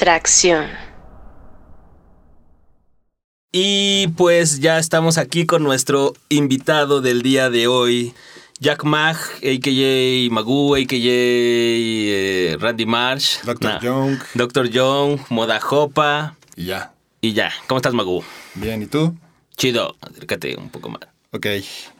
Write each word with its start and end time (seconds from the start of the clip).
Tracción. 0.00 0.66
Y 3.52 4.08
pues 4.16 4.60
ya 4.60 4.78
estamos 4.78 5.18
aquí 5.18 5.44
con 5.44 5.62
nuestro 5.62 6.14
invitado 6.30 7.02
del 7.02 7.20
día 7.20 7.50
de 7.50 7.66
hoy, 7.66 8.14
Jack 8.60 8.84
Mag, 8.84 9.16
a.k.a. 9.16 10.32
Magoo, 10.32 10.74
a.k.a. 10.74 10.96
eh, 10.96 12.56
Randy 12.58 12.86
Marsh. 12.86 13.42
Dr. 13.44 13.78
Young. 13.82 14.18
Dr. 14.32 14.70
Young, 14.70 15.20
Moda 15.28 15.60
Jopa. 15.60 16.34
Y 16.56 16.64
ya. 16.64 16.94
Y 17.20 17.34
ya. 17.34 17.52
¿Cómo 17.66 17.76
estás, 17.76 17.92
Magoo? 17.92 18.24
Bien, 18.54 18.80
¿y 18.80 18.86
tú? 18.86 19.14
Chido. 19.54 19.96
Acércate 20.00 20.56
un 20.56 20.70
poco 20.70 20.88
más. 20.88 21.02
Ok, 21.32 21.46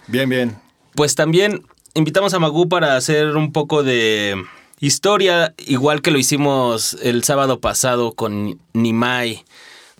bien, 0.06 0.26
bien. 0.30 0.56
Pues 0.94 1.14
también 1.16 1.66
invitamos 1.92 2.32
a 2.32 2.38
Magoo 2.38 2.66
para 2.66 2.96
hacer 2.96 3.36
un 3.36 3.52
poco 3.52 3.82
de 3.82 4.42
historia, 4.80 5.54
igual 5.58 6.02
que 6.02 6.10
lo 6.10 6.18
hicimos 6.18 6.96
el 7.02 7.22
sábado 7.24 7.60
pasado 7.60 8.12
con 8.12 8.58
Nimai. 8.72 9.44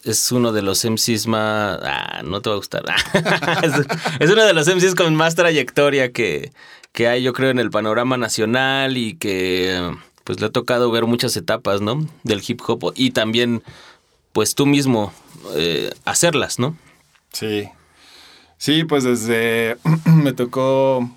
Es 0.04 0.32
uno 0.32 0.52
de 0.52 0.62
los 0.62 0.84
MCs 0.84 1.26
más... 1.26 1.78
Ah, 1.82 2.22
no 2.24 2.40
te 2.40 2.48
va 2.48 2.54
a 2.54 2.58
gustar. 2.58 2.82
es, 4.20 4.30
uno 4.30 4.44
de 4.44 4.54
los 4.54 4.66
MCs 4.66 4.94
con 4.94 5.14
más 5.14 5.34
trayectoria 5.34 6.10
que, 6.10 6.52
que 6.92 7.06
hay, 7.06 7.22
yo 7.22 7.34
creo, 7.34 7.50
en 7.50 7.58
el 7.58 7.70
panorama 7.70 8.16
nacional 8.16 8.96
y 8.96 9.14
que 9.14 9.94
pues 10.24 10.40
le 10.40 10.46
ha 10.46 10.50
tocado 10.50 10.90
ver 10.90 11.04
muchas 11.04 11.36
etapas, 11.36 11.82
¿no? 11.82 12.06
Del 12.22 12.42
hip 12.46 12.60
hop 12.66 12.92
y 12.96 13.10
también, 13.10 13.62
pues 14.32 14.54
tú 14.54 14.64
mismo 14.64 15.12
eh, 15.54 15.92
hacerlas, 16.06 16.58
¿no? 16.58 16.76
Sí. 17.32 17.68
Sí, 18.56 18.84
pues 18.84 19.04
desde... 19.04 19.76
me 20.06 20.32
tocó... 20.32 21.10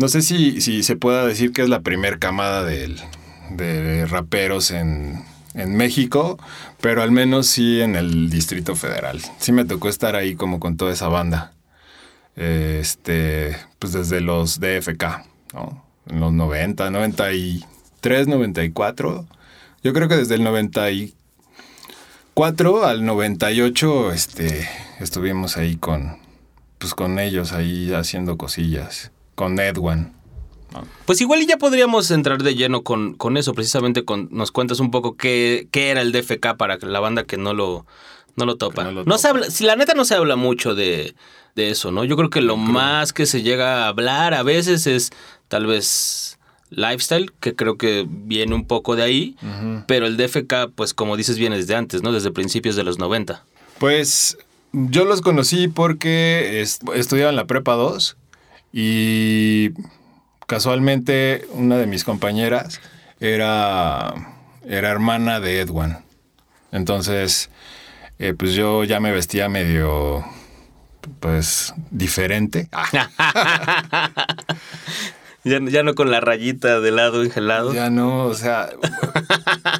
No 0.00 0.08
sé 0.08 0.22
si, 0.22 0.60
si 0.62 0.82
se 0.82 0.96
pueda 0.96 1.26
decir 1.26 1.52
que 1.52 1.60
es 1.62 1.68
la 1.68 1.80
primer 1.80 2.18
camada 2.18 2.64
del- 2.64 2.98
de 3.50 4.06
raperos 4.06 4.70
en, 4.70 5.22
en 5.54 5.76
México, 5.76 6.38
pero 6.80 7.02
al 7.02 7.10
menos 7.10 7.48
sí 7.48 7.82
en 7.82 7.96
el 7.96 8.30
Distrito 8.30 8.76
Federal. 8.76 9.20
Sí 9.38 9.52
me 9.52 9.64
tocó 9.66 9.90
estar 9.90 10.16
ahí 10.16 10.36
como 10.36 10.58
con 10.58 10.78
toda 10.78 10.90
esa 10.92 11.08
banda. 11.08 11.52
Este, 12.36 13.56
pues 13.78 13.92
desde 13.92 14.20
los 14.22 14.58
DFK, 14.60 15.04
¿no? 15.52 15.84
En 16.06 16.20
los 16.20 16.32
90, 16.32 16.90
93, 16.90 18.26
94. 18.28 19.26
Yo 19.82 19.92
creo 19.92 20.08
que 20.08 20.16
desde 20.16 20.36
el 20.36 20.44
94 20.44 22.86
al 22.86 23.04
98 23.04 24.12
este, 24.12 24.66
estuvimos 25.00 25.56
ahí 25.58 25.76
con, 25.76 26.16
pues 26.78 26.94
con 26.94 27.18
ellos, 27.18 27.52
ahí 27.52 27.92
haciendo 27.92 28.38
cosillas. 28.38 29.10
Con 29.40 29.58
Edwan. 29.58 30.12
Pues 31.06 31.18
igual 31.22 31.40
y 31.40 31.46
ya 31.46 31.56
podríamos 31.56 32.10
entrar 32.10 32.42
de 32.42 32.54
lleno 32.54 32.82
con, 32.82 33.14
con 33.14 33.38
eso, 33.38 33.54
precisamente 33.54 34.04
con, 34.04 34.28
nos 34.30 34.52
cuentas 34.52 34.78
un 34.80 34.90
poco 34.90 35.16
qué, 35.16 35.66
qué 35.70 35.88
era 35.88 36.02
el 36.02 36.12
DFK 36.12 36.56
para 36.58 36.76
la 36.76 37.00
banda 37.00 37.24
que 37.24 37.38
no 37.38 37.54
lo, 37.54 37.86
no 38.36 38.44
lo 38.44 38.56
topa. 38.56 38.84
No 38.84 38.92
lo 38.92 39.04
No 39.06 39.16
se 39.16 39.28
habla, 39.28 39.50
si 39.50 39.64
la 39.64 39.76
neta 39.76 39.94
no 39.94 40.04
se 40.04 40.14
habla 40.14 40.36
mucho 40.36 40.74
de, 40.74 41.14
de 41.56 41.70
eso, 41.70 41.90
¿no? 41.90 42.04
Yo 42.04 42.16
creo 42.18 42.28
que 42.28 42.42
lo 42.42 42.58
más 42.58 43.14
que 43.14 43.24
se 43.24 43.40
llega 43.42 43.84
a 43.84 43.88
hablar 43.88 44.34
a 44.34 44.42
veces 44.42 44.86
es 44.86 45.10
tal 45.48 45.64
vez 45.64 46.38
lifestyle, 46.68 47.32
que 47.40 47.54
creo 47.56 47.78
que 47.78 48.06
viene 48.08 48.54
un 48.54 48.66
poco 48.66 48.94
de 48.94 49.02
ahí, 49.04 49.36
pero 49.88 50.06
el 50.06 50.18
DFK, 50.18 50.68
pues 50.74 50.92
como 50.92 51.16
dices, 51.16 51.38
viene 51.38 51.56
desde 51.56 51.76
antes, 51.76 52.02
¿no? 52.02 52.12
Desde 52.12 52.30
principios 52.30 52.76
de 52.76 52.84
los 52.84 52.98
90. 52.98 53.42
Pues 53.78 54.36
yo 54.72 55.04
los 55.04 55.20
conocí 55.22 55.66
porque 55.66 56.60
est- 56.60 56.82
estudiaba 56.94 57.30
en 57.30 57.36
la 57.36 57.46
prepa 57.46 57.72
2 57.74 58.16
y 58.72 59.70
casualmente 60.46 61.46
una 61.52 61.76
de 61.76 61.86
mis 61.86 62.04
compañeras 62.04 62.80
era, 63.20 64.14
era 64.64 64.90
hermana 64.90 65.40
de 65.40 65.60
Edwan. 65.60 66.04
Entonces, 66.72 67.50
eh, 68.18 68.34
pues 68.34 68.54
yo 68.54 68.84
ya 68.84 69.00
me 69.00 69.12
vestía 69.12 69.48
medio, 69.48 70.24
pues, 71.20 71.74
diferente. 71.90 72.68
Ya, 75.44 75.58
ya 75.62 75.82
no 75.82 75.94
con 75.94 76.10
la 76.10 76.20
rayita 76.20 76.80
de 76.80 76.90
lado 76.90 77.22
engelado. 77.22 77.72
Ya 77.72 77.88
no, 77.88 78.24
o 78.26 78.34
sea. 78.34 78.68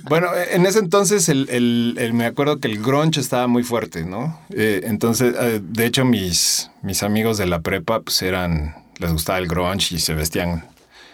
bueno, 0.09 0.29
en 0.53 0.65
ese 0.67 0.79
entonces 0.79 1.29
el, 1.29 1.49
el- 1.51 1.97
el- 1.99 2.15
me 2.15 2.25
acuerdo 2.27 2.59
que 2.61 2.69
el 2.69 2.83
grunge 2.83 3.21
estaba 3.21 3.47
muy 3.47 3.63
fuerte, 3.63 4.05
¿no? 4.05 4.41
Eh, 4.51 4.83
entonces, 4.85 5.35
eh, 5.39 5.61
de 5.63 5.87
hecho, 5.87 6.05
mis, 6.05 6.71
mis 6.83 7.03
amigos 7.03 7.37
de 7.39 7.47
la 7.47 7.61
prepa, 7.61 8.01
pues 8.01 8.23
eran. 8.23 8.75
Les 8.99 9.13
gustaba 9.13 9.39
el 9.39 9.49
grunge 9.49 9.95
y 9.95 9.99
se 9.99 10.15
vestían 10.15 10.67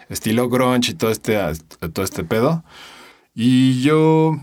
estilo 0.09 0.49
grunge 0.49 0.93
y 0.93 0.95
todo 0.95 1.11
este, 1.11 1.39
todo 1.93 2.05
este 2.05 2.23
pedo. 2.25 2.63
Y 3.35 3.83
yo. 3.83 4.37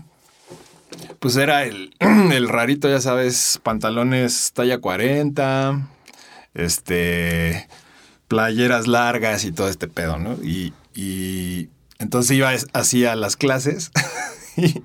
Pues 1.18 1.36
era 1.36 1.64
el, 1.64 1.94
el 2.00 2.48
rarito, 2.48 2.88
ya 2.88 3.00
sabes, 3.00 3.58
pantalones 3.62 4.52
talla 4.54 4.78
40, 4.78 5.88
este, 6.54 7.66
playeras 8.28 8.86
largas 8.86 9.44
y 9.44 9.52
todo 9.52 9.68
este 9.68 9.88
pedo, 9.88 10.18
¿no? 10.18 10.34
Y, 10.42 10.72
y 10.94 11.68
entonces 11.98 12.36
iba 12.36 12.52
así 12.72 13.04
a 13.04 13.16
las 13.16 13.36
clases. 13.36 13.90
y, 14.56 14.82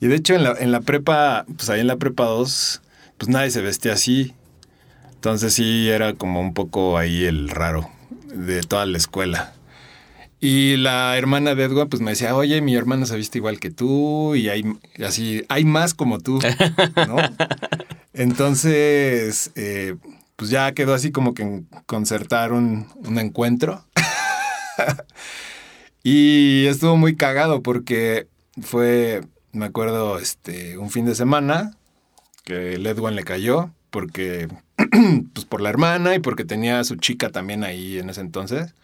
y 0.00 0.06
de 0.06 0.16
hecho 0.16 0.34
en 0.34 0.44
la, 0.44 0.52
en 0.58 0.72
la 0.72 0.80
prepa, 0.80 1.44
pues 1.56 1.70
ahí 1.70 1.80
en 1.80 1.86
la 1.86 1.96
prepa 1.96 2.24
2, 2.24 2.82
pues 3.18 3.28
nadie 3.28 3.50
se 3.50 3.62
vestía 3.62 3.92
así. 3.94 4.34
Entonces 5.14 5.54
sí 5.54 5.88
era 5.88 6.14
como 6.14 6.40
un 6.40 6.54
poco 6.54 6.96
ahí 6.96 7.24
el 7.24 7.48
raro 7.48 7.90
de 8.32 8.62
toda 8.62 8.86
la 8.86 8.98
escuela. 8.98 9.52
Y 10.40 10.76
la 10.76 11.16
hermana 11.18 11.56
de 11.56 11.64
Edward 11.64 11.88
pues 11.88 12.00
me 12.00 12.12
decía, 12.12 12.36
oye, 12.36 12.60
mi 12.60 12.76
hermano 12.76 13.06
se 13.06 13.16
viste 13.16 13.38
igual 13.38 13.58
que 13.58 13.70
tú 13.70 14.36
y 14.36 14.48
hay 14.48 14.62
así, 15.04 15.44
hay 15.48 15.64
más 15.64 15.94
como 15.94 16.20
tú, 16.20 16.38
¿no? 17.08 17.16
Entonces, 18.12 19.50
eh, 19.56 19.96
pues 20.38 20.52
ya 20.52 20.70
quedó 20.70 20.94
así 20.94 21.10
como 21.10 21.34
que 21.34 21.42
en 21.42 21.64
concertar 21.86 22.52
un, 22.52 22.86
un 22.94 23.18
encuentro. 23.18 23.84
y 26.04 26.66
estuvo 26.66 26.96
muy 26.96 27.16
cagado 27.16 27.60
porque 27.60 28.28
fue, 28.62 29.22
me 29.50 29.66
acuerdo, 29.66 30.16
este, 30.20 30.78
un 30.78 30.90
fin 30.90 31.06
de 31.06 31.16
semana 31.16 31.76
que 32.44 32.74
el 32.74 32.86
Edwin 32.86 33.16
le 33.16 33.24
cayó 33.24 33.74
porque, 33.90 34.46
pues 35.34 35.44
por 35.44 35.60
la 35.60 35.70
hermana 35.70 36.14
y 36.14 36.20
porque 36.20 36.44
tenía 36.44 36.78
a 36.78 36.84
su 36.84 36.94
chica 36.94 37.30
también 37.30 37.64
ahí 37.64 37.98
en 37.98 38.08
ese 38.08 38.20
entonces. 38.20 38.76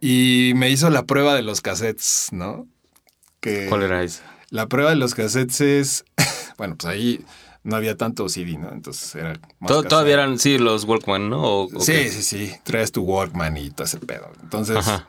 Y 0.00 0.52
me 0.56 0.70
hizo 0.70 0.88
la 0.88 1.02
prueba 1.02 1.34
de 1.34 1.42
los 1.42 1.60
cassettes, 1.60 2.30
¿no? 2.32 2.66
Que 3.40 3.66
¿Cuál 3.68 3.82
era 3.82 4.02
esa? 4.02 4.22
la 4.48 4.68
prueba 4.68 4.90
de 4.90 4.96
los 4.96 5.14
cassettes 5.14 5.60
es, 5.60 6.04
bueno, 6.56 6.76
pues 6.78 6.90
ahí 6.90 7.22
no 7.64 7.76
había 7.76 7.96
tanto 7.96 8.28
CD, 8.28 8.56
¿no? 8.58 8.70
Entonces 8.72 9.14
era 9.16 9.32
más. 9.58 9.68
Todavía 9.88 10.14
eran, 10.14 10.38
sí, 10.38 10.58
los 10.58 10.84
Walkman, 10.84 11.28
¿no? 11.30 11.42
¿O- 11.42 11.64
o 11.74 11.80
Sí, 11.80 12.08
sí, 12.10 12.22
sí. 12.22 12.52
Traes 12.62 12.92
tu 12.92 13.02
Walkman 13.02 13.56
y 13.56 13.70
todo 13.70 13.84
ese 13.86 13.98
pedo. 13.98 14.30
Entonces, 14.42 14.76
Ajá. 14.76 15.08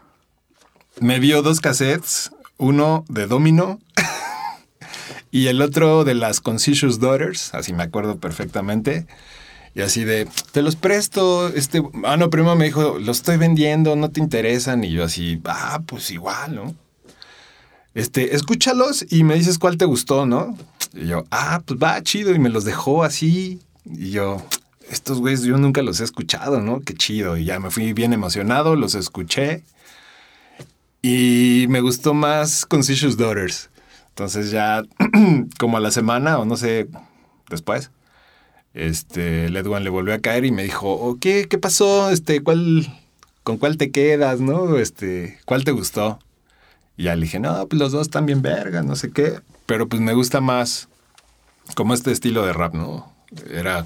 me 0.99 1.19
vio 1.19 1.41
dos 1.41 1.59
cassettes, 1.61 2.31
uno 2.57 3.05
de 3.09 3.27
Domino 3.27 3.79
y 5.31 5.47
el 5.47 5.61
otro 5.61 6.03
de 6.03 6.15
las 6.15 6.39
Conscious 6.41 6.99
Daughters, 6.99 7.53
así 7.53 7.73
me 7.73 7.83
acuerdo 7.83 8.17
perfectamente. 8.17 9.05
Y 9.73 9.81
así 9.81 10.05
de, 10.05 10.25
te 10.53 10.61
los 10.61 10.77
presto, 10.77 11.49
este, 11.49 11.83
ah, 12.05 12.15
no, 12.15 12.29
primo 12.29 12.55
me 12.55 12.63
dijo, 12.63 12.97
los 12.97 13.17
estoy 13.17 13.35
vendiendo, 13.35 13.97
no 13.97 14.09
te 14.09 14.21
interesan. 14.21 14.85
Y 14.85 14.91
yo 14.91 15.03
así, 15.03 15.41
ah, 15.43 15.81
pues 15.85 16.11
igual, 16.11 16.55
¿no? 16.55 16.75
Este, 17.95 18.35
escúchalos 18.35 19.05
y 19.09 19.23
me 19.23 19.35
dices 19.35 19.57
cuál 19.57 19.77
te 19.77 19.85
gustó, 19.85 20.25
¿no? 20.25 20.55
Y 20.93 21.07
yo, 21.07 21.23
ah, 21.31 21.61
pues 21.65 21.79
va, 21.81 22.03
chido. 22.03 22.35
Y 22.35 22.39
me 22.39 22.49
los 22.49 22.65
dejó 22.65 23.03
así. 23.03 23.59
Y 23.85 24.11
yo, 24.11 24.45
estos 24.89 25.19
güeyes 25.19 25.43
yo 25.43 25.57
nunca 25.57 25.81
los 25.81 26.01
he 26.01 26.03
escuchado, 26.03 26.61
¿no? 26.61 26.81
Qué 26.81 26.93
chido. 26.93 27.37
Y 27.37 27.45
ya 27.45 27.59
me 27.59 27.71
fui 27.71 27.93
bien 27.93 28.13
emocionado, 28.13 28.75
los 28.75 28.95
escuché. 28.95 29.63
Y 31.01 31.65
me 31.69 31.79
gustó 31.79 32.13
más 32.13 32.65
Conscious 32.65 33.15
Daughters. 33.15 33.69
Entonces 34.09 34.51
ya 34.51 34.83
como 35.59 35.77
a 35.77 35.79
la 35.79 35.91
semana 35.91 36.37
o 36.37 36.45
no 36.45 36.57
sé, 36.57 36.87
después, 37.49 37.91
este, 38.73 39.45
el 39.45 39.55
Edwin 39.55 39.83
le 39.83 39.89
volvió 39.89 40.13
a 40.13 40.19
caer 40.19 40.45
y 40.45 40.51
me 40.51 40.63
dijo, 40.63 40.91
"Oh, 40.91 41.17
¿qué, 41.19 41.47
qué 41.49 41.57
pasó? 41.57 42.09
Este, 42.09 42.41
¿cuál, 42.41 42.87
¿Con 43.43 43.57
cuál 43.57 43.77
te 43.77 43.91
quedas, 43.91 44.39
no? 44.41 44.77
Este, 44.77 45.37
¿cuál 45.45 45.63
te 45.63 45.71
gustó? 45.71 46.19
Y 46.97 47.03
ya 47.03 47.15
le 47.15 47.23
dije, 47.23 47.39
no, 47.39 47.67
pues 47.67 47.79
los 47.79 47.91
dos 47.91 48.03
están 48.03 48.25
bien 48.25 48.41
verga, 48.41 48.81
no 48.83 48.95
sé 48.95 49.11
qué. 49.11 49.39
Pero 49.65 49.87
pues 49.87 50.01
me 50.01 50.13
gusta 50.13 50.41
más 50.41 50.87
como 51.75 51.93
este 51.93 52.11
estilo 52.11 52.45
de 52.45 52.53
rap, 52.53 52.73
¿no? 52.73 53.11
Era, 53.51 53.85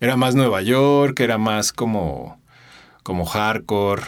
era 0.00 0.16
más 0.16 0.34
Nueva 0.34 0.62
York, 0.62 1.18
era 1.20 1.38
más 1.38 1.72
como, 1.72 2.38
como 3.02 3.24
hardcore. 3.24 4.02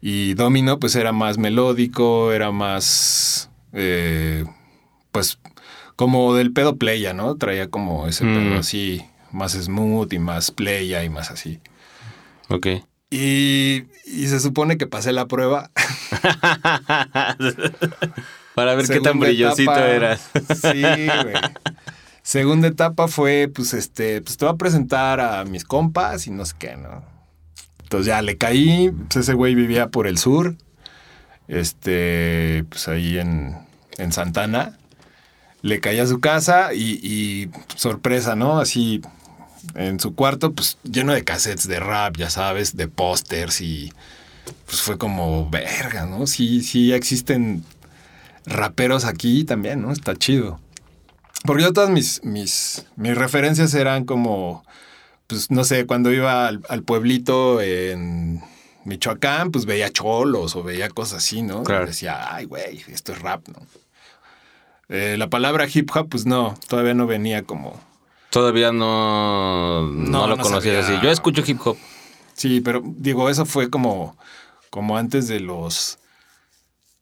Y 0.00 0.34
Domino 0.34 0.78
pues 0.78 0.94
era 0.94 1.12
más 1.12 1.38
melódico, 1.38 2.30
era 2.32 2.52
más, 2.52 3.50
eh, 3.72 4.44
pues 5.10 5.38
como 5.96 6.34
del 6.34 6.52
pedo 6.52 6.76
playa, 6.76 7.12
¿no? 7.12 7.34
Traía 7.36 7.68
como 7.68 8.06
ese 8.06 8.24
Mm. 8.24 8.34
pedo 8.34 8.58
así, 8.58 9.04
más 9.32 9.52
smooth 9.54 10.12
y 10.12 10.18
más 10.20 10.52
playa 10.52 11.02
y 11.02 11.08
más 11.10 11.32
así. 11.32 11.58
Ok. 12.48 12.66
Y, 13.10 13.84
y 14.04 14.26
se 14.28 14.38
supone 14.40 14.76
que 14.76 14.86
pasé 14.86 15.12
la 15.12 15.26
prueba. 15.26 15.70
Para 18.54 18.74
ver 18.74 18.86
qué 18.88 19.00
tan 19.00 19.20
brillosito 19.20 19.70
etapa- 19.72 19.88
eras. 19.88 20.30
Sí, 20.60 20.82
güey. 20.82 21.34
Segunda 22.22 22.68
etapa 22.68 23.08
fue, 23.08 23.50
pues, 23.54 23.72
este, 23.72 24.20
pues 24.20 24.36
te 24.36 24.44
voy 24.44 24.54
a 24.54 24.58
presentar 24.58 25.20
a 25.20 25.44
mis 25.44 25.64
compas 25.64 26.26
y 26.26 26.30
no 26.30 26.44
sé 26.44 26.54
qué, 26.58 26.76
¿no? 26.76 27.02
Entonces 27.82 28.06
ya 28.08 28.20
le 28.20 28.36
caí, 28.36 28.90
pues 28.90 29.16
ese 29.16 29.32
güey 29.32 29.54
vivía 29.54 29.88
por 29.88 30.06
el 30.06 30.18
sur, 30.18 30.56
este, 31.46 32.64
pues 32.68 32.88
ahí 32.88 33.18
en, 33.18 33.56
en 33.96 34.12
Santana. 34.12 34.76
Le 35.62 35.80
caí 35.80 35.98
a 35.98 36.06
su 36.06 36.20
casa 36.20 36.74
y, 36.74 37.00
y 37.02 37.50
sorpresa, 37.76 38.36
¿no? 38.36 38.60
Así 38.60 39.00
en 39.74 40.00
su 40.00 40.14
cuarto, 40.14 40.52
pues 40.52 40.78
lleno 40.82 41.12
de 41.12 41.24
cassettes 41.24 41.68
de 41.68 41.80
rap, 41.80 42.16
ya 42.16 42.30
sabes, 42.30 42.76
de 42.76 42.88
pósters 42.88 43.60
y 43.60 43.92
pues 44.66 44.80
fue 44.80 44.98
como, 44.98 45.48
verga, 45.50 46.06
¿no? 46.06 46.26
Sí, 46.26 46.62
sí 46.62 46.92
existen 46.92 47.64
raperos 48.46 49.04
aquí 49.04 49.44
también, 49.44 49.82
¿no? 49.82 49.92
Está 49.92 50.16
chido. 50.16 50.60
Porque 51.44 51.62
yo 51.62 51.72
todas 51.72 51.90
mis, 51.90 52.22
mis, 52.24 52.86
mis 52.96 53.16
referencias 53.16 53.74
eran 53.74 54.04
como, 54.04 54.64
pues 55.26 55.50
no 55.50 55.64
sé, 55.64 55.86
cuando 55.86 56.12
iba 56.12 56.48
al, 56.48 56.62
al 56.68 56.82
pueblito 56.82 57.60
en 57.60 58.42
Michoacán, 58.84 59.50
pues 59.50 59.66
veía 59.66 59.90
cholos 59.90 60.56
o 60.56 60.62
veía 60.62 60.88
cosas 60.88 61.18
así, 61.18 61.42
¿no? 61.42 61.62
Claro. 61.62 61.86
Decía, 61.86 62.34
ay, 62.34 62.46
güey, 62.46 62.82
esto 62.88 63.12
es 63.12 63.20
rap, 63.20 63.46
¿no? 63.48 63.66
Eh, 64.88 65.16
la 65.18 65.28
palabra 65.28 65.66
hip 65.72 65.90
hop, 65.94 66.08
pues 66.08 66.26
no, 66.26 66.54
todavía 66.66 66.94
no 66.94 67.06
venía 67.06 67.42
como... 67.42 67.78
Todavía 68.38 68.70
no, 68.70 69.82
no, 69.88 70.10
No, 70.10 70.26
lo 70.28 70.36
no 70.36 70.42
conocías 70.44 70.84
sabía. 70.84 70.98
así. 70.98 71.04
Yo 71.04 71.10
escucho 71.10 71.42
hip 71.44 71.58
hop. 71.64 71.76
Sí, 72.34 72.60
pero 72.60 72.80
digo, 72.84 73.28
eso 73.28 73.44
fue 73.44 73.68
como, 73.68 74.16
como 74.70 74.96
antes 74.96 75.26
de 75.26 75.40
los, 75.40 75.98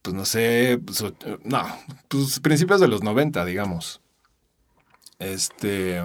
pues 0.00 0.16
no 0.16 0.24
sé, 0.24 0.80
pues, 0.82 1.04
no, 1.44 1.62
pues 2.08 2.40
principios 2.40 2.80
de 2.80 2.88
los 2.88 3.02
90, 3.02 3.44
digamos. 3.44 4.00
Este. 5.18 6.00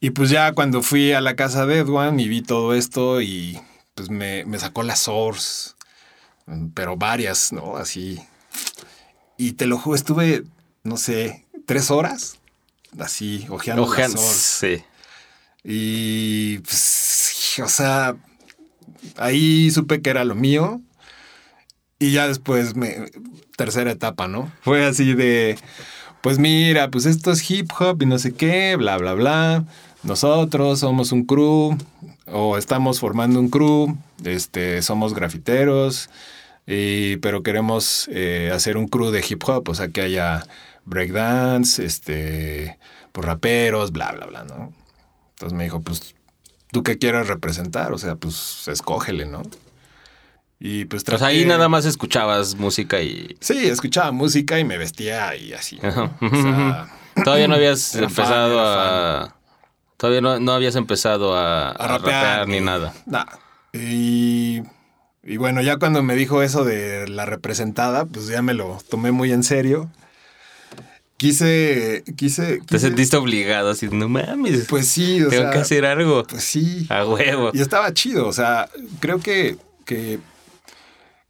Y 0.00 0.10
pues 0.10 0.28
ya 0.28 0.52
cuando 0.52 0.82
fui 0.82 1.12
a 1.14 1.22
la 1.22 1.34
casa 1.34 1.64
de 1.64 1.78
Edwan 1.78 2.20
y 2.20 2.28
vi 2.28 2.42
todo 2.42 2.74
esto 2.74 3.22
y 3.22 3.58
pues 3.94 4.10
me, 4.10 4.44
me 4.44 4.58
sacó 4.58 4.82
la 4.82 4.96
source, 4.96 5.70
pero 6.74 6.98
varias, 6.98 7.54
¿no? 7.54 7.78
Así. 7.78 8.20
Y 9.38 9.52
te 9.52 9.64
lo 9.64 9.78
juro, 9.78 9.96
estuve, 9.96 10.44
no 10.84 10.98
sé, 10.98 11.46
tres 11.64 11.90
horas 11.90 12.38
así, 12.98 13.46
ojeando 13.48 13.84
Ojean- 13.84 14.16
sí. 14.16 14.82
Y, 15.64 16.58
pues, 16.58 17.60
o 17.62 17.68
sea, 17.68 18.16
ahí 19.16 19.70
supe 19.70 20.02
que 20.02 20.10
era 20.10 20.24
lo 20.24 20.34
mío. 20.34 20.80
Y 21.98 22.12
ya 22.12 22.26
después, 22.26 22.74
me, 22.74 23.10
tercera 23.56 23.92
etapa, 23.92 24.26
¿no? 24.26 24.50
Fue 24.62 24.84
así 24.84 25.14
de, 25.14 25.56
pues 26.20 26.38
mira, 26.38 26.90
pues 26.90 27.06
esto 27.06 27.30
es 27.30 27.48
hip 27.48 27.70
hop 27.78 28.02
y 28.02 28.06
no 28.06 28.18
sé 28.18 28.32
qué, 28.32 28.74
bla, 28.76 28.96
bla, 28.98 29.14
bla. 29.14 29.64
Nosotros 30.02 30.80
somos 30.80 31.12
un 31.12 31.24
crew 31.24 31.78
o 32.26 32.58
estamos 32.58 32.98
formando 32.98 33.38
un 33.38 33.48
crew, 33.50 33.96
este, 34.24 34.82
somos 34.82 35.14
grafiteros, 35.14 36.10
y, 36.66 37.18
pero 37.18 37.44
queremos 37.44 38.08
eh, 38.10 38.50
hacer 38.52 38.76
un 38.76 38.88
crew 38.88 39.10
de 39.10 39.24
hip 39.28 39.42
hop, 39.48 39.68
o 39.68 39.74
sea, 39.74 39.88
que 39.88 40.00
haya 40.00 40.44
breakdance, 40.84 41.84
este, 41.84 42.78
pues 43.12 43.26
raperos, 43.26 43.92
bla, 43.92 44.12
bla, 44.12 44.26
bla, 44.26 44.44
¿no? 44.44 44.72
Entonces 45.34 45.56
me 45.56 45.64
dijo, 45.64 45.80
pues, 45.80 46.14
¿tú 46.70 46.82
qué 46.82 46.98
quieres 46.98 47.26
representar? 47.28 47.92
O 47.92 47.98
sea, 47.98 48.16
pues, 48.16 48.68
escógele, 48.68 49.26
¿no? 49.26 49.42
Y 50.64 50.84
pues 50.84 51.02
Pues 51.02 51.18
traté- 51.20 51.24
ahí 51.24 51.44
nada 51.44 51.68
más 51.68 51.84
escuchabas 51.86 52.54
música 52.54 53.00
y... 53.02 53.36
Sí, 53.40 53.66
escuchaba 53.66 54.12
música 54.12 54.60
y 54.60 54.64
me 54.64 54.78
vestía 54.78 55.34
y 55.34 55.52
así. 55.52 55.78
¿no? 55.82 55.88
Ajá. 55.88 56.10
O 56.20 56.28
sea, 56.42 56.88
Todavía 57.24 57.48
no 57.48 57.54
habías 57.56 57.92
fan, 57.92 58.04
empezado 58.04 58.60
a... 58.60 59.34
Todavía 59.96 60.20
no, 60.20 60.38
no 60.40 60.52
habías 60.52 60.76
empezado 60.76 61.36
a, 61.36 61.68
a 61.68 61.70
a 61.72 61.88
rapear, 61.88 61.98
rapear 62.38 62.48
ni 62.48 62.60
nada. 62.60 62.92
Nada. 63.06 63.38
Y, 63.72 64.62
y 65.24 65.36
bueno, 65.36 65.62
ya 65.62 65.78
cuando 65.78 66.02
me 66.02 66.14
dijo 66.14 66.42
eso 66.42 66.64
de 66.64 67.08
la 67.08 67.26
representada, 67.26 68.04
pues 68.06 68.26
ya 68.28 68.40
me 68.42 68.54
lo 68.54 68.78
tomé 68.88 69.10
muy 69.12 69.32
en 69.32 69.42
serio. 69.42 69.90
Quise, 71.22 72.02
quise, 72.16 72.58
Te 72.58 72.60
quise- 72.62 72.78
sentiste 72.80 73.16
obligado, 73.16 73.70
así, 73.70 73.86
no 73.88 74.08
mames, 74.08 74.66
Pues 74.68 74.88
sí, 74.88 75.22
o 75.22 75.28
tengo 75.28 75.42
sea, 75.44 75.50
que 75.52 75.58
hacer 75.58 75.86
algo. 75.86 76.24
Pues 76.24 76.42
sí. 76.42 76.84
A 76.90 77.06
huevo. 77.06 77.52
Y 77.54 77.60
estaba 77.60 77.94
chido, 77.94 78.26
o 78.26 78.32
sea, 78.32 78.68
creo 78.98 79.20
que, 79.20 79.56
que, 79.84 80.18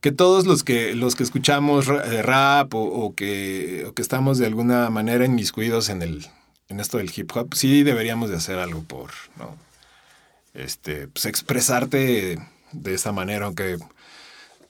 que 0.01 0.11
todos 0.11 0.47
los 0.47 0.65
que, 0.65 0.95
los 0.95 1.15
que 1.15 1.25
escuchamos 1.25 1.89
eh, 1.89 2.23
rap 2.23 2.75
o, 2.75 2.83
o 2.83 3.15
que, 3.15 3.85
o 3.87 3.93
que 3.93 4.01
estamos 4.01 4.39
de 4.39 4.47
alguna 4.47 4.89
manera 4.89 5.27
inmiscuidos 5.27 5.91
en, 5.91 6.01
el, 6.01 6.27
en 6.71 6.81
esto 6.81 6.97
del 6.97 7.13
hip 7.15 7.31
hop, 7.37 7.55
sí 7.55 7.83
deberíamos 7.83 8.31
de 8.31 8.37
hacer 8.37 8.59
algo 8.59 8.83
por, 8.85 9.11
¿no? 9.39 9.55
Este, 10.55 11.07
pues 11.09 11.27
expresarte 11.27 12.39
de 12.73 12.95
esa 12.95 13.13
manera, 13.13 13.45
aunque 13.45 13.77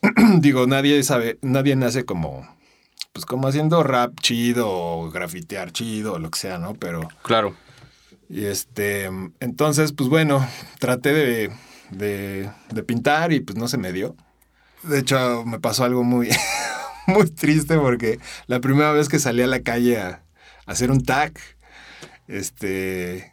digo, 0.39 0.67
nadie 0.67 1.01
sabe, 1.03 1.37
nadie 1.41 1.77
nace 1.77 2.03
como, 2.03 2.45
pues 3.13 3.25
como 3.27 3.47
haciendo 3.47 3.83
rap 3.83 4.19
chido 4.19 4.67
o 4.69 5.11
grafitear 5.11 5.71
chido 5.71 6.13
o 6.13 6.19
lo 6.19 6.31
que 6.31 6.39
sea, 6.39 6.57
¿no? 6.57 6.73
Pero... 6.73 7.07
Claro. 7.21 7.55
Y 8.27 8.45
este, 8.45 9.09
entonces, 9.39 9.93
pues 9.93 10.09
bueno, 10.09 10.45
traté 10.79 11.13
de, 11.13 11.51
de, 11.91 12.49
de 12.71 12.83
pintar 12.83 13.31
y 13.31 13.39
pues 13.39 13.57
no 13.57 13.67
se 13.67 13.77
me 13.77 13.93
dio. 13.93 14.15
De 14.81 14.99
hecho, 14.99 15.45
me 15.45 15.59
pasó 15.59 15.83
algo 15.83 16.03
muy, 16.03 16.29
muy 17.07 17.29
triste 17.29 17.77
porque 17.77 18.19
la 18.47 18.59
primera 18.59 18.91
vez 18.91 19.07
que 19.07 19.19
salí 19.19 19.43
a 19.43 19.47
la 19.47 19.61
calle 19.61 19.99
a, 19.99 20.23
a 20.65 20.71
hacer 20.71 20.89
un 20.89 21.03
tag, 21.03 21.33
este, 22.27 23.31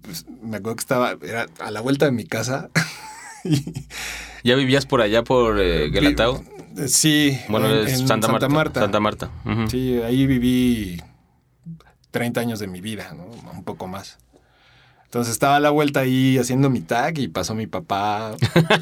pues 0.00 0.24
me 0.42 0.56
acuerdo 0.56 0.76
que 0.76 0.80
estaba, 0.80 1.18
era 1.22 1.46
a 1.58 1.70
la 1.70 1.82
vuelta 1.82 2.06
de 2.06 2.12
mi 2.12 2.24
casa. 2.24 2.70
y, 3.44 3.62
¿Ya 4.42 4.54
vivías 4.56 4.86
por 4.86 5.02
allá, 5.02 5.22
por 5.22 5.60
eh? 5.60 5.90
Sí, 6.86 7.38
Bueno, 7.48 7.68
en, 7.70 7.86
es 7.88 7.98
Santa, 8.06 8.28
Marta. 8.48 8.80
Santa 8.80 9.00
Marta. 9.00 9.30
Sí, 9.68 10.00
ahí 10.04 10.26
viví 10.26 11.02
30 12.10 12.40
años 12.40 12.58
de 12.58 12.66
mi 12.66 12.80
vida, 12.80 13.12
¿no? 13.14 13.24
Un 13.52 13.64
poco 13.64 13.86
más. 13.86 14.18
Entonces 15.04 15.32
estaba 15.32 15.56
a 15.56 15.60
la 15.60 15.70
vuelta 15.70 16.00
ahí 16.00 16.38
haciendo 16.38 16.70
mi 16.70 16.80
tag 16.80 17.18
y 17.18 17.28
pasó 17.28 17.54
mi 17.54 17.66
papá. 17.66 18.36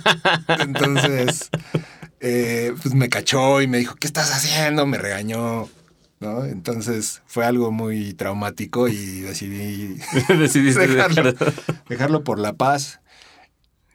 Entonces, 0.61 1.51
eh, 2.21 2.75
pues 2.83 2.95
me 2.95 3.09
cachó 3.09 3.63
y 3.63 3.67
me 3.67 3.79
dijo, 3.79 3.95
¿qué 3.95 4.07
estás 4.07 4.31
haciendo? 4.35 4.87
Me 4.87 4.99
regañó. 4.99 5.69
¿no? 6.21 6.45
Entonces 6.45 7.23
fue 7.27 7.47
algo 7.47 7.71
muy 7.71 8.13
traumático 8.13 8.89
y 8.89 9.21
decidí 9.21 9.99
dejarlo, 10.29 11.33
dejar- 11.33 11.55
dejarlo 11.89 12.25
por 12.25 12.39
la 12.41 12.53
paz. 12.55 13.01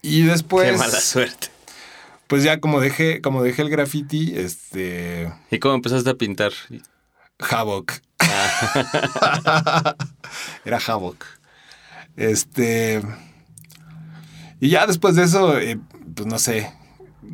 Y 0.02 0.22
después, 0.24 0.72
Qué 0.72 0.78
mala 0.78 1.00
suerte. 1.00 1.48
Pues 2.28 2.44
ya 2.44 2.60
como 2.60 2.80
dejé, 2.80 3.22
como 3.22 3.44
dejé 3.44 3.62
el 3.64 3.70
graffiti, 3.70 4.34
este, 4.36 5.32
¿Y 5.52 5.60
cómo 5.60 5.76
empezaste 5.76 6.10
a 6.10 6.16
pintar? 6.16 6.52
Havoc. 7.40 7.94
Era 10.66 10.80
Havoc. 10.86 11.24
Este. 12.16 13.02
Y 14.60 14.70
ya 14.70 14.88
después 14.88 15.16
de 15.16 15.24
eso, 15.24 15.58
eh, 15.58 15.80
pues 16.16 16.28
no 16.28 16.40
sé, 16.40 16.72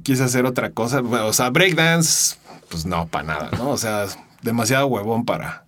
quise 0.04 0.24
hacer 0.24 0.46
otra 0.46 0.72
cosa. 0.72 1.02
O 1.02 1.34
sea, 1.34 1.50
breakdance, 1.50 2.38
pues 2.70 2.86
no, 2.86 3.08
para 3.08 3.24
nada, 3.26 3.50
¿no? 3.58 3.70
O 3.70 3.78
sea, 3.78 4.06
demasiado 4.42 4.88
huevón 4.88 5.26
para, 5.26 5.66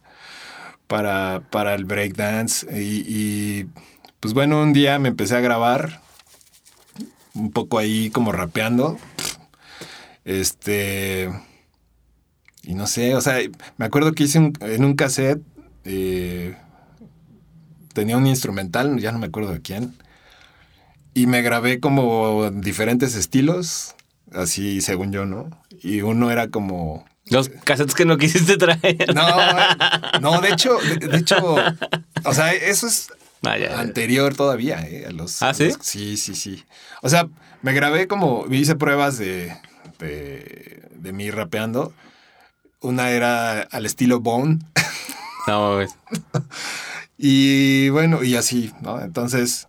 para, 0.87 1.41
para 1.49 1.75
el 1.75 1.85
breakdance. 1.85 2.65
Y, 2.71 3.03
y, 3.07 3.69
pues 4.19 4.33
bueno, 4.33 4.61
un 4.61 4.73
día 4.73 4.97
me 4.99 5.09
empecé 5.09 5.35
a 5.35 5.41
grabar, 5.41 6.01
un 7.33 7.51
poco 7.51 7.77
ahí 7.79 8.09
como 8.09 8.31
rapeando. 8.31 8.97
Este. 10.25 11.29
Y 12.63 12.75
no 12.75 12.85
sé, 12.87 13.15
o 13.15 13.21
sea, 13.21 13.39
me 13.77 13.85
acuerdo 13.85 14.11
que 14.13 14.23
hice 14.23 14.37
un- 14.37 14.53
en 14.61 14.85
un 14.85 14.95
cassette, 14.95 15.41
eh, 15.83 16.55
tenía 17.93 18.17
un 18.17 18.27
instrumental, 18.27 18.99
ya 18.99 19.11
no 19.11 19.17
me 19.17 19.25
acuerdo 19.27 19.51
de 19.51 19.61
quién, 19.61 19.95
y 21.15 21.25
me 21.25 21.41
grabé 21.41 21.79
como 21.79 22.51
diferentes 22.51 23.15
estilos, 23.15 23.95
así 24.31 24.79
según 24.81 25.11
yo, 25.11 25.25
¿no? 25.25 25.49
Y 25.81 26.01
uno 26.01 26.29
era 26.29 26.49
como... 26.49 27.03
Los 27.25 27.49
cassettes 27.49 27.95
que 27.95 28.05
no 28.05 28.17
quisiste 28.17 28.57
traer. 28.57 29.11
No, 29.15 29.27
eh, 29.27 29.65
no, 30.21 30.39
de 30.39 30.49
hecho, 30.49 30.77
de, 30.77 31.07
de 31.07 31.17
hecho, 31.17 31.55
o 32.23 32.33
sea, 32.33 32.53
eso 32.53 32.85
es 32.85 33.09
Ah, 33.43 33.57
ya, 33.57 33.69
ya. 33.69 33.79
anterior 33.79 34.35
todavía, 34.35 34.81
¿eh? 34.87 35.05
A 35.07 35.11
los, 35.11 35.41
¿Ah, 35.41 35.53
sí? 35.53 35.65
los- 35.69 35.77
sí, 35.81 36.17
sí, 36.17 36.35
sí. 36.35 36.63
O 37.01 37.09
sea, 37.09 37.27
me 37.61 37.73
grabé 37.73 38.07
como, 38.07 38.45
hice 38.51 38.75
pruebas 38.75 39.17
de, 39.17 39.55
de, 39.99 40.87
de 40.93 41.13
mí 41.13 41.31
rapeando. 41.31 41.93
Una 42.81 43.09
era 43.11 43.61
al 43.61 43.85
estilo 43.85 44.19
Bone. 44.19 44.59
No, 45.47 45.75
güey. 45.75 45.87
Y 47.17 47.89
bueno, 47.89 48.23
y 48.23 48.35
así, 48.35 48.71
¿no? 48.81 48.99
Entonces, 49.01 49.67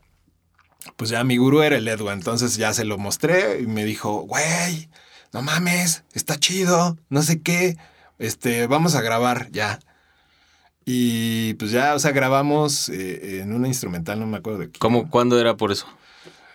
pues 0.97 1.11
ya 1.11 1.23
mi 1.25 1.37
gurú 1.37 1.63
era 1.63 1.77
el 1.77 1.87
Edwin. 1.89 2.13
Entonces 2.13 2.57
ya 2.57 2.73
se 2.73 2.85
lo 2.85 2.97
mostré 2.99 3.61
y 3.61 3.67
me 3.67 3.85
dijo, 3.85 4.23
güey, 4.23 4.89
no 5.33 5.43
mames, 5.43 6.05
está 6.15 6.39
chido, 6.39 6.97
no 7.11 7.23
sé 7.23 7.43
qué. 7.43 7.77
este, 8.19 8.67
vamos 8.67 8.95
a 8.95 9.03
grabar 9.03 9.51
ya. 9.51 9.81
Y 10.85 11.55
pues 11.55 11.71
ya, 11.71 11.95
o 11.95 11.99
sea, 11.99 12.11
grabamos 12.13 12.89
eh, 12.89 13.41
en 13.43 13.53
una 13.53 13.69
instrumental, 13.69 14.19
no 14.19 14.27
me 14.27 14.39
acuerdo 14.39 14.61
de 14.61 14.71
qué. 14.71 14.79
¿Cómo, 14.79 15.09
cuándo 15.09 15.39
era 15.41 15.57
por 15.57 15.71
eso? 15.73 15.87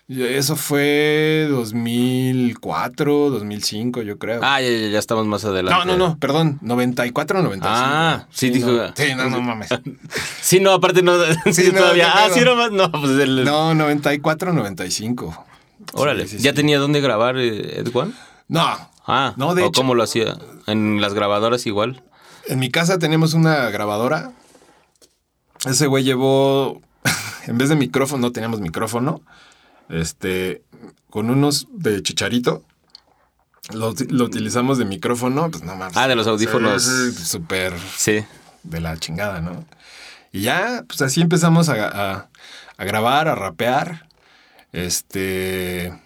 Eso 0.10 0.56
fue 0.56 1.48
2004, 1.50 3.30
2005, 3.30 4.02
yo 4.04 4.18
creo. 4.18 4.40
Ah, 4.44 4.62
ya, 4.62 4.70
ya, 4.70 4.88
ya 4.88 5.00
estamos 5.00 5.26
más 5.28 5.44
adelante. 5.44 5.86
no, 5.86 5.98
no, 5.98 5.98
no, 6.10 6.18
perdón, 6.18 6.60
94, 6.62 7.42
95. 7.42 7.68
Ah, 7.70 8.26
sí, 8.32 8.50
dijo- 8.50 8.72
No, 8.72 8.94
sí, 8.96 9.16
no, 9.16 9.30
no 9.30 9.42
mames. 9.42 9.70
Sí, 10.42 10.60
no, 10.62 10.72
aparte 10.72 11.02
no. 11.04 11.14
Sí, 11.52 11.72
no, 11.74 11.80
todavía. 11.80 12.10
Ah, 12.14 12.30
sí, 12.34 12.40
nomás. 12.42 12.72
No, 12.72 12.90
pues 12.92 13.20
el. 13.20 13.44
No, 13.44 13.74
94, 13.76 14.54
95. 14.54 15.46
Órale. 15.94 16.26
Sí, 16.28 16.38
¿Ya 16.40 16.54
tenía 16.54 16.80
dónde 16.80 17.02
grabar 17.02 17.38
eh, 17.38 17.80
Edwan? 17.80 18.14
No, 18.48 18.66
Ah, 19.06 19.34
No, 19.38 19.56
de 19.56 19.64
¿o 19.64 19.66
hecho- 19.68 19.82
cómo 19.82 19.94
lo 19.96 20.04
hacía? 20.04 20.38
¿En 20.68 21.02
las 21.02 21.14
grabadoras 21.14 21.66
igual? 21.66 22.02
En 22.48 22.60
mi 22.60 22.70
casa 22.72 22.98
tenemos 23.00 23.34
una 23.34 23.70
grabadora. 23.70 24.32
Ese 25.66 25.88
güey 25.88 26.04
llevó, 26.04 26.82
en 27.48 27.58
vez 27.58 27.70
de 27.70 27.76
micrófono, 27.76 28.22
no 28.28 28.32
teníamos 28.32 28.60
micrófono, 28.62 29.22
este, 29.90 30.64
con 31.10 31.30
unos 31.30 31.68
de 31.72 32.02
chicharito. 32.04 32.64
Lo, 33.74 33.94
lo 34.10 34.24
utilizamos 34.26 34.78
de 34.78 34.86
micrófono, 34.86 35.52
pues 35.52 35.64
no 35.64 35.76
mames. 35.76 35.98
Ah, 35.98 36.08
de 36.08 36.16
los 36.16 36.28
audífonos. 36.28 36.84
Súper 36.84 37.74
Sí. 37.98 38.24
de 38.64 38.80
la 38.80 38.98
chingada, 38.98 39.42
¿no? 39.42 39.66
Y 40.32 40.42
ya, 40.42 40.86
pues 40.88 41.02
así 41.02 41.22
empezamos 41.22 41.68
a, 41.70 41.88
a- 41.88 42.30
a 42.78 42.86
grabar, 42.86 43.28
a 43.28 43.36
rapear. 43.36 44.08
Este, 44.72 46.00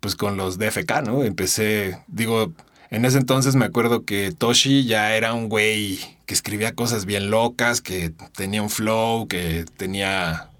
pues 0.00 0.16
con 0.16 0.36
los 0.36 0.58
DFK, 0.58 1.02
¿no? 1.06 1.22
Empecé, 1.22 2.02
digo, 2.08 2.52
en 2.90 3.04
ese 3.04 3.18
entonces 3.18 3.54
me 3.54 3.64
acuerdo 3.64 4.04
que 4.04 4.32
Toshi 4.32 4.84
ya 4.84 5.14
era 5.14 5.32
un 5.32 5.48
güey 5.48 5.98
que 6.26 6.34
escribía 6.34 6.74
cosas 6.74 7.06
bien 7.06 7.30
locas, 7.30 7.80
que 7.80 8.12
tenía 8.34 8.62
un 8.62 8.70
flow, 8.70 9.28
que 9.28 9.64
tenía 9.76 10.50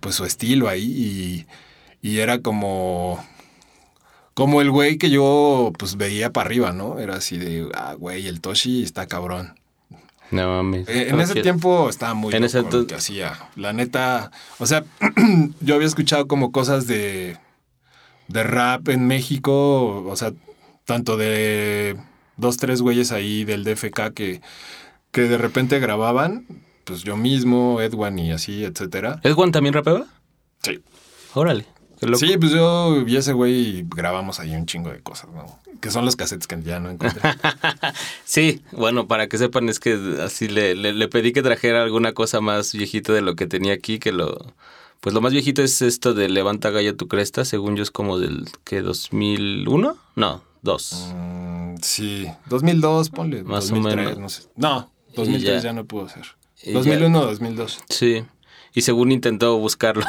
pues 0.00 0.14
su 0.14 0.24
estilo 0.24 0.68
ahí 0.68 1.46
y, 2.02 2.08
y 2.08 2.18
era 2.18 2.40
como 2.40 3.24
como 4.34 4.60
el 4.60 4.70
güey 4.70 4.98
que 4.98 5.10
yo 5.10 5.72
pues 5.78 5.96
veía 5.96 6.32
para 6.32 6.46
arriba, 6.46 6.72
¿no? 6.72 6.98
Era 6.98 7.16
así 7.16 7.38
de, 7.38 7.68
ah, 7.74 7.94
güey, 7.94 8.26
el 8.26 8.40
Toshi 8.40 8.82
está 8.82 9.06
cabrón. 9.06 9.54
No 10.30 10.48
mames. 10.48 10.88
Eh, 10.88 11.10
en 11.10 11.20
ese 11.20 11.40
tiempo 11.42 11.88
estaba 11.88 12.14
muy 12.14 12.34
En 12.34 12.42
loco 12.42 12.46
ese 12.46 12.62
lo 12.62 12.86
que 12.86 12.94
hacía. 12.96 13.38
La 13.54 13.72
neta, 13.72 14.32
o 14.58 14.66
sea, 14.66 14.84
yo 15.60 15.76
había 15.76 15.86
escuchado 15.86 16.26
como 16.26 16.50
cosas 16.50 16.86
de, 16.88 17.36
de 18.26 18.42
rap 18.42 18.88
en 18.88 19.06
México, 19.06 20.04
o 20.04 20.16
sea, 20.16 20.32
tanto 20.84 21.16
de 21.16 21.96
dos, 22.36 22.56
tres 22.56 22.82
güeyes 22.82 23.12
ahí 23.12 23.44
del 23.44 23.64
DFK 23.64 24.12
que, 24.14 24.40
que 25.10 25.22
de 25.22 25.38
repente 25.38 25.78
grababan, 25.80 26.46
pues 26.84 27.02
yo 27.02 27.16
mismo, 27.16 27.80
Edwan 27.80 28.18
y 28.18 28.32
así, 28.32 28.64
etcétera. 28.64 29.20
¿Edwan 29.22 29.52
también 29.52 29.74
rapeaba? 29.74 30.06
Sí. 30.62 30.80
Órale. 31.34 31.66
Sí, 32.16 32.36
pues 32.38 32.52
yo 32.52 33.02
y 33.06 33.16
ese 33.16 33.32
güey 33.32 33.84
grabamos 33.88 34.38
ahí 34.40 34.54
un 34.54 34.66
chingo 34.66 34.90
de 34.90 35.00
cosas, 35.00 35.30
¿no? 35.30 35.58
Que 35.80 35.90
son 35.90 36.04
los 36.04 36.16
cassettes 36.16 36.46
que 36.46 36.60
ya 36.62 36.80
no 36.80 36.90
encontré. 36.90 37.22
Sí, 38.24 38.62
bueno, 38.72 39.06
para 39.06 39.28
que 39.28 39.38
sepan 39.38 39.68
es 39.68 39.78
que 39.78 39.98
así 40.22 40.48
le, 40.48 40.74
le, 40.74 40.92
le 40.92 41.08
pedí 41.08 41.32
que 41.32 41.42
trajera 41.42 41.82
alguna 41.82 42.12
cosa 42.12 42.40
más 42.40 42.72
viejita 42.72 43.12
de 43.12 43.22
lo 43.22 43.36
que 43.36 43.46
tenía 43.46 43.74
aquí, 43.74 43.98
que 43.98 44.12
lo... 44.12 44.54
Pues 45.04 45.12
lo 45.12 45.20
más 45.20 45.32
viejito 45.34 45.62
es 45.62 45.82
esto 45.82 46.14
de 46.14 46.30
Levanta 46.30 46.70
Galla 46.70 46.96
tu 46.96 47.08
cresta, 47.08 47.44
según 47.44 47.76
yo 47.76 47.82
es 47.82 47.90
como 47.90 48.18
del, 48.18 48.46
¿qué? 48.64 48.82
¿2001? 48.82 49.96
No, 50.16 50.42
2. 50.62 51.06
Mm, 51.14 51.74
sí, 51.82 52.26
2002, 52.48 53.10
ponle. 53.10 53.42
Más 53.44 53.66
o 53.70 53.74
2003, 53.74 53.96
menos. 54.06 54.18
no 54.18 54.28
sé. 54.30 54.42
No, 54.56 54.90
2003 55.14 55.62
ya. 55.62 55.68
ya. 55.68 55.72
no 55.74 55.84
pudo 55.84 56.08
ser. 56.08 56.24
Y 56.62 56.72
2001 56.72 57.20
2002. 57.20 57.80
Sí. 57.90 58.24
Y 58.72 58.80
según 58.80 59.12
intentó 59.12 59.58
buscarlo. 59.58 60.04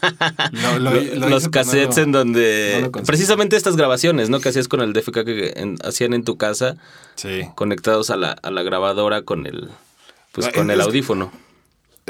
Lo- 0.52 0.78
lo- 0.78 0.94
lo 0.94 1.28
Los 1.28 1.48
cassettes 1.50 1.98
no 1.98 2.02
en 2.04 2.12
donde... 2.12 2.78
no 2.90 3.02
precisamente 3.02 3.54
estas 3.54 3.76
grabaciones, 3.76 4.30
¿no? 4.30 4.40
Que 4.40 4.48
hacías 4.48 4.66
con 4.66 4.80
el 4.80 4.94
DFK 4.94 5.24
que 5.26 5.52
en- 5.56 5.76
hacían 5.84 6.14
en 6.14 6.24
tu 6.24 6.38
casa, 6.38 6.78
Sí. 7.16 7.42
conectados 7.54 8.08
a 8.08 8.16
la, 8.16 8.30
a 8.32 8.50
la 8.50 8.62
grabadora 8.62 9.20
con 9.22 9.46
el... 9.46 9.68
Pues 10.32 10.46
Ah, 10.46 10.52
con 10.54 10.70
el 10.70 10.78
que- 10.78 10.84
audífono. 10.84 11.30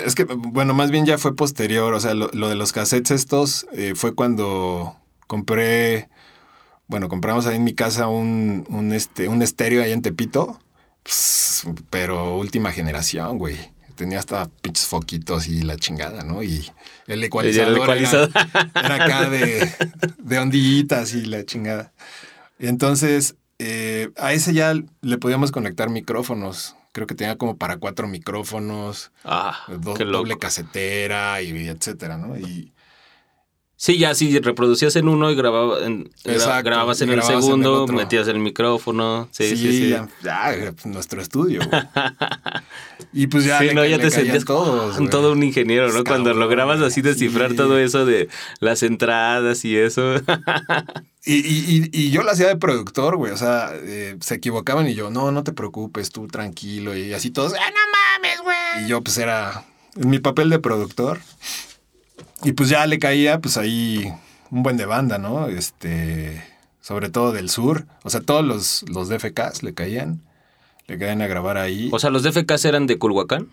Es 0.04 0.14
que, 0.14 0.24
bueno, 0.24 0.74
más 0.74 0.90
bien 0.90 1.06
ya 1.06 1.18
fue 1.18 1.34
posterior. 1.36 1.94
O 1.94 2.00
sea, 2.00 2.14
lo, 2.14 2.28
lo 2.32 2.48
de 2.48 2.54
los 2.54 2.72
cassettes 2.72 3.10
estos 3.12 3.66
eh, 3.72 3.94
fue 3.96 4.14
cuando 4.14 4.96
compré. 5.26 6.08
Bueno, 6.86 7.08
compramos 7.08 7.46
ahí 7.46 7.56
en 7.56 7.64
mi 7.64 7.74
casa 7.74 8.08
un, 8.08 8.64
un, 8.70 8.92
este, 8.92 9.28
un 9.28 9.42
estéreo 9.42 9.82
ahí 9.82 9.92
en 9.92 10.02
Tepito. 10.02 10.58
Pero 11.90 12.36
última 12.38 12.72
generación, 12.72 13.38
güey. 13.38 13.56
Tenía 13.96 14.20
hasta 14.20 14.48
pinches 14.62 14.86
foquitos 14.86 15.48
y 15.48 15.62
la 15.62 15.76
chingada, 15.76 16.22
¿no? 16.22 16.42
Y 16.42 16.70
el 17.08 17.24
ecualizador, 17.24 17.72
era- 17.72 17.82
ecualizador. 17.82 18.30
Era, 18.74 18.94
acá 18.94 19.28
de, 19.28 19.68
de 20.18 20.38
ondillitas 20.38 21.14
y 21.14 21.24
la 21.24 21.44
chingada. 21.44 21.92
Entonces, 22.60 23.34
eh, 23.58 24.10
a 24.16 24.32
ese 24.32 24.54
ya 24.54 24.72
le 25.00 25.18
podíamos 25.18 25.50
conectar 25.50 25.90
micrófonos. 25.90 26.76
Creo 26.92 27.06
que 27.06 27.14
tenía 27.14 27.36
como 27.38 27.56
para 27.58 27.78
cuatro 27.78 28.08
micrófonos. 28.08 29.12
Ah, 29.24 29.58
Do- 29.68 29.94
doble 30.18 30.38
casetera 30.38 31.40
y, 31.42 31.50
y 31.56 31.68
etcétera, 31.68 32.16
¿no? 32.18 32.36
Y 32.38 32.72
Sí, 33.80 33.96
ya 33.96 34.12
sí, 34.12 34.36
reproducías 34.40 34.96
en 34.96 35.06
uno 35.08 35.30
y 35.30 35.36
grababa 35.36 35.86
en- 35.86 36.10
Exacto, 36.24 36.64
grababas 36.64 37.00
en 37.00 37.10
el 37.10 37.14
grababas 37.14 37.30
en 37.30 37.36
el 37.36 37.42
segundo, 37.44 37.86
metías 37.86 38.26
el 38.26 38.40
micrófono. 38.40 39.28
Sí, 39.30 39.56
sí, 39.56 39.56
sí. 39.56 39.96
ya, 40.24 40.50
nuestro 40.84 41.22
estudio. 41.22 41.60
güey. 41.64 41.82
y 43.12 43.28
pues 43.28 43.44
ya 43.44 43.60
Sí, 43.60 43.66
le 43.66 43.74
no, 43.74 43.82
ca- 43.82 43.86
ya 43.86 43.96
le 43.98 44.02
te 44.02 44.10
sentías 44.10 44.44
todos, 44.44 44.96
güey. 44.98 45.08
todo 45.10 45.30
un 45.30 45.44
ingeniero, 45.44 45.86
¿no? 45.86 45.92
Pues, 45.92 46.04
Cuando 46.08 46.34
lograbas 46.34 46.80
así 46.80 47.02
descifrar 47.02 47.52
sí. 47.52 47.56
todo 47.56 47.78
eso 47.78 48.04
de 48.04 48.28
las 48.58 48.82
entradas 48.82 49.64
y 49.64 49.76
eso. 49.76 50.14
Y, 51.24 51.34
y- 51.34 51.90
y- 51.92 52.06
y 52.06 52.10
yo 52.10 52.22
lo 52.22 52.30
hacía 52.30 52.46
de 52.48 52.56
productor, 52.56 53.16
güey. 53.16 53.32
O 53.32 53.36
sea, 53.36 53.70
eh, 53.74 54.16
se 54.20 54.36
equivocaban 54.36 54.88
y 54.88 54.94
yo, 54.94 55.10
no, 55.10 55.30
no 55.30 55.44
te 55.44 55.52
preocupes, 55.52 56.10
tú 56.10 56.26
tranquilo. 56.26 56.96
Y 56.96 57.12
así 57.12 57.30
todos, 57.30 57.52
¡ah, 57.52 57.70
no 57.70 58.22
mames, 58.22 58.40
güey! 58.42 58.84
Y 58.86 58.88
yo, 58.88 59.02
pues 59.02 59.18
era 59.18 59.64
mi 59.94 60.20
papel 60.20 60.48
de 60.48 60.58
productor. 60.58 61.20
Y 62.42 62.52
pues 62.52 62.68
ya 62.68 62.86
le 62.86 62.98
caía, 62.98 63.40
pues 63.40 63.56
ahí 63.56 64.12
un 64.50 64.62
buen 64.62 64.76
de 64.76 64.86
banda, 64.86 65.18
¿no? 65.18 65.48
Este, 65.48 66.42
sobre 66.80 67.10
todo 67.10 67.32
del 67.32 67.50
sur. 67.50 67.86
O 68.04 68.10
sea, 68.10 68.20
todos 68.20 68.44
los, 68.44 68.84
los 68.88 69.08
DFKs 69.08 69.62
le 69.62 69.74
caían. 69.74 70.22
Le 70.86 70.98
caían 70.98 71.20
a 71.20 71.26
grabar 71.26 71.58
ahí. 71.58 71.90
o 71.92 71.98
sea, 71.98 72.10
los 72.10 72.22
DFKs 72.22 72.64
eran 72.64 72.86
de 72.86 72.96
Culhuacán, 72.98 73.48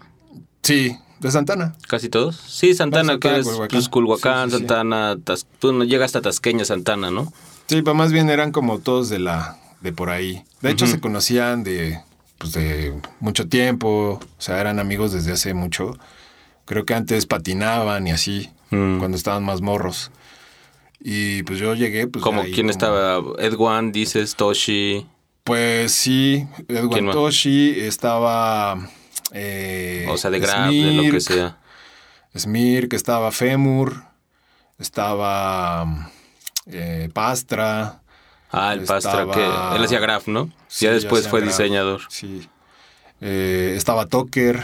sí, 0.63 0.97
de 1.19 1.31
Santana. 1.31 1.75
casi 1.89 2.07
todos. 2.07 2.37
Sí, 2.37 2.73
Santana, 2.73 3.13
Santana, 3.13 3.33
que 3.35 3.39
es 3.41 3.45
Culhuacán. 3.45 3.67
pues, 3.77 3.89
Culhuacán, 3.89 4.49
Sí, 4.49 4.55
sí, 4.57 4.61
sí. 4.61 4.67
Santana, 4.67 5.17
Tas- 5.17 5.45
tú 5.59 5.73
no 5.73 5.83
llegas 5.83 6.05
hasta 6.09 6.21
Tasqueña, 6.21 6.63
Santana, 6.63 7.11
¿no? 7.11 7.33
Sí, 7.67 7.81
pero 7.81 7.93
más 7.93 8.13
bien 8.13 8.29
eran 8.29 8.51
como 8.53 8.79
todos 8.79 9.09
de 9.09 9.19
la 9.19 9.57
de 9.81 9.91
por 9.91 10.11
ahí. 10.11 10.43
De 10.61 10.71
hecho, 10.71 10.87
se 10.87 10.99
conocían 11.01 11.63
de, 11.63 11.99
pues 12.37 12.53
de 12.53 12.93
mucho 13.19 13.47
tiempo. 13.49 14.19
O 14.21 14.41
sea, 14.41 14.61
eran 14.61 14.79
amigos 14.79 15.11
desde 15.11 15.33
hace 15.33 15.53
mucho. 15.53 15.97
Creo 16.65 16.85
que 16.85 16.93
antes 16.93 17.25
patinaban 17.25 18.07
y 18.07 18.11
así, 18.11 18.49
Mm. 18.69 18.99
cuando 18.99 19.17
estaban 19.17 19.43
más 19.43 19.61
morros. 19.61 20.11
Y 20.99 21.43
pues 21.43 21.59
yo 21.59 21.75
llegué, 21.75 22.07
pues. 22.07 22.25
ahí 22.25 22.51
quién 22.51 22.69
estaba, 22.69 23.21
Edwan, 23.39 23.91
dices, 23.91 24.35
Toshi, 24.35 25.07
Pues 25.43 25.91
sí, 25.91 26.47
¿Quién 26.67 26.79
Edwin 26.79 27.05
más? 27.05 27.15
Toshi, 27.15 27.79
estaba. 27.79 28.89
eh, 29.31 30.07
o 30.09 30.17
sea, 30.17 30.31
de 30.31 30.39
Grab, 30.39 30.71
de 30.71 30.93
lo 30.93 31.11
que 31.11 31.21
sea. 31.21 31.57
Smirk, 32.35 32.93
estaba 32.93 33.31
Femur, 33.31 34.03
estaba 34.79 36.11
eh, 36.65 37.09
Pastra. 37.13 38.01
Ah, 38.51 38.73
el 38.73 38.81
Pastra, 38.85 39.27
que 39.31 39.43
él 39.75 39.83
hacía 39.83 39.99
Graf, 39.99 40.27
¿no? 40.27 40.49
Sí, 40.67 40.85
ya 40.85 40.91
después 40.91 41.27
fue 41.27 41.41
diseñador. 41.41 42.01
Sí. 42.09 42.47
Eh, 43.21 43.73
estaba 43.77 44.07
Toker, 44.07 44.63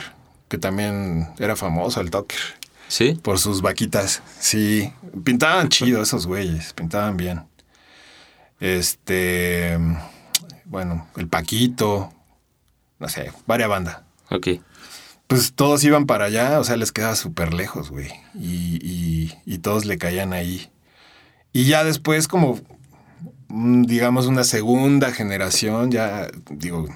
que 0.49 0.57
también 0.57 1.29
era 1.39 1.55
famoso 1.55 2.01
el 2.01 2.09
Toker, 2.11 2.39
¿Sí? 2.91 3.17
por 3.23 3.39
sus 3.39 3.61
vaquitas. 3.61 4.21
Sí, 4.39 4.91
pintaban 5.23 5.69
chido 5.69 6.01
esos 6.01 6.27
güeyes, 6.27 6.73
pintaban 6.73 7.15
bien. 7.15 7.43
Este, 8.59 9.77
bueno, 10.65 11.07
el 11.15 11.29
Paquito, 11.29 12.13
no 12.99 13.07
sé, 13.07 13.31
varias 13.47 13.69
banda. 13.69 14.03
Ok. 14.29 14.47
Pues 15.27 15.53
todos 15.53 15.81
iban 15.85 16.05
para 16.05 16.25
allá, 16.25 16.59
o 16.59 16.65
sea, 16.65 16.75
les 16.75 16.91
quedaba 16.91 17.15
súper 17.15 17.53
lejos, 17.53 17.89
güey. 17.89 18.11
Y, 18.35 18.77
y- 18.85 19.33
y 19.45 19.59
todos 19.59 19.85
le 19.85 19.97
caían 19.97 20.33
ahí. 20.33 20.69
Y 21.53 21.63
ya 21.65 21.85
después, 21.85 22.27
como, 22.27 22.59
mm, 23.47 23.83
digamos, 23.83 24.25
una 24.27 24.43
segunda 24.43 25.11
generación, 25.13 25.91
ya, 25.91 26.27
digo, 26.49 26.89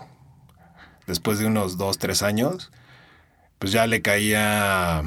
después 1.07 1.39
de 1.39 1.45
unos 1.45 1.77
dos, 1.77 1.97
tres 1.99 2.21
años, 2.21 2.69
pues 3.59 3.71
ya 3.71 3.87
le 3.87 4.01
caía, 4.01 5.01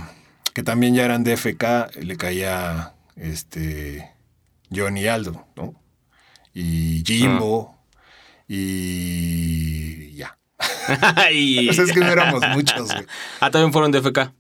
que 0.58 0.64
también 0.64 0.92
ya 0.92 1.04
eran 1.04 1.22
DFK, 1.22 1.94
le 2.02 2.16
caía, 2.16 2.92
este, 3.14 4.10
Johnny 4.74 5.06
Aldo, 5.06 5.46
¿no? 5.54 5.80
Y 6.52 7.04
Jimbo, 7.06 7.78
y 8.48 10.16
ya. 10.16 10.36
Y- 11.32 11.66
Pues 11.66 11.78
es 11.78 11.92
que 11.92 12.00
no 12.00 12.08
éramos 12.10 12.42
muchos, 12.56 12.92
güey. 12.92 13.06
Ah, 13.40 13.52
también 13.52 13.72
fueron 13.72 13.92
de 13.92 14.02
FK. 14.02 14.32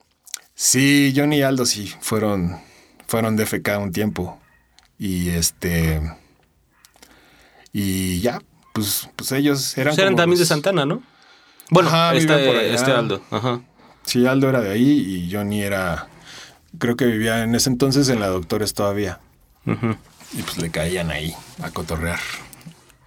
Sí, 0.56 1.14
Johnny 1.14 1.36
y 1.38 1.42
Aldo 1.42 1.64
sí, 1.64 1.94
fueron, 2.00 2.60
fueron 3.06 3.36
de 3.36 3.46
FK 3.46 3.78
un 3.78 3.92
tiempo. 3.92 4.40
Y 4.98 5.28
este. 5.28 6.02
Y 7.72 8.18
ya, 8.22 8.42
pues, 8.74 9.08
pues 9.14 9.30
ellos 9.30 9.78
eran. 9.78 9.92
Pues 9.92 9.98
eran 10.00 10.14
como 10.14 10.22
también 10.22 10.40
de 10.40 10.46
Santana, 10.46 10.84
¿no? 10.84 11.00
Bueno, 11.70 11.90
Ajá, 11.90 12.12
este, 12.16 12.26
por 12.44 12.56
allá. 12.56 12.74
este 12.74 12.90
Aldo. 12.90 13.22
Ajá. 13.30 13.60
Sí, 14.08 14.26
Aldo 14.26 14.48
era 14.48 14.60
de 14.60 14.70
ahí 14.70 14.88
y 15.26 15.32
Johnny 15.32 15.62
era. 15.62 16.08
Creo 16.78 16.96
que 16.96 17.04
vivía 17.06 17.42
en 17.42 17.54
ese 17.54 17.68
entonces 17.70 18.08
en 18.08 18.20
la 18.20 18.28
Doctores 18.28 18.72
todavía. 18.74 19.20
Y 19.66 20.42
pues 20.42 20.58
le 20.58 20.70
caían 20.70 21.10
ahí 21.10 21.34
a 21.62 21.70
cotorrear. 21.70 22.18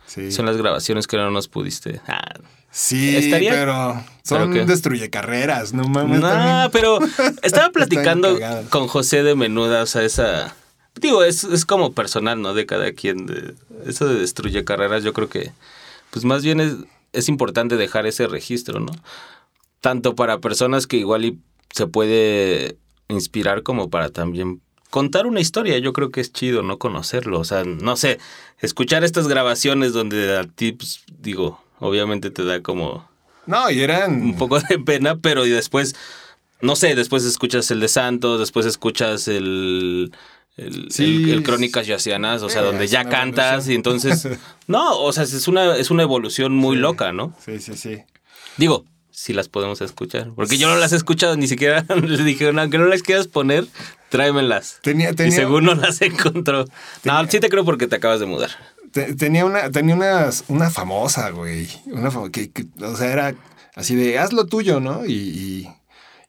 Sí. 0.05 0.31
Son 0.31 0.45
las 0.45 0.57
grabaciones 0.57 1.07
que 1.07 1.17
no 1.17 1.31
nos 1.31 1.47
pudiste. 1.47 2.01
Ah. 2.07 2.21
Sí, 2.69 3.15
Estaría- 3.15 3.51
pero 3.51 4.03
son 4.23 4.51
¿Pero 4.53 4.65
destruye 4.65 5.09
carreras, 5.09 5.73
no 5.73 5.83
mames. 5.85 6.19
No, 6.21 6.69
pero 6.71 6.99
estaba 7.41 7.69
platicando 7.73 8.37
con 8.69 8.87
José 8.87 9.23
de 9.23 9.35
Menuda, 9.35 9.83
o 9.83 9.85
sea, 9.85 10.03
esa... 10.03 10.55
Digo, 10.95 11.23
es, 11.23 11.43
es 11.43 11.65
como 11.65 11.93
personal, 11.93 12.41
¿no? 12.41 12.53
De 12.53 12.65
cada 12.65 12.91
quien. 12.93 13.25
de- 13.25 13.55
eso 13.85 14.05
de 14.07 14.19
destruye 14.19 14.63
carreras, 14.63 15.03
yo 15.03 15.13
creo 15.13 15.29
que, 15.29 15.51
pues 16.11 16.23
más 16.25 16.43
bien 16.43 16.59
es, 16.61 16.73
es 17.13 17.27
importante 17.29 17.75
dejar 17.77 18.05
ese 18.05 18.27
registro, 18.27 18.79
¿no? 18.79 18.91
Tanto 19.81 20.15
para 20.15 20.39
personas 20.39 20.87
que 20.87 20.97
igual 20.97 21.25
y 21.25 21.39
se 21.73 21.87
puede 21.87 22.77
inspirar 23.09 23.63
como 23.63 23.89
para 23.89 24.09
también 24.09 24.61
contar 24.89 25.25
una 25.25 25.39
historia. 25.39 25.77
Yo 25.79 25.91
creo 25.93 26.11
que 26.11 26.21
es 26.21 26.31
chido, 26.31 26.61
¿no? 26.63 26.77
Conocerlo. 26.77 27.39
O 27.39 27.43
sea, 27.43 27.63
no 27.63 27.95
sé, 27.97 28.19
escuchar 28.59 29.03
estas 29.03 29.27
grabaciones 29.27 29.93
donde 29.93 30.37
a 30.37 30.43
ti, 30.43 30.71
pues, 30.73 31.03
digo, 31.19 31.61
obviamente 31.79 32.29
te 32.29 32.43
da 32.45 32.61
como 32.61 33.09
No, 33.47 33.69
y 33.71 33.81
eran. 33.81 34.21
un 34.21 34.37
poco 34.37 34.59
de 34.59 34.77
pena, 34.79 35.17
pero 35.17 35.45
y 35.45 35.49
después, 35.49 35.95
no 36.61 36.75
sé, 36.75 36.93
después 36.93 37.23
escuchas 37.25 37.71
el 37.71 37.79
de 37.79 37.87
Santos, 37.87 38.39
después 38.39 38.65
escuchas 38.67 39.27
el, 39.27 40.11
el, 40.57 40.91
Sí. 40.91 41.23
el- 41.23 41.29
el 41.31 41.43
Crónicas 41.43 41.87
Yacianas, 41.87 42.43
o 42.43 42.49
sea, 42.49 42.61
Eh, 42.61 42.65
donde 42.65 42.85
ya 42.87 43.05
cantas 43.09 43.67
y 43.67 43.73
entonces, 43.73 44.27
no, 44.67 44.99
o 44.99 45.11
sea, 45.11 45.23
es 45.23 45.47
una, 45.47 45.75
es 45.77 45.89
una 45.89 46.03
evolución 46.03 46.53
muy 46.53 46.75
loca, 46.75 47.11
¿no? 47.13 47.33
Sí, 47.43 47.59
sí, 47.59 47.75
sí. 47.75 47.97
Digo, 48.57 48.85
si 49.11 49.33
las 49.33 49.49
podemos 49.49 49.81
escuchar, 49.81 50.31
porque 50.35 50.57
yo 50.57 50.69
no 50.69 50.75
las 50.77 50.93
he 50.93 50.95
escuchado, 50.95 51.35
ni 51.37 51.47
siquiera 51.47 51.85
le 51.95 52.23
dije, 52.23 52.51
no, 52.53 52.61
aunque 52.61 52.77
no 52.77 52.85
las 52.85 53.03
quieras 53.03 53.27
poner, 53.27 53.65
tráemelas. 54.09 54.79
Tenía, 54.81 55.11
Y 55.11 55.15
tenía, 55.15 55.35
según 55.35 55.65
no 55.65 55.75
las 55.75 56.01
encontró. 56.01 56.65
No, 57.03 57.27
sí 57.27 57.39
te 57.39 57.49
creo 57.49 57.65
porque 57.65 57.87
te 57.87 57.95
acabas 57.97 58.19
de 58.19 58.25
mudar. 58.25 58.49
te- 58.91 59.13
tenía 59.15 59.45
una, 59.45 59.69
tenía 59.71 59.95
unas- 59.95 60.43
una 60.47 60.69
famosa, 60.69 61.29
güey. 61.31 61.67
Una 61.87 62.09
que, 62.31 62.51
que, 62.51 62.65
o 62.83 62.95
sea, 62.95 63.11
era 63.11 63.35
así 63.75 63.95
de 63.95 64.17
haz 64.19 64.33
lo 64.33 64.45
tuyo, 64.45 64.79
¿no? 64.79 65.05
Y, 65.05 65.13
y, 65.13 65.69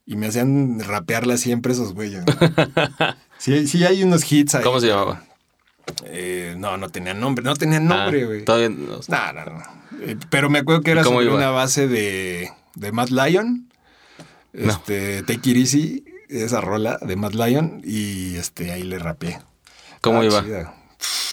y 0.07 0.17
me 0.17 0.27
hacían 0.29 0.81
rapearla 0.81 1.37
siempre 1.37 1.73
esos 1.73 1.95
güeyes. 1.95 2.25
¿no? 2.27 2.35
sí, 3.39 3.67
sí, 3.67 3.85
hay 3.85 4.03
unos 4.03 4.31
hits 4.31 4.55
ahí. 4.57 4.63
¿Cómo 4.65 4.81
se 4.81 4.89
llamaba? 4.89 5.25
Eh, 6.05 6.55
no, 6.57 6.77
no 6.77 6.89
tenían 6.91 7.19
nombre, 7.21 7.45
no 7.45 7.55
tenían 7.57 7.87
nombre, 7.87 8.23
Ah, 8.23 8.27
güey. 8.27 8.45
todavía 8.45 8.69
no. 8.69 9.01
No, 9.09 9.33
no, 9.33 9.45
no. 9.45 9.63
Eh, 10.01 10.17
pero 10.31 10.49
me 10.49 10.61
acuerdo 10.61 10.83
que 10.83 10.93
era 10.93 11.01
¿Y 11.01 11.05
sobre 11.05 11.29
una 11.29 11.51
base 11.51 11.89
de, 11.89 12.51
de 12.75 12.93
Mad 12.93 13.09
Lion. 13.09 13.69
No. 14.53 14.71
Este, 14.73 15.23
Take 15.23 15.51
It 15.51 15.57
Easy, 15.57 16.05
esa 16.29 16.61
rola 16.61 16.99
de 17.01 17.17
Mad 17.17 17.33
Lion. 17.33 17.81
Y 17.85 18.37
este, 18.37 18.73
ahí 18.73 18.83
le 18.83 18.99
rapeé. 18.99 19.39
¿Cómo 20.01 20.21
Ah, 20.21 20.25
iba? 20.25 20.43
chida. 20.43 20.75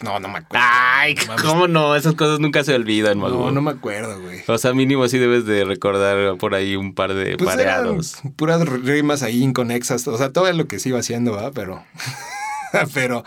No, 0.02 0.18
no 0.18 0.28
me 0.28 0.38
acuerdo. 0.38 0.64
Ay, 0.68 1.14
No. 1.28 1.36
¿cómo 1.44 1.68
no? 1.68 1.94
Esas 1.94 2.14
cosas 2.14 2.40
nunca 2.40 2.64
se 2.64 2.74
olvidan, 2.74 3.18
No, 3.18 3.24
Mago. 3.28 3.50
no 3.50 3.60
me 3.60 3.70
acuerdo, 3.72 4.20
güey. 4.20 4.40
O 4.48 4.56
sea, 4.58 4.72
mínimo 4.72 5.06
sí 5.08 5.18
debes 5.18 5.44
de 5.44 5.64
recordar 5.64 6.36
por 6.38 6.54
ahí 6.54 6.74
un 6.74 6.94
par 6.94 7.12
de 7.14 7.36
Pues 7.36 7.54
eran 7.58 7.76
pareados. 7.84 8.16
puras 8.36 8.66
rimas 8.66 9.22
ahí 9.22 9.42
inconexas. 9.42 10.08
O 10.08 10.16
sea, 10.16 10.32
todo 10.32 10.50
lo 10.52 10.66
que 10.66 10.78
se 10.78 10.88
iba 10.88 10.98
haciendo, 10.98 11.32
¿verdad? 11.32 11.52
Pero, 11.54 11.84
pero, 12.94 13.24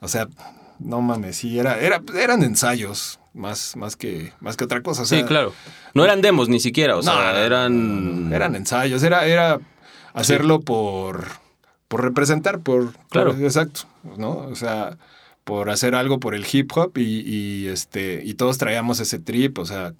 o 0.00 0.08
sea, 0.08 0.28
no 0.78 1.00
mames, 1.00 1.36
sí, 1.36 1.58
era, 1.58 1.78
era, 1.80 2.02
eran 2.18 2.42
ensayos 2.42 3.18
más, 3.34 3.76
más, 3.76 3.96
que, 3.96 4.32
más 4.40 4.56
que 4.56 4.64
otra 4.64 4.82
cosa. 4.82 5.02
O 5.02 5.04
sea, 5.04 5.18
sí, 5.18 5.24
claro. 5.24 5.52
No 5.94 6.04
eran 6.04 6.20
demos 6.22 6.48
ni 6.48 6.60
siquiera, 6.60 6.96
o 6.96 7.02
sea, 7.02 7.12
No, 7.14 7.20
no, 7.32 7.38
eran... 7.38 8.30
Eran 8.32 8.54
ensayos, 8.56 9.02
era, 9.02 9.26
era 9.26 9.60
hacerlo 10.14 10.60
por, 10.60 11.26
por 11.88 12.02
representar, 12.02 12.60
por... 12.60 12.92
Claro. 13.10 13.32
por- 13.34 13.42
exacto, 13.42 13.82
¿no? 14.16 14.30
O 14.30 14.54
sea, 14.54 14.96
por 15.44 15.70
hacer 15.70 15.94
algo 15.94 16.18
por 16.18 16.34
el 16.34 16.46
hip 16.50 16.70
hop 16.74 16.98
y, 16.98 17.20
y, 17.20 17.68
este, 17.68 18.22
y 18.24 18.34
todos 18.34 18.58
traíamos 18.58 19.00
ese 19.00 19.18
trip, 19.18 19.58
o 19.58 19.64
sea, 19.64 19.92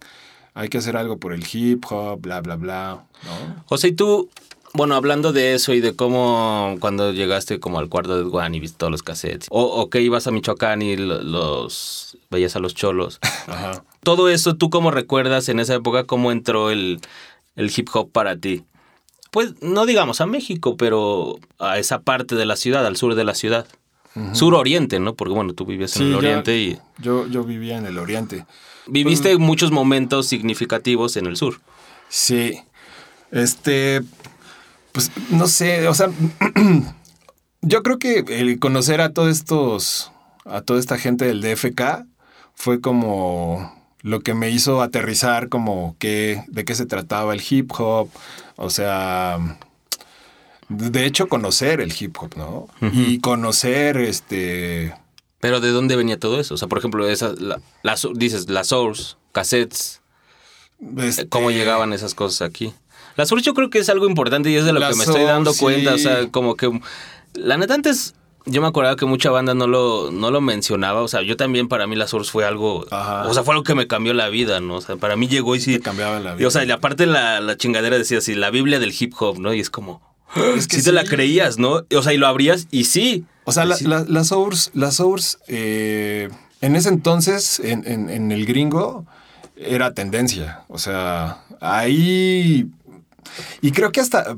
hay 0.54 0.68
que 0.68 0.78
hacer 0.78 0.96
algo 0.96 1.18
por 1.18 1.32
el 1.32 1.44
hip 1.52 1.84
hop, 1.90 2.20
bla, 2.22 2.40
bla, 2.40 2.56
bla, 2.56 3.04
¿no? 3.24 3.62
José, 3.66 3.88
y 3.88 3.92
tú, 3.92 4.30
bueno, 4.76 4.94
hablando 4.94 5.32
de 5.32 5.54
eso 5.54 5.72
y 5.74 5.80
de 5.80 5.94
cómo 5.96 6.76
cuando 6.80 7.12
llegaste 7.12 7.58
como 7.60 7.78
al 7.78 7.88
cuarto 7.88 8.16
de 8.22 8.28
Juan 8.30 8.54
y 8.54 8.60
viste 8.60 8.78
todos 8.78 8.90
los 8.90 9.02
cassettes, 9.02 9.48
o, 9.50 9.62
o 9.64 9.90
que 9.90 10.00
ibas 10.02 10.26
a 10.26 10.30
Michoacán 10.30 10.82
y 10.82 10.96
lo- 10.96 11.22
los 11.22 12.16
veías 12.30 12.54
a 12.56 12.58
los 12.60 12.74
cholos, 12.74 13.18
Ajá. 13.46 13.82
todo 14.02 14.28
eso, 14.28 14.54
¿tú 14.56 14.70
cómo 14.70 14.90
recuerdas 14.90 15.48
en 15.48 15.58
esa 15.60 15.74
época 15.74 16.04
cómo 16.04 16.30
entró 16.32 16.70
el, 16.70 17.00
el 17.56 17.72
hip 17.76 17.88
hop 17.92 18.10
para 18.12 18.36
ti? 18.36 18.64
Pues 19.32 19.60
no 19.60 19.84
digamos 19.86 20.20
a 20.20 20.26
México, 20.26 20.76
pero 20.76 21.38
a 21.58 21.78
esa 21.78 22.00
parte 22.00 22.36
de 22.36 22.46
la 22.46 22.56
ciudad, 22.56 22.86
al 22.86 22.96
sur 22.96 23.14
de 23.14 23.24
la 23.24 23.34
ciudad. 23.34 23.66
Sur-oriente, 24.32 24.98
¿no? 24.98 25.14
Porque 25.14 25.34
bueno, 25.34 25.52
tú 25.52 25.66
vivías 25.66 25.94
en 25.96 26.02
Sí, 26.04 26.08
el 26.08 26.14
oriente 26.14 26.56
y 26.56 26.78
Yo, 26.96 27.26
yo 27.26 27.44
vivía 27.44 27.76
en 27.76 27.84
el 27.84 27.98
oriente. 27.98 28.46
viviste 28.86 29.36
muchos 29.36 29.70
momentos 29.72 30.26
significativos 30.26 31.18
en 31.18 31.26
el 31.26 31.36
sur. 31.36 31.60
Sí. 32.08 32.58
Este, 33.30 34.00
pues 34.96 35.10
no 35.28 35.46
sé, 35.46 35.86
o 35.88 35.92
sea, 35.92 36.08
yo 37.60 37.82
creo 37.82 37.98
que 37.98 38.24
el 38.28 38.58
conocer 38.58 39.02
a 39.02 39.12
todos 39.12 39.28
estos, 39.36 40.10
a 40.46 40.62
toda 40.62 40.80
esta 40.80 40.96
gente 40.96 41.26
del 41.26 41.42
DFK 41.42 42.06
fue 42.54 42.80
como 42.80 43.74
lo 44.00 44.20
que 44.20 44.32
me 44.32 44.48
hizo 44.48 44.80
aterrizar 44.80 45.50
como 45.50 45.96
que, 45.98 46.42
de 46.48 46.64
qué 46.64 46.74
se 46.74 46.86
trataba 46.86 47.34
el 47.34 47.42
hip 47.46 47.70
hop, 47.78 48.08
o 48.56 48.70
sea, 48.70 49.58
de 50.68 51.04
hecho 51.04 51.28
conocer 51.28 51.80
el 51.82 51.92
hip 51.98 52.16
hop, 52.18 52.34
¿no? 52.36 52.68
Y 52.90 53.18
conocer 53.20 53.98
este... 53.98 54.94
Pero 55.40 55.60
¿de 55.60 55.68
dónde 55.70 55.96
venía 55.96 56.18
todo 56.18 56.40
eso? 56.40 56.54
O 56.54 56.56
sea, 56.56 56.68
por 56.68 56.78
ejemplo, 56.78 57.06
esa, 57.06 57.34
la, 57.38 57.60
la- 57.82 57.96
dices, 58.14 58.48
las 58.48 58.68
source, 58.68 59.16
cassettes, 59.32 60.00
este, 60.96 61.28
¿cómo 61.28 61.50
llegaban 61.50 61.92
esas 61.92 62.14
cosas 62.14 62.48
aquí? 62.48 62.72
La 63.16 63.26
source 63.26 63.44
yo 63.44 63.54
creo 63.54 63.70
que 63.70 63.78
es 63.78 63.88
algo 63.88 64.06
importante 64.08 64.50
y 64.50 64.56
es 64.56 64.64
de 64.64 64.72
lo 64.72 64.80
que 64.80 64.94
me 64.94 65.04
estoy 65.04 65.24
dando 65.24 65.52
cuenta. 65.54 65.94
O 65.94 65.96
sí. 65.96 66.04
sea, 66.04 66.28
como 66.30 66.56
que... 66.56 66.80
La 67.34 67.56
neta 67.56 67.74
antes... 67.74 68.14
Yo 68.48 68.60
me 68.62 68.68
acordaba 68.68 68.94
que 68.94 69.06
mucha 69.06 69.28
banda 69.30 69.54
no 69.54 69.66
lo, 69.66 70.12
no 70.12 70.30
lo 70.30 70.40
mencionaba. 70.40 71.02
O 71.02 71.08
sea, 71.08 71.20
yo 71.22 71.36
también 71.36 71.66
para 71.66 71.88
mí 71.88 71.96
la 71.96 72.06
source 72.06 72.30
fue 72.30 72.44
algo... 72.44 72.86
Ajá. 72.92 73.26
O 73.26 73.34
sea, 73.34 73.42
fue 73.42 73.54
algo 73.54 73.64
que 73.64 73.74
me 73.74 73.88
cambió 73.88 74.14
la 74.14 74.28
vida, 74.28 74.60
¿no? 74.60 74.76
O 74.76 74.80
sea, 74.80 74.94
para 74.94 75.16
mí 75.16 75.26
llegó 75.26 75.56
y 75.56 75.60
sí... 75.60 75.72
Te 75.72 75.80
cambiaba 75.80 76.20
la 76.20 76.34
Y, 76.34 76.36
vida. 76.36 76.46
o 76.46 76.50
sea, 76.52 76.64
y 76.64 76.70
aparte 76.70 77.06
la, 77.06 77.40
la 77.40 77.56
chingadera 77.56 77.98
decía 77.98 78.18
así, 78.18 78.36
la 78.36 78.50
Biblia 78.50 78.78
del 78.78 78.94
hip 78.96 79.14
hop, 79.18 79.40
¿no? 79.40 79.52
Y 79.52 79.58
es 79.58 79.68
como... 79.68 80.00
Es 80.56 80.68
que 80.68 80.76
sí 80.76 80.84
te 80.84 80.92
la 80.92 81.02
sí. 81.02 81.08
creías, 81.08 81.58
¿no? 81.58 81.82
O 81.92 82.02
sea, 82.04 82.12
y 82.12 82.18
lo 82.18 82.28
abrías 82.28 82.68
y 82.70 82.84
sí. 82.84 83.24
O 83.44 83.50
sea, 83.50 83.64
la, 83.64 83.74
Sí. 83.76 83.84
la, 83.86 84.04
la 84.06 84.22
Source, 84.22 84.70
la 84.74 84.92
Source 84.92 85.38
eh, 85.48 86.28
en 86.60 86.76
ese 86.76 86.88
entonces, 86.90 87.58
en, 87.58 87.82
en- 87.84 88.10
en 88.10 88.30
el 88.30 88.46
gringo, 88.46 89.06
era 89.56 89.92
tendencia. 89.92 90.60
O 90.68 90.78
sea, 90.78 91.38
ahí... 91.60 92.68
Y 93.60 93.72
creo 93.72 93.92
que 93.92 94.00
hasta 94.00 94.36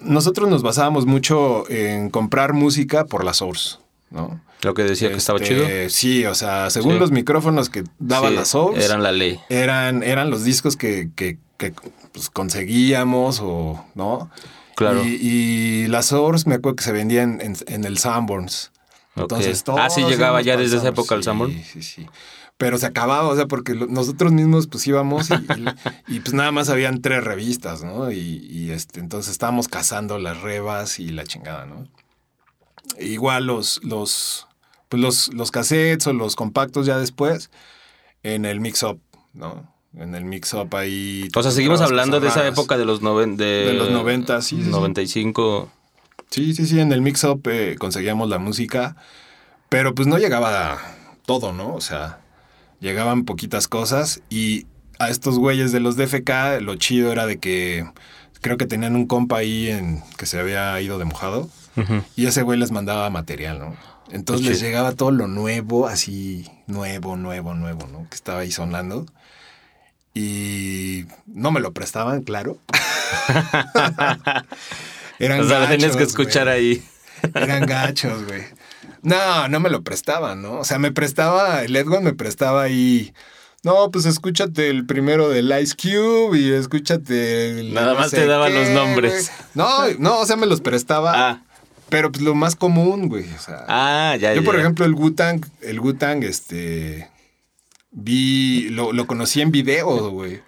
nosotros 0.00 0.48
nos 0.48 0.62
basábamos 0.62 1.06
mucho 1.06 1.68
en 1.70 2.10
comprar 2.10 2.52
música 2.52 3.04
por 3.04 3.24
la 3.24 3.34
Source, 3.34 3.78
¿no? 4.10 4.40
Lo 4.62 4.74
que 4.74 4.82
decía 4.82 5.08
que 5.08 5.16
estaba 5.16 5.38
Este, 5.38 5.54
chido. 5.54 5.66
Sí, 5.88 6.26
o 6.26 6.34
sea, 6.34 6.68
según 6.70 6.94
Sí. 6.94 6.98
los 6.98 7.10
micrófonos 7.12 7.70
que 7.70 7.84
daba 7.98 8.28
Sí, 8.28 8.34
la 8.34 8.44
Source, 8.44 8.84
Eran 8.84 9.02
la 9.02 9.10
ley. 9.12 9.40
eran, 9.48 10.02
eran 10.02 10.30
los 10.30 10.44
discos 10.44 10.76
que, 10.76 11.08
que- 11.16 11.38
que, 11.56 11.72
pues, 12.12 12.28
conseguíamos 12.30 13.40
o, 13.42 13.84
¿no? 13.94 14.30
Claro. 14.76 15.04
Y, 15.04 15.08
y 15.20 15.86
la 15.88 16.02
Source 16.02 16.48
me 16.48 16.54
acuerdo 16.56 16.76
que 16.76 16.84
se 16.84 16.92
vendían 16.92 17.38
en, 17.42 17.56
en 17.66 17.84
el 17.84 17.98
Sanborns. 17.98 18.70
Ok. 19.16 19.22
Entonces, 19.22 19.64
Ah, 19.68 19.90
sí 19.90 20.02
llegaba 20.04 20.40
ya 20.42 20.56
desde 20.56 20.76
esa 20.78 20.88
época 20.88 21.14
el 21.14 21.22
Sanborn. 21.22 21.52
Sí, 21.52 21.64
sí, 21.64 21.82
sí. 21.82 22.06
Pero 22.60 22.76
se 22.76 22.84
acababa, 22.84 23.26
o 23.26 23.34
sea, 23.34 23.46
porque 23.46 23.72
nosotros 23.74 24.32
mismos 24.32 24.66
pues 24.66 24.86
íbamos 24.86 25.30
y, 25.30 25.34
y- 25.34 25.64
y, 26.16 26.20
pues 26.20 26.34
nada 26.34 26.52
más 26.52 26.68
habían 26.68 27.00
tres 27.00 27.24
revistas, 27.24 27.82
¿no? 27.82 28.12
Y, 28.12 28.18
y, 28.50 28.70
este, 28.70 29.00
entonces 29.00 29.32
estábamos 29.32 29.66
cazando 29.68 30.18
las 30.18 30.42
rebas 30.42 31.00
y 31.00 31.08
la 31.08 31.24
chingada, 31.24 31.64
¿no? 31.64 31.88
Igual 32.98 33.46
los, 33.46 33.82
los, 33.82 34.46
pues 34.90 35.00
los, 35.02 35.32
los 35.32 35.50
cassettes 35.50 36.06
o 36.06 36.12
los 36.12 36.36
compactos 36.36 36.84
ya 36.84 36.98
después 36.98 37.50
en 38.22 38.44
el 38.44 38.60
mix-up, 38.60 39.00
¿no? 39.32 39.72
En 39.96 40.14
el 40.14 40.26
mix-up 40.26 40.76
ahí. 40.76 41.28
O 41.34 41.42
sea, 41.42 41.52
seguimos 41.52 41.80
hablando 41.80 42.20
de 42.20 42.28
esa 42.28 42.46
época 42.46 42.76
de 42.76 42.84
los, 42.84 43.00
noven, 43.00 43.38
de, 43.38 43.64
De 43.68 43.72
los 43.72 43.90
90, 43.90 44.42
sí, 44.42 44.56
sí, 44.58 44.64
sí. 44.64 44.70
95. 44.70 45.70
Sí, 46.28 46.54
sí, 46.54 46.66
sí, 46.66 46.78
en 46.78 46.92
el 46.92 47.00
mix-up 47.00 47.40
eh, 47.50 47.76
conseguíamos 47.78 48.28
la 48.28 48.38
música, 48.38 48.96
pero 49.70 49.94
pues 49.94 50.06
no 50.06 50.18
llegaba 50.18 50.78
todo, 51.24 51.52
¿no? 51.54 51.74
O 51.74 51.80
sea, 51.80 52.20
llegaban 52.80 53.24
poquitas 53.24 53.68
cosas 53.68 54.22
y 54.30 54.66
a 54.98 55.08
estos 55.10 55.38
güeyes 55.38 55.72
de 55.72 55.80
los 55.80 55.96
DFK, 55.96 56.60
lo 56.60 56.74
chido 56.76 57.12
era 57.12 57.26
de 57.26 57.38
que 57.38 57.86
creo 58.40 58.56
que 58.56 58.66
tenían 58.66 58.96
un 58.96 59.06
compa 59.06 59.38
ahí 59.38 59.70
en 59.70 60.02
que 60.18 60.26
se 60.26 60.38
había 60.38 60.78
ido 60.80 60.98
de 60.98 61.04
mojado 61.04 61.48
Ujú. 61.76 62.02
y 62.16 62.26
ese 62.26 62.42
güey 62.42 62.58
les 62.58 62.70
mandaba 62.70 63.08
material, 63.10 63.58
¿no? 63.58 63.76
Entonces 64.10 64.42
Qué 64.44 64.50
les 64.50 64.58
chido. 64.58 64.70
llegaba 64.70 64.92
todo 64.92 65.10
lo 65.12 65.26
nuevo, 65.28 65.86
así 65.86 66.50
nuevo, 66.66 67.16
nuevo, 67.16 67.54
nuevo, 67.54 67.86
¿no? 67.86 68.08
Que 68.10 68.16
estaba 68.16 68.40
ahí 68.40 68.50
sonando. 68.50 69.06
Y 70.14 71.04
no 71.26 71.52
me 71.52 71.60
lo 71.60 71.72
prestaban, 71.72 72.22
claro. 72.22 72.58
Eran 75.18 75.40
O 75.40 75.44
sea, 75.48 75.60
lo 75.60 75.68
tenías 75.68 75.96
que 75.96 76.02
escuchar 76.04 76.46
güey. 76.46 76.56
ahí. 76.56 76.82
Eran 77.34 77.66
gachos, 77.66 78.24
güey. 78.26 78.42
No, 79.02 79.48
no 79.48 79.60
me 79.60 79.70
lo 79.70 79.82
prestaban, 79.82 80.42
¿no? 80.42 80.58
O 80.60 80.64
sea, 80.64 80.78
me 80.78 80.92
prestaba, 80.92 81.62
el 81.62 81.74
Edwin 81.76 82.04
me 82.04 82.12
prestaba 82.12 82.62
ahí. 82.62 83.12
No, 83.62 83.90
pues 83.90 84.06
escúchate 84.06 84.68
el 84.70 84.86
primero 84.86 85.28
del 85.28 85.52
Ice 85.62 85.74
Cube 85.76 86.38
y 86.38 86.50
escúchate 86.52 87.60
el. 87.60 87.74
Nada 87.74 87.92
no 87.94 88.00
más 88.00 88.10
te 88.10 88.26
daba 88.26 88.48
qué, 88.48 88.54
los 88.54 88.68
nombres. 88.70 89.30
No, 89.54 89.68
no, 89.98 90.18
o 90.20 90.26
sea, 90.26 90.36
me 90.36 90.46
los 90.46 90.60
prestaba. 90.60 91.12
Ah, 91.30 91.42
Pero 91.90 92.10
pues 92.10 92.22
lo 92.24 92.34
más 92.34 92.56
común, 92.56 93.08
güey. 93.08 93.24
O 93.34 93.38
sea, 93.38 93.64
ah, 93.68 94.16
ya, 94.18 94.32
yo, 94.34 94.40
ya. 94.40 94.46
por 94.46 94.58
ejemplo, 94.58 94.84
el 94.86 94.94
Wu-Tang, 94.94 95.44
el 95.62 95.80
Wu-Tang, 95.80 96.22
este. 96.24 97.10
Vi. 97.90 98.68
Lo, 98.70 98.92
lo 98.92 99.06
conocí 99.06 99.40
en 99.40 99.50
video, 99.50 100.10
güey. 100.10 100.40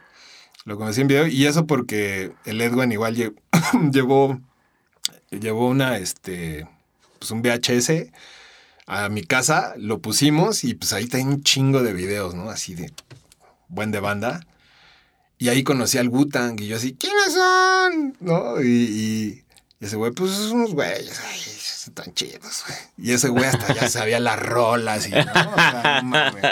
Lo 0.64 0.76
conocí 0.78 1.00
en 1.02 1.08
video. 1.08 1.26
Y 1.26 1.46
eso 1.46 1.66
porque 1.66 2.32
el 2.44 2.60
Edwin 2.60 2.92
igual 2.92 3.16
lle- 3.16 3.34
llevó. 3.92 4.40
Llevó 5.30 5.68
una, 5.68 5.98
este. 5.98 6.66
Pues 7.18 7.30
un 7.30 7.42
VHS 7.42 8.10
a 8.92 9.08
mi 9.08 9.22
casa, 9.24 9.74
lo 9.76 10.00
pusimos 10.00 10.64
y 10.64 10.74
pues 10.74 10.92
ahí 10.92 11.04
está 11.04 11.18
un 11.18 11.42
chingo 11.42 11.82
de 11.82 11.92
videos, 11.92 12.34
¿no? 12.34 12.50
Así 12.50 12.74
de. 12.74 12.92
Buen 13.68 13.90
de 13.90 14.00
banda. 14.00 14.46
Y 15.38 15.48
ahí 15.48 15.64
conocí 15.64 15.98
al 15.98 16.08
Wu-Tang 16.08 16.60
y 16.60 16.68
yo 16.68 16.76
así, 16.76 16.94
¿quiénes 16.94 17.32
son? 17.34 18.16
¿No? 18.20 18.60
Y, 18.62 18.66
y- 18.68 19.44
y 19.80 19.84
ese 19.86 19.96
güey, 19.96 20.12
pues 20.12 20.30
unos 20.52 20.74
güeyes, 20.74 21.20
ay, 21.28 21.40
están 21.40 22.14
chidos, 22.14 22.62
güey. 22.68 22.78
Y 23.08 23.12
ese 23.12 23.28
güey 23.28 23.44
hasta 23.46 23.74
ya 23.74 23.88
sabía 23.88 24.20
las 24.20 24.38
rolas 24.38 25.08
y, 25.08 25.10
¿no? 25.10 25.20
O 25.22 25.24
sea, 25.24 26.00
no 26.04 26.08
mames. 26.10 26.44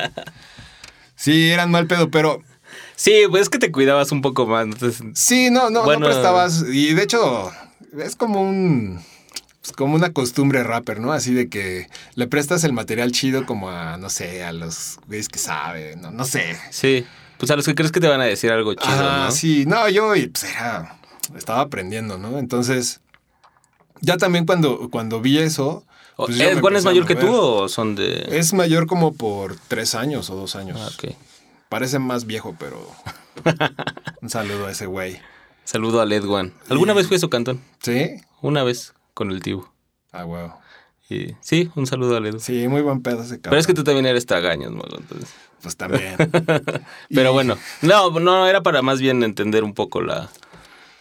Sí, 1.14 1.50
eran 1.50 1.70
mal 1.70 1.86
pedo, 1.86 2.10
pero 2.10 2.42
Sí, 2.96 3.22
pues 3.30 3.42
es 3.42 3.48
que 3.48 3.58
te 3.58 3.70
cuidabas 3.72 4.12
un 4.12 4.20
poco 4.22 4.46
más. 4.46 4.64
Entonces, 4.64 5.02
sí, 5.14 5.50
no, 5.50 5.70
no, 5.70 5.84
Bueno. 5.84 6.00
no 6.00 6.06
prestabas. 6.06 6.64
Y 6.70 6.92
de 6.94 7.02
hecho, 7.02 7.50
es 7.98 8.14
como 8.16 8.42
un. 8.42 9.00
Como 9.72 9.94
una 9.94 10.12
costumbre 10.12 10.62
rapper, 10.62 11.00
¿no? 11.00 11.12
Así 11.12 11.32
de 11.34 11.48
que 11.48 11.88
le 12.14 12.26
prestas 12.26 12.64
el 12.64 12.72
material 12.72 13.12
chido 13.12 13.46
como 13.46 13.70
a, 13.70 13.96
no 13.96 14.10
sé, 14.10 14.44
a 14.44 14.52
los 14.52 14.98
güeyes 15.06 15.28
que 15.28 15.38
saben, 15.38 16.00
no, 16.00 16.10
no 16.10 16.24
sé. 16.24 16.56
sí. 16.70 17.06
Pues 17.38 17.50
a 17.50 17.56
los 17.56 17.64
que 17.64 17.74
crees 17.74 17.90
que 17.90 18.00
te 18.00 18.06
van 18.08 18.20
a 18.20 18.24
decir 18.24 18.52
algo 18.52 18.74
chido, 18.74 18.86
Ah, 18.86 19.24
¿no? 19.26 19.30
sí, 19.32 19.64
no, 19.66 19.88
yo 19.88 20.08
pues 20.30 20.44
era, 20.44 20.98
estaba 21.34 21.62
aprendiendo, 21.62 22.18
¿no? 22.18 22.38
Entonces, 22.38 23.00
ya 24.02 24.18
también 24.18 24.44
cuando, 24.44 24.90
cuando 24.90 25.22
vi 25.22 25.38
eso... 25.38 25.82
Pues 26.18 26.36
yo 26.36 26.44
me 26.44 26.50
¿Ed 26.50 26.60
Juan 26.60 26.76
es 26.76 26.84
a 26.84 26.90
mayor 26.90 27.06
que 27.06 27.14
tú 27.14 27.34
o 27.34 27.66
son 27.70 27.94
de...? 27.94 28.26
Es 28.30 28.52
mayor 28.52 28.86
como 28.86 29.14
por 29.14 29.56
tres 29.68 29.94
años 29.94 30.28
o 30.28 30.36
dos 30.36 30.54
años. 30.54 30.78
Ah, 30.78 30.90
ok. 30.94 31.14
Parece 31.70 31.98
más 31.98 32.26
viejo, 32.26 32.54
pero... 32.58 32.86
Un 34.20 34.28
saludo 34.28 34.66
a 34.66 34.72
ese 34.72 34.84
güey. 34.84 35.18
Saludo 35.64 36.02
al 36.02 36.12
Edwan. 36.12 36.52
¿Alguna 36.68 36.92
vez 36.92 37.06
fui 37.06 37.16
a 37.16 37.20
su 37.20 37.30
cantón? 37.30 37.62
¿Sí? 37.82 38.16
Una 38.42 38.64
vez 38.64 38.92
con 39.20 39.30
el 39.32 39.42
tío. 39.42 39.70
Ah, 40.12 40.24
wow. 40.24 40.52
Y 41.10 41.34
sí, 41.42 41.70
un 41.74 41.86
saludo 41.86 42.16
al 42.16 42.24
Edwan. 42.24 42.40
Sí, 42.40 42.66
muy 42.68 42.80
buen 42.80 43.02
pedo 43.02 43.20
ese 43.22 43.34
cabrón. 43.38 43.50
Pero 43.50 43.60
es 43.60 43.66
que 43.66 43.74
tú 43.74 43.84
también 43.84 44.06
eres 44.06 44.24
tragaños, 44.24 44.72
Mago, 44.72 44.96
entonces. 44.96 45.28
Pues 45.60 45.76
también. 45.76 46.14
Pero 47.14 47.30
Y- 47.30 47.32
bueno, 47.34 47.58
no, 47.82 48.18
no, 48.18 48.46
era 48.46 48.62
para 48.62 48.80
más 48.80 48.98
bien 48.98 49.22
entender 49.22 49.62
un 49.62 49.74
poco 49.74 50.00
la... 50.00 50.30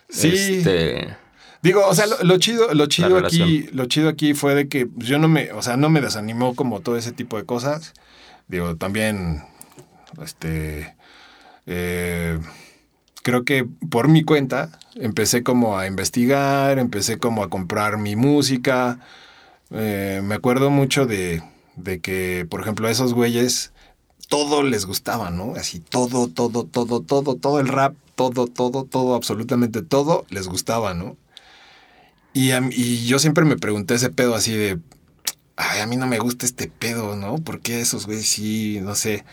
Sí. 0.09 0.33
Este, 0.33 1.15
Digo, 1.61 1.87
o 1.87 1.95
sea, 1.95 2.07
lo, 2.07 2.17
lo 2.23 2.37
chido, 2.39 2.73
lo 2.73 2.87
chido 2.87 3.17
aquí, 3.19 3.69
lo 3.71 3.85
chido 3.85 4.09
aquí 4.09 4.33
fue 4.33 4.53
de 4.53 4.67
que 4.67 4.89
yo 4.97 5.17
no 5.17 5.29
me, 5.29 5.53
o 5.53 5.61
sea, 5.61 5.77
no 5.77 5.89
me 5.89 6.01
desanimó 6.01 6.55
como 6.55 6.81
todo 6.81 6.97
ese 6.97 7.13
tipo 7.13 7.37
de 7.37 7.45
cosas. 7.45 7.93
Digo, 8.49 8.75
también, 8.75 9.43
este, 10.21 10.93
eh, 11.67 12.37
creo 13.23 13.43
que 13.43 13.65
por 13.89 14.07
mi 14.07 14.23
cuenta 14.23 14.79
empecé 14.95 15.43
como 15.43 15.77
a 15.77 15.87
investigar, 15.87 16.79
empecé 16.79 17.17
como 17.17 17.43
a 17.43 17.49
comprar 17.49 17.97
mi 17.97 18.15
música. 18.15 18.99
Eh, 19.71 20.21
me 20.23 20.35
acuerdo 20.35 20.69
mucho 20.69 21.05
de, 21.05 21.43
de 21.75 21.99
que, 21.99 22.47
por 22.49 22.61
ejemplo, 22.61 22.87
a 22.87 22.91
esos 22.91 23.13
güeyes 23.13 23.71
todo 24.27 24.63
les 24.63 24.85
gustaba, 24.85 25.31
¿no? 25.31 25.53
Así 25.55 25.79
todo, 25.79 26.27
todo, 26.27 26.63
todo, 26.65 27.01
todo, 27.01 27.35
todo 27.35 27.59
el 27.59 27.67
rap, 27.67 27.95
todo, 28.15 28.47
todo, 28.47 28.85
todo, 28.85 29.15
absolutamente 29.15 29.81
todo 29.81 30.25
les 30.29 30.47
gustaba, 30.47 30.93
¿no? 30.93 31.17
Y, 32.33 32.51
y 32.53 33.05
yo 33.07 33.17
siempre 33.19 33.43
me 33.43 33.57
pregunté 33.57 33.95
ese 33.95 34.11
pedo 34.11 34.35
así 34.35 34.53
de, 34.53 34.79
ay, 35.55 35.81
a 35.81 35.87
mí 35.87 35.97
no 35.97 36.07
me 36.07 36.19
gusta 36.19 36.45
este 36.45 36.67
pedo, 36.67 37.15
¿no? 37.15 37.35
¿Por 37.37 37.59
qué 37.59 37.81
esos 37.81 38.05
güeyes 38.05 38.27
sí, 38.27 38.79
no 38.81 38.95
sé? 38.95 39.25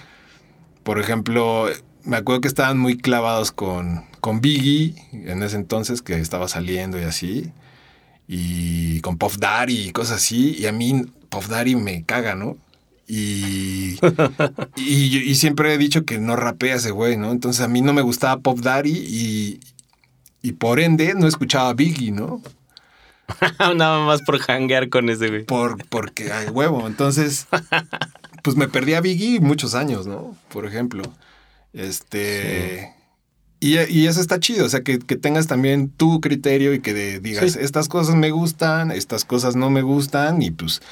Por 0.83 0.99
ejemplo, 0.99 1.69
me 2.07 2.17
acuerdo 2.17 2.41
que 2.41 2.49
estaban 2.49 2.79
muy 2.79 2.97
clavados 2.97 3.53
con, 3.53 4.05
con 4.21 4.41
Biggie 4.41 4.95
en 5.13 5.43
ese 5.43 5.57
entonces 5.57 6.03
que 6.03 6.19
estaba 6.19 6.49
saliendo 6.49 6.99
y 6.99 7.03
así. 7.03 7.53
Y 8.29 9.01
con 9.01 9.19
Puff 9.19 9.39
Daddy 9.39 9.89
y 9.89 9.93
cosas 9.93 10.17
así. 10.19 10.57
Y 10.59 10.67
a 10.67 10.73
mí 10.73 11.05
Puff 11.29 11.49
Daddy 11.49 11.77
me 11.77 12.05
caga, 12.05 12.35
¿no? 12.35 12.57
Y, 13.09 13.99
y, 14.77 15.35
siempre 15.35 15.75
he 15.75 15.79
dicho 15.79 16.05
que 16.05 16.19
no 16.19 16.35
rapea 16.37 16.77
ese 16.77 16.91
güey, 16.91 17.17
¿no? 17.17 17.31
Entonces 17.31 17.63
a 17.63 17.69
mí 17.69 17.83
no 17.83 17.93
me 17.93 18.03
gustaba 18.03 18.41
Puff 18.41 18.63
Daddy 18.63 18.91
y, 18.91 19.61
y 20.43 20.53
por 20.53 20.81
ende 20.81 21.15
no 21.15 21.27
escuchaba 21.27 21.75
Biggie, 21.75 22.13
¿no? 22.13 22.41
nada 23.77 24.05
más 24.05 24.23
por 24.23 24.41
hanguear 24.41 24.89
con 24.89 25.09
ese 25.09 25.29
güey. 25.29 25.45
Por, 25.45 25.85
porque 25.89 26.33
hay 26.33 26.49
huevo. 26.49 26.87
Entonces, 26.87 27.47
pues 28.43 28.57
me 28.57 28.69
perdí 28.69 28.95
a 28.95 29.01
Biggie 29.01 29.41
muchos 29.41 29.75
años, 29.75 30.07
¿no? 30.07 30.37
Por 30.49 30.67
ejemplo. 30.67 31.03
Este. 31.77 32.93
Y, 33.61 33.79
y 33.79 34.07
eso 34.07 34.21
está 34.21 34.39
chido, 34.41 34.67
o 34.67 34.69
sea, 34.69 34.83
que, 34.83 34.99
que 34.99 35.17
tengas 35.17 35.47
también 35.47 35.89
tu 35.89 36.21
criterio 36.21 36.75
y 36.75 36.81
que 36.81 36.93
de- 36.93 37.21
digas, 37.21 37.53
Sí. 37.53 37.59
estas 37.63 37.89
cosas 37.89 38.15
me 38.15 38.31
gustan, 38.31 38.91
estas 38.91 39.25
cosas 39.25 39.57
no 39.57 39.71
me 39.71 39.81
gustan, 39.83 40.43
y 40.43 40.51
pues 40.51 40.83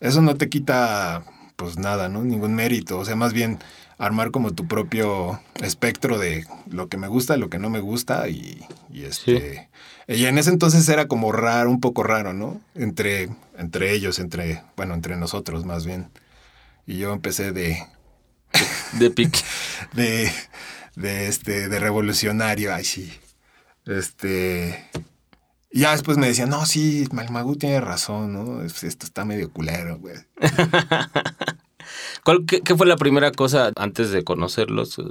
eso 0.00 0.20
no 0.20 0.34
te 0.36 0.48
quita, 0.50 1.24
pues 1.56 1.78
nada, 1.78 2.08
¿no? 2.10 2.22
Ningún 2.22 2.54
mérito, 2.54 2.98
o 2.98 3.04
sea, 3.06 3.16
más 3.16 3.32
bien 3.32 3.58
armar 3.96 4.30
como 4.32 4.52
tu 4.52 4.66
propio 4.68 5.40
espectro 5.62 6.18
de 6.18 6.46
lo 6.70 6.88
que 6.88 6.96
me 6.98 7.08
gusta, 7.08 7.36
lo 7.38 7.48
que 7.48 7.58
no 7.58 7.70
me 7.70 7.80
gusta, 7.80 8.28
y, 8.28 8.60
y 8.92 9.04
este... 9.04 9.68
Y 10.06 10.24
en 10.26 10.38
ese 10.38 10.50
entonces 10.50 10.88
era 10.88 11.06
como 11.06 11.30
raro, 11.32 11.70
un 11.70 11.80
poco 11.80 12.02
raro, 12.02 12.32
¿no? 12.32 12.60
Entre, 12.74 13.28
entre 13.56 13.92
ellos, 13.92 14.18
entre, 14.18 14.60
bueno, 14.76 14.94
entre 14.94 15.16
nosotros 15.16 15.64
más 15.64 15.86
bien. 15.86 16.08
Y 16.84 16.98
yo 16.98 17.12
empecé 17.12 17.52
de, 17.52 17.78
De 18.98 19.10
pique. 19.10 19.40
de, 19.92 20.30
de 20.96 21.28
este, 21.28 21.68
de 21.68 21.78
revolucionario, 21.80 22.74
ay 22.74 22.84
sí. 22.84 23.12
Este. 23.86 24.84
y 25.70 25.80
Ya 25.80 25.92
después 25.92 26.18
me 26.18 26.26
decían, 26.28 26.50
no, 26.50 26.66
sí, 26.66 27.06
Malmagu 27.12 27.56
tiene 27.56 27.80
razón, 27.80 28.32
¿no? 28.32 28.62
Es- 28.62 28.84
Esto 28.84 29.06
está 29.06 29.24
medio 29.24 29.50
culero, 29.50 29.98
güey. 29.98 30.16
¿Cuál, 32.24 32.44
qué, 32.46 32.60
qué 32.60 32.76
fue 32.76 32.86
la 32.86 32.96
primera 32.96 33.32
cosa 33.32 33.72
antes 33.76 34.10
de 34.10 34.22
conocerlos 34.24 34.98
eh, 34.98 35.02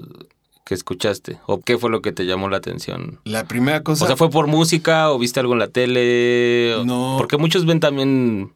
que 0.66 0.76
escuchaste? 0.76 1.40
¿O 1.48 1.62
qué 1.62 1.78
fue 1.78 1.90
lo 1.90 2.02
que 2.02 2.12
te 2.12 2.26
llamó 2.26 2.50
la 2.50 2.58
atención? 2.58 3.20
La 3.26 3.46
primera 3.46 3.84
cosa. 3.84 4.04
O 4.04 4.08
sea, 4.08 4.16
¿fue 4.16 4.30
por 4.30 4.48
música 4.48 5.12
o 5.12 5.18
viste 5.20 5.40
algo 5.40 5.54
en 5.54 5.60
la 5.60 5.68
tele? 5.70 6.76
No. 6.86 7.16
Porque 7.18 7.38
muchos 7.38 7.66
ven 7.66 7.80
también, 7.80 8.54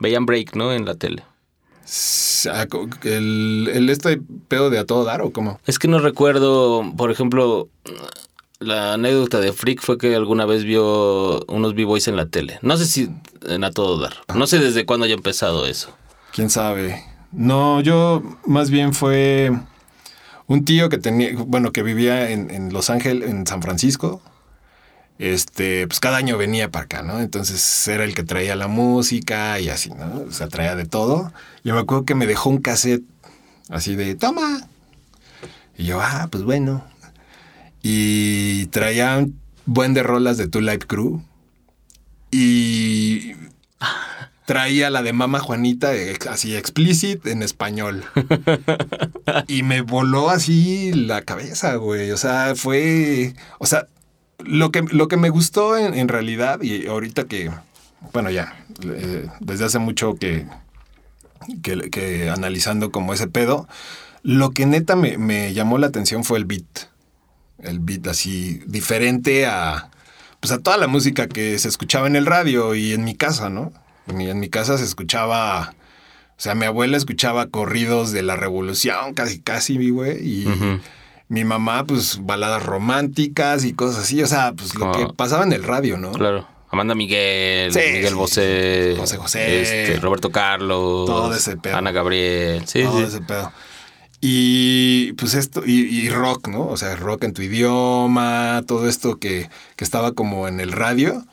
veían 0.00 0.26
break, 0.26 0.56
¿no? 0.56 0.72
En 0.72 0.84
la 0.84 0.96
tele. 0.96 1.22
Ah, 2.50 2.66
el, 3.04 3.70
el 3.72 3.90
este 3.90 4.20
pedo 4.48 4.70
de 4.70 4.78
a 4.78 4.84
todo 4.84 5.04
dar 5.04 5.22
o 5.22 5.30
cómo? 5.30 5.60
Es 5.66 5.78
que 5.78 5.88
no 5.88 5.98
recuerdo, 5.98 6.84
por 6.96 7.10
ejemplo, 7.10 7.68
la 8.60 8.94
anécdota 8.94 9.40
de 9.40 9.52
Freak 9.52 9.80
fue 9.80 9.98
que 9.98 10.14
alguna 10.14 10.46
vez 10.46 10.64
vio 10.64 11.44
unos 11.46 11.74
b-boys 11.74 12.08
en 12.08 12.16
la 12.16 12.26
tele. 12.26 12.58
No 12.62 12.76
sé 12.76 12.86
si 12.86 13.10
en 13.46 13.64
a 13.64 13.70
todo 13.70 13.98
dar. 13.98 14.14
No 14.34 14.46
sé 14.46 14.58
desde 14.58 14.86
cuándo 14.86 15.04
haya 15.04 15.14
empezado 15.14 15.66
eso. 15.66 15.90
¿Quién 16.32 16.50
sabe? 16.50 17.04
No, 17.32 17.80
yo 17.80 18.22
más 18.46 18.70
bien 18.70 18.94
fue 18.94 19.52
un 20.46 20.64
tío 20.64 20.88
que 20.88 20.98
tenía, 20.98 21.30
bueno, 21.36 21.72
que 21.72 21.82
vivía 21.82 22.30
en, 22.30 22.50
en 22.50 22.72
Los 22.72 22.90
Ángeles, 22.90 23.28
en 23.28 23.46
San 23.46 23.62
Francisco. 23.62 24.22
Este, 25.18 25.86
pues 25.86 26.00
cada 26.00 26.16
año 26.16 26.36
venía 26.36 26.70
para 26.70 26.86
acá, 26.86 27.02
¿no? 27.02 27.20
Entonces 27.20 27.86
era 27.86 28.04
el 28.04 28.14
que 28.14 28.24
traía 28.24 28.56
la 28.56 28.66
música 28.66 29.60
y 29.60 29.68
así, 29.68 29.90
¿no? 29.90 30.24
O 30.28 30.32
sea, 30.32 30.48
traía 30.48 30.74
de 30.74 30.86
todo. 30.86 31.32
Yo 31.62 31.74
me 31.74 31.80
acuerdo 31.80 32.04
que 32.04 32.14
me 32.14 32.26
dejó 32.26 32.50
un 32.50 32.58
cassette 32.58 33.04
así 33.68 33.94
de, 33.94 34.14
toma. 34.16 34.68
Y 35.76 35.86
yo, 35.86 36.00
ah, 36.00 36.28
pues 36.30 36.42
bueno. 36.42 36.84
Y 37.82 38.66
traía 38.66 39.18
un 39.18 39.38
buen 39.66 39.94
de 39.94 40.02
rolas 40.02 40.36
de 40.36 40.48
Two 40.48 40.62
Life 40.62 40.86
Crew. 40.86 41.22
Y 42.30 43.34
traía 44.46 44.90
la 44.90 45.02
de 45.02 45.12
Mama 45.12 45.38
Juanita, 45.38 45.92
así 46.28 46.56
explicit 46.56 47.26
en 47.26 47.42
español. 47.42 48.04
y 49.46 49.62
me 49.62 49.82
voló 49.82 50.30
así 50.30 50.92
la 50.92 51.22
cabeza, 51.22 51.76
güey. 51.76 52.10
O 52.10 52.16
sea, 52.16 52.54
fue. 52.56 53.34
O 53.58 53.66
sea, 53.66 53.88
lo 54.46 54.70
que, 54.70 54.82
lo 54.82 55.08
que 55.08 55.16
me 55.16 55.30
gustó 55.30 55.76
en, 55.76 55.94
en 55.94 56.08
realidad, 56.08 56.62
y 56.62 56.86
ahorita 56.86 57.24
que. 57.24 57.50
Bueno, 58.12 58.30
ya. 58.30 58.54
eh, 58.84 59.28
desde 59.40 59.64
hace 59.64 59.78
mucho 59.78 60.14
que, 60.14 60.46
que, 61.62 62.30
analizando 62.30 62.90
como 62.90 63.12
ese 63.12 63.28
pedo. 63.28 63.68
Lo 64.22 64.50
que 64.50 64.66
neta 64.66 64.96
me, 64.96 65.18
me 65.18 65.52
llamó 65.52 65.78
la 65.78 65.86
atención 65.86 66.24
fue 66.24 66.38
el 66.38 66.44
beat. 66.44 66.88
El 67.58 67.78
beat 67.78 68.06
así 68.06 68.60
diferente 68.66 69.46
a, 69.46 69.90
pues 70.40 70.52
a 70.52 70.58
toda 70.58 70.76
la 70.76 70.86
música 70.86 71.28
que 71.28 71.58
se 71.58 71.68
escuchaba 71.68 72.06
en 72.06 72.16
el 72.16 72.26
radio 72.26 72.74
y 72.74 72.92
en 72.92 73.04
mi 73.04 73.14
casa, 73.14 73.48
¿no? 73.48 73.72
En 74.06 74.38
mi, 74.38 74.48
casa 74.50 74.76
se 74.76 74.84
escuchaba, 74.84 75.74
o 76.36 76.40
sea, 76.40 76.54
mi 76.54 76.66
abuela 76.66 76.98
escuchaba 76.98 77.46
corridos 77.46 78.12
de 78.12 78.22
la 78.22 78.36
revolución, 78.36 79.14
casi, 79.14 79.40
casi, 79.40 79.90
güey, 79.90 80.18
y. 80.22 80.80
mi 81.28 81.44
mamá, 81.44 81.84
pues 81.84 82.18
baladas 82.22 82.64
románticas 82.64 83.64
y 83.64 83.72
cosas 83.72 84.04
así, 84.04 84.22
o 84.22 84.26
sea, 84.26 84.52
pues 84.52 84.74
lo 84.74 84.92
que 84.92 85.06
pasaba 85.14 85.44
en 85.44 85.52
el 85.52 85.62
radio, 85.64 85.96
¿no? 85.96 86.12
Claro. 86.12 86.46
Amanda 86.70 86.94
Miguel, 86.96 87.72
Sí, 87.72 87.78
Miguel 87.92 88.14
Bosé. 88.16 88.96
José 88.98 89.16
José. 89.16 89.62
este, 89.62 90.00
Roberto 90.00 90.30
Carlos, 90.30 91.06
Todo 91.06 91.32
ese 91.34 91.56
pedo. 91.56 91.76
Ana 91.76 91.92
Gabriel. 91.92 92.66
Sí, 92.66 92.82
todo 92.82 92.98
sí. 92.98 93.04
ese 93.04 93.20
pedo. 93.20 93.52
Y 94.20 95.12
pues 95.12 95.34
esto, 95.34 95.62
y, 95.64 95.82
y 95.82 96.08
rock, 96.08 96.48
¿no? 96.48 96.66
O 96.66 96.76
sea, 96.76 96.96
rock 96.96 97.24
en 97.24 97.32
tu 97.34 97.42
idioma, 97.42 98.62
todo 98.66 98.88
esto 98.88 99.18
que, 99.18 99.48
que 99.76 99.84
estaba 99.84 100.12
como 100.12 100.48
en 100.48 100.60
el 100.60 100.72
radio. 100.72 101.24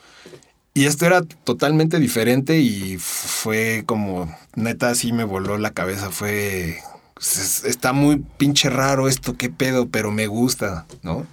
Y 0.74 0.86
esto 0.86 1.06
era 1.06 1.22
totalmente 1.24 2.00
diferente 2.00 2.60
y 2.60 2.98
fue 3.00 3.84
como, 3.86 4.34
neta, 4.56 4.94
sí 4.96 5.12
me 5.12 5.24
voló 5.24 5.58
la 5.58 5.72
cabeza. 5.72 6.12
Fue, 6.12 6.80
es- 7.22 7.64
está 7.66 7.94
muy 7.94 8.24
pinche 8.38 8.70
raro 8.70 9.08
esto, 9.08 9.36
qué 9.38 9.50
pedo, 9.50 9.88
pero 9.90 10.12
me 10.12 10.28
gusta, 10.28 10.86
¿no? 11.04 11.26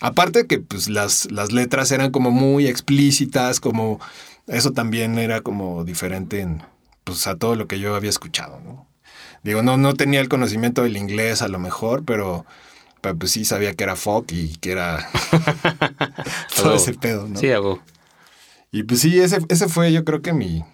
Aparte 0.00 0.46
que 0.46 0.58
pues 0.58 0.88
las, 0.88 1.30
las 1.30 1.52
letras 1.52 1.90
eran 1.90 2.10
como 2.10 2.30
muy 2.30 2.66
explícitas, 2.66 3.60
como 3.60 3.98
eso 4.46 4.72
también 4.72 5.18
era 5.18 5.40
como 5.40 5.84
diferente 5.84 6.40
en, 6.40 6.62
pues, 7.04 7.26
a 7.26 7.36
todo 7.36 7.54
lo 7.56 7.66
que 7.66 7.78
yo 7.78 7.94
había 7.96 8.10
escuchado, 8.10 8.60
¿no? 8.60 8.86
Digo, 9.42 9.62
no, 9.62 9.76
no 9.76 9.94
tenía 9.94 10.20
el 10.20 10.28
conocimiento 10.28 10.82
del 10.82 10.96
inglés 10.96 11.40
a 11.40 11.48
lo 11.48 11.58
mejor, 11.58 12.04
pero, 12.04 12.44
pues 13.00 13.30
sí 13.32 13.44
sabía 13.44 13.72
que 13.74 13.84
era 13.84 13.94
folk 13.96 14.32
y 14.32 14.56
que 14.56 14.72
era 14.72 15.08
todo 16.56 16.74
ese 16.74 16.94
pedo, 16.94 17.28
¿no? 17.28 17.38
Sí, 17.40 17.50
hago. 17.52 17.80
Y 18.72 18.82
pues 18.82 19.00
sí, 19.00 19.18
ese, 19.20 19.38
ese 19.48 19.68
fue 19.68 19.92
yo 19.92 20.04
creo 20.04 20.20
que 20.20 20.32
mi, 20.32 20.64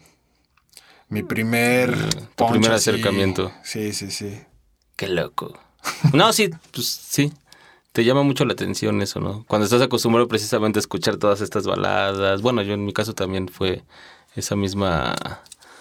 mi 1.08 1.22
primer... 1.22 1.94
Tu 2.34 2.44
punch 2.44 2.50
primer 2.52 2.72
acercamiento. 2.72 3.52
Sí, 3.62 3.92
sí, 3.92 4.10
sí. 4.10 4.40
Qué 5.02 5.08
loco. 5.08 5.58
No, 6.12 6.32
sí, 6.32 6.48
pues 6.72 6.86
sí. 6.86 7.32
Te 7.90 8.04
llama 8.04 8.22
mucho 8.22 8.44
la 8.44 8.52
atención 8.52 9.02
eso, 9.02 9.18
¿no? 9.18 9.44
Cuando 9.48 9.64
estás 9.64 9.82
acostumbrado 9.82 10.28
precisamente 10.28 10.78
a 10.78 10.80
escuchar 10.80 11.16
todas 11.16 11.40
estas 11.40 11.66
baladas. 11.66 12.40
Bueno, 12.40 12.62
yo 12.62 12.74
en 12.74 12.84
mi 12.84 12.92
caso 12.92 13.12
también 13.12 13.48
fue 13.48 13.82
esa 14.36 14.54
misma, 14.54 15.16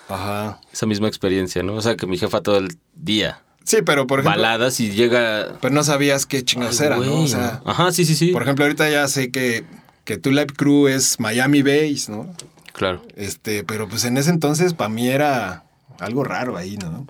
Ajá. 0.10 0.60
esa 0.74 0.88
misma 0.88 1.08
experiencia, 1.08 1.62
¿no? 1.62 1.76
O 1.76 1.82
sea, 1.84 1.96
que 1.98 2.08
mi 2.08 2.18
jefa 2.18 2.42
todo 2.42 2.58
el 2.58 2.76
día 2.96 3.44
Sí, 3.64 3.84
pero 3.86 4.08
por 4.08 4.22
ejemplo... 4.22 4.42
baladas 4.42 4.80
y 4.80 4.90
llega. 4.90 5.60
Pero 5.62 5.72
no 5.72 5.84
sabías 5.84 6.26
qué 6.26 6.44
chingados 6.44 6.82
Ay, 6.82 6.88
era, 6.88 6.98
¿no? 6.98 7.22
O 7.22 7.28
sea, 7.28 7.62
Ajá, 7.64 7.92
sí, 7.92 8.06
sí, 8.06 8.16
sí. 8.16 8.32
por 8.32 8.42
ejemplo, 8.42 8.66
ahorita 8.66 8.90
ya 8.90 9.08
sé 9.08 9.30
que, 9.30 9.66
que 10.04 10.18
tu 10.18 10.32
Live 10.32 10.54
Crew 10.58 10.88
es 10.88 11.20
Miami 11.20 11.62
Base, 11.62 12.06
¿no? 12.10 12.34
Claro. 12.74 13.04
Este, 13.16 13.64
pero 13.64 13.88
pues 13.88 14.04
en 14.06 14.18
ese 14.18 14.32
entonces 14.32 14.74
para 14.74 14.90
mí 14.90 15.08
era 15.10 15.64
algo 16.00 16.24
raro 16.24 16.58
ahí, 16.58 16.78
¿no? 16.78 17.06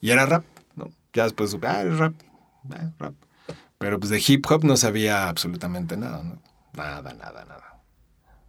Y 0.00 0.10
era 0.10 0.24
rap. 0.24 0.44
Ya 1.12 1.24
después 1.24 1.50
supe, 1.50 1.66
ah, 1.66 1.82
es 1.82 1.98
rap, 1.98 2.14
ah, 2.70 2.90
rap. 2.98 3.14
Pero 3.78 3.98
pues 3.98 4.10
de 4.10 4.22
hip 4.26 4.46
hop 4.48 4.64
no 4.64 4.76
sabía 4.76 5.28
absolutamente 5.28 5.96
nada, 5.96 6.22
¿no? 6.22 6.40
Nada, 6.74 7.12
nada, 7.14 7.44
nada. 7.44 7.82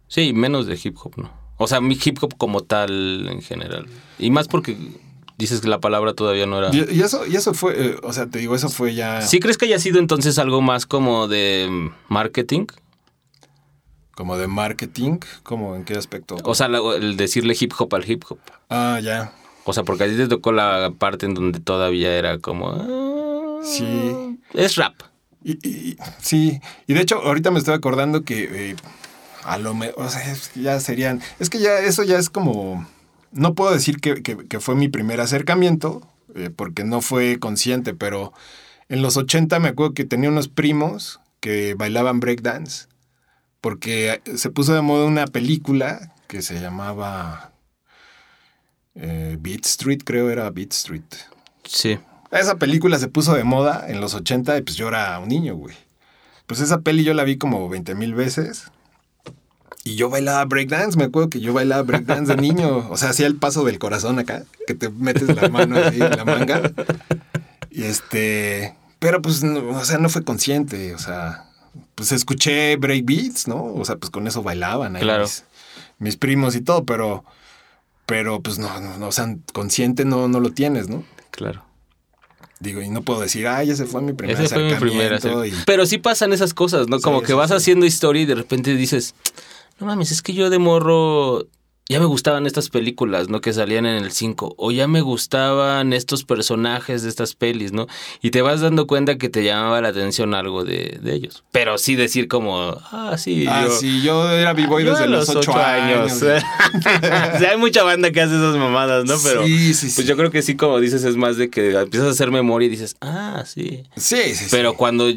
Sí, 0.06 0.32
menos 0.32 0.66
de 0.66 0.78
hip 0.82 0.96
hop, 1.02 1.14
¿no? 1.16 1.30
O 1.56 1.66
sea, 1.66 1.80
mi 1.80 1.98
hip 2.02 2.18
hop 2.22 2.36
como 2.36 2.62
tal 2.62 3.28
en 3.28 3.42
general. 3.42 3.86
Y 4.18 4.30
más 4.30 4.48
porque 4.48 4.76
dices 5.36 5.60
que 5.60 5.68
la 5.68 5.80
palabra 5.80 6.14
todavía 6.14 6.46
no 6.46 6.58
era. 6.58 6.70
Y, 6.74 6.94
y 6.94 7.02
eso, 7.02 7.26
y 7.26 7.36
eso 7.36 7.52
fue, 7.52 7.74
eh, 7.86 7.96
o 8.02 8.12
sea, 8.12 8.26
te 8.28 8.38
digo, 8.38 8.54
eso 8.54 8.68
fue 8.68 8.94
ya 8.94 9.22
¿Sí 9.22 9.40
crees 9.40 9.58
que 9.58 9.66
haya 9.66 9.78
sido 9.78 9.98
entonces 9.98 10.38
algo 10.38 10.60
más 10.62 10.86
como 10.86 11.28
de 11.28 11.90
marketing? 12.08 12.66
como 14.14 14.36
de 14.38 14.46
marketing, 14.46 15.18
¿cómo? 15.42 15.74
¿En 15.74 15.84
qué 15.84 15.94
aspecto? 15.94 16.36
O 16.44 16.54
sea, 16.54 16.66
el 16.68 17.16
decirle 17.16 17.56
hip 17.58 17.72
hop 17.76 17.94
al 17.94 18.08
hip 18.08 18.22
hop. 18.28 18.38
ah, 18.70 19.00
ya. 19.02 19.32
O 19.64 19.72
sea, 19.72 19.82
porque 19.84 20.04
a 20.04 20.08
ti 20.08 20.16
te 20.16 20.28
tocó 20.28 20.52
la 20.52 20.92
parte 20.98 21.26
en 21.26 21.34
donde 21.34 21.60
todavía 21.60 22.12
era 22.16 22.38
como... 22.38 22.70
ah, 22.70 23.60
Sí. 23.64 24.38
Es 24.52 24.76
rap. 24.76 24.94
Y, 25.42 25.52
y- 25.66 25.96
sí, 26.20 26.60
y 26.86 26.94
de 26.94 27.00
hecho 27.00 27.16
ahorita 27.22 27.50
me 27.50 27.58
estoy 27.58 27.74
acordando 27.74 28.22
que 28.24 28.70
eh, 28.70 28.76
a 29.44 29.58
lo 29.58 29.74
mejor, 29.74 30.04
o 30.04 30.08
sea, 30.08 30.22
ya 30.54 30.80
serían, 30.80 31.20
es 31.38 31.48
que 31.50 31.58
ya 31.60 31.78
eso 31.80 32.02
ya 32.02 32.18
es 32.18 32.28
como, 32.30 32.86
no 33.32 33.54
puedo 33.54 33.72
decir 33.72 34.00
que, 34.00 34.22
que- 34.22 34.36
que 34.48 34.60
fue 34.60 34.74
mi 34.74 34.88
primer 34.88 35.20
acercamiento, 35.20 36.06
eh, 36.34 36.50
porque 36.54 36.84
no 36.84 37.00
fue 37.00 37.38
consciente, 37.38 37.94
pero 37.94 38.32
en 38.90 39.00
los 39.02 39.16
80 39.16 39.58
me 39.60 39.68
acuerdo 39.68 39.94
que 39.94 40.04
tenía 40.04 40.28
unos 40.30 40.48
primos 40.48 41.20
que 41.40 41.74
bailaban 41.74 42.20
breakdance, 42.20 42.86
porque 43.62 44.20
se 44.36 44.50
puso 44.50 44.74
de 44.74 44.82
moda 44.82 45.06
una 45.06 45.26
película 45.26 46.12
que 46.28 46.42
se 46.42 46.60
llamaba 46.60 47.52
eh, 48.94 49.36
Beat 49.40 49.66
Street, 49.66 50.00
creo 50.04 50.30
era 50.30 50.48
Beat 50.50 50.72
Street. 50.72 51.02
Sí. 51.64 51.98
Esa 52.30 52.56
película 52.56 52.98
se 52.98 53.08
puso 53.08 53.34
de 53.34 53.44
moda 53.44 53.84
en 53.88 54.00
los 54.00 54.14
80 54.14 54.58
y 54.58 54.62
pues 54.62 54.76
yo 54.76 54.88
era 54.88 55.18
un 55.18 55.28
niño, 55.28 55.54
güey. 55.54 55.76
Pues 56.46 56.60
esa 56.60 56.80
peli 56.80 57.04
yo 57.04 57.14
la 57.14 57.24
vi 57.24 57.36
como 57.38 57.68
20 57.68 57.94
mil 57.94 58.14
veces. 58.14 58.70
Y 59.84 59.96
yo 59.96 60.08
bailaba 60.08 60.44
breakdance, 60.46 60.96
me 60.96 61.04
acuerdo 61.04 61.28
que 61.28 61.40
yo 61.40 61.52
bailaba 61.52 61.82
breakdance 61.82 62.34
de 62.34 62.40
niño. 62.40 62.88
O 62.90 62.96
sea, 62.96 63.10
hacía 63.10 63.26
el 63.26 63.36
paso 63.36 63.64
del 63.64 63.78
corazón 63.78 64.18
acá, 64.18 64.44
que 64.66 64.74
te 64.74 64.88
metes 64.88 65.34
la 65.34 65.48
mano 65.48 65.76
así 65.78 66.00
en 66.00 66.10
la 66.10 66.24
manga. 66.24 66.72
Y 67.70 67.84
este... 67.84 68.74
Pero 68.98 69.20
pues, 69.20 69.42
no, 69.42 69.76
o 69.76 69.84
sea, 69.84 69.98
no 69.98 70.08
fue 70.08 70.24
consciente. 70.24 70.94
O 70.94 70.98
sea, 70.98 71.44
pues 71.94 72.12
escuché 72.12 72.76
breakbeats, 72.76 73.46
¿no? 73.46 73.62
O 73.62 73.84
sea, 73.84 73.96
pues 73.96 74.10
con 74.10 74.26
eso 74.26 74.42
bailaban 74.42 74.96
ahí 74.96 75.02
Claro. 75.02 75.24
mis, 75.24 75.44
mis 75.98 76.16
primos 76.16 76.56
y 76.56 76.62
todo, 76.62 76.84
pero... 76.84 77.24
Pero 78.06 78.40
pues 78.40 78.58
no, 78.58 78.80
no, 78.80 78.98
no, 78.98 79.08
o 79.08 79.12
sea, 79.12 79.34
consciente 79.52 80.04
no, 80.04 80.28
no 80.28 80.40
lo 80.40 80.50
tienes, 80.50 80.88
¿no? 80.88 81.04
Claro. 81.30 81.64
Digo, 82.60 82.80
y 82.80 82.88
no 82.88 83.02
puedo 83.02 83.20
decir, 83.20 83.46
ay, 83.48 83.70
ese 83.70 83.84
fue 83.86 84.00
mi 84.02 84.12
primer 84.12 84.40
Ese 84.40 84.54
fue 84.54 84.64
mi 84.64 84.74
primer 84.74 85.12
acercamiento", 85.14 85.44
y- 85.60 85.62
Pero 85.66 85.86
sí 85.86 85.98
pasan 85.98 86.32
esas 86.32 86.54
cosas, 86.54 86.88
¿no? 86.88 86.98
Sí, 86.98 87.02
Como 87.02 87.22
que 87.22 87.34
vas 87.34 87.50
sí. 87.50 87.56
haciendo 87.56 87.84
historia 87.86 88.22
y 88.22 88.26
de 88.26 88.34
repente 88.34 88.74
dices, 88.76 89.14
no 89.80 89.86
mames, 89.86 90.12
es 90.12 90.22
que 90.22 90.34
yo 90.34 90.50
de 90.50 90.58
morro 90.58 91.46
ya 91.86 92.00
me 92.00 92.06
gustaban 92.06 92.46
estas 92.46 92.70
películas, 92.70 93.28
¿no? 93.28 93.42
Que 93.42 93.52
salían 93.52 93.84
en 93.84 94.02
el 94.02 94.10
5. 94.10 94.54
O 94.56 94.70
ya 94.72 94.88
me 94.88 95.02
gustaban 95.02 95.92
estos 95.92 96.24
personajes 96.24 97.02
de 97.02 97.10
estas 97.10 97.34
pelis, 97.34 97.72
¿no? 97.72 97.86
Y 98.22 98.30
te 98.30 98.40
vas 98.40 98.62
dando 98.62 98.86
cuenta 98.86 99.18
que 99.18 99.28
te 99.28 99.44
llamaba 99.44 99.82
la 99.82 99.88
atención 99.88 100.32
algo 100.34 100.64
de, 100.64 100.98
de 101.02 101.12
ellos. 101.14 101.44
Pero 101.52 101.76
sí 101.76 101.94
decir 101.94 102.26
como, 102.26 102.74
ah, 102.90 103.16
sí, 103.18 103.44
Ah, 103.48 103.64
yo... 103.66 103.70
sí, 103.76 104.00
yo 104.02 104.30
era 104.30 104.54
b-boy 104.54 104.84
desde 104.84 105.06
los 105.08 105.28
ocho 105.28 105.54
años. 105.54 106.10
o 106.12 106.18
sea, 106.18 107.50
hay 107.50 107.58
mucha 107.58 107.82
banda 107.82 108.10
que 108.12 108.22
hace 108.22 108.34
esas 108.34 108.56
mamadas, 108.56 109.04
¿no? 109.04 109.14
Pero 109.22 109.44
Sí, 109.44 109.74
sí, 109.74 109.90
sí. 109.90 109.94
pues 109.96 110.06
yo 110.06 110.16
creo 110.16 110.30
que 110.30 110.40
sí, 110.40 110.56
como 110.56 110.80
dices, 110.80 111.04
es 111.04 111.16
más 111.16 111.36
de 111.36 111.50
que 111.50 111.72
empiezas 111.72 112.08
a 112.08 112.12
hacer 112.12 112.30
memoria 112.30 112.66
y 112.66 112.70
dices, 112.70 112.96
ah, 113.02 113.44
sí. 113.46 113.82
Sí, 113.96 114.16
sí, 114.28 114.34
sí. 114.34 114.46
Pero 114.50 114.72
cuando 114.74 115.10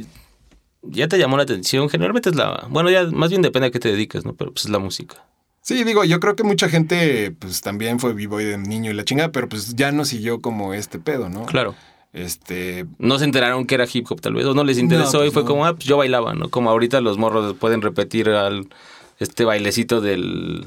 ya 0.84 1.08
te 1.08 1.18
llamó 1.18 1.38
la 1.38 1.44
atención, 1.44 1.88
generalmente 1.90 2.30
es 2.30 2.36
la... 2.36 2.66
Bueno, 2.70 2.90
ya 2.90 3.06
más 3.06 3.30
bien 3.30 3.42
depende 3.42 3.68
a 3.68 3.72
qué 3.72 3.80
te 3.80 3.90
dediques, 3.90 4.26
¿no? 4.26 4.34
Pero 4.36 4.52
pues 4.52 4.66
es 4.66 4.72
la 4.72 4.80
música. 4.80 5.24
Sí, 5.68 5.84
digo, 5.84 6.06
yo 6.06 6.22
creo 6.22 6.34
que 6.38 6.44
mucha 6.44 6.70
gente, 6.70 7.32
pues 7.38 7.60
también 7.60 8.00
fue 8.00 8.14
b-boy 8.14 8.46
de 8.46 8.58
niño 8.58 8.90
y 8.90 8.94
la 8.94 9.04
chingada, 9.04 9.34
pero 9.34 9.50
pues 9.50 9.76
ya 9.76 9.92
no 9.92 10.06
siguió 10.06 10.40
como 10.42 10.74
este 10.74 10.98
pedo, 10.98 11.28
¿no? 11.28 11.46
Claro. 11.46 11.76
Este, 12.14 12.86
No 13.00 13.20
se 13.20 13.26
enteraron 13.26 13.66
que 13.66 13.76
era 13.76 13.86
hip 13.92 14.06
hop 14.10 14.22
tal 14.22 14.34
vez, 14.34 14.46
o 14.46 14.54
no 14.54 14.64
les 14.64 14.78
interesó 14.78 15.18
No, 15.18 15.20
pues 15.20 15.28
y 15.28 15.34
fue 15.34 15.42
no. 15.44 15.48
como, 15.50 15.66
ah, 15.66 15.74
pues 15.74 15.84
yo 15.84 15.98
bailaba, 15.98 16.34
¿no? 16.36 16.48
Como 16.48 16.70
ahorita 16.70 17.02
los 17.02 17.18
morros 17.18 17.54
pueden 17.58 17.82
repetir 17.82 18.30
al, 18.30 18.70
este 19.20 19.44
bailecito 19.44 20.00
del... 20.00 20.66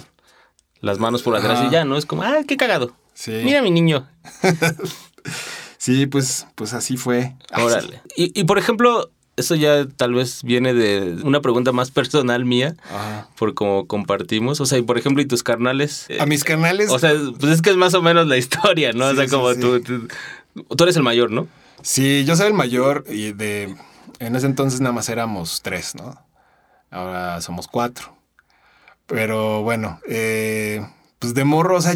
Las 0.82 0.98
manos 0.98 1.22
por 1.22 1.34
atrás 1.34 1.60
Ajá. 1.60 1.68
y 1.68 1.70
ya, 1.70 1.86
¿no? 1.86 1.96
Es 1.96 2.04
como, 2.04 2.22
ah, 2.22 2.40
qué 2.46 2.58
cagado. 2.58 2.94
sí. 3.14 3.40
Mira 3.42 3.62
mi 3.62 3.70
niño. 3.70 4.06
Sí, 5.78 6.04
pues, 6.04 6.46
pues 6.56 6.74
así 6.74 6.98
fue. 6.98 7.36
Órale. 7.56 8.02
Y, 8.14 8.38
y 8.38 8.44
por 8.44 8.58
ejemplo, 8.58 9.10
eso 9.40 9.56
ya 9.56 9.86
tal 9.86 10.14
vez 10.14 10.42
viene 10.44 10.72
de 10.72 11.18
una 11.24 11.40
pregunta 11.40 11.72
más 11.72 11.90
personal 11.90 12.44
mía, 12.44 12.76
Ajá. 12.88 13.28
por 13.36 13.54
como 13.54 13.86
compartimos. 13.86 14.60
O 14.60 14.66
sea, 14.66 14.78
y 14.78 14.82
por 14.82 14.98
ejemplo, 14.98 15.22
¿y 15.22 15.26
tus 15.26 15.42
carnales? 15.42 16.06
A 16.18 16.26
mis 16.26 16.44
canales. 16.44 16.90
O 16.90 16.98
sea, 16.98 17.12
pues 17.38 17.52
es 17.52 17.62
que 17.62 17.70
es 17.70 17.76
más 17.76 17.94
o 17.94 18.02
menos 18.02 18.26
la 18.26 18.36
historia, 18.36 18.92
¿no? 18.92 19.06
o 19.06 19.14
sea, 19.14 19.24
sí, 19.24 19.30
como 19.30 19.52
sí. 19.52 19.60
Tú, 19.60 19.80
tú, 19.80 20.08
tú 20.76 20.84
eres 20.84 20.96
el 20.96 21.02
mayor, 21.02 21.30
¿no? 21.30 21.48
Sí, 21.82 22.24
yo 22.24 22.36
soy 22.36 22.46
el 22.48 22.54
mayor 22.54 23.04
y 23.08 23.32
de. 23.32 23.74
En 24.18 24.36
ese 24.36 24.46
entonces 24.46 24.80
nada 24.80 24.92
más 24.92 25.08
éramos 25.08 25.62
tres, 25.62 25.94
¿no? 25.94 26.14
Ahora 26.90 27.40
somos 27.40 27.68
cuatro. 27.68 28.16
Pero 29.06 29.62
bueno, 29.62 29.98
eh, 30.08 30.86
pues 31.18 31.34
de 31.34 31.44
morro, 31.44 31.78
o 31.78 31.80
sea, 31.80 31.94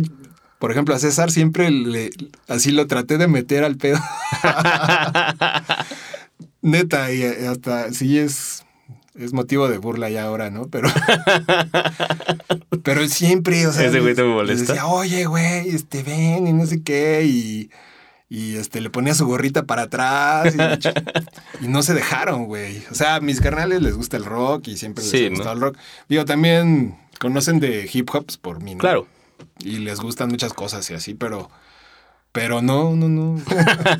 por 0.59 0.71
ejemplo, 0.71 0.95
a 0.95 0.99
César 0.99 1.31
siempre 1.31 1.71
le, 1.71 2.11
así 2.49 2.73
lo 2.73 2.87
traté 2.87 3.19
de 3.19 3.29
meter 3.29 3.65
al 3.65 3.77
pedo. 3.77 3.99
Neta, 6.65 7.13
y 7.13 7.23
hasta 7.23 7.93
sí 7.93 8.19
es, 8.19 8.65
es 9.15 9.33
motivo 9.33 9.69
de 9.69 9.79
burla 9.79 10.09
ya 10.11 10.25
ahora, 10.25 10.51
¿no? 10.51 10.67
Pero, 10.69 10.89
pero 12.83 13.07
siempre, 13.09 13.67
o 13.67 13.73
sea, 13.73 13.87
Ese 13.87 14.01
güey 14.01 14.15
te 14.15 14.23
le- 14.23 14.29
le 14.29 14.35
molesta. 14.35 14.73
decía, 14.73 14.87
oye, 14.87 15.27
güey, 15.27 15.69
este, 15.69 16.03
ven 16.03 16.47
y 16.47 16.53
no 16.53 16.67
sé 16.67 16.83
qué, 16.83 17.25
y, 17.25 17.71
y 18.29 18.57
este, 18.57 18.81
le 18.81 18.91
ponía 18.91 19.15
su 19.15 19.27
gorrita 19.27 19.65
para 19.65 19.83
atrás 19.83 20.55
y, 20.55 20.59
y 21.65 21.69
no 21.69 21.83
se 21.83 21.95
dejaron, 21.95 22.47
güey. 22.47 22.83
O 22.91 22.95
sea, 22.95 23.17
a 23.17 23.21
mis 23.21 23.41
carnales 23.41 23.83
les 23.83 23.95
gusta 23.97 24.17
el 24.17 24.25
rock 24.25 24.69
y 24.69 24.77
siempre 24.77 25.03
les 25.05 25.11
Sí, 25.11 25.27
ha 25.27 25.29
gustado 25.31 25.51
¿no? 25.51 25.53
el 25.55 25.61
rock. 25.73 25.79
Digo, 26.09 26.25
también 26.25 26.97
conocen 27.21 27.61
de 27.61 27.89
hip 27.93 28.09
hops 28.13 28.37
por 28.39 28.63
mí, 28.63 28.75
¿no? 28.75 28.81
Claro. 28.81 29.07
y 29.59 29.79
les 29.79 30.01
gustan 30.01 30.29
muchas 30.31 30.53
cosas 30.53 30.89
y 30.91 30.95
así, 30.95 31.15
pero, 31.15 31.51
pero 32.35 32.61
no, 32.61 32.95
no, 32.97 33.09
no. 33.09 33.41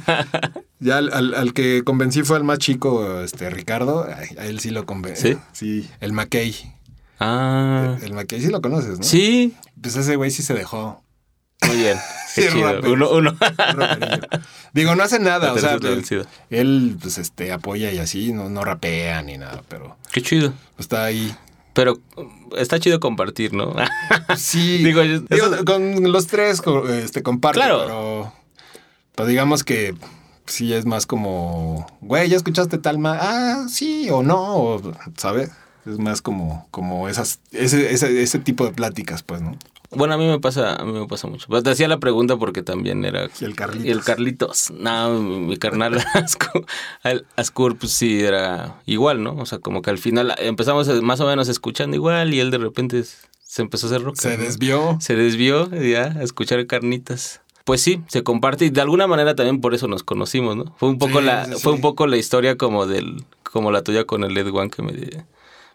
ya 0.81 0.99
al, 0.99 1.11
al- 1.15 1.35
al 1.35 1.53
que 1.55 1.83
convencí 1.85 2.23
fue 2.25 2.37
al 2.37 2.45
más 2.45 2.59
chico, 2.59 3.21
este 3.23 3.49
Ricardo, 3.49 4.03
a, 4.05 4.17
a 4.43 4.47
él 4.47 4.59
sí 4.61 4.71
lo 4.71 4.85
convencí. 4.85 5.33
¿Sí? 5.35 5.39
Sí, 5.53 5.91
el 6.01 6.13
McKay. 6.13 6.55
Ah. 7.21 7.97
El 8.03 8.13
McKay 8.13 8.41
sí 8.43 8.49
lo 8.51 8.61
conoces, 8.61 8.99
¿no? 8.99 9.05
Sí. 9.05 9.55
Pues 9.81 9.95
ese 9.97 10.17
güey 10.17 10.31
sí 10.33 10.43
se 10.43 10.53
dejó. 10.55 11.03
Muy 11.67 11.77
bien. 11.77 11.97
Sí, 12.35 12.43
Qué 12.43 12.49
chido. 12.49 12.73
rápido. 12.73 12.93
Uno, 12.95 13.11
uno. 13.13 13.37
Digo, 14.73 14.97
no 14.97 15.05
hace 15.05 15.21
nada, 15.21 15.53
o 15.53 15.59
sea, 15.59 15.75
él, 15.75 16.05
él, 16.51 16.97
pues 17.01 17.19
este 17.19 17.53
apoya 17.53 17.93
y 17.93 17.99
así, 17.99 18.33
no, 18.33 18.49
no 18.51 18.65
rapea 18.65 19.23
ni 19.23 19.39
nada, 19.39 19.63
pero 19.69 19.97
Qué 20.13 20.21
chido. 20.21 20.53
está 20.77 21.05
ahí. 21.05 21.33
Pero 21.75 22.01
está 22.57 22.79
chido 22.79 23.01
compartir, 23.01 23.53
¿no? 23.53 23.75
Sí, 24.37 24.79
Digo, 24.85 25.03
yo- 25.03 25.21
digo, 25.21 25.47
eso- 25.55 25.65
con 25.65 26.11
los 26.13 26.27
tres 26.27 26.63
este, 26.91 27.23
comparto, 27.23 27.59
Claro. 27.61 27.81
pero, 27.85 28.33
pero 29.15 29.29
digamos 29.29 29.65
que 29.65 29.95
sí 30.47 30.73
es 30.73 30.85
más 30.87 31.07
como, 31.07 31.87
güey, 32.01 32.29
¿ya 32.29 32.37
escuchaste 32.37 32.79
tal 32.79 32.99
ma? 32.99 33.19
Ah, 33.21 33.67
sí 33.69 34.09
o 34.11 34.23
no, 34.23 34.57
o, 34.57 34.93
¿sabes? 35.17 35.51
Es 35.87 35.99
más 35.99 36.23
como, 36.23 36.67
como 36.71 37.09
esas, 37.09 37.41
ese, 37.53 37.93
ese, 37.93 38.23
ese 38.23 38.39
tipo 38.39 38.65
de 38.65 38.73
pláticas, 38.73 39.23
pues, 39.23 39.43
¿no? 39.43 39.57
Bueno, 39.97 40.15
a 40.15 40.19
mí 40.19 40.27
me 40.27 40.41
pasa, 40.41 40.77
a 40.77 40.85
mí 40.85 40.93
me 40.93 41.07
pasa 41.07 41.29
mucho. 41.29 41.47
Pero 41.49 41.63
te 41.63 41.71
hacía 41.71 41.89
la 41.89 41.99
pregunta 41.99 42.37
porque 42.37 42.63
también 42.63 43.05
era. 43.05 43.29
Y 43.41 43.45
el 43.45 43.55
Carlitos. 43.55 43.91
El 43.91 44.05
Carlitos. 44.05 44.71
No, 44.71 45.21
mi 45.21 45.41
mi 45.41 45.57
carnal 45.57 46.05
Ascur, 46.15 46.67
el 47.03 47.27
Ascur, 47.37 47.77
pues 47.77 47.93
sí, 47.93 48.21
era 48.23 48.81
igual, 48.87 49.23
¿no? 49.23 49.35
O 49.37 49.47
sea, 49.47 49.59
como 49.59 49.83
que 49.83 49.91
al 49.91 49.99
final 49.99 50.35
empezamos 50.39 50.89
más 51.03 51.21
o 51.21 51.27
menos 51.27 51.49
escuchando 51.49 51.97
igual 51.97 52.35
y 52.35 52.41
él 52.41 52.51
de 52.51 52.59
repente 52.59 53.05
se 53.05 53.63
empezó 53.63 53.87
a 53.87 53.91
hacer 53.91 54.03
rock. 54.03 54.17
Se 54.17 54.37
desvió. 54.37 54.99
Se 55.01 55.15
desvió 55.15 55.71
ya 55.71 56.05
a 56.05 56.23
escuchar 56.23 56.67
carnitas. 56.67 57.41
Pues 57.65 57.81
sí, 57.81 58.03
se 58.09 58.23
comparte 58.23 58.67
y 58.67 58.71
de 58.71 58.81
alguna 58.83 59.07
manera 59.07 59.35
también 59.35 59.61
por 59.61 59.75
eso 59.75 59.89
nos 59.89 60.03
conocimos, 60.03 60.55
¿no? 60.55 60.75
Fue 60.77 60.89
un 60.89 60.99
poco 60.99 61.21
Sí, 61.21 61.25
la 61.25 61.47
sí, 61.47 61.53
fue 61.63 61.73
un 61.73 61.81
poco 61.81 62.07
la 62.07 62.19
historia 62.19 62.57
como 62.57 62.87
del 62.87 63.25
como 63.43 63.71
la 63.71 63.83
tuya 63.83 64.05
con 64.05 64.25
el 64.25 64.37
Ed 64.37 64.49
One 64.49 64.69
que 64.69 64.83
me 64.83 64.93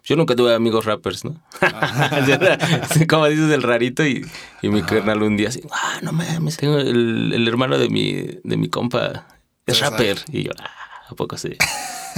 yo 0.09 0.15
nunca 0.15 0.35
tuve 0.35 0.55
amigos 0.55 0.85
rappers, 0.85 1.23
¿no? 1.23 1.39
Como 3.07 3.27
dices 3.27 3.51
el 3.51 3.61
rarito 3.61 4.03
y, 4.03 4.25
y 4.63 4.69
mi 4.69 4.81
carnal 4.81 5.21
un 5.21 5.37
día 5.37 5.49
así, 5.49 5.61
ah, 5.71 5.99
no 6.01 6.11
mames, 6.11 6.57
tengo 6.57 6.79
el, 6.79 7.31
el 7.31 7.47
hermano 7.47 7.77
de 7.77 7.89
mi 7.89 8.39
de 8.43 8.57
mi 8.57 8.69
compa 8.69 9.27
es 9.67 9.79
rapper 9.79 10.17
y 10.31 10.43
yo, 10.45 10.51
ah, 10.57 10.71
a 11.09 11.13
poco 11.13 11.37
sí. 11.37 11.51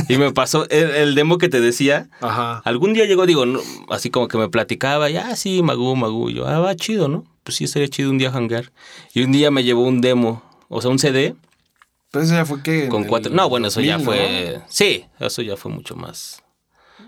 Y 0.07 0.15
me 0.17 0.31
pasó 0.31 0.69
el, 0.69 0.89
el 0.91 1.15
demo 1.15 1.37
que 1.37 1.49
te 1.49 1.59
decía, 1.59 2.07
Ajá. 2.21 2.61
Algún 2.63 2.93
día 2.93 3.03
llegó, 3.05 3.25
digo, 3.25 3.45
no, 3.45 3.59
así 3.89 4.09
como 4.09 4.29
que 4.29 4.37
me 4.37 4.47
platicaba, 4.47 5.09
y 5.09 5.17
ah, 5.17 5.35
sí, 5.35 5.61
Magú, 5.61 5.97
Magú. 5.97 6.29
Y 6.29 6.35
yo, 6.35 6.47
ah, 6.47 6.59
va 6.59 6.75
chido, 6.77 7.09
¿no? 7.09 7.25
Pues 7.43 7.57
sí, 7.57 7.65
estaría 7.65 7.89
chido 7.89 8.09
un 8.09 8.17
día 8.17 8.31
hangar. 8.31 8.71
Y 9.13 9.23
un 9.23 9.33
día 9.33 9.51
me 9.51 9.65
llevó 9.65 9.83
un 9.83 9.99
demo, 9.99 10.41
o 10.69 10.81
sea, 10.81 10.89
un 10.91 10.97
CD 10.97 11.35
Pues 12.09 12.25
eso 12.27 12.35
ya 12.35 12.45
fue 12.45 12.63
que. 12.63 12.87
con 12.87 13.03
cuatro. 13.03 13.33
No, 13.33 13.49
bueno, 13.49 13.67
eso 13.67 13.81
ya 13.81 13.97
2000, 13.97 14.05
fue. 14.05 14.61
Sí, 14.69 15.05
eso 15.19 15.41
ya 15.41 15.57
fue 15.57 15.71
mucho 15.73 15.97
más. 15.97 16.41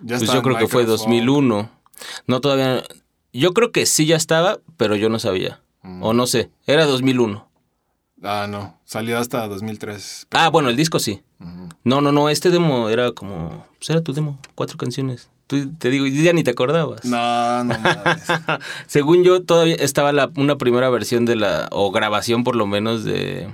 Ya 0.04 0.18
pues 0.18 0.32
yo 0.32 0.42
creo 0.42 0.58
que 0.58 0.68
fue 0.68 0.82
Microphone. 0.84 1.10
2001. 1.10 1.70
No, 2.28 2.42
todavía. 2.42 2.84
Yo 3.32 3.54
creo 3.54 3.72
que 3.72 3.86
sí 3.86 4.06
ya 4.06 4.16
estaba, 4.16 4.60
pero 4.78 4.96
yo 4.96 5.10
no 5.10 5.20
sabía. 5.20 5.62
Mm. 5.82 6.04
O 6.04 6.14
no 6.14 6.28
sé, 6.28 6.52
era 6.68 6.86
2001. 6.86 7.48
Ah, 8.24 8.48
no. 8.50 8.80
Salió 8.86 9.18
hasta 9.18 9.48
2003. 9.48 10.28
Ah, 10.32 10.50
bueno, 10.50 10.70
el 10.70 10.76
disco 10.76 11.00
sí. 11.00 11.22
No, 11.84 12.00
no, 12.00 12.14
no, 12.14 12.30
este 12.30 12.50
demo 12.52 12.90
era 12.90 13.12
como. 13.12 13.66
Pues 13.78 13.90
era 13.90 14.02
tu 14.02 14.14
demo, 14.14 14.40
cuatro 14.56 14.78
canciones. 14.78 15.30
Tú, 15.48 15.74
te 15.78 15.90
digo, 15.90 16.08
ya 16.08 16.32
ni 16.32 16.44
te 16.44 16.52
acordabas. 16.52 17.04
No, 17.04 17.64
no 17.66 17.78
mames. 17.78 18.24
Según 18.88 19.24
yo, 19.24 19.44
todavía 19.44 19.76
estaba 19.76 20.14
la, 20.14 20.32
una 20.38 20.58
primera 20.58 20.90
versión 20.90 21.26
de 21.26 21.36
la, 21.36 21.68
o 21.72 21.92
grabación 21.92 22.46
por 22.46 22.56
lo 22.56 22.66
menos 22.66 23.04
de... 23.04 23.50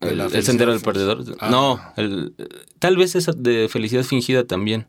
De 0.00 0.10
El, 0.10 0.42
Sendero 0.44 0.72
del. 0.72 0.80
Perdedor. 0.80 1.24
Ah. 1.40 1.48
No, 1.50 1.80
el, 1.96 2.34
tal 2.78 2.96
vez 2.96 3.14
esa 3.14 3.32
de 3.32 3.68
Felicidad 3.68 4.02
Fingida 4.02 4.44
también. 4.44 4.86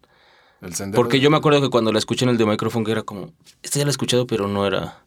El 0.61 0.75
sendero 0.75 1.01
Porque 1.01 1.17
de- 1.17 1.21
yo 1.21 1.29
me 1.29 1.37
acuerdo 1.37 1.61
que 1.61 1.69
cuando 1.69 1.91
la 1.91 1.99
escuché 1.99 2.25
en 2.25 2.29
el 2.29 2.37
de 2.37 2.45
micrófono 2.45 2.85
que 2.85 2.91
era 2.91 3.03
como, 3.03 3.31
esta 3.63 3.79
ya 3.79 3.85
la 3.85 3.89
he 3.89 3.91
escuchado, 3.91 4.27
pero 4.27 4.47
no 4.47 4.65
era... 4.67 4.99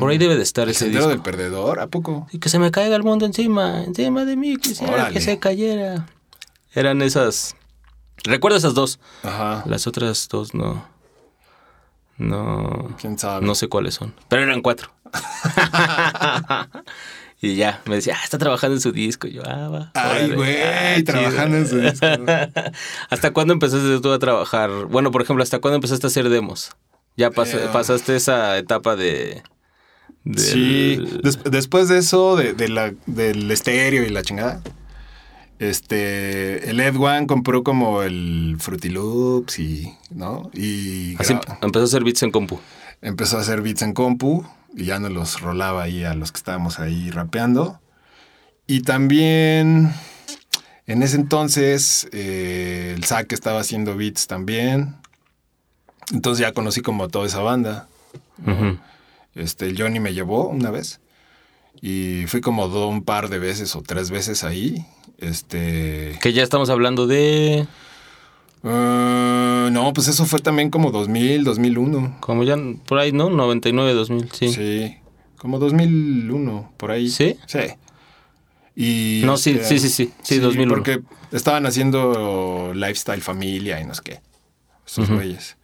Por 0.00 0.10
ahí 0.10 0.18
debe 0.18 0.36
de 0.36 0.42
estar 0.42 0.64
¿El 0.64 0.70
ese 0.70 0.80
sendero 0.86 1.04
disco. 1.04 1.10
del 1.10 1.22
perdedor? 1.22 1.78
¿A 1.80 1.86
poco? 1.86 2.26
Y 2.32 2.38
que 2.40 2.48
se 2.48 2.58
me 2.58 2.70
caiga 2.72 2.96
el 2.96 3.04
mundo 3.04 3.24
encima, 3.26 3.84
encima 3.84 4.24
de 4.24 4.36
mí, 4.36 4.56
quisiera 4.56 4.92
Órale. 4.92 5.14
que 5.14 5.20
se 5.20 5.38
cayera. 5.38 6.06
Eran 6.74 7.00
esas... 7.00 7.54
Recuerdo 8.24 8.58
esas 8.58 8.74
dos. 8.74 8.98
Ajá. 9.22 9.62
Las 9.66 9.86
otras 9.86 10.28
dos 10.28 10.52
no... 10.54 10.84
No... 12.16 12.96
¿Quién 13.00 13.16
sabe? 13.18 13.46
No 13.46 13.54
sé 13.54 13.68
cuáles 13.68 13.94
son, 13.94 14.12
pero 14.28 14.42
eran 14.42 14.60
cuatro. 14.62 14.90
y 17.40 17.54
ya, 17.56 17.82
me 17.86 17.94
decía, 17.96 18.16
ah, 18.18 18.24
está 18.24 18.36
trabajando 18.38 18.74
en 18.76 18.80
su 18.80 18.90
disco. 18.92 19.26
Y 19.28 19.32
yo, 19.34 19.42
ah, 19.46 19.68
va. 19.68 19.92
Ay, 19.94 20.30
güey, 20.32 20.56
Ah, 20.62 20.96
trabajando 21.04 21.56
en 21.58 21.68
su 21.68 21.78
disco. 21.78 22.06
¿Hasta 23.10 23.32
cuándo 23.32 23.52
empezaste 23.52 24.00
tú 24.00 24.10
a 24.12 24.18
trabajar? 24.18 24.70
Bueno, 24.86 25.10
por 25.10 25.22
ejemplo, 25.22 25.42
¿hasta 25.42 25.58
cuándo 25.60 25.76
empezaste 25.76 26.06
a 26.06 26.08
hacer 26.08 26.28
demos? 26.28 26.72
Ya 27.16 27.30
pas- 27.30 27.54
Eh, 27.54 27.68
pasaste 27.72 28.16
esa 28.16 28.58
etapa 28.58 28.96
de... 28.96 29.42
Sí, 30.36 30.98
des- 31.22 31.42
después 31.44 31.88
de 31.88 31.98
eso, 31.98 32.36
de, 32.36 32.52
de 32.54 32.68
la, 32.68 32.92
del 33.06 33.50
estéreo 33.50 34.04
y 34.04 34.10
la 34.10 34.22
chingada, 34.22 34.60
este, 35.58 36.70
el 36.70 36.80
Ed 36.80 36.96
One 36.96 37.26
compró 37.26 37.62
como 37.64 38.02
el 38.02 38.56
Fruity 38.58 38.90
Loops 38.90 39.58
y, 39.58 39.94
¿no? 40.10 40.50
Y 40.54 41.16
Así 41.18 41.34
empezó 41.62 41.82
a 41.84 41.88
hacer 41.88 42.04
beats 42.04 42.22
en 42.22 42.30
compu. 42.30 42.60
empezó 43.00 43.38
a 43.38 43.40
hacer 43.40 43.62
beats 43.62 43.82
en 43.82 43.92
compu 43.92 44.44
y 44.74 44.84
ya 44.84 44.98
nos 44.98 45.12
los 45.12 45.40
rolaba 45.40 45.82
ahí 45.82 46.04
a 46.04 46.14
los 46.14 46.32
que 46.32 46.38
estábamos 46.38 46.78
ahí 46.78 47.10
rapeando. 47.10 47.80
Y 48.66 48.82
también, 48.82 49.92
en 50.86 51.02
ese 51.02 51.16
entonces, 51.16 52.08
eh, 52.12 52.92
el 52.96 53.04
Zack 53.04 53.32
estaba 53.32 53.60
haciendo 53.60 53.96
beats 53.96 54.26
también. 54.26 54.96
Entonces 56.12 56.40
ya 56.42 56.52
conocí 56.52 56.80
como 56.80 57.08
toda 57.08 57.26
esa 57.26 57.40
banda. 57.40 57.88
Este, 59.34 59.66
el 59.66 59.80
Johnny 59.80 60.00
me 60.00 60.14
llevó 60.14 60.48
una 60.48 60.70
vez 60.70 61.00
y 61.80 62.24
fui 62.26 62.40
como 62.40 62.68
do- 62.68 62.88
un 62.88 63.04
par 63.04 63.28
de 63.28 63.38
veces 63.38 63.74
o 63.76 63.82
tres 63.82 64.10
veces 64.10 64.42
ahí. 64.44 64.84
Este, 65.18 66.18
Que 66.22 66.32
ya 66.32 66.42
estamos 66.42 66.70
hablando 66.70 67.06
de... 67.06 67.66
ah, 68.68 69.68
no, 69.72 69.92
pues 69.92 70.08
eso 70.08 70.26
fue 70.26 70.40
también 70.40 70.70
como 70.70 70.90
2000, 70.90 71.44
2001. 71.44 72.18
Como 72.20 72.44
ya 72.44 72.56
por 72.86 72.98
ahí, 72.98 73.12
¿no? 73.12 73.30
99, 73.30 73.94
2000, 73.94 74.30
sí. 74.32 74.48
Sí, 74.52 74.96
como 75.36 75.58
2001, 75.58 76.72
por 76.76 76.90
ahí. 76.90 77.08
¿Sí? 77.08 77.36
Sí. 77.46 77.60
Y, 78.74 79.22
No, 79.24 79.36
sí, 79.36 79.58
sí, 79.62 79.78
sí, 79.78 79.88
sí, 79.88 80.12
sí, 80.22 80.38
2001. 80.38 80.72
Porque 80.72 81.02
estaban 81.32 81.66
haciendo 81.66 82.72
Lifestyle 82.74 83.22
Familia 83.22 83.80
y 83.80 83.84
no 83.84 83.94
sé 83.94 84.02
qué. 84.04 84.20
Esos 84.86 85.10
güeyes. 85.10 85.56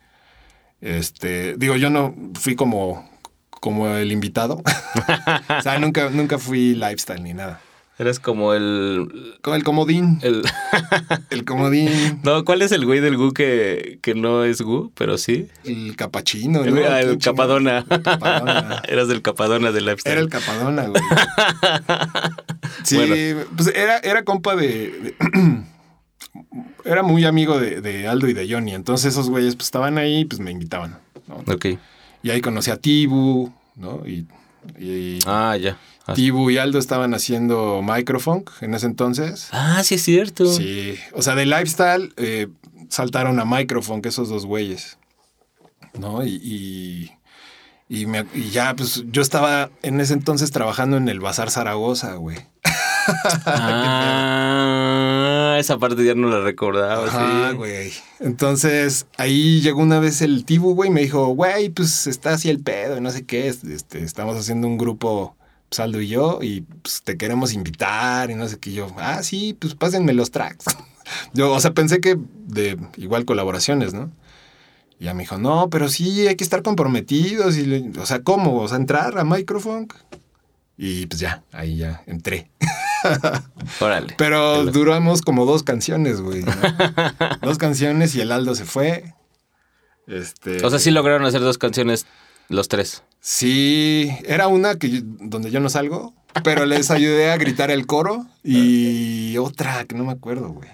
Este, 0.80 1.56
digo, 1.56 1.76
yo 1.76 1.88
no 1.90 2.14
fui 2.34 2.56
como, 2.56 3.08
como 3.50 3.88
el 3.88 4.12
invitado. 4.12 4.62
o 5.58 5.62
sea, 5.62 5.78
nunca, 5.78 6.10
nunca 6.10 6.38
fui 6.38 6.74
Lifestyle 6.74 7.22
ni 7.22 7.34
nada. 7.34 7.60
Eres 7.96 8.18
como 8.18 8.54
el... 8.54 9.36
Como 9.40 9.54
el 9.54 9.62
comodín. 9.62 10.18
el 10.22 10.42
El 11.30 11.44
comodín. 11.44 11.90
no, 12.24 12.44
¿cuál 12.44 12.62
es 12.62 12.72
el 12.72 12.84
güey 12.84 12.98
del 12.98 13.16
Gu 13.16 13.32
que, 13.32 14.00
que 14.02 14.14
no 14.16 14.42
es 14.44 14.60
Gu, 14.62 14.90
pero 14.96 15.16
sí? 15.16 15.46
El 15.64 15.94
capachino. 15.94 16.64
El, 16.64 16.74
¿no? 16.74 16.80
ah, 16.88 17.00
el. 17.00 17.18
Capadona. 17.18 17.84
El 17.88 18.02
Capadona. 18.02 18.82
Eras 18.88 19.06
del 19.08 19.22
Capadona 19.22 19.70
del 19.70 19.84
Lifestyle. 19.84 20.12
Era 20.12 20.20
el 20.22 20.28
Capadona, 20.28 20.86
güey. 20.88 21.02
Sí, 22.82 22.96
Bueno. 22.96 23.44
pues 23.56 23.68
era, 23.74 23.98
era 23.98 24.24
compa 24.24 24.56
de. 24.56 24.68
de- 24.68 25.14
era 26.84 27.02
muy 27.02 27.24
amigo 27.24 27.58
de, 27.58 27.80
de 27.80 28.08
Aldo 28.08 28.28
y 28.28 28.32
de 28.34 28.50
Johnny. 28.52 28.74
Entonces 28.74 29.12
esos 29.12 29.30
güeyes 29.30 29.54
pues, 29.56 29.66
estaban 29.66 29.98
ahí 29.98 30.24
pues 30.24 30.40
me 30.40 30.50
invitaban. 30.50 30.98
¿no? 31.28 31.36
Ok. 31.52 31.66
Y 32.22 32.30
ahí 32.30 32.40
conocí 32.40 32.70
a 32.70 32.76
Tibu, 32.76 33.52
¿no? 33.76 34.02
Y, 34.06 34.26
y 34.78 35.18
Ah, 35.26 35.56
ya. 35.60 35.78
Ah, 36.06 36.14
Tibu 36.14 36.50
y 36.50 36.58
Aldo 36.58 36.78
estaban 36.78 37.14
haciendo 37.14 37.80
microfunk 37.82 38.50
en 38.60 38.74
ese 38.74 38.86
entonces. 38.86 39.48
Ah, 39.52 39.82
sí 39.84 39.94
es 39.94 40.02
cierto. 40.02 40.46
Sí. 40.46 40.96
O 41.14 41.22
sea, 41.22 41.34
de 41.34 41.46
lifestyle 41.46 42.12
eh, 42.16 42.48
saltaron 42.90 43.40
a 43.40 43.44
microfunk 43.44 44.04
esos 44.06 44.28
dos 44.28 44.44
güeyes. 44.44 44.98
¿No? 45.98 46.24
Y, 46.24 46.30
y, 46.42 47.12
Y, 47.88 48.06
me- 48.06 48.26
y 48.34 48.50
ya, 48.50 48.74
pues 48.76 49.04
yo 49.12 49.22
estaba 49.22 49.70
en 49.82 50.00
ese 50.00 50.12
entonces 50.14 50.50
trabajando 50.50 50.96
en 50.96 51.08
el 51.08 51.20
Bazar 51.20 51.50
Zaragoza, 51.50 52.14
güey. 52.14 52.38
Ah, 54.26 55.56
esa 55.58 55.78
parte 55.78 56.04
ya 56.04 56.14
no 56.14 56.28
la 56.28 56.40
recordaba. 56.40 57.06
Ajá, 57.06 57.50
sí. 57.50 57.56
güey. 57.56 57.92
Entonces, 58.20 59.06
ahí 59.18 59.60
llegó 59.60 59.80
una 59.82 59.98
vez 60.00 60.20
el 60.22 60.44
Tibu, 60.44 60.74
güey, 60.74 60.90
y 60.90 60.92
me 60.92 61.00
dijo, 61.02 61.26
güey, 61.28 61.68
pues 61.68 62.06
está 62.06 62.32
así 62.34 62.48
el 62.50 62.60
pedo 62.60 62.96
y 62.96 63.00
no 63.00 63.10
sé 63.10 63.24
qué. 63.24 63.48
Este, 63.48 64.02
estamos 64.02 64.36
haciendo 64.36 64.66
un 64.66 64.78
grupo, 64.78 65.36
Saldo 65.74 66.00
y 66.00 66.08
yo, 66.08 66.38
y 66.42 66.62
pues 66.62 67.02
te 67.02 67.16
queremos 67.16 67.52
invitar 67.52 68.30
y 68.30 68.34
no 68.34 68.48
sé 68.48 68.58
qué. 68.58 68.72
Yo, 68.72 68.88
ah, 68.98 69.22
sí, 69.22 69.56
pues 69.58 69.74
pásenme 69.74 70.12
los 70.14 70.30
tracks. 70.30 70.64
yo, 71.34 71.52
o 71.52 71.60
sea, 71.60 71.72
pensé 71.72 72.00
que 72.00 72.16
de 72.46 72.78
igual 72.96 73.24
colaboraciones, 73.24 73.94
¿no? 73.94 74.10
Y 74.98 75.04
ya 75.06 75.14
me 75.14 75.24
dijo, 75.24 75.38
no, 75.38 75.68
pero 75.70 75.88
sí, 75.88 76.26
hay 76.26 76.36
que 76.36 76.44
estar 76.44 76.62
comprometidos. 76.62 77.56
Y 77.56 77.66
le- 77.66 77.98
o 78.00 78.06
sea, 78.06 78.22
¿cómo? 78.22 78.60
O 78.60 78.68
sea, 78.68 78.76
entrar 78.78 79.18
a 79.18 79.24
Microfunk. 79.24 79.92
Y 80.76 81.06
pues 81.06 81.20
ya, 81.20 81.42
ahí 81.52 81.76
ya 81.76 82.02
entré. 82.06 82.50
Órale. 83.80 84.14
Pero 84.18 84.64
duramos 84.64 85.22
como 85.22 85.46
dos 85.46 85.62
canciones, 85.62 86.20
güey. 86.20 86.42
¿no? 86.42 86.52
dos 87.42 87.58
canciones 87.58 88.14
y 88.14 88.20
el 88.20 88.32
Aldo 88.32 88.54
se 88.54 88.64
fue. 88.64 89.14
Este. 90.06 90.64
O 90.64 90.70
sea, 90.70 90.78
sí 90.78 90.90
lograron 90.90 91.24
hacer 91.24 91.40
dos 91.40 91.58
canciones 91.58 92.06
los 92.48 92.68
tres. 92.68 93.02
Sí, 93.20 94.10
era 94.26 94.48
una 94.48 94.76
que 94.76 94.90
yo- 94.90 95.00
donde 95.04 95.50
yo 95.50 95.60
no 95.60 95.68
salgo, 95.70 96.14
pero 96.42 96.66
les 96.66 96.90
ayudé 96.90 97.30
a 97.30 97.36
gritar 97.36 97.70
el 97.70 97.86
coro 97.86 98.26
y 98.42 99.36
otra 99.38 99.84
que 99.86 99.94
no 99.94 100.04
me 100.04 100.12
acuerdo, 100.12 100.48
güey. 100.50 100.68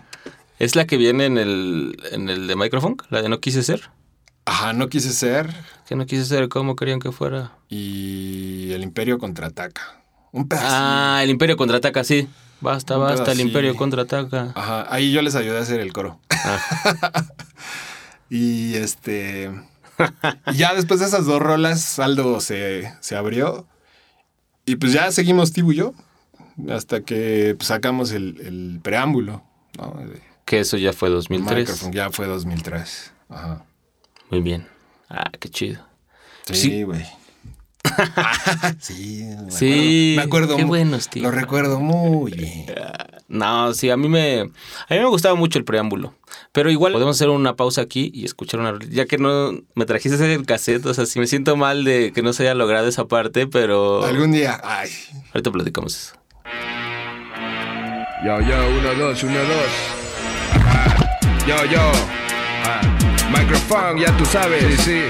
¿Es 0.58 0.76
la 0.76 0.86
que 0.86 0.96
viene 0.96 1.24
en 1.26 1.38
el, 1.38 1.96
en 2.12 2.28
el 2.28 2.46
de 2.46 2.56
Microfunk? 2.56 3.04
¿La 3.10 3.22
de 3.22 3.28
No 3.28 3.40
Quise 3.40 3.62
Ser? 3.62 3.90
Ajá, 4.46 4.72
no 4.72 4.88
quise 4.88 5.12
ser 5.12 5.54
Que 5.86 5.94
no 5.96 6.06
quise 6.06 6.24
ser 6.24 6.48
como 6.48 6.74
querían 6.74 6.98
que 6.98 7.12
fuera. 7.12 7.52
y 7.68 8.72
el 8.72 8.82
Imperio 8.82 9.18
contraataca. 9.18 10.02
Un 10.32 10.48
pedazo. 10.48 10.66
Ah, 10.68 11.20
el 11.22 11.30
Imperio 11.30 11.56
contraataca, 11.56 12.04
sí. 12.04 12.28
Basta, 12.60 12.96
Un 12.98 13.04
basta, 13.04 13.32
el. 13.32 13.40
Imperio 13.40 13.74
contraataca. 13.76 14.52
Ajá, 14.54 14.86
ahí 14.92 15.12
yo 15.12 15.22
les 15.22 15.34
ayudé 15.34 15.58
a 15.58 15.62
hacer 15.62 15.80
el 15.80 15.92
coro. 15.92 16.20
Ah. 16.30 16.58
y 18.30 18.74
este. 18.74 19.50
Y 20.52 20.56
ya 20.56 20.74
después 20.74 21.00
de 21.00 21.06
esas 21.06 21.26
dos 21.26 21.40
rolas, 21.40 21.98
Aldo 21.98 22.40
se, 22.40 22.92
se 23.00 23.16
abrió. 23.16 23.66
Y 24.66 24.76
pues 24.76 24.92
ya 24.92 25.10
seguimos 25.12 25.52
Tibu 25.52 25.72
y 25.72 25.76
yo. 25.76 25.94
Hasta 26.70 27.00
que 27.02 27.54
pues, 27.56 27.68
sacamos 27.68 28.12
el, 28.12 28.40
el 28.44 28.80
preámbulo. 28.82 29.42
¿no? 29.78 29.96
Que 30.44 30.60
eso 30.60 30.76
ya 30.76 30.92
fue 30.92 31.08
2003. 31.10 31.58
Microphone, 31.58 31.92
ya 31.92 32.10
fue 32.10 32.26
2003. 32.26 33.12
Ajá. 33.28 33.64
Muy 34.30 34.40
bien. 34.40 34.66
Ah, 35.08 35.30
qué 35.38 35.48
chido. 35.48 35.84
Sí, 36.46 36.54
Sí. 36.54 36.82
güey. 36.82 37.04
sí, 38.78 39.24
me 39.44 39.50
Sí, 39.50 40.14
me 40.16 40.22
acuerdo 40.22 40.56
qué 40.56 40.64
buenos 40.64 41.08
tiempos. 41.08 41.32
Lo 41.32 41.40
recuerdo 41.40 41.80
muy 41.80 42.32
bien. 42.32 42.66
No, 43.30 43.72
sí, 43.74 43.90
a 43.90 43.96
mí 43.96 44.08
me 44.08 44.40
a 44.40 44.44
mí 44.94 44.98
me 44.98 45.06
gustaba 45.06 45.36
mucho 45.36 45.58
el 45.58 45.64
preámbulo. 45.64 46.12
Pero 46.52 46.68
igual 46.70 46.92
podemos 46.92 47.16
hacer 47.16 47.28
una 47.28 47.54
pausa 47.54 47.80
aquí 47.80 48.10
y 48.12 48.24
escuchar 48.24 48.58
una 48.58 48.76
ya 48.90 49.06
que 49.06 49.18
no 49.18 49.52
me 49.74 49.86
trajiste 49.86 50.34
el 50.34 50.44
cassette, 50.44 50.84
o 50.84 50.94
sea, 50.94 51.06
sí 51.06 51.20
me 51.20 51.28
siento 51.28 51.56
mal 51.56 51.84
de 51.84 52.12
que 52.12 52.22
no 52.22 52.32
se 52.32 52.42
haya 52.42 52.54
logrado 52.54 52.88
esa 52.88 53.06
parte, 53.06 53.46
pero 53.46 54.04
Algún 54.04 54.32
día, 54.32 54.60
ay, 54.64 54.90
ahorita 55.32 55.52
platicamos 55.52 55.96
eso. 55.96 56.14
Yo, 58.24 58.40
yo, 58.40 58.56
uno, 58.78 58.94
dos, 58.98 59.22
uno, 59.22 59.38
dos. 59.38 59.70
Yo, 61.46 61.64
yo. 61.66 61.92
Microphone, 63.30 64.00
ya 64.00 64.16
tú 64.16 64.24
sabes. 64.26 64.62
Sí, 64.62 64.82
sí. 64.82 65.00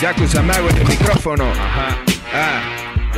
Yakuza 0.00 0.42
Mago 0.42 0.68
en 0.68 0.76
el 0.76 0.86
micrófono. 0.86 1.50
Ajá. 1.50 1.98
Ah. 2.32 2.62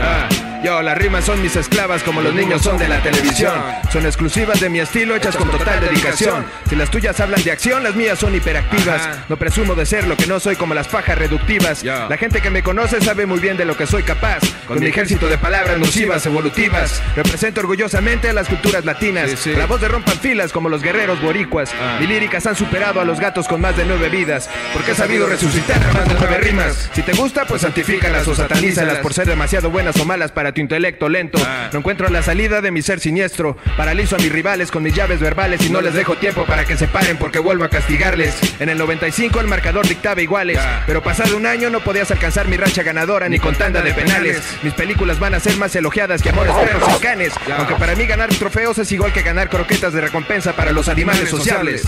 Ah. 0.01 0.52
Yo, 0.63 0.81
las 0.81 0.97
rimas 0.97 1.25
son 1.25 1.43
mis 1.43 1.57
esclavas 1.57 2.05
como 2.05 2.21
los 2.21 2.33
niños 2.33 2.63
son 2.63 2.79
de 2.79 2.87
la 2.87 3.03
televisión. 3.03 3.53
Son 3.93 4.07
exclusivas 4.07 4.61
de 4.61 4.69
mi 4.69 4.79
estilo, 4.79 5.17
hechas 5.17 5.37
con 5.37 5.51
total 5.51 5.81
dedicación. 5.81 6.45
Si 6.69 6.77
las 6.77 6.89
tuyas 6.89 7.19
hablan 7.19 7.43
de 7.43 7.51
acción, 7.51 7.83
las 7.83 7.97
mías 7.97 8.19
son 8.19 8.35
hiperactivas. 8.35 9.09
No 9.29 9.37
presumo 9.37 9.75
de 9.75 9.87
ser 9.87 10.07
lo 10.07 10.17
que 10.17 10.27
no 10.27 10.39
soy 10.39 10.55
como 10.55 10.75
las 10.75 10.87
pajas 10.87 11.19
reductivas. 11.19 11.83
La 11.83 12.17
gente 12.17 12.41
que 12.41 12.51
me 12.51 12.63
conoce 12.63 13.01
sabe 13.01 13.27
muy 13.27 13.41
bien 13.41 13.57
de 13.57 13.65
lo 13.65 13.77
que 13.77 13.87
soy 13.87 14.05
capaz. 14.05 14.39
Con 14.69 14.79
mi 14.79 14.87
ejército 14.87 15.27
de 15.29 15.37
palabras 15.37 15.79
nocivas, 15.79 16.25
evolutivas. 16.27 17.03
Represento 17.17 17.61
orgullosamente 17.61 18.29
a 18.29 18.33
las 18.33 18.49
culturas 18.49 18.85
latinas. 18.85 19.47
La 19.47 19.67
voz 19.67 19.81
de 19.81 19.89
rompan 19.89 20.19
filas 20.19 20.53
como 20.53 20.69
los 20.69 20.83
guerreros 20.83 21.21
boricuas. 21.21 21.71
Mi 21.99 22.07
líricas 22.07 22.47
han 22.47 22.55
superado 22.55 23.01
a 23.01 23.05
los 23.05 23.19
gatos 23.19 23.49
con 23.49 23.61
más 23.61 23.77
de 23.77 23.85
nueve 23.85 24.09
vidas. 24.09 24.49
Porque 24.73 24.93
he 24.93 24.95
sabido 24.95 25.27
resucitar 25.27 25.81
más 25.93 26.09
de 26.09 26.15
nueve 26.15 26.39
rimas. 26.39 26.89
Si 26.93 27.03
te 27.03 27.13
gusta, 27.15 27.47
pues 27.47 27.63
santifícalas 27.63 28.29
o 28.29 28.35
satanízalas 28.35 28.99
por 28.99 29.13
ser 29.13 29.27
demasiado 29.27 29.69
buenas 29.71 29.99
o 29.99 30.05
malas 30.05 30.31
para 30.31 30.52
tu 30.53 30.61
intelecto 30.61 31.09
lento. 31.09 31.39
No 31.73 31.79
encuentro 31.79 32.09
la 32.09 32.23
salida 32.23 32.61
de 32.61 32.71
mi 32.71 32.83
ser 32.83 33.01
siniestro. 33.01 33.57
Paralizo 33.77 34.17
a 34.17 34.19
mis 34.19 34.33
rivales 34.33 34.71
con 34.71 34.83
mis 34.83 34.95
llaves 34.95 35.21
verbales 35.21 35.65
y 35.65 35.71
no 35.71 35.81
les 35.81 35.95
dejo 35.95 36.17
tiempo 36.17 36.45
para 36.45 36.65
que 36.65 36.77
se 36.77 36.89
paren 36.89 37.17
porque 37.17 37.39
vuelvo 37.39 37.65
a 37.65 37.69
castigarles. 37.69 38.39
En 38.61 38.69
el 38.69 38.79
95 38.79 39.41
el 39.41 39.47
marcador 39.47 39.87
dictaba 39.87 40.21
iguales. 40.23 40.59
Pero 40.87 41.03
pasado 41.03 41.37
un 41.37 41.47
año 41.47 41.71
no 41.71 41.81
podías 41.81 42.11
alcanzar 42.11 42.49
mi 42.49 42.57
racha 42.57 42.83
ganadora 42.83 43.29
ni 43.29 43.39
con 43.39 43.55
tanda 43.55 43.83
de 43.83 43.93
penales. 43.93 44.43
Mis 44.63 44.75
películas 44.75 45.19
van 45.19 45.35
a 45.35 45.41
ser 45.41 45.57
más 45.57 45.75
elogiadas 45.77 46.23
que 46.23 46.31
amores 46.31 46.55
perros 46.55 46.89
y 46.97 47.01
canes. 47.01 47.33
Aunque 47.57 47.75
para 47.75 47.95
mí 47.95 48.07
ganar 48.07 48.29
trofeos 48.31 48.79
es 48.79 48.91
igual 48.93 49.13
que 49.13 49.23
ganar 49.23 49.49
croquetas 49.49 49.93
de 49.93 50.01
recompensa 50.01 50.55
para 50.55 50.73
los 50.73 50.89
animales 50.89 51.29
sociables. 51.29 51.85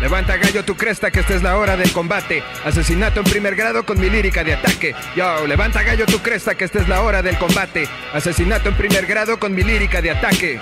Levanta 0.00 0.38
gallo 0.38 0.64
tu 0.64 0.76
cresta 0.76 1.10
que 1.10 1.20
esta 1.20 1.34
es 1.34 1.42
la 1.42 1.58
hora 1.58 1.76
del 1.76 1.92
combate. 1.92 2.42
Asesinato 2.64 3.20
en 3.20 3.26
primer 3.26 3.54
grado 3.54 3.84
con 3.84 4.00
mi 4.00 4.08
lírica 4.08 4.42
de 4.42 4.54
ataque. 4.54 4.94
Yo, 5.14 5.46
levanta 5.46 5.82
gallo 5.82 6.06
tu 6.06 6.20
cresta 6.20 6.54
que 6.54 6.64
esta 6.64 6.80
es 6.80 6.88
la 6.88 7.02
hora 7.02 7.20
del 7.20 7.36
combate. 7.36 7.86
Asesinato 8.14 8.70
en 8.70 8.76
primer 8.76 9.04
grado 9.04 9.38
con 9.38 9.54
mi 9.54 9.62
lírica 9.62 10.00
de 10.00 10.10
ataque. 10.10 10.58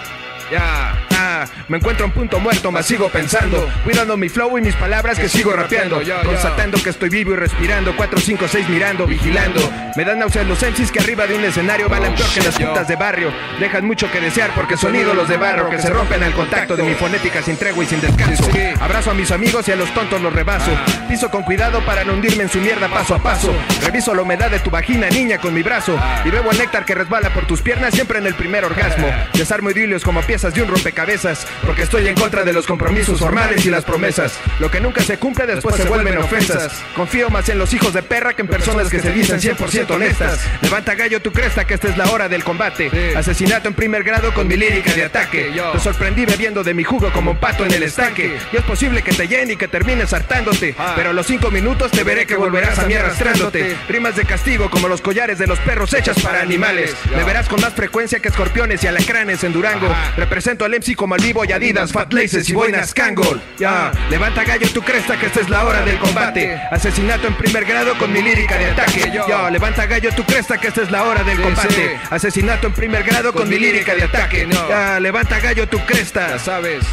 Ya, 0.51 1.07
ah, 1.11 1.45
me 1.69 1.77
encuentro 1.77 2.07
en 2.07 2.13
punto 2.13 2.41
muerto, 2.41 2.73
mas 2.73 2.87
sigo 2.87 3.11
pensando. 3.11 3.69
Cuidando 3.85 4.17
mi 4.17 4.31
flow 4.31 4.57
y 4.57 4.63
mis 4.63 4.75
palabras 4.75 5.19
que 5.19 5.29
sigo 5.29 5.53
rapeando. 5.53 6.01
Constatando 6.25 6.83
que 6.83 6.89
estoy 6.89 7.11
vivo 7.11 7.33
y 7.33 7.37
respirando. 7.37 7.95
4, 7.95 8.19
5, 8.19 8.49
6 8.49 8.69
mirando, 8.71 9.07
vigilando. 9.07 9.61
Me 9.95 10.05
dan 10.05 10.21
náuseas 10.21 10.47
los 10.47 10.63
MCs 10.63 10.91
que 10.91 11.01
arriba 11.01 11.27
de 11.27 11.35
un 11.35 11.45
escenario 11.45 11.89
balan 11.89 12.15
peor 12.15 12.31
que 12.31 12.41
las 12.41 12.59
putas 12.59 12.89
de 12.89 12.97
barrio. 12.97 13.31
Dejan 13.61 13.85
mucho 13.85 14.11
que 14.11 14.21
desear 14.21 14.51
porque 14.55 14.79
son 14.79 14.97
ídolos 14.97 15.29
de 15.29 15.37
barro 15.37 15.69
que 15.69 15.79
se 15.79 15.91
rompen 15.91 16.23
al 16.23 16.33
contacto 16.33 16.77
de 16.77 16.83
mi 16.85 16.95
fonética 16.95 17.43
sin 17.43 17.57
tregua 17.59 17.85
y 17.85 17.87
sin 17.87 18.01
descanso. 18.01 18.49
Abrazo 18.81 19.11
a 19.11 19.15
mis 19.15 19.31
amigos 19.31 19.69
y 19.69 19.73
a 19.73 19.77
los 19.77 19.93
tontos 19.93 20.23
los 20.23 20.33
rebaso. 20.33 20.71
Piso 21.09 21.31
con 21.31 21.43
cuidado 21.43 21.85
para 21.85 22.05
no 22.05 22.15
hundirme 22.15 22.45
en 22.45 22.49
su 22.49 22.59
mierda 22.59 22.89
paso 22.89 23.15
a 23.15 23.23
paso. 23.23 23.55
Reviso 23.83 24.15
la 24.15 24.23
humedad 24.23 24.51
de 24.51 24.61
tu 24.61 24.71
vagina, 24.71 25.11
niña, 25.11 25.39
con 25.39 25.53
mi 25.53 25.63
brazo. 25.63 25.99
Y 26.25 26.31
bebo 26.31 26.53
el 26.53 26.59
néctar 26.59 26.87
que 26.87 26.95
resbala 26.95 27.35
por 27.35 27.47
tus 27.47 27.61
piernas 27.61 27.93
siempre 27.93 28.19
en 28.19 28.27
el 28.27 28.35
primer 28.35 28.65
orgasmo. 28.65 29.09
Desarmo 29.35 29.71
idilios 29.71 30.05
como 30.05 30.23
piezas 30.23 30.38
de 30.43 30.63
un 30.63 30.69
rompecabezas. 30.69 31.47
Porque 31.67 31.83
estoy 31.83 32.07
en 32.07 32.15
contra 32.15 32.45
de 32.45 32.53
los 32.53 32.67
compromisos 32.67 33.19
formales 33.19 33.65
y 33.67 33.71
las 33.71 33.85
promesas. 33.85 34.39
Lo 34.61 34.71
que 34.71 34.81
nunca 34.81 35.03
se 35.03 35.19
cumple 35.19 35.47
después 35.47 35.75
se 35.77 35.85
vuelven 35.85 36.17
ofensas. 36.19 36.73
Confío 36.95 37.29
más 37.29 37.49
en 37.49 37.59
los 37.59 37.73
hijos 37.75 37.93
de 37.93 38.03
perra 38.03 38.35
que 38.35 38.43
en 38.43 38.49
personas 38.49 38.89
que 38.89 39.01
se 39.01 39.11
dicen 39.13 39.41
100% 39.41 39.91
honestas. 39.91 40.41
Levanta 40.63 40.95
gallo 40.95 41.21
tu 41.21 41.33
cresta 41.33 41.67
que 41.67 41.75
esta 41.75 41.89
es 41.89 41.97
la 41.97 42.11
hora 42.11 42.29
del 42.29 42.45
combate. 42.45 42.91
Asesinato 43.17 43.69
en 43.69 43.75
primer 43.75 44.05
grado 44.05 44.33
con 44.33 44.47
mi 44.47 44.57
lírica 44.57 44.95
de 44.95 45.05
ataque. 45.05 45.53
Te 45.73 45.81
sorprendí 45.81 46.25
bebiendo 46.25 46.63
de 46.63 46.75
mi 46.75 46.85
jugo 46.85 47.11
como 47.13 47.33
un 47.33 47.39
pato 47.39 47.65
en 47.67 47.73
el 47.73 47.83
estanque. 47.83 48.39
Y 48.53 48.57
es 48.57 48.63
posible 48.63 49.03
que 49.03 49.13
te 49.13 49.27
llene 49.27 49.55
y 49.55 49.57
que 49.57 49.69
termines 49.69 50.13
hartándote. 50.13 50.75
Pero 50.95 51.11
a 51.11 51.13
los 51.13 51.27
cinco 51.27 51.51
minutos 51.51 51.91
te 51.91 52.05
veré 52.05 52.27
que 52.27 52.37
volverás 52.37 52.79
a 52.79 52.85
mí 52.85 52.95
arrastrándote. 52.95 53.77
Rimas 53.89 54.15
de 54.17 54.25
castigo 54.25 54.71
como 54.71 54.89
los 54.89 55.01
collares 55.01 55.39
de 55.39 55.47
los 55.47 55.59
perros 55.61 55.93
hechas 55.95 56.21
para 56.21 56.41
animales. 56.41 56.95
Me 57.17 57.25
verás 57.25 57.49
con 57.49 57.61
más 57.61 57.75
frecuencia 57.75 58.21
que 58.21 58.29
escorpiones 58.29 58.83
y 58.85 58.87
alacranes 58.87 59.43
en 59.45 59.53
Durango. 59.53 59.89
Represento 60.29 60.67
al 60.67 60.73
MC 60.73 60.95
como 60.95 61.15
al 61.15 61.23
vivo 61.23 61.43
y 61.47 61.53
Adidas, 61.53 61.91
Fat 61.91 62.13
Laces 62.13 62.47
y 62.51 62.53
boinas 62.53 62.93
Kangol. 62.93 63.41
Ya, 63.59 63.91
levanta 64.11 64.45
gallo 64.45 64.69
tu 64.69 64.83
cresta 64.83 65.19
que 65.19 65.25
esta 65.25 65.41
es 65.41 65.49
la 65.49 65.65
hora 65.65 65.83
del 65.87 65.99
combate. 65.99 66.55
Asesinato 66.71 67.27
en 67.27 67.35
primer 67.35 67.65
grado 67.65 67.97
con 67.97 68.13
mi 68.13 68.21
lírica 68.21 68.59
de 68.59 68.67
ataque. 68.67 69.11
Ya, 69.27 69.49
levanta 69.49 69.87
gallo 69.87 70.11
tu 70.15 70.25
cresta 70.25 70.59
que 70.59 70.69
esta 70.69 70.83
es 70.83 70.91
la 70.91 71.05
hora 71.05 71.25
del 71.25 71.41
combate. 71.41 71.99
Asesinato 72.11 72.67
en 72.67 72.75
primer 72.75 73.05
grado 73.05 73.33
con 73.33 73.49
mi 73.49 73.59
lírica 73.59 73.95
de 73.95 74.03
ataque. 74.03 74.47
Ya, 74.51 75.01
levanta 75.01 75.41
gallo 75.41 75.67
tu 75.67 75.79
cresta. 75.87 76.29
Ya 76.29 76.39
sabes. 76.39 76.85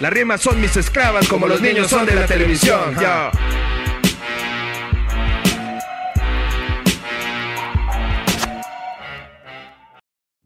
Las 0.00 0.12
rimas 0.12 0.40
son 0.40 0.60
mis 0.60 0.76
esclavas 0.76 1.28
como 1.28 1.46
los 1.46 1.60
niños 1.60 1.88
son 1.88 2.04
de 2.06 2.16
la 2.16 2.26
televisión. 2.26 2.96
Ya. 3.00 3.30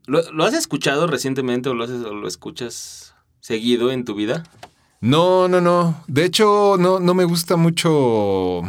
¿Lo, 0.09 0.23
lo 0.33 0.45
has 0.45 0.55
escuchado 0.55 1.07
recientemente 1.07 1.69
o 1.69 1.75
lo, 1.75 1.85
haces, 1.85 2.03
o 2.03 2.15
lo 2.15 2.27
escuchas 2.27 3.15
seguido 3.41 3.93
en 3.93 4.05
tu 4.07 4.15
vida? 4.15 4.43
No, 5.03 5.49
no, 5.49 5.61
no. 5.61 6.03
De 6.09 6.25
hecho, 6.25 6.77
no, 6.79 6.99
no 6.99 7.13
me 7.15 7.25
gusta 7.25 7.57
mucho 7.57 8.63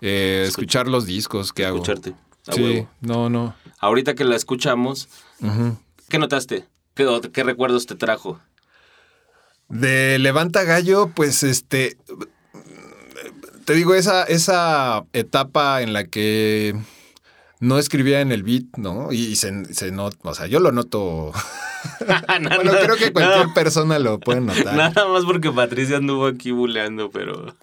eh, 0.00 0.44
escuchar 0.48 0.88
los 0.88 1.04
discos 1.04 1.52
que 1.52 1.66
hago. 1.66 1.76
Escucharte. 1.76 2.14
a 2.48 2.52
Sí, 2.54 2.62
huevo. 2.62 2.90
no, 3.02 3.28
no. 3.28 3.54
Ahorita 3.78 4.14
que 4.14 4.24
la 4.24 4.34
escuchamos. 4.34 5.08
¿qué 6.08 6.18
notaste? 6.18 6.66
¿Qué, 6.94 7.06
qué 7.34 7.44
recuerdos 7.44 7.84
te 7.84 7.94
trajo? 7.94 8.40
De 9.68 10.18
Levanta 10.18 10.64
Gallo, 10.64 11.10
pues 11.14 11.42
este. 11.42 11.98
te 13.66 13.74
digo, 13.74 13.94
esa, 13.94 14.24
esa 14.24 15.04
etapa 15.12 15.82
en 15.82 15.92
la 15.92 16.04
que 16.06 16.74
no 17.60 17.78
escribía 17.78 18.20
en 18.20 18.32
el 18.32 18.42
beat, 18.42 18.64
¿no? 18.76 19.12
Y 19.12 19.36
se, 19.36 19.72
se 19.74 19.90
nota, 19.90 20.16
o 20.22 20.34
sea, 20.34 20.46
yo 20.46 20.60
lo 20.60 20.72
noto. 20.72 21.32
No, 22.00 22.16
bueno, 22.26 22.64
no, 22.64 22.72
creo 22.80 22.96
que 22.96 23.12
cualquier 23.12 23.46
no. 23.46 23.54
persona 23.54 23.98
lo 24.00 24.18
puede 24.18 24.40
notar. 24.40 24.74
Nada 24.76 25.06
más 25.08 25.24
porque 25.24 25.52
Patricia 25.52 25.98
anduvo 25.98 26.26
aquí 26.26 26.50
buleando, 26.50 27.10
pero. 27.10 27.54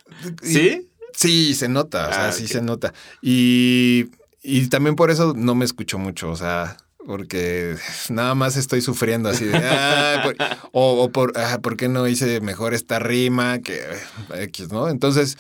¿Sí? 0.42 0.90
Sí, 1.14 1.54
se 1.56 1.68
nota, 1.68 2.08
o 2.08 2.14
sea, 2.14 2.28
Ah, 2.28 2.32
sí 2.32 2.48
se 2.48 2.62
nota. 2.62 2.94
Y, 3.22 4.06
y 4.42 4.68
también 4.68 4.96
por 4.96 5.12
eso 5.12 5.34
no 5.36 5.56
me 5.56 5.66
escucho 5.66 6.00
mucho, 6.00 6.30
o 6.30 6.36
sea, 6.38 6.78
porque 7.06 7.76
nada 8.10 8.34
más 8.34 8.56
estoy 8.56 8.80
sufriendo 8.82 9.28
así 9.28 9.44
de, 9.44 9.58
"Ah, 9.58 10.22
por- 10.24 10.36
o, 10.72 11.04
o 11.04 11.12
por, 11.12 11.34
ah, 11.38 11.60
¿por 11.62 11.76
qué 11.76 11.90
no 11.90 12.08
hice 12.08 12.40
mejor 12.40 12.74
esta 12.74 13.00
rima 13.00 13.60
que 13.60 13.82
X, 14.34 14.72
¿no? 14.72 14.88
Entonces, 14.88 15.38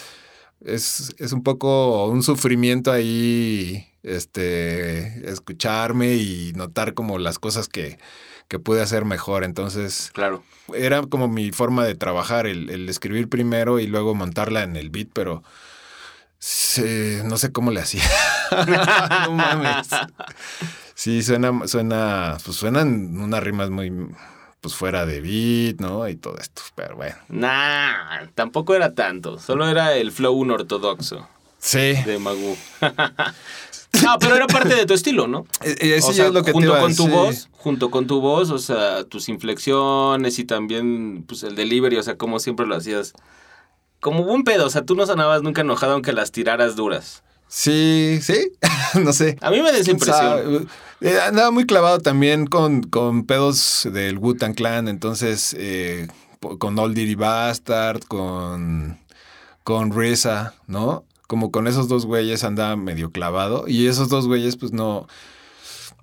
es, 0.65 1.15
es 1.19 1.31
un 1.31 1.41
poco 1.41 2.07
un 2.07 2.21
sufrimiento 2.21 2.91
ahí, 2.91 3.87
este, 4.03 5.29
escucharme 5.29 6.15
y 6.15 6.53
notar 6.55 6.93
como 6.93 7.17
las 7.17 7.39
cosas 7.39 7.67
que, 7.67 7.97
que 8.47 8.59
pude 8.59 8.81
hacer 8.81 9.05
mejor. 9.05 9.43
Entonces, 9.43 10.11
Claro. 10.13 10.43
era 10.73 11.01
como 11.03 11.27
mi 11.27 11.51
forma 11.51 11.85
de 11.85 11.95
trabajar, 11.95 12.45
el, 12.47 12.69
el 12.69 12.87
escribir 12.89 13.29
primero 13.29 13.79
y 13.79 13.87
luego 13.87 14.13
montarla 14.15 14.63
en 14.63 14.75
el 14.75 14.89
beat, 14.89 15.07
pero 15.13 15.43
sí, 16.39 17.19
no 17.25 17.37
sé 17.37 17.51
cómo 17.51 17.71
le 17.71 17.81
hacía. 17.81 18.03
no 19.25 19.31
mames. 19.31 19.87
Sí, 20.95 21.23
suena, 21.23 21.67
suena, 21.67 22.37
pues 22.43 22.55
suenan 22.57 23.17
unas 23.19 23.43
rimas 23.43 23.69
muy 23.69 23.91
pues 24.61 24.75
fuera 24.75 25.05
de 25.05 25.19
beat, 25.19 25.81
¿no? 25.81 26.07
Y 26.07 26.15
todo 26.15 26.37
esto, 26.37 26.61
pero 26.75 26.95
bueno. 26.95 27.15
Nah, 27.27 28.27
tampoco 28.33 28.73
era 28.75 28.93
tanto. 28.93 29.37
Solo 29.37 29.67
era 29.67 29.93
el 29.95 30.11
flow 30.13 30.33
un 30.35 30.51
ortodoxo 30.51 31.27
Sí. 31.59 31.93
de 32.05 32.17
Magoo. 32.19 32.55
no, 34.03 34.17
pero 34.19 34.35
era 34.35 34.47
parte 34.47 34.73
de 34.75 34.85
tu 34.85 34.93
estilo, 34.93 35.27
¿no? 35.27 35.45
E- 35.63 35.75
e- 35.79 35.95
Eso 35.97 36.07
o 36.09 36.13
sea, 36.13 36.27
es 36.27 36.33
lo 36.33 36.41
que 36.41 36.47
te 36.47 36.53
junto 36.53 36.69
iba 36.69 36.77
a 36.77 36.81
con 36.81 36.95
tu 36.95 37.07
voz, 37.07 37.49
junto 37.53 37.91
con 37.91 38.07
tu 38.07 38.21
voz, 38.21 38.49
o 38.49 38.57
sea, 38.59 39.03
tus 39.03 39.29
inflexiones 39.29 40.39
y 40.39 40.45
también 40.45 41.23
pues 41.27 41.43
el 41.43 41.55
delivery, 41.55 41.97
o 41.97 42.03
sea, 42.03 42.17
como 42.17 42.39
siempre 42.39 42.65
lo 42.65 42.75
hacías. 42.75 43.13
Como 43.99 44.23
buen 44.23 44.43
pedo, 44.43 44.65
o 44.65 44.69
sea, 44.69 44.83
tú 44.83 44.95
no 44.95 45.05
sonabas 45.05 45.43
nunca 45.43 45.61
enojado 45.61 45.93
aunque 45.93 46.11
las 46.11 46.31
tiraras 46.31 46.75
duras. 46.75 47.23
Sí, 47.47 48.19
sí, 48.21 48.51
no 49.01 49.13
sé. 49.13 49.37
A 49.41 49.49
mí 49.51 49.57
me 49.61 49.71
da 49.71 49.77
esa 49.77 49.83
¿Quién 49.85 49.95
impresión. 49.97 50.17
sabe? 50.19 50.65
Eh, 51.01 51.19
andaba 51.21 51.51
muy 51.51 51.65
clavado 51.65 51.99
también 51.99 52.47
con, 52.47 52.81
con 52.83 53.25
pedos 53.25 53.87
del 53.91 54.17
Wu-Tang 54.17 54.55
Clan, 54.55 54.87
entonces 54.87 55.55
eh, 55.57 56.07
con 56.59 56.77
Old 56.79 56.95
Dirty 56.95 57.15
Bastard, 57.15 58.01
con, 58.07 58.97
con 59.63 59.91
RZA, 59.93 60.53
¿no? 60.67 61.03
Como 61.27 61.51
con 61.51 61.67
esos 61.67 61.87
dos 61.87 62.05
güeyes 62.05 62.43
andaba 62.43 62.75
medio 62.75 63.11
clavado 63.11 63.65
y 63.67 63.87
esos 63.87 64.09
dos 64.09 64.27
güeyes 64.27 64.57
pues 64.57 64.71
no, 64.73 65.07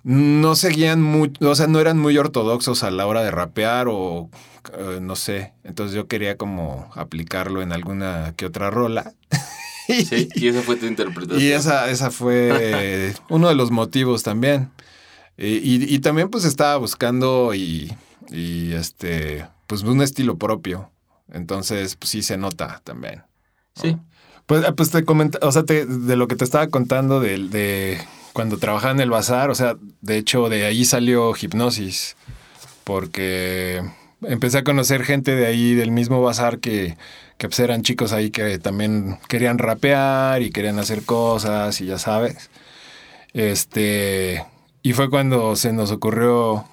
no 0.03 0.55
seguían 0.57 1.03
mucho, 1.03 1.49
o 1.51 1.55
sea, 1.55 1.67
no 1.67 1.79
eran 1.81 1.99
muy 1.99 2.17
ortodoxos 2.17 2.83
a 2.83 2.91
la 2.91 3.07
hora 3.07 3.23
de 3.23 3.31
rapear 3.31 3.87
o 3.89 4.31
eh, 4.79 4.99
no 5.01 5.17
sé, 5.17 5.53
entonces 5.65 5.95
yo 5.95 6.07
quería 6.09 6.37
como 6.37 6.91
aplicarlo 6.95 7.63
en 7.63 7.73
alguna 7.73 8.35
que 8.37 8.47
otra 8.47 8.71
rola. 8.71 9.13
Sí, 9.91 10.29
y 10.37 10.47
esa 10.47 10.63
fue 10.63 10.77
tu 10.77 10.87
interpretación. 10.87 11.43
Y 11.43 11.47
esa, 11.51 11.91
esa 11.91 12.13
fue 12.13 13.13
uno 13.29 13.49
de 13.49 13.57
los 13.57 13.73
motivos 13.73 14.23
también. 14.23 14.71
Y, 15.37 15.47
y- 15.57 15.93
y 15.95 15.99
también 15.99 16.29
pues 16.31 16.45
estaba 16.45 16.77
buscando 16.77 17.55
y, 17.55 17.93
y, 18.31 18.71
este, 18.75 19.49
pues 19.67 19.83
un 19.83 20.01
estilo 20.01 20.39
propio. 20.39 20.93
Entonces, 21.33 21.97
pues 21.97 22.11
sí 22.11 22.23
se 22.23 22.37
nota 22.37 22.81
también. 22.85 23.25
Sí. 23.75 23.97
Pues, 24.51 24.65
ah, 24.67 24.73
pues 24.73 24.91
te 24.91 25.05
comenta, 25.05 25.39
o 25.43 25.53
sea, 25.53 25.63
de 25.63 26.17
lo 26.17 26.27
que 26.27 26.35
te 26.35 26.43
estaba 26.43 26.67
contando 26.67 27.21
de, 27.21 27.39
de 27.39 28.01
cuando 28.33 28.59
trabajaba 28.59 28.91
en 28.93 28.99
el 28.99 29.09
bazar, 29.09 29.49
o 29.49 29.55
sea, 29.55 29.77
de 30.01 30.17
hecho 30.17 30.49
de 30.49 30.65
ahí 30.65 30.85
salió 30.85 31.33
hipnosis, 31.41 32.17
porque 32.83 33.81
empecé 34.23 34.59
a 34.59 34.65
conocer 34.65 35.05
gente 35.05 35.37
de 35.37 35.47
ahí, 35.47 35.75
del 35.77 35.93
mismo 35.93 36.21
bazar, 36.21 36.59
que, 36.59 36.97
que 37.39 37.47
pues 37.47 37.61
eran 37.61 37.83
chicos 37.83 38.13
ahí 38.13 38.33
que 38.33 38.59
también 38.59 39.21
querían 39.29 39.59
rapear 39.59 40.43
y 40.43 40.51
querían 40.51 40.81
hacer 40.81 41.05
cosas 41.05 41.81
y 41.81 41.87
ya 41.87 41.99
sabes. 41.99 42.51
Este, 43.35 44.45
y 44.83 44.95
fue 44.95 45.11
cuando 45.11 45.55
se 45.55 45.73
nos 45.73 45.93
ocurrió 45.93 46.65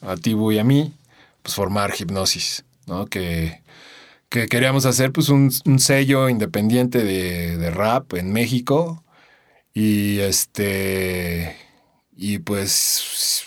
a 0.00 0.16
Tibu 0.16 0.52
y 0.52 0.58
a 0.58 0.64
mí, 0.64 0.94
pues 1.42 1.54
formar 1.54 1.92
hipnosis, 1.98 2.64
¿no? 2.86 3.04
Que, 3.04 3.59
que 4.30 4.46
queríamos 4.46 4.86
hacer 4.86 5.12
pues 5.12 5.28
un, 5.28 5.52
un 5.66 5.78
sello 5.80 6.28
independiente 6.28 7.04
de, 7.04 7.58
de 7.58 7.70
rap 7.70 8.14
en 8.14 8.32
México 8.32 9.04
y 9.74 10.20
este 10.20 11.56
y 12.16 12.38
pues 12.38 13.44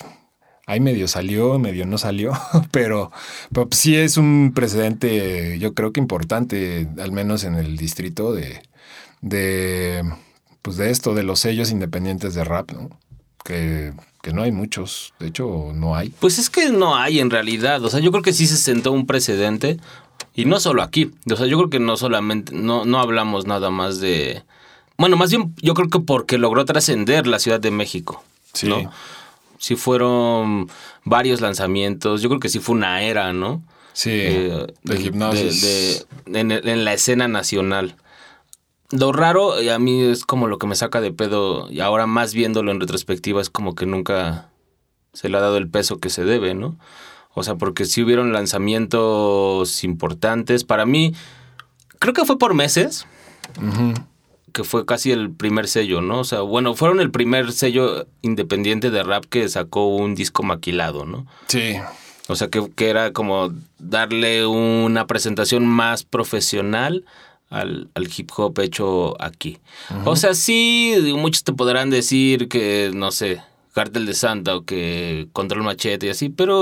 ahí 0.65 0.79
medio 0.79 1.07
salió, 1.07 1.57
medio 1.57 1.85
no 1.85 1.97
salió, 1.97 2.33
pero, 2.71 3.11
pero 3.53 3.67
sí 3.71 3.95
es 3.95 4.17
un 4.17 4.51
precedente 4.53 5.57
yo 5.57 5.73
creo 5.73 5.93
que 5.93 6.01
importante, 6.01 6.87
al 6.99 7.11
menos 7.11 7.45
en 7.45 7.55
el 7.55 7.77
distrito 7.77 8.33
de, 8.33 8.61
de 9.21 10.03
pues 10.61 10.77
de 10.77 10.91
esto, 10.91 11.13
de 11.13 11.23
los 11.23 11.39
sellos 11.39 11.71
independientes 11.71 12.33
de 12.35 12.43
rap, 12.43 12.71
¿no? 12.71 12.89
Que, 13.43 13.93
que 14.21 14.31
no 14.31 14.41
hay 14.41 14.53
muchos, 14.53 15.13
de 15.19 15.27
hecho 15.27 15.71
no 15.75 15.97
hay. 15.97 16.09
Pues 16.09 16.39
es 16.39 16.49
que 16.49 16.69
no 16.69 16.95
hay 16.95 17.19
en 17.19 17.29
realidad. 17.29 17.83
O 17.83 17.89
sea, 17.89 17.99
yo 17.99 18.09
creo 18.11 18.23
que 18.23 18.31
sí 18.31 18.47
se 18.47 18.55
sentó 18.55 18.93
un 18.93 19.05
precedente. 19.05 19.77
Y 20.35 20.45
no 20.45 20.59
solo 20.59 20.81
aquí. 20.81 21.11
O 21.31 21.35
sea, 21.35 21.45
yo 21.47 21.57
creo 21.57 21.69
que 21.69 21.79
no 21.79 21.95
solamente, 21.97 22.53
no, 22.55 22.85
no 22.85 22.99
hablamos 22.99 23.45
nada 23.45 23.69
más 23.69 23.99
de. 23.99 24.43
Bueno, 24.97 25.15
más 25.17 25.29
bien 25.31 25.53
yo 25.61 25.73
creo 25.73 25.89
que 25.89 25.99
porque 25.99 26.37
logró 26.37 26.65
trascender 26.65 27.27
la 27.27 27.39
Ciudad 27.39 27.59
de 27.59 27.71
México. 27.71 28.23
Sí. 28.53 28.67
¿no? 28.67 28.91
Sí 29.59 29.75
fueron 29.75 30.69
varios 31.03 31.41
lanzamientos. 31.41 32.21
Yo 32.21 32.29
creo 32.29 32.39
que 32.39 32.49
sí 32.49 32.59
fue 32.59 32.75
una 32.75 33.01
era, 33.03 33.31
¿no? 33.33 33.61
Sí, 33.93 34.09
Eh, 34.11 34.67
de 34.83 35.01
hipnosis. 35.01 35.61
de- 35.61 36.05
de- 36.31 36.39
en, 36.39 36.51
en 36.51 36.83
la 36.85 36.93
escena 36.93 37.27
nacional. 37.27 37.95
Lo 38.91 39.11
raro, 39.11 39.61
y 39.61 39.69
a 39.69 39.79
mí 39.79 40.01
es 40.03 40.23
como 40.25 40.47
lo 40.47 40.57
que 40.59 40.67
me 40.67 40.75
saca 40.75 40.99
de 41.01 41.11
pedo, 41.11 41.71
y 41.71 41.79
ahora 41.79 42.05
más 42.05 42.33
viéndolo 42.33 42.71
en 42.71 42.79
retrospectiva, 42.79 43.41
es 43.41 43.49
como 43.49 43.73
que 43.75 43.85
nunca 43.87 44.49
se 45.13 45.29
le 45.29 45.37
ha 45.37 45.41
dado 45.41 45.57
el 45.57 45.67
peso 45.69 45.99
que 45.99 46.09
se 46.09 46.23
debe, 46.23 46.53
¿no? 46.55 46.75
O 47.33 47.43
sea, 47.43 47.55
porque 47.55 47.85
sí 47.85 48.03
hubieron 48.03 48.31
lanzamientos 48.33 49.83
importantes. 49.83 50.63
Para 50.63 50.85
mí, 50.85 51.13
creo 51.99 52.13
que 52.13 52.25
fue 52.25 52.37
por 52.37 52.53
meses, 52.53 53.05
Ujú. 53.57 53.93
que 54.51 54.63
fue 54.63 54.85
casi 54.85 55.11
el 55.11 55.31
primer 55.31 55.67
sello, 55.67 56.01
¿no? 56.01 56.19
O 56.19 56.23
sea, 56.23 56.41
bueno, 56.41 56.75
fueron 56.75 56.99
el 56.99 57.09
primer 57.11 57.51
sello 57.51 58.05
independiente 58.21 58.91
de 58.91 59.03
rap 59.03 59.25
que 59.25 59.47
sacó 59.49 59.87
un 59.87 60.13
disco 60.15 60.43
maquilado, 60.43 61.05
¿no? 61.05 61.25
Sí, 61.47 61.75
O 62.27 62.35
sea, 62.35 62.47
que, 62.49 62.69
que 62.75 62.89
era 62.89 63.11
como 63.13 63.51
darle 63.79 64.45
una 64.45 65.07
presentación 65.07 65.65
más 65.65 66.03
profesional 66.03 67.03
al, 67.49 67.89
al 67.95 68.07
hip 68.15 68.29
hop 68.37 68.59
hecho 68.61 69.21
aquí. 69.21 69.57
O 70.05 70.15
sea, 70.15 70.33
sí, 70.33 70.95
muchos 71.17 71.43
te 71.43 71.51
podrán 71.53 71.89
decir 71.89 72.47
que, 72.47 72.91
no 72.93 73.11
sé, 73.11 73.41
Cartel 73.73 74.05
de 74.05 74.13
Santa 74.13 74.55
o 74.55 74.63
que 74.65 75.27
Control 75.33 75.63
Machete 75.63 76.05
y 76.05 76.09
así, 76.09 76.29
pero, 76.29 76.59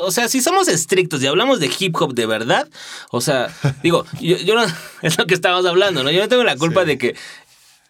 o 0.00 0.10
sea, 0.10 0.28
si 0.28 0.40
somos 0.40 0.68
estrictos 0.68 1.22
y 1.22 1.26
hablamos 1.26 1.60
de 1.60 1.70
hip 1.78 1.96
hop 2.00 2.14
de 2.14 2.26
verdad, 2.26 2.68
o 3.10 3.20
sea, 3.20 3.48
digo, 3.82 4.06
yo, 4.20 4.36
yo 4.38 4.54
no, 4.54 4.64
es 5.02 5.18
lo 5.18 5.26
que 5.26 5.34
estábamos 5.34 5.66
hablando, 5.66 6.02
¿no? 6.04 6.10
Yo 6.10 6.20
no 6.20 6.28
tengo 6.28 6.44
la 6.44 6.56
culpa 6.56 6.82
Sí. 6.82 6.86
de 6.86 6.98
que 6.98 7.14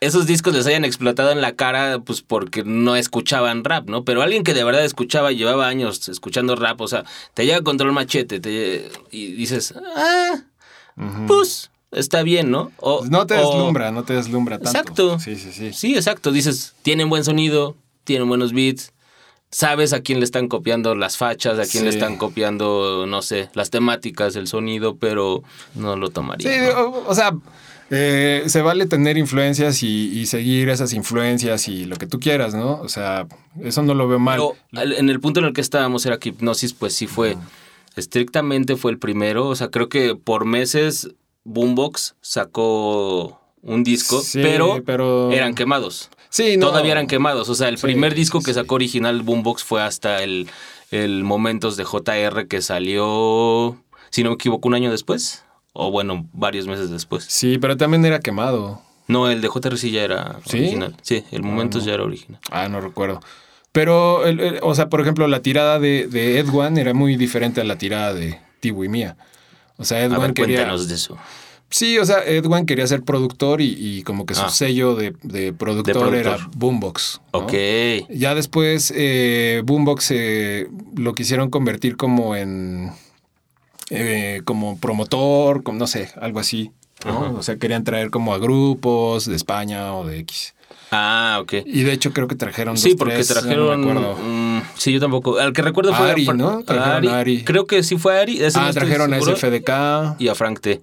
esos 0.00 0.26
discos 0.26 0.54
les 0.54 0.66
hayan 0.66 0.84
explotado 0.84 1.30
en 1.30 1.40
la 1.40 1.54
cara, 1.54 1.98
pues 2.00 2.20
porque 2.20 2.62
no 2.64 2.94
escuchaban 2.96 3.64
rap, 3.64 3.88
¿no? 3.88 4.04
Pero 4.04 4.20
alguien 4.22 4.42
que 4.44 4.52
de 4.52 4.62
verdad 4.64 4.84
escuchaba 4.84 5.32
llevaba 5.32 5.66
años 5.66 6.08
escuchando 6.08 6.56
rap, 6.56 6.80
o 6.82 6.88
sea, 6.88 7.04
te 7.32 7.46
llega 7.46 7.62
Control 7.62 7.92
Machete 7.92 8.38
te, 8.40 8.90
y 9.10 9.32
dices, 9.32 9.72
ah, 9.96 10.42
pues 11.26 11.70
está 11.92 12.22
bien, 12.22 12.50
¿no? 12.50 12.72
O- 12.78 13.04
no 13.08 13.26
te 13.26 13.34
o- 13.34 13.38
deslumbra, 13.38 13.92
no 13.92 14.04
te 14.04 14.14
deslumbra 14.14 14.58
tanto. 14.58 14.78
Exacto. 14.78 15.18
Sí, 15.20 15.36
sí, 15.36 15.52
sí. 15.52 15.72
Sí, 15.72 15.94
exacto. 15.94 16.32
Dices, 16.32 16.74
tienen 16.82 17.08
buen 17.08 17.24
sonido, 17.24 17.76
tienen 18.04 18.28
buenos 18.28 18.52
beats. 18.52 18.92
Sabes 19.50 19.92
a 19.92 20.00
quién 20.00 20.18
le 20.18 20.24
están 20.24 20.48
copiando 20.48 20.94
las 20.96 21.16
fachas, 21.16 21.58
a 21.60 21.70
quién 21.70 21.84
le 21.84 21.90
están 21.90 22.16
copiando, 22.16 23.06
no 23.06 23.22
sé, 23.22 23.50
las 23.54 23.70
temáticas, 23.70 24.34
el 24.34 24.48
sonido, 24.48 24.96
pero 24.96 25.44
no 25.76 25.96
lo 25.96 26.10
tomaría. 26.10 26.50
Sí, 26.52 26.58
¿no? 26.74 26.80
o, 26.88 27.08
o 27.08 27.14
sea, 27.14 27.32
eh, 27.90 28.42
se 28.46 28.62
vale 28.62 28.86
tener 28.86 29.16
influencias 29.16 29.84
y, 29.84 30.08
y 30.18 30.26
seguir 30.26 30.70
esas 30.70 30.92
influencias 30.92 31.68
y 31.68 31.84
lo 31.84 31.94
que 31.94 32.08
tú 32.08 32.18
quieras, 32.18 32.52
¿no? 32.54 32.80
O 32.80 32.88
sea, 32.88 33.28
eso 33.62 33.82
no 33.84 33.94
lo 33.94 34.08
veo 34.08 34.18
mal. 34.18 34.40
Pero 34.72 34.92
en 34.98 35.08
el 35.08 35.20
punto 35.20 35.38
en 35.38 35.46
el 35.46 35.52
que 35.52 35.60
estábamos 35.60 36.04
era 36.04 36.18
que 36.18 36.30
Hipnosis, 36.30 36.72
pues 36.72 36.92
sí 36.94 37.06
fue, 37.06 37.36
estrictamente 37.94 38.74
fue 38.76 38.90
el 38.90 38.98
primero. 38.98 39.46
O 39.46 39.54
sea, 39.54 39.68
creo 39.70 39.88
que 39.88 40.16
por 40.16 40.44
meses 40.46 41.10
Boombox 41.44 42.16
sacó 42.20 43.40
un 43.62 43.84
disco, 43.84 44.20
Sí, 44.20 44.40
pero, 44.42 44.82
pero- 44.84 45.30
eran 45.30 45.54
quemados. 45.54 46.10
Sí, 46.34 46.56
no. 46.56 46.68
Todavía 46.68 46.92
eran 46.92 47.06
quemados. 47.06 47.48
O 47.48 47.54
sea, 47.54 47.68
el 47.68 47.78
Sí, 47.78 47.82
primer 47.82 48.14
disco 48.14 48.40
que 48.40 48.52
sí. 48.52 48.54
sacó 48.54 48.74
original 48.74 49.22
Boombox 49.22 49.62
fue 49.64 49.82
hasta 49.82 50.22
el, 50.22 50.48
el 50.90 51.22
Momentos 51.24 51.76
de 51.76 51.84
JR 51.84 52.46
que 52.48 52.60
salió, 52.62 53.76
si 54.10 54.22
no 54.22 54.30
me 54.30 54.34
equivoco, 54.34 54.68
un 54.68 54.74
año 54.74 54.90
después. 54.90 55.44
O 55.72 55.90
bueno, 55.90 56.26
varios 56.32 56.66
meses 56.66 56.90
después. 56.90 57.24
Sí, 57.28 57.58
pero 57.58 57.76
también 57.76 58.04
era 58.04 58.20
quemado. 58.20 58.80
No, 59.08 59.28
el 59.30 59.40
de 59.40 59.48
JRC 59.48 59.90
ya 59.90 60.02
era 60.02 60.38
¿Sí? 60.46 60.58
original. 60.58 60.96
Sí, 61.02 61.24
el 61.32 61.42
Momentos 61.42 61.84
ya 61.84 61.94
era 61.94 62.04
original. 62.04 62.40
Ah, 62.50 62.68
no 62.68 62.80
recuerdo. 62.80 63.20
Pero, 63.72 64.24
el- 64.24 64.38
el- 64.40 64.58
o 64.62 64.74
sea, 64.74 64.88
por 64.88 65.00
ejemplo, 65.00 65.26
la 65.26 65.42
tirada 65.42 65.80
de, 65.80 66.06
de 66.06 66.38
Edwan 66.38 66.78
era 66.78 66.94
muy 66.94 67.16
diferente 67.16 67.60
a 67.60 67.64
la 67.64 67.76
tirada 67.76 68.14
de 68.14 68.40
Tibu 68.60 68.84
y 68.84 68.88
mía. 68.88 69.16
O 69.78 69.84
sea, 69.84 69.98
A 69.98 70.02
Edwan 70.04 70.20
ver, 70.20 70.34
quería. 70.34 70.58
cuéntanos 70.58 70.86
de 70.88 70.94
eso. 70.94 71.18
Sí, 71.70 71.98
o 71.98 72.04
sea, 72.04 72.22
Edwan 72.24 72.66
quería 72.66 72.86
ser 72.86 73.02
productor 73.02 73.60
y, 73.60 73.74
y 73.78 74.02
como 74.04 74.26
que 74.26 74.34
su 74.34 74.42
Ah. 74.42 74.48
sello 74.50 74.94
de, 74.94 75.12
de 75.22 75.52
productor, 75.52 75.94
productor. 75.94 76.14
era 76.14 76.38
Boombox. 76.56 77.20
¿no? 77.32 77.40
Ok. 77.40 77.52
Ya 78.10 78.34
después 78.36 78.92
eh, 78.94 79.62
Boombox 79.64 80.10
eh, 80.12 80.68
lo 80.96 81.14
quisieron 81.14 81.50
convertir 81.50 81.96
como 81.96 82.36
en 82.36 82.92
eh, 83.90 84.40
como 84.44 84.78
promotor, 84.78 85.62
como 85.62 85.78
no 85.78 85.86
sé, 85.86 86.10
algo 86.20 86.38
así. 86.40 86.70
¿no? 87.04 87.34
O 87.36 87.42
sea, 87.42 87.56
querían 87.56 87.84
traer 87.84 88.10
como 88.10 88.32
a 88.34 88.38
grupos 88.38 89.26
de 89.26 89.34
España 89.36 89.94
o 89.94 90.06
de 90.06 90.20
X. 90.20 90.54
Ah, 90.90 91.38
ok. 91.42 91.54
Y 91.66 91.82
de 91.82 91.92
hecho 91.92 92.12
creo 92.12 92.28
que 92.28 92.36
trajeron 92.36 92.76
Sí, 92.78 92.90
dos, 92.90 92.98
porque 92.98 93.14
tres, 93.14 93.28
trajeron. 93.28 93.80
No 93.82 94.16
me 94.16 94.58
mm, 94.58 94.62
sí, 94.76 94.92
yo 94.92 95.00
tampoco. 95.00 95.38
Al 95.38 95.52
que 95.52 95.60
recuerdo 95.62 95.92
fue 95.92 96.10
Ari, 96.10 96.24
Fra- 96.24 96.34
¿no? 96.34 96.62
Trajeron 96.62 97.08
a 97.14 97.18
Ari. 97.18 97.42
Creo 97.44 97.66
que 97.66 97.82
sí 97.82 97.98
fue 97.98 98.18
Ari. 98.20 98.42
ese 98.42 98.58
no 98.58 98.64
Ah, 98.66 98.68
estoy 98.70 98.82
trajeron 98.84 99.12
a. 99.12 99.20
SFDK, 99.20 100.20
Y 100.20 100.28
a 100.28 100.34
Frank 100.34 100.60
T. 100.60 100.80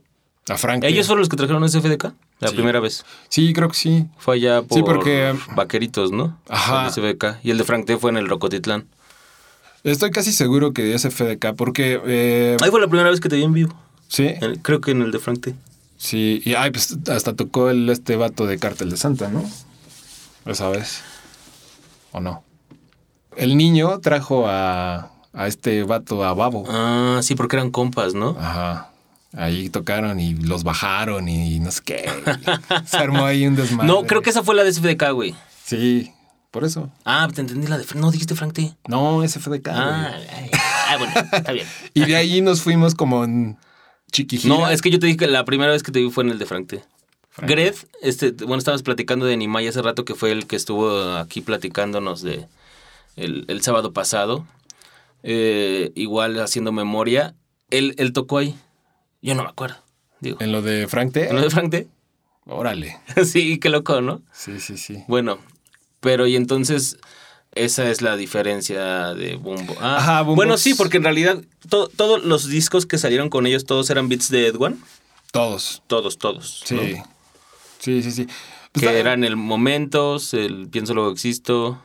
a 0.49 0.57
Frank. 0.57 0.83
Ellos 0.83 1.07
fueron 1.07 1.21
los 1.21 1.29
que 1.29 1.37
trajeron 1.37 1.63
a 1.63 1.67
SFDK 1.69 2.13
la 2.39 2.47
Sí. 2.49 2.55
primera 2.55 2.79
vez. 2.79 3.05
Sí, 3.29 3.53
creo 3.53 3.69
que 3.69 3.75
sí. 3.75 4.05
Fue 4.17 4.35
allá 4.35 4.61
por 4.63 4.77
Sí, 4.77 4.83
porque- 4.83 5.35
Vaqueritos, 5.55 6.11
¿no? 6.11 6.37
Ajá. 6.49 6.85
El 6.85 6.91
SFDK. 6.91 7.37
Y 7.43 7.51
el 7.51 7.57
de 7.57 7.63
Frank 7.63 7.85
T 7.85 7.97
fue 7.97 8.09
en 8.11 8.17
el 8.17 8.27
Rocotitlán. 8.27 8.87
Estoy 9.83 10.11
casi 10.11 10.31
seguro 10.31 10.73
que 10.73 10.83
de 10.83 10.97
SFDK 10.97 11.53
porque... 11.55 11.99
eh, 12.05 12.57
Ahí 12.61 12.69
fue 12.69 12.79
la 12.81 12.87
primera 12.87 13.09
vez 13.09 13.19
que 13.19 13.29
te 13.29 13.35
vi 13.35 13.43
en 13.43 13.53
vivo. 13.53 13.73
sí, 14.07 14.29
creo 14.61 14.81
que 14.81 14.91
en 14.91 15.01
el 15.01 15.11
de 15.11 15.19
Frank 15.19 15.41
T. 15.41 15.55
sí. 15.97 16.41
Y 16.45 16.53
ay, 16.55 16.71
pues 16.71 16.97
hasta 17.09 17.35
tocó 17.35 17.69
el, 17.69 17.89
este 17.89 18.15
vato 18.15 18.45
de 18.45 18.57
Cártel 18.59 18.89
de 18.89 18.97
Santa, 18.97 19.29
¿no? 19.29 19.43
Esa 20.45 20.69
vez. 20.69 21.01
¿O 22.11 22.19
no? 22.19 22.43
El 23.37 23.55
niño 23.57 23.99
trajo 23.99 24.47
a, 24.47 25.11
a 25.33 25.47
este 25.47 25.83
vato, 25.83 26.23
a 26.25 26.33
Babo. 26.33 26.65
Ah, 26.67 27.19
sí, 27.23 27.35
porque 27.35 27.55
eran 27.55 27.71
compas, 27.71 28.13
¿no? 28.13 28.35
Ajá. 28.39 28.90
Ahí 29.33 29.69
tocaron 29.69 30.19
y 30.19 30.33
los 30.33 30.63
bajaron 30.63 31.29
y 31.29 31.59
no 31.59 31.71
sé 31.71 31.81
qué. 31.85 32.09
Se 32.85 32.97
armó 32.97 33.25
ahí 33.25 33.47
un 33.47 33.55
desmadre. 33.55 33.87
No, 33.87 34.03
creo 34.03 34.21
que 34.21 34.29
esa 34.29 34.43
fue 34.43 34.55
la 34.55 34.63
de 34.63 34.73
SFDK, 34.73 35.11
güey. 35.13 35.35
Sí, 35.63 36.11
por 36.51 36.65
eso. 36.65 36.91
Ah, 37.05 37.29
te 37.33 37.39
entendí 37.39 37.67
la 37.67 37.77
de. 37.77 37.85
No, 37.95 38.11
dijiste 38.11 38.35
Frank 38.35 38.53
T. 38.53 38.75
No, 38.87 39.25
SFDK. 39.25 39.69
Ah, 39.69 40.13
ay, 40.35 40.51
ah, 40.53 40.97
bueno, 40.97 41.13
está 41.31 41.51
bien. 41.53 41.65
Y 41.93 42.05
de 42.05 42.15
ahí 42.17 42.41
nos 42.41 42.61
fuimos 42.61 42.93
como 42.93 43.23
en. 43.23 43.57
No, 44.43 44.69
es 44.69 44.81
que 44.81 44.89
yo 44.89 44.99
te 44.99 45.05
dije 45.05 45.19
que 45.19 45.27
la 45.27 45.45
primera 45.45 45.71
vez 45.71 45.83
que 45.83 45.93
te 45.93 45.99
vi 45.99 46.09
fue 46.11 46.25
en 46.25 46.31
el 46.31 46.39
de 46.39 46.45
Frank 46.45 46.67
T. 46.67 46.83
Frank. 47.29 47.49
Gred, 47.49 47.75
este, 48.01 48.31
bueno, 48.31 48.57
estábamos 48.57 48.83
platicando 48.83 49.25
de 49.25 49.37
Nimai 49.37 49.65
hace 49.65 49.81
rato 49.81 50.03
que 50.03 50.15
fue 50.15 50.33
el 50.33 50.47
que 50.47 50.57
estuvo 50.57 51.15
aquí 51.15 51.39
platicándonos 51.39 52.21
de 52.21 52.45
el, 53.15 53.45
el 53.47 53.61
sábado 53.61 53.93
pasado. 53.93 54.45
Eh, 55.23 55.93
igual 55.95 56.39
haciendo 56.41 56.73
memoria. 56.73 57.35
Él, 57.69 57.95
él 57.97 58.11
tocó 58.11 58.39
ahí. 58.39 58.57
Yo 59.21 59.35
no 59.35 59.43
me 59.43 59.49
acuerdo. 59.49 59.77
Digo. 60.19 60.37
En 60.39 60.51
lo 60.51 60.61
de 60.61 60.87
Frank 60.87 61.13
T. 61.13 61.29
¿En 61.29 61.35
lo 61.35 61.41
de 61.41 61.49
Frank 61.49 61.71
T? 61.71 61.87
Órale. 62.45 62.97
sí, 63.25 63.59
qué 63.59 63.69
loco, 63.69 64.01
¿no? 64.01 64.21
Sí, 64.31 64.59
sí, 64.59 64.77
sí. 64.77 65.03
Bueno, 65.07 65.39
pero 65.99 66.27
y 66.27 66.35
entonces 66.35 66.97
esa 67.53 67.89
es 67.89 68.01
la 68.01 68.15
diferencia 68.17 69.13
de 69.13 69.35
Bumbo. 69.35 69.75
Ah, 69.81 69.97
Ajá. 69.97 70.21
Bueno, 70.23 70.57
sí, 70.57 70.73
porque 70.73 70.97
en 70.97 71.03
realidad 71.03 71.41
to- 71.69 71.87
todos 71.89 72.23
los 72.23 72.47
discos 72.47 72.85
que 72.85 72.97
salieron 72.97 73.29
con 73.29 73.45
ellos, 73.45 73.65
todos 73.65 73.89
eran 73.89 74.09
beats 74.09 74.29
de 74.29 74.47
Edwan. 74.47 74.79
Todos. 75.31 75.81
Todos, 75.87 76.17
todos. 76.17 76.61
Sí. 76.65 76.75
¿no? 76.75 77.03
Sí, 77.79 78.01
sí, 78.03 78.11
sí. 78.11 78.27
Pues 78.73 78.85
Que 78.85 78.99
eran 78.99 79.23
el 79.23 79.35
Momentos, 79.35 80.33
el 80.33 80.67
Pienso 80.69 80.93
Luego 80.93 81.11
Existo. 81.11 81.81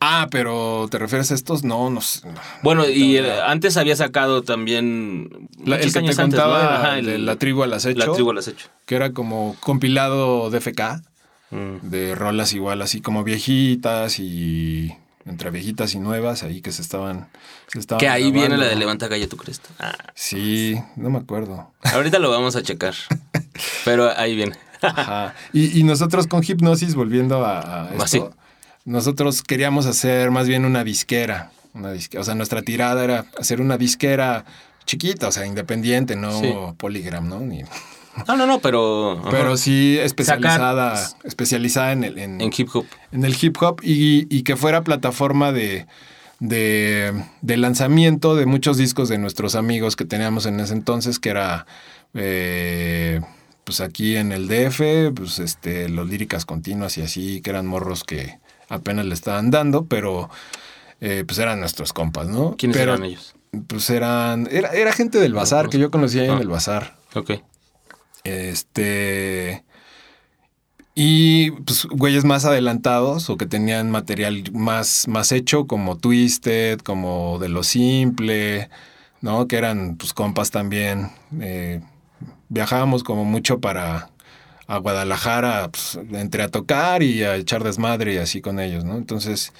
Ah, 0.00 0.26
pero 0.30 0.86
¿te 0.90 0.98
refieres 0.98 1.30
a 1.30 1.34
estos? 1.34 1.64
No, 1.64 1.88
no 1.88 2.00
sé. 2.02 2.20
Bueno, 2.62 2.86
y 2.88 3.18
No, 3.20 3.28
antes 3.46 3.76
había 3.76 3.96
sacado 3.96 4.42
también. 4.42 5.48
La- 5.64 5.76
el 5.76 5.92
que 5.92 6.02
te 6.02 6.14
contaba 6.16 6.96
de 6.96 7.18
la 7.18 7.36
tribu 7.36 7.62
al 7.62 7.72
acecho. 7.72 7.98
La 8.06 8.12
tribu 8.12 8.30
al 8.30 8.38
acecho. 8.38 8.68
Que 8.86 8.96
era 8.96 9.12
como 9.12 9.56
compilado 9.60 10.50
de 10.50 10.58
FK. 10.60 11.02
Mm. 11.50 11.76
De 11.88 12.14
rolas 12.14 12.52
igual, 12.52 12.82
así 12.82 13.00
como 13.00 13.22
viejitas 13.24 14.18
y 14.18 14.94
entre 15.24 15.50
viejitas 15.50 15.94
y 15.94 16.00
nuevas 16.00 16.42
ahí 16.42 16.60
que 16.60 16.72
se 16.72 16.82
estaban. 16.82 17.28
se 17.68 17.78
estaban 17.78 18.00
Que 18.00 18.08
ahí 18.08 18.30
viene 18.30 18.56
la 18.58 18.66
de 18.66 18.76
Levanta 18.76 19.08
Gallo 19.08 19.28
tu 19.28 19.36
Cresta. 19.38 19.70
Ah, 19.78 19.94
Sí, 20.14 20.76
no 20.96 21.08
me 21.10 21.18
acuerdo. 21.18 21.70
ahorita 21.82 22.18
lo 22.18 22.30
vamos 22.30 22.56
a 22.56 22.62
checar. 22.62 22.94
Pero 23.84 24.10
ahí 24.16 24.34
viene. 24.34 24.56
Ajá. 24.82 25.34
Y, 25.52 25.78
y 25.78 25.82
nosotros 25.84 26.26
con 26.26 26.42
Hipnosis, 26.46 26.94
volviendo 26.94 27.44
a, 27.44 27.84
a 27.88 27.94
esto. 27.94 28.34
Nosotros 28.84 29.42
queríamos 29.42 29.86
hacer 29.86 30.30
más 30.30 30.46
bien 30.48 30.64
una 30.64 30.84
disquera. 30.84 31.50
Una 31.72 31.92
disquera. 31.92 32.20
O 32.20 32.24
sea, 32.24 32.34
nuestra 32.34 32.62
tirada 32.62 33.02
era 33.04 33.26
hacer 33.38 33.60
una 33.60 33.76
disquera 33.78 34.44
chiquita, 34.86 35.28
o 35.28 35.32
sea, 35.32 35.46
independiente, 35.46 36.14
no 36.16 36.38
Sí. 36.40 36.52
Polygram, 36.76 37.28
¿no? 37.28 37.40
Ni- 37.40 37.62
No, 38.28 38.36
no, 38.36 38.46
no, 38.46 38.60
pero. 38.60 39.18
ajá, 39.18 39.30
pero 39.30 39.56
sí 39.56 39.98
especializada, 39.98 40.96
Sacar- 40.96 41.26
especializada 41.26 41.92
en 41.92 42.04
el, 42.04 42.18
en, 42.18 42.40
En 42.40 42.50
hip 42.56 42.68
hop. 42.72 42.86
en 43.10 43.24
el 43.24 43.34
hip 43.40 43.56
hop 43.60 43.80
y, 43.82 44.26
y 44.34 44.42
que 44.44 44.54
fuera 44.56 44.82
plataforma 44.84 45.50
de, 45.50 45.86
de, 46.38 47.12
de 47.42 47.56
lanzamiento 47.56 48.36
de 48.36 48.46
muchos 48.46 48.76
discos 48.76 49.08
de 49.08 49.18
nuestros 49.18 49.56
amigos 49.56 49.96
que 49.96 50.04
teníamos 50.04 50.46
en 50.46 50.60
ese 50.60 50.74
entonces, 50.74 51.18
que 51.18 51.30
era 51.30 51.66
eh, 52.14 53.20
pues 53.64 53.80
aquí 53.80 54.16
en 54.16 54.30
el 54.30 54.46
DF, 54.46 55.10
pues 55.16 55.38
este, 55.40 55.88
los 55.88 56.08
líricas 56.08 56.44
continuas 56.44 56.96
y 56.98 57.02
así, 57.02 57.40
que 57.40 57.50
eran 57.50 57.66
morros 57.66 58.04
que 58.04 58.38
apenas 58.68 59.06
le 59.06 59.14
estaban 59.14 59.50
dando, 59.50 59.86
pero 59.86 60.30
eh, 61.00 61.24
pues 61.26 61.38
eran 61.38 61.60
nuestros 61.60 61.92
compas, 61.92 62.28
¿no? 62.28 62.56
¿Quiénes 62.56 62.76
Pero, 62.76 62.94
eran 62.94 63.04
ellos? 63.04 63.34
Pues 63.68 63.88
eran, 63.90 64.48
era, 64.50 64.70
era 64.70 64.92
gente 64.92 65.18
del 65.18 65.34
bazar 65.34 65.68
que 65.68 65.78
yo 65.78 65.90
conocía 65.90 66.22
ahí 66.22 66.28
en 66.28 66.34
Ah. 66.38 66.40
el 66.40 66.48
bazar. 66.48 66.96
Ok. 67.14 67.32
Este. 68.24 69.64
Y 70.96 71.50
pues 71.50 71.86
güeyes 71.86 72.24
más 72.24 72.44
adelantados 72.44 73.28
o 73.28 73.36
que 73.36 73.46
tenían 73.46 73.90
material 73.90 74.44
más, 74.52 75.08
más 75.08 75.32
hecho, 75.32 75.66
como 75.66 75.96
Twisted, 75.98 76.78
como 76.80 77.38
De 77.40 77.48
Lo 77.48 77.64
Simple, 77.64 78.70
¿no? 79.20 79.48
Que 79.48 79.56
eran 79.56 79.96
pues 79.96 80.14
compas 80.14 80.50
también. 80.52 81.10
Eh, 81.40 81.80
viajábamos 82.48 83.02
como 83.02 83.24
mucho 83.24 83.60
para 83.60 84.10
a 84.66 84.78
Guadalajara, 84.78 85.68
pues, 85.70 85.98
entre 86.12 86.42
a 86.42 86.48
tocar 86.48 87.02
y 87.02 87.22
a 87.22 87.36
echar 87.36 87.62
desmadre 87.64 88.14
y 88.14 88.18
así 88.18 88.40
con 88.40 88.60
ellos, 88.60 88.84
¿no? 88.84 88.96
Entonces, 88.96 89.52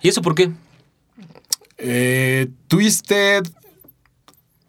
¿Y 0.00 0.08
eso 0.08 0.22
por 0.22 0.34
qué? 0.34 0.50
eh, 1.78 2.48
Twisted, 2.68 3.44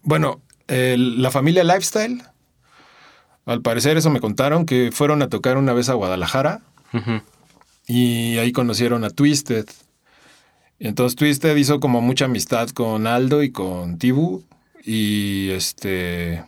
bueno, 0.02 0.42
la 0.68 1.30
familia 1.32 1.64
Lifestyle, 1.64 2.24
al 3.46 3.62
parecer 3.62 3.98
eso 3.98 4.10
me 4.10 4.20
contaron, 4.22 4.66
que 4.66 4.92
fueron 4.92 5.22
a 5.22 5.30
tocar 5.30 5.58
una 5.58 5.74
vez 5.74 5.90
a 5.90 5.94
Guadalajara 5.94 6.62
y 7.88 8.38
ahí 8.38 8.52
conocieron 8.52 9.04
a 9.04 9.10
Twisted. 9.10 9.66
Entonces 10.80 11.16
Twisted 11.16 11.56
hizo 11.56 11.80
como 11.80 12.02
mucha 12.02 12.26
amistad 12.26 12.70
con 12.70 13.06
Aldo 13.08 13.44
y 13.44 13.52
con 13.52 13.98
Tibu 13.98 14.44
y 14.84 15.50
este 15.52 16.44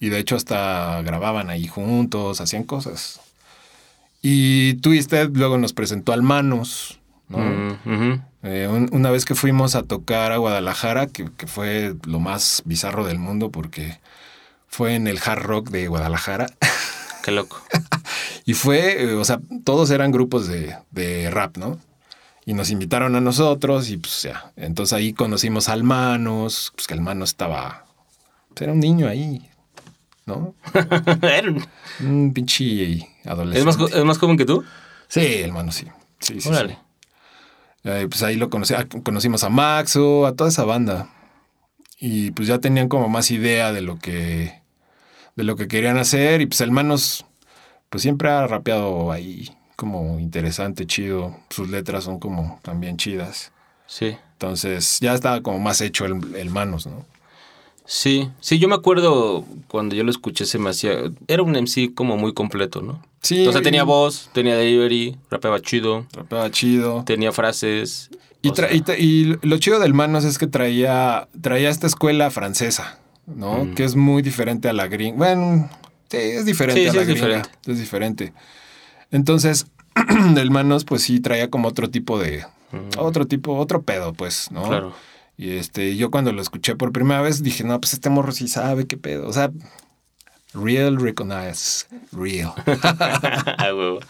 y 0.00 0.08
de 0.08 0.18
hecho 0.18 0.36
hasta 0.36 1.00
grababan 1.02 1.50
ahí 1.50 1.66
juntos, 1.66 2.40
hacían 2.40 2.64
cosas. 2.64 3.20
Y 4.22 4.74
Twisted 4.74 5.30
luego 5.34 5.58
nos 5.58 5.72
presentó 5.72 6.12
al 6.12 6.22
Manos, 6.22 6.98
¿no? 7.28 7.38
Mm. 7.84 8.20
Eh, 8.42 8.68
un- 8.70 8.88
una 8.92 9.10
vez 9.10 9.24
que 9.24 9.34
fuimos 9.34 9.74
a 9.74 9.82
tocar 9.82 10.32
a 10.32 10.36
Guadalajara, 10.38 11.06
que, 11.06 11.28
que 11.36 11.46
fue 11.46 11.94
lo 12.06 12.20
más 12.20 12.62
bizarro 12.64 13.04
del 13.06 13.18
mundo 13.18 13.50
porque 13.50 13.98
fue 14.68 14.94
en 14.94 15.06
el 15.06 15.18
hard 15.24 15.42
rock 15.42 15.70
de 15.70 15.88
Guadalajara. 15.88 16.46
Qué 17.22 17.30
loco. 17.32 17.62
y 18.44 18.52
fue, 18.54 19.02
eh, 19.04 19.14
o 19.14 19.24
sea, 19.24 19.40
todos 19.64 19.90
eran 19.90 20.10
grupos 20.12 20.46
de, 20.46 20.76
de 20.90 21.30
rap, 21.30 21.56
¿no? 21.56 21.78
Y 22.46 22.52
nos 22.52 22.70
invitaron 22.70 23.16
a 23.16 23.20
nosotros 23.22 23.88
y 23.88 23.96
pues 23.96 24.22
ya. 24.22 24.52
Entonces 24.56 24.92
ahí 24.92 25.14
conocimos 25.14 25.70
al 25.70 25.82
Manos, 25.84 26.72
pues 26.74 26.86
que 26.86 26.92
el 26.94 27.00
Manos 27.00 27.30
estaba, 27.30 27.86
pues, 28.50 28.60
era 28.62 28.72
un 28.72 28.80
niño 28.80 29.08
ahí, 29.08 29.48
¿no? 30.26 30.54
Un- 32.00 32.32
pinche 32.32 33.08
adolescente. 33.24 33.70
¿Es 33.70 33.78
más, 33.78 33.92
¿Es 33.92 34.04
más 34.04 34.18
joven 34.18 34.36
que 34.36 34.44
tú? 34.46 34.64
Sí, 35.08 35.20
el 35.20 35.52
Manos 35.52 35.74
sí. 35.76 35.86
Sí, 36.20 36.34
sí, 36.34 36.40
sí. 36.42 36.48
Órale. 36.48 36.78
Eh, 37.84 38.06
pues 38.08 38.22
ahí 38.22 38.36
lo 38.36 38.48
conocí, 38.48 38.72
ah, 38.74 38.86
conocimos 39.04 39.44
a 39.44 39.50
Maxo, 39.50 40.26
a 40.26 40.34
toda 40.34 40.48
esa 40.50 40.64
banda. 40.64 41.10
Y 41.98 42.30
pues 42.32 42.48
ya 42.48 42.58
tenían 42.58 42.88
como 42.88 43.08
más 43.08 43.30
idea 43.30 43.72
de 43.72 43.80
lo 43.82 43.98
que 43.98 44.60
de 45.36 45.44
lo 45.44 45.56
que 45.56 45.68
querían 45.68 45.98
hacer. 45.98 46.40
Y 46.40 46.46
pues 46.46 46.60
el 46.62 46.70
Manos, 46.70 47.26
pues 47.90 48.02
siempre 48.02 48.30
ha 48.30 48.46
rapeado 48.46 49.12
ahí 49.12 49.50
como 49.76 50.18
interesante, 50.18 50.86
chido. 50.86 51.36
Sus 51.50 51.68
letras 51.68 52.04
son 52.04 52.18
como 52.18 52.58
también 52.62 52.96
chidas. 52.96 53.52
Sí. 53.86 54.16
Entonces 54.32 54.98
ya 55.00 55.12
estaba 55.14 55.42
como 55.42 55.58
más 55.58 55.80
hecho 55.82 56.06
el, 56.06 56.34
el 56.36 56.50
Manos, 56.50 56.86
¿no? 56.86 57.04
Sí, 57.86 58.30
sí, 58.40 58.58
yo 58.58 58.66
me 58.68 58.74
acuerdo 58.74 59.44
cuando 59.68 59.94
yo 59.94 60.04
lo 60.04 60.10
escuché 60.10 60.46
se 60.46 60.58
me 60.58 60.70
hacía... 60.70 60.92
Era 61.28 61.42
un 61.42 61.52
MC 61.52 61.92
como 61.94 62.16
muy 62.16 62.32
completo, 62.32 62.80
¿no? 62.80 63.02
Sí. 63.20 63.46
O 63.46 63.52
sea, 63.52 63.60
tenía 63.62 63.84
voz, 63.84 64.30
tenía 64.32 64.56
delivery, 64.56 65.16
rapeaba 65.30 65.60
chido, 65.60 66.06
Rapeaba 66.14 66.50
chido. 66.50 67.04
tenía 67.04 67.30
frases. 67.32 68.10
Y, 68.42 68.50
tra- 68.50 68.68
sea, 68.68 68.74
y 68.74 68.80
tra- 68.80 68.98
y 68.98 69.38
lo 69.46 69.58
chido 69.58 69.80
del 69.80 69.92
Manos 69.94 70.24
es 70.24 70.38
que 70.38 70.46
traía, 70.46 71.28
traía 71.42 71.68
esta 71.70 71.86
escuela 71.86 72.30
francesa, 72.30 72.98
¿no? 73.26 73.64
Mm. 73.64 73.74
Que 73.74 73.84
es 73.84 73.96
muy 73.96 74.22
diferente 74.22 74.68
a 74.68 74.72
la 74.72 74.86
gringa. 74.88 75.16
Bueno, 75.18 75.70
sí, 76.10 76.16
es 76.16 76.44
diferente 76.46 76.82
Sí, 76.82 76.88
a 76.88 76.90
sí, 76.90 76.96
la 76.96 77.02
es 77.02 77.08
gringa. 77.08 77.24
diferente. 77.26 77.50
Es 77.66 77.78
diferente. 77.78 78.32
Entonces, 79.10 79.66
el 80.36 80.50
Manos, 80.50 80.84
pues 80.84 81.02
sí, 81.02 81.20
traía 81.20 81.50
como 81.50 81.68
otro 81.68 81.88
tipo 81.90 82.18
de. 82.18 82.44
Otro 82.98 83.26
tipo, 83.26 83.56
otro 83.56 83.82
pedo, 83.82 84.12
pues, 84.14 84.50
¿no? 84.50 84.64
Mm. 84.64 84.68
Claro. 84.68 84.92
Y 85.36 85.56
este, 85.56 85.96
yo 85.96 86.10
cuando 86.10 86.32
lo 86.32 86.40
escuché 86.42 86.76
por 86.76 86.92
primera 86.92 87.20
vez 87.20 87.42
dije, 87.42 87.64
no, 87.64 87.80
pues 87.80 87.92
este 87.94 88.08
morro 88.10 88.32
sí 88.32 88.46
sabe 88.48 88.86
qué 88.86 88.96
pedo. 88.96 89.26
O 89.28 89.32
sea, 89.32 89.50
real 90.54 90.96
recognize, 91.00 91.86
real. 92.12 92.52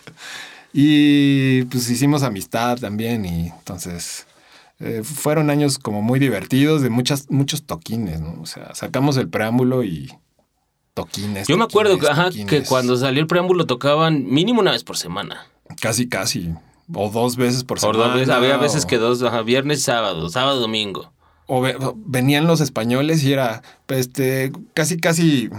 Y 0.72 1.62
pues 1.64 1.88
hicimos 1.88 2.22
amistad 2.24 2.78
también 2.78 3.24
y 3.24 3.46
entonces 3.48 4.26
eh, 4.80 5.02
fueron 5.04 5.48
años 5.48 5.78
como 5.78 6.02
muy 6.02 6.18
divertidos 6.18 6.82
de 6.82 6.90
muchas, 6.90 7.30
muchos 7.30 7.62
toquines, 7.64 8.20
¿no? 8.20 8.40
O 8.42 8.46
sea, 8.46 8.74
sacamos 8.74 9.16
el 9.16 9.28
preámbulo 9.28 9.84
y 9.84 10.12
toquines. 10.94 11.46
Yo 11.46 11.56
me 11.56 11.64
acuerdo 11.64 11.96
que, 11.98 12.08
ajá, 12.08 12.30
cuando 12.68 12.96
salió 12.96 13.20
el 13.20 13.28
preámbulo 13.28 13.66
tocaban 13.66 14.26
mínimo 14.26 14.60
una 14.60 14.72
vez 14.72 14.82
por 14.82 14.96
semana. 14.96 15.46
Casi, 15.80 16.08
casi. 16.08 16.52
O 16.92 17.08
dos 17.08 17.36
veces 17.36 17.62
por 17.64 17.78
semana. 17.78 17.98
dos 18.08 18.14
veces, 18.16 18.28
había 18.34 18.56
veces 18.56 18.84
o- 18.84 18.86
que 18.88 18.98
dos, 18.98 19.22
ajá, 19.22 19.42
viernes 19.42 19.78
y 19.78 19.82
sábado, 19.82 20.28
sábado, 20.28 20.58
domingo. 20.60 21.12
O 21.46 21.60
ve- 21.60 21.76
venían 22.06 22.46
los 22.46 22.60
españoles 22.60 23.22
y 23.24 23.32
era, 23.32 23.62
este, 23.88 24.50
casi, 24.72 24.96
casi, 24.98 25.50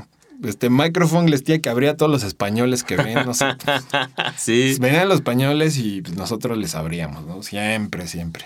este, 0.44 0.70
microphone 0.70 1.30
les 1.30 1.44
tía 1.44 1.62
que 1.62 1.70
abría 1.70 1.92
a 1.92 1.98
todos 1.98 2.12
los 2.12 2.24
españoles 2.24 2.84
que 2.84 2.96
ven, 2.98 3.26
no 3.26 3.34
sé. 3.34 3.46
sí. 4.38 4.76
Venían 4.80 5.08
los 5.08 5.18
españoles 5.18 5.78
y 5.78 6.02
pues, 6.02 6.16
nosotros 6.16 6.58
les 6.58 6.76
abríamos, 6.76 7.26
¿no? 7.26 7.44
Siempre, 7.44 8.08
siempre. 8.08 8.46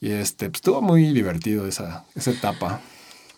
Y 0.00 0.10
este, 0.10 0.46
pues 0.48 0.58
estuvo 0.60 0.80
muy 0.80 1.12
divertido 1.12 1.66
esa, 1.66 2.04
esa 2.14 2.30
etapa. 2.30 2.80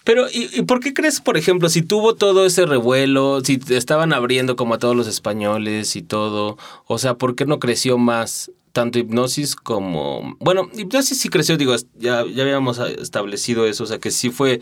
Pero, 0.05 0.27
¿y, 0.31 0.49
y 0.59 0.63
por 0.63 0.81
qué 0.81 0.95
crees, 0.95 1.21
por 1.21 1.37
ejemplo, 1.37 1.69
si 1.69 1.83
tuvo 1.83 2.15
todo 2.15 2.47
ese 2.47 2.65
revuelo, 2.65 3.41
si 3.45 3.59
te 3.59 3.77
estaban 3.77 4.13
abriendo 4.13 4.57
como 4.57 4.75
a 4.75 4.79
todos 4.79 4.97
los 4.97 5.07
españoles 5.07 5.95
y 5.97 6.03
todo, 6.03 6.57
o 6.87 6.99
sea, 6.99 7.15
¿por 7.15 7.35
qué 7.35 7.45
no 7.45 7.59
creció 7.61 7.99
más 7.99 8.51
tanto 8.73 8.99
hipnosis 8.99 9.57
como... 9.57 10.37
Bueno, 10.41 10.68
hipnosis 10.77 11.18
sí 11.21 11.29
creció, 11.29 11.57
digo, 11.57 11.75
ya, 11.99 12.25
ya 12.27 12.43
habíamos 12.43 12.79
establecido 12.79 13.66
eso, 13.66 13.85
o 13.85 13.87
sea, 13.87 13.99
que 13.99 14.11
sí 14.11 14.31
fue, 14.31 14.61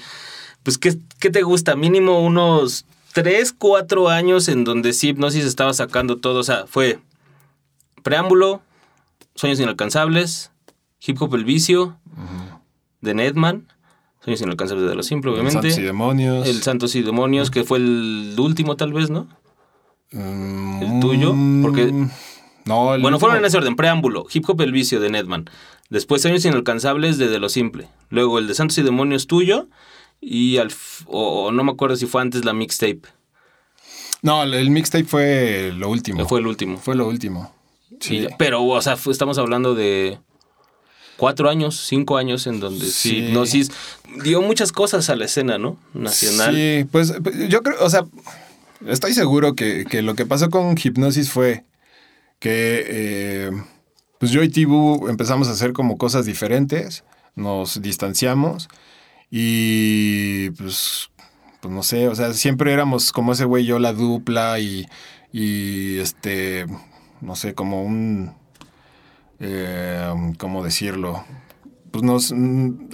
pues, 0.63 0.79
¿qué, 0.79 0.97
qué 1.21 1.31
te 1.31 1.43
gusta? 1.43 1.77
Mínimo 1.77 2.21
unos 2.25 2.85
tres, 3.13 3.53
cuatro 3.57 4.09
años 4.09 4.49
en 4.49 4.65
donde 4.65 4.93
sí 4.93 5.09
hipnosis 5.09 5.45
estaba 5.45 5.75
sacando 5.75 6.17
todo, 6.17 6.41
o 6.41 6.45
sea, 6.45 6.67
fue 6.67 6.99
preámbulo, 8.03 8.63
sueños 9.35 9.61
inalcanzables, 9.61 10.51
hip 11.01 11.21
hop 11.21 11.35
el 11.35 11.45
vicio, 11.45 11.97
de 13.01 13.15
Nedman. 13.15 13.67
Sueños 14.25 14.41
inalcanzables 14.43 14.89
de 14.89 14.95
lo 14.97 15.03
simple, 15.03 15.31
obviamente. 15.31 15.71
Santos 15.71 15.79
y 15.79 15.83
demonios. 15.83 16.47
El 16.49 16.63
Santos 16.63 16.95
y 16.97 17.03
Demonios, 17.03 17.51
que 17.51 17.63
fue 17.65 17.79
el 17.79 18.35
último 18.39 18.77
tal 18.77 18.93
vez, 18.93 19.11
¿no? 19.11 19.29
Mm, 20.11 20.83
¿El 20.83 21.01
tuyo? 21.01 21.35
Porque- 21.63 21.93
No, 22.69 22.95
el 22.95 23.03
Bueno, 23.03 23.19
fueron 23.19 23.39
en 23.39 23.45
ese 23.45 23.57
orden. 23.57 23.75
Preámbulo, 23.77 24.27
Hip 24.33 24.45
Hop 24.49 24.61
El 24.61 24.73
Vicio 24.73 25.01
de 25.01 25.11
Nedman. 25.11 25.49
Después 25.91 26.23
Sueños 26.23 26.45
Inalcanzables 26.45 27.17
de 27.19 27.29
De 27.29 27.39
Lo 27.39 27.49
Simple. 27.49 27.89
Luego 28.11 28.39
el 28.39 28.47
de 28.47 28.55
Santos 28.55 28.77
y 28.79 28.83
Demonios 28.83 29.27
tuyo. 29.27 29.69
Y 30.21 30.59
al... 30.59 30.71
O, 31.07 31.47
o 31.47 31.53
no 31.53 31.65
me 31.65 31.73
acuerdo 31.73 31.97
si 31.97 32.07
fue 32.07 32.21
antes 32.23 32.45
la 32.45 32.53
mixtape. 32.53 33.03
No, 34.23 34.43
el- 34.43 34.55
el 34.55 34.71
mixtape 34.71 35.05
fue 35.05 35.73
lo 35.77 35.89
último. 35.89 36.27
Fue 36.29 36.41
el 36.41 36.47
último. 36.47 36.79
Fue 36.79 36.95
lo 36.95 37.07
último. 37.09 37.55
Sí. 38.01 38.19
Y- 38.19 38.29
pero, 38.39 38.63
o 38.65 38.83
sea, 38.83 38.97
estamos 39.11 39.39
hablando 39.39 39.75
de 39.75 40.19
cuatro 41.17 41.49
años, 41.49 41.77
cinco 41.87 42.17
años 42.17 42.47
en 42.47 42.61
donde 42.61 42.85
sí. 42.87 43.17
Hipnosis 43.19 43.71
dio 44.23 44.43
muchas 44.43 44.73
cosas 44.73 45.09
a 45.11 45.17
la 45.17 45.25
escena, 45.25 45.57
¿no? 45.59 45.79
Nacional. 45.95 46.55
Sí, 46.55 46.85
pues 46.91 47.15
pues, 47.23 47.49
yo 47.49 47.63
creo, 47.63 47.77
o 47.81 47.91
sea, 47.91 48.05
estoy 48.87 49.15
seguro 49.15 49.55
que, 49.55 49.85
que 49.89 50.03
lo 50.03 50.15
que 50.15 50.27
pasó 50.27 50.51
con 50.51 50.77
Hipnosis 50.83 51.31
fue 51.31 51.65
que 52.39 52.85
eh, 52.87 53.51
pues 54.19 54.33
yo 54.33 54.43
y 54.43 54.49
Tibu 54.49 55.09
empezamos 55.09 55.49
a 55.49 55.53
hacer 55.53 55.73
como 55.73 55.99
cosas 55.99 56.27
diferentes, 56.27 57.05
nos 57.35 57.81
distanciamos 57.83 58.69
y 59.31 60.51
pues, 60.51 61.11
pues 61.61 61.75
no 61.75 61.83
sé, 61.83 62.09
o 62.09 62.15
sea, 62.15 62.33
siempre 62.35 62.73
éramos 62.73 63.13
como 63.13 63.33
ese 63.33 63.45
güey 63.45 63.65
yo 63.65 63.79
la 63.79 63.93
dupla 63.93 64.59
y, 64.59 64.87
y 65.33 65.99
este, 65.99 66.67
no 67.21 67.37
sé, 67.37 67.55
como 67.55 67.83
un, 67.85 68.35
eh, 69.41 70.35
¿cómo 70.39 70.65
decirlo? 70.65 71.25
pues 71.91 72.05
nos 72.05 72.35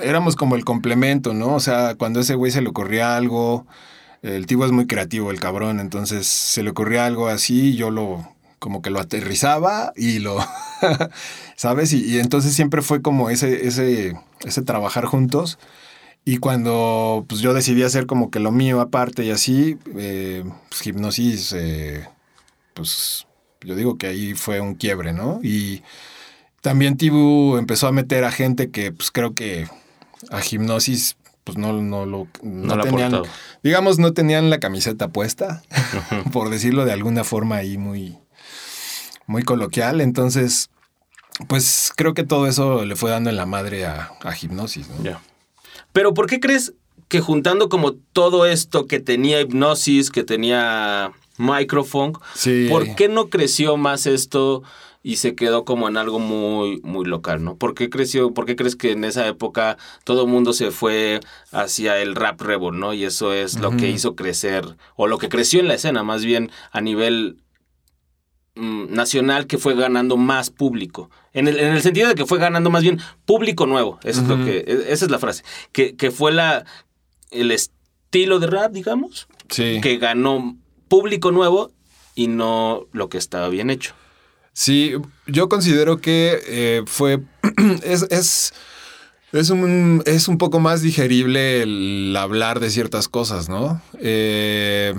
éramos 0.02 0.36
como 0.36 0.56
el 0.56 0.64
complemento, 0.64 1.34
¿no? 1.34 1.54
O 1.54 1.60
sea, 1.60 1.94
cuando 1.96 2.20
a 2.20 2.22
ese 2.22 2.34
güey 2.34 2.52
se 2.52 2.62
le 2.62 2.68
ocurría 2.68 3.16
algo, 3.16 3.66
el 4.22 4.46
tipo 4.46 4.64
es 4.64 4.72
muy 4.72 4.86
creativo, 4.86 5.30
el 5.30 5.40
cabrón, 5.40 5.80
entonces 5.80 6.26
se 6.26 6.62
le 6.62 6.70
ocurría 6.70 7.06
algo 7.06 7.28
así, 7.28 7.74
yo 7.76 7.90
lo 7.90 8.33
como 8.64 8.80
que 8.80 8.88
lo 8.88 8.98
aterrizaba 8.98 9.92
y 9.94 10.20
lo 10.20 10.38
¿sabes? 11.54 11.92
Y, 11.92 12.02
y 12.02 12.18
entonces 12.18 12.54
siempre 12.54 12.80
fue 12.80 13.02
como 13.02 13.28
ese 13.28 13.66
ese 13.66 14.14
ese 14.42 14.62
trabajar 14.62 15.04
juntos. 15.04 15.58
Y 16.24 16.38
cuando 16.38 17.26
pues 17.28 17.42
yo 17.42 17.52
decidí 17.52 17.82
hacer 17.82 18.06
como 18.06 18.30
que 18.30 18.40
lo 18.40 18.52
mío 18.52 18.80
aparte 18.80 19.22
y 19.22 19.30
así, 19.32 19.76
eh, 19.98 20.44
pues, 20.70 20.86
hipnosis, 20.86 21.52
eh, 21.54 22.08
pues 22.72 23.26
yo 23.60 23.76
digo 23.76 23.98
que 23.98 24.06
ahí 24.06 24.32
fue 24.32 24.60
un 24.60 24.76
quiebre, 24.76 25.12
¿no? 25.12 25.40
Y 25.42 25.82
también 26.62 26.96
Tibu 26.96 27.58
empezó 27.58 27.86
a 27.86 27.92
meter 27.92 28.24
a 28.24 28.30
gente 28.30 28.70
que 28.70 28.92
pues 28.92 29.10
creo 29.10 29.34
que 29.34 29.68
a 30.30 30.40
hipnosis 30.40 31.18
pues 31.44 31.58
no, 31.58 31.74
no 31.82 32.06
lo 32.06 32.28
no 32.42 32.76
No 32.76 32.82
tenían, 32.82 33.20
digamos, 33.62 33.98
no 33.98 34.14
tenían 34.14 34.48
la 34.48 34.58
camiseta 34.58 35.08
puesta, 35.08 35.62
por 36.32 36.48
decirlo 36.48 36.86
de 36.86 36.92
alguna 36.92 37.24
forma 37.24 37.56
ahí 37.56 37.76
muy, 37.76 38.16
muy 39.26 39.42
coloquial. 39.42 40.00
Entonces, 40.00 40.70
pues 41.48 41.92
creo 41.96 42.14
que 42.14 42.24
todo 42.24 42.46
eso 42.46 42.84
le 42.84 42.96
fue 42.96 43.10
dando 43.10 43.30
en 43.30 43.36
la 43.36 43.46
madre 43.46 43.86
a, 43.86 44.12
a 44.22 44.34
hipnosis, 44.40 44.88
¿no? 44.88 45.02
Ya. 45.02 45.20
Pero 45.92 46.14
¿por 46.14 46.26
qué 46.26 46.40
crees 46.40 46.74
que 47.08 47.20
juntando 47.20 47.68
como 47.68 47.92
todo 48.12 48.46
esto 48.46 48.86
que 48.86 49.00
tenía 49.00 49.40
hipnosis, 49.40 50.10
que 50.10 50.24
tenía 50.24 51.12
microphone, 51.38 52.12
Sí. 52.34 52.68
¿por 52.70 52.94
qué 52.94 53.08
no 53.08 53.28
creció 53.28 53.76
más 53.76 54.06
esto 54.06 54.62
y 55.02 55.16
se 55.16 55.34
quedó 55.34 55.66
como 55.66 55.86
en 55.88 55.98
algo 55.98 56.18
muy, 56.18 56.80
muy 56.82 57.04
local, 57.04 57.44
¿no? 57.44 57.56
¿Por 57.56 57.74
qué 57.74 57.90
creció, 57.90 58.32
por 58.32 58.46
qué 58.46 58.56
crees 58.56 58.74
que 58.74 58.92
en 58.92 59.04
esa 59.04 59.26
época 59.26 59.76
todo 60.04 60.22
el 60.24 60.28
mundo 60.28 60.54
se 60.54 60.70
fue 60.70 61.20
hacia 61.52 61.98
el 61.98 62.14
rap 62.16 62.40
rebel, 62.40 62.78
¿no? 62.78 62.94
Y 62.94 63.04
eso 63.04 63.34
es 63.34 63.58
lo 63.58 63.76
que 63.76 63.90
hizo 63.90 64.14
crecer, 64.16 64.64
o 64.96 65.06
lo 65.06 65.18
que 65.18 65.28
creció 65.28 65.60
en 65.60 65.68
la 65.68 65.74
escena, 65.74 66.02
más 66.04 66.24
bien 66.24 66.50
a 66.72 66.80
nivel 66.80 67.36
nacional 68.56 69.46
que 69.46 69.58
fue 69.58 69.74
ganando 69.74 70.16
más 70.16 70.50
público. 70.50 71.10
En 71.32 71.48
el, 71.48 71.58
en 71.58 71.74
el 71.74 71.82
sentido 71.82 72.08
de 72.08 72.14
que 72.14 72.26
fue 72.26 72.38
ganando 72.38 72.70
más 72.70 72.82
bien 72.82 73.00
público 73.24 73.66
nuevo. 73.66 73.98
Eso 74.04 74.22
es 74.22 74.28
lo 74.28 74.44
que, 74.44 74.58
e- 74.58 74.92
esa 74.92 75.04
es 75.06 75.10
la 75.10 75.18
frase. 75.18 75.42
Que, 75.72 75.96
que 75.96 76.10
fue 76.10 76.30
la, 76.32 76.64
el 77.32 77.50
estilo 77.50 78.38
de 78.38 78.46
rap, 78.46 78.72
digamos, 78.72 79.26
Sí. 79.50 79.80
que 79.82 79.98
ganó 79.98 80.56
público 80.88 81.32
nuevo 81.32 81.72
y 82.14 82.28
no 82.28 82.86
lo 82.92 83.08
que 83.08 83.18
estaba 83.18 83.48
bien 83.48 83.70
hecho. 83.70 83.94
Sí, 84.52 84.92
yo 85.26 85.48
considero 85.48 86.00
que 86.00 86.40
eh, 86.46 86.82
fue. 86.86 87.20
es, 87.82 88.06
es, 88.10 88.54
es, 89.32 89.50
un, 89.50 90.02
es 90.06 90.28
un 90.28 90.38
poco 90.38 90.60
más 90.60 90.80
digerible 90.80 91.62
el 91.62 92.14
hablar 92.16 92.60
de 92.60 92.70
ciertas 92.70 93.08
cosas, 93.08 93.48
¿no? 93.48 93.82
Eh, 93.98 94.94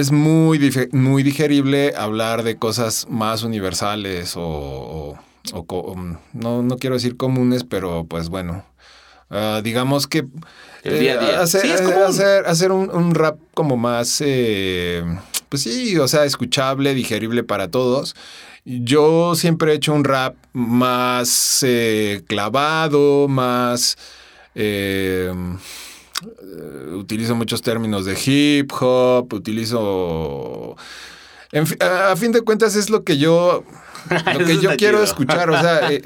es 0.00 0.10
muy, 0.10 0.58
muy 0.92 1.22
digerible 1.22 1.92
hablar 1.96 2.42
de 2.42 2.56
cosas 2.56 3.06
más 3.08 3.42
universales 3.42 4.36
o. 4.36 4.42
o- 4.42 5.18
o 5.54 5.64
co- 5.66 5.96
no, 6.32 6.62
no 6.62 6.76
quiero 6.78 6.94
decir 6.94 7.16
comunes, 7.16 7.64
pero 7.64 8.04
pues 8.08 8.28
bueno. 8.28 8.64
Ah, 9.28 9.60
digamos 9.62 10.06
que. 10.06 10.24
El 10.84 10.98
día 11.00 11.14
a 11.14 11.18
día. 11.24 11.40
hacer, 11.40 11.60
Sí, 11.62 11.68
es 11.72 11.80
eh, 11.80 11.94
hacer, 12.06 12.46
hacer 12.46 12.70
un, 12.72 12.90
un 12.90 13.14
rap 13.14 13.38
como 13.54 13.76
más. 13.76 14.22
eh, 14.24 15.04
pues 15.48 15.62
sí, 15.64 15.98
o 15.98 16.06
sea, 16.08 16.24
escuchable, 16.24 16.94
digerible 16.94 17.42
para 17.44 17.68
todos. 17.68 18.14
Yo 18.64 19.34
siempre 19.34 19.72
he 19.72 19.74
hecho 19.74 19.92
un 19.92 20.04
rap 20.04 20.36
más 20.52 21.64
eh, 21.66 22.22
clavado, 22.28 23.26
más... 23.28 23.96
eh, 26.22 26.94
utilizo 26.94 27.34
muchos 27.34 27.62
términos 27.62 28.04
de 28.04 28.16
hip 28.24 28.70
hop, 28.80 29.32
utilizo... 29.32 30.76
En 31.52 31.66
fi- 31.66 31.76
a, 31.80 32.12
a 32.12 32.16
fin 32.16 32.32
de 32.32 32.40
cuentas 32.40 32.76
es 32.76 32.88
lo 32.88 33.04
que 33.04 33.18
yo, 33.18 33.64
lo 34.38 34.44
que 34.46 34.58
yo 34.58 34.70
quiero 34.76 34.98
chido. 34.98 35.04
escuchar. 35.04 35.50
O 35.50 35.60
sea, 35.60 35.90
eh, 35.92 36.02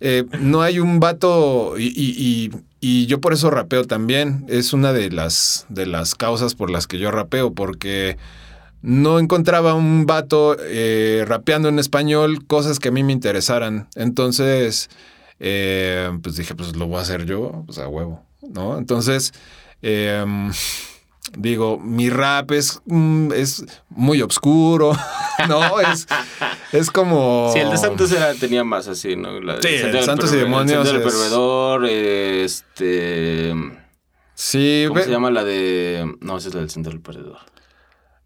eh, 0.00 0.24
no 0.40 0.62
hay 0.62 0.78
un 0.78 1.00
vato 1.00 1.74
y, 1.78 1.86
y- 1.86 2.14
y- 2.16 2.50
y 2.80 3.06
yo 3.06 3.20
por 3.20 3.32
eso 3.32 3.50
rapeo 3.50 3.84
también. 3.86 4.44
Es 4.48 4.72
una 4.72 4.92
de 4.92 5.10
las, 5.10 5.66
de 5.68 5.86
las 5.86 6.14
causas 6.14 6.54
por 6.54 6.70
las 6.70 6.86
que 6.86 6.98
yo 6.98 7.10
rapeo, 7.10 7.54
porque 7.54 8.18
no 8.82 9.18
encontraba 9.18 9.72
un 9.74 10.04
vato 10.06 10.56
eh, 10.60 11.24
rapeando 11.26 11.68
en 11.70 11.78
español 11.78 12.46
cosas 12.46 12.78
que 12.78 12.88
a 12.88 12.92
mí 12.92 13.02
me 13.02 13.12
interesaran. 13.14 13.88
Entonces, 13.96 14.90
pues 16.22 16.36
dije, 16.36 16.54
pues 16.54 16.76
lo 16.76 16.86
voy 16.86 16.98
a 16.98 17.02
hacer 17.02 17.24
yo, 17.26 17.64
pues 17.66 17.78
a 17.78 17.88
huevo, 17.88 18.22
¿no? 18.50 18.78
Entonces, 18.78 19.32
eh, 19.82 20.24
digo, 21.36 21.78
mi 21.78 22.10
rap 22.10 22.52
es, 22.52 22.80
mm, 22.86 23.32
es 23.32 23.64
muy 23.90 24.22
oscuro, 24.22 24.96
¿no? 25.48 25.80
Es, 25.80 26.06
es 26.72 26.90
como... 26.90 27.50
Sí, 27.52 27.60
el 27.60 27.70
de 27.70 27.76
Santos 27.78 28.12
era, 28.12 28.34
tenía 28.34 28.64
más 28.64 28.88
así, 28.88 29.16
¿no? 29.16 29.40
La- 29.40 29.60
Sí, 29.60 29.68
el 29.68 29.92
del 29.92 30.04
Santos 30.04 30.32
y 30.32 30.36
Demonios 30.36 30.86
El 30.88 30.92
del 30.98 31.02
es- 31.06 31.12
Pervedor, 31.12 31.86
este... 31.86 33.54
Sí, 34.34 34.84
¿Cómo 34.88 34.98
ve- 34.98 35.04
se 35.04 35.10
llama 35.10 35.30
la 35.30 35.44
de...? 35.44 36.12
No, 36.20 36.36
esa 36.38 36.48
es 36.48 36.54
la 36.54 36.60
del 36.62 36.82
del 36.82 37.00
Perdedor. 37.00 37.38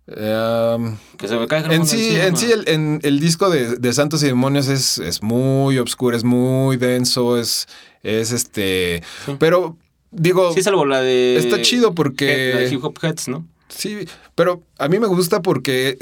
em, 0.07 0.97
Que 1.19 1.29
se 1.29 1.37
me 1.37 1.47
cae 1.47 1.65
En 1.75 1.87
sí, 1.87 2.17
en 2.19 2.37
sí 2.37 2.51
el, 2.51 2.67
en 2.69 2.99
el 3.03 3.21
disco 3.21 3.51
de, 3.51 3.77
de 3.77 3.93
Santos 3.93 4.23
y 4.23 4.27
Demonios 4.27 4.69
es, 4.69 4.99
es 4.99 5.23
muy 5.23 5.79
oscuro, 5.79 6.17
es 6.17 6.25
muy 6.25 6.77
denso, 6.79 7.37
es, 7.39 7.69
es 8.03 8.33
este... 8.33 9.03
Pero 9.39 9.77
digo, 10.11 10.53
Sí, 10.55 10.63
salvo 10.63 10.85
la 10.87 11.01
de... 11.01 11.37
Está 11.37 11.61
chido 11.63 11.95
porque- 11.95 12.53
La 12.55 12.61
de 12.61 12.69
Hip 12.75 12.85
Hop 12.85 12.99
Heads, 13.03 13.29
¿no? 13.29 13.47
sí, 13.69 13.99
pero 14.35 14.63
a 14.79 14.89
mí 14.89 14.99
me 14.99 15.07
gusta 15.07 15.43
porque 15.43 15.99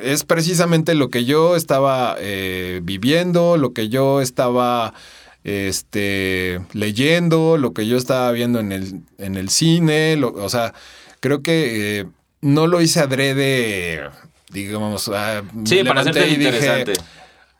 es 0.00 0.24
precisamente 0.24 0.94
lo 0.94 1.10
que 1.10 1.24
yo 1.26 1.56
estaba 1.56 2.16
eh, 2.18 2.80
viviendo, 2.82 3.58
lo 3.58 3.72
que 3.74 3.88
yo 3.90 4.22
estaba 4.22 4.94
este, 5.44 6.60
leyendo, 6.72 7.56
lo 7.58 7.72
que 7.74 7.86
yo 7.86 7.96
estaba 7.96 8.30
viendo 8.32 8.60
en 8.60 8.72
el, 8.72 9.00
en 9.18 9.34
el 9.36 9.48
cine, 9.50 10.16
lo- 10.16 10.32
o 10.32 10.48
sea, 10.48 10.72
creo 11.20 11.42
que 11.42 12.00
eh, 12.00 12.04
no 12.40 12.66
lo 12.66 12.80
hice 12.80 13.00
adrede, 13.00 14.08
digamos, 14.50 15.08
ah, 15.08 15.42
Sí, 15.64 15.82
para 15.84 16.00
hacerte 16.00 16.26
y 16.28 16.36
dije, 16.36 16.44
interesante. 16.56 16.92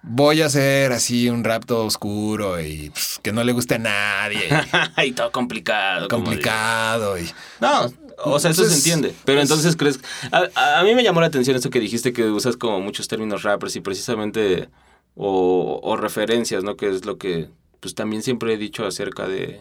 Voy 0.03 0.43
a 0.43 0.47
hacer 0.47 0.93
así 0.93 1.29
un 1.31 1.45
rap 1.45 1.65
todo 1.65 1.85
oscuro 1.87 2.61
y 2.61 2.91
pues, 2.91 3.21
que 3.23 3.33
no 3.33 3.45
le 3.45 3.53
guste 3.53 3.77
a 3.77 3.79
nadie, 3.79 4.49
y 5.07 5.13
todo 5.13 5.31
complicado. 5.33 6.09
complicado 6.09 7.19
y... 7.19 7.29
No, 7.61 7.93
o 8.25 8.39
sea, 8.39 8.51
eso 8.51 8.65
se 8.65 8.75
entiende. 8.77 9.15
Pero 9.25 9.41
entonces 9.41 9.77
crees... 9.77 10.01
A, 10.31 10.81
a 10.81 10.85
mí 10.85 10.95
me 10.95 11.03
llamó 11.05 11.21
la 11.21 11.27
atención 11.29 11.57
eso 11.57 11.71
que 11.71 11.81
dijiste 11.81 12.13
que 12.13 12.25
usas 12.25 12.57
como 12.57 12.81
muchos 12.81 13.09
términos 13.09 13.43
rappers 13.43 13.77
y 13.77 13.81
precisamente... 13.81 14.69
O, 15.15 15.79
o 15.83 15.97
referencias, 15.97 16.65
¿no? 16.65 16.77
Que 16.77 16.89
es 16.89 17.05
lo 17.05 17.19
que 17.19 17.51
pues 17.81 17.95
también 17.95 18.23
siempre 18.23 18.55
he 18.55 18.57
dicho 18.57 18.87
acerca 18.87 19.29
de, 19.29 19.61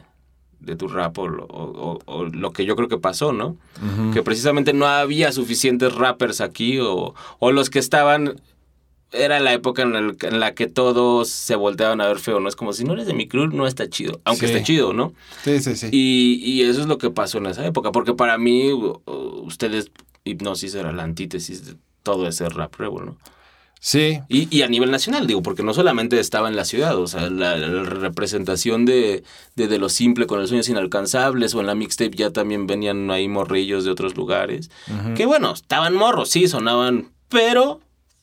de 0.62 0.76
tu 0.78 0.88
rap 0.88 1.18
o, 1.20 1.28
lo- 1.28 1.44
o- 1.46 1.98
o- 1.98 2.00
o 2.06 2.24
lo 2.24 2.52
que 2.54 2.64
yo 2.64 2.78
creo 2.78 2.88
que 2.88 2.98
pasó, 2.98 3.34
¿no? 3.34 3.58
Que 4.14 4.24
precisamente 4.24 4.72
no 4.72 4.86
había 4.88 5.34
suficientes 5.34 5.94
rappers 5.94 6.40
aquí 6.40 6.80
o, 6.80 7.14
o 7.40 7.52
los 7.52 7.70
que 7.70 7.80
estaban... 7.80 8.40
Era 9.14 9.40
la 9.42 9.52
época 9.54 9.82
en, 9.82 9.96
el- 9.96 10.18
en 10.22 10.40
la 10.40 10.54
que 10.56 10.68
todos 10.68 11.28
se 11.30 11.56
volteaban 11.56 12.00
a 12.02 12.08
ver 12.08 12.20
feo, 12.20 12.40
¿no? 12.40 12.48
Es 12.48 12.56
como 12.56 12.72
si 12.74 12.84
no 12.86 12.94
eres 12.94 13.08
de 13.08 13.14
mi 13.14 13.28
crew, 13.28 13.48
no 13.48 13.68
está 13.68 13.90
chido. 13.90 14.22
Aunque 14.24 14.48
Sí. 14.48 14.54
esté 14.54 14.64
chido, 14.66 14.94
¿no? 14.94 15.14
Sí, 15.44 15.60
sí, 15.60 15.76
sí. 15.76 15.88
Y, 15.92 16.36
y 16.44 16.62
eso 16.64 16.80
es 16.82 16.88
lo 16.88 16.98
que 16.98 17.10
pasó 17.10 17.38
en 17.40 17.48
esa 17.48 17.66
época, 17.66 17.92
porque 17.92 18.14
para 18.14 18.38
mí, 18.38 18.72
ustedes, 19.44 19.92
Hipnosis 20.24 20.76
era 20.76 20.92
la 20.92 21.04
antítesis 21.04 21.66
de 21.66 21.76
todo 22.04 22.28
ese 22.28 22.48
rap 22.50 22.74
rebel, 22.76 23.06
¿no? 23.06 23.18
Sí, 23.84 24.20
Y, 24.30 24.48
y 24.56 24.62
a 24.62 24.68
nivel 24.68 24.92
nacional, 24.92 25.26
digo, 25.26 25.42
porque 25.42 25.64
no 25.64 25.74
solamente 25.74 26.20
estaba 26.20 26.48
en 26.48 26.56
la 26.56 26.66
ciudad, 26.66 26.96
o 27.00 27.08
sea, 27.08 27.32
la, 27.32 27.58
la 27.58 27.82
representación 27.84 28.86
de, 28.86 29.24
de, 29.56 29.68
de 29.68 29.80
lo 29.80 29.90
simple 29.90 30.28
con 30.28 30.40
los 30.40 30.50
sueños 30.50 30.70
inalcanzables, 30.70 31.56
o 31.56 31.62
en 31.62 31.66
la 31.66 31.74
mixtape 31.74 32.12
ya 32.16 32.30
también 32.30 32.68
venían 32.68 33.10
ahí 33.10 33.28
morrillos 33.28 33.84
de 33.84 33.90
otros 33.90 34.16
lugares, 34.16 34.70
que 35.16 35.26
bueno, 35.26 35.52
estaban 35.54 35.96
morros, 35.96 36.30
sí, 36.30 36.48
sonaban, 36.48 37.10
pero 37.28 37.80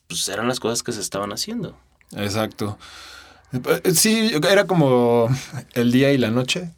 pues 0.09 0.27
eran 0.27 0.47
las 0.49 0.59
cosas 0.59 0.83
que 0.83 0.91
se 0.91 0.99
estaban 1.01 1.31
haciendo. 1.31 1.77
exacto. 2.17 2.77
Eh, 3.53 3.93
Sí, 3.95 4.33
era 4.49 4.65
como 4.65 5.29
el 5.73 5.91
día 5.91 6.11
y 6.11 6.17
la 6.17 6.29
noche. 6.31 6.71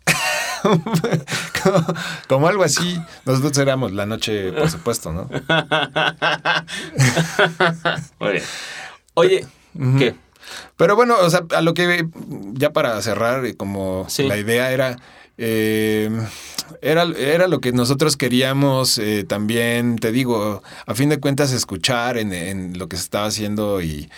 como, 0.62 0.84
como 2.28 2.48
algo 2.48 2.64
así. 2.64 3.02
Nosotros 3.26 3.58
éramos 3.58 3.92
la 3.94 4.06
noche, 4.06 4.52
por 4.54 4.70
supuesto, 4.70 5.12
¿no? 5.12 5.28
Bien. 8.20 8.44
Oye, 9.16 9.46
¿qué? 9.98 10.16
Pero 10.78 10.96
bueno, 10.96 11.16
o 11.20 11.30
sea, 11.30 11.42
a 11.56 11.62
lo 11.62 11.74
que 11.74 12.08
ya 12.54 12.72
para 12.74 13.02
cerrar, 13.02 13.46
y 13.46 13.54
como 13.56 14.06
Sí. 14.10 14.24
la 14.24 14.38
idea 14.38 14.72
era, 14.72 14.98
eh, 15.44 16.10
era, 16.82 17.04
era 17.18 17.48
lo 17.48 17.60
que 17.60 17.72
nosotros 17.72 18.16
queríamos 18.16 19.00
eh, 19.00 19.24
también, 19.24 19.98
te 19.98 20.12
digo, 20.12 20.62
a 20.86 20.94
fin 20.94 21.10
de 21.10 21.20
cuentas, 21.20 21.52
escuchar 21.52 22.18
en, 22.18 22.32
en 22.32 22.78
lo 22.78 22.88
que 22.88 22.98
se 22.98 23.04
estaba 23.04 23.26
haciendo 23.26 23.82
y, 23.82 24.10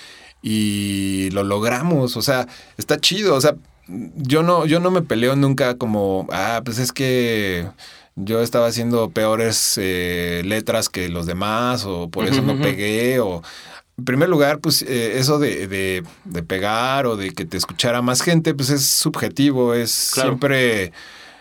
y 0.42 1.30
lo 1.32 1.44
logramos. 1.44 2.18
O 2.18 2.22
sea, 2.22 2.48
está 2.78 3.00
chido. 3.00 3.36
O 3.36 3.42
sea, 3.42 3.56
yo 3.88 4.44
no, 4.44 4.66
yo 4.66 4.82
no 4.82 4.92
me 4.92 5.02
peleo 5.02 5.36
nunca 5.38 5.78
como, 5.78 6.28
ah, 6.32 6.62
pues 6.66 6.78
es 6.78 6.92
que 6.92 7.68
yo 8.16 8.42
estaba 8.42 8.68
haciendo 8.68 9.10
peores 9.10 9.76
eh, 9.78 10.42
letras 10.46 10.90
que 10.90 11.08
los 11.08 11.26
demás 11.26 11.86
o 11.86 12.10
por 12.10 12.28
eso 12.28 12.42
no 12.42 12.60
pegué 12.62 13.20
o... 13.20 13.42
En 13.98 14.06
primer 14.06 14.28
lugar, 14.30 14.60
pues 14.60 14.82
eh, 14.82 15.20
eso 15.20 15.38
de, 15.38 15.68
de- 15.68 16.04
de 16.26 16.44
pegar 16.44 17.06
o 17.06 17.16
de 17.16 17.32
que 17.32 17.46
te 17.46 17.58
escuchara 17.58 18.02
más 18.02 18.22
gente, 18.22 18.56
pues 18.56 18.70
es 18.72 18.86
subjetivo, 18.88 19.74
es 19.76 20.12
Claro. 20.14 20.30
siempre, 20.30 20.91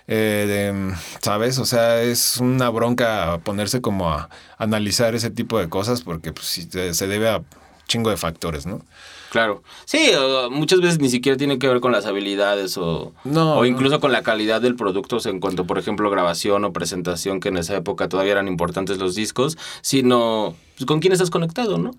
eh, 0.07 0.72
de, 0.76 0.94
¿sabes? 1.22 1.59
O 1.59 1.64
sea, 1.64 2.03
es 2.03 2.36
una 2.38 2.68
bronca 2.68 3.40
ponerse 3.42 3.80
como 3.80 4.11
a 4.11 4.28
analizar 4.59 5.14
ese 5.14 5.30
tipo 5.30 5.59
de 5.59 5.68
cosas 5.70 6.03
porque 6.03 6.32
pues, 6.32 6.68
se 6.92 7.07
debe 7.07 7.30
a 7.30 7.42
chingo 7.88 8.11
de 8.11 8.16
factores, 8.18 8.66
¿no? 8.66 8.82
Claro. 9.30 9.62
Sí, 9.86 10.11
muchas 10.50 10.80
veces 10.82 10.98
ni 11.00 11.09
siquiera 11.09 11.38
tiene 11.38 11.59
que 11.59 11.66
ver 11.66 11.80
con 11.80 11.90
las 11.90 12.05
habilidades 12.05 12.76
o, 12.76 13.14
No, 13.24 13.55
o 13.55 13.61
no. 13.61 13.64
incluso 13.64 13.98
con 13.98 14.12
la 14.12 14.22
calidad 14.22 14.61
del 14.61 14.76
producto, 14.76 15.16
o 15.16 15.20
sea, 15.20 15.32
en 15.32 15.40
cuanto, 15.40 15.66
por 15.66 15.78
ejemplo, 15.78 16.11
grabación 16.11 16.66
o 16.66 16.72
presentación, 16.74 17.40
que 17.40 17.48
en 17.48 17.57
esa 17.57 17.74
época 17.76 18.11
todavía 18.11 18.32
eran 18.32 18.46
importantes 18.46 18.98
los 18.98 19.14
discos, 19.14 19.57
sino 19.80 20.55
pues, 20.76 20.84
con 20.86 21.00
quién 21.00 21.14
estás 21.14 21.30
conectado, 21.30 21.78
¿no? 21.78 21.92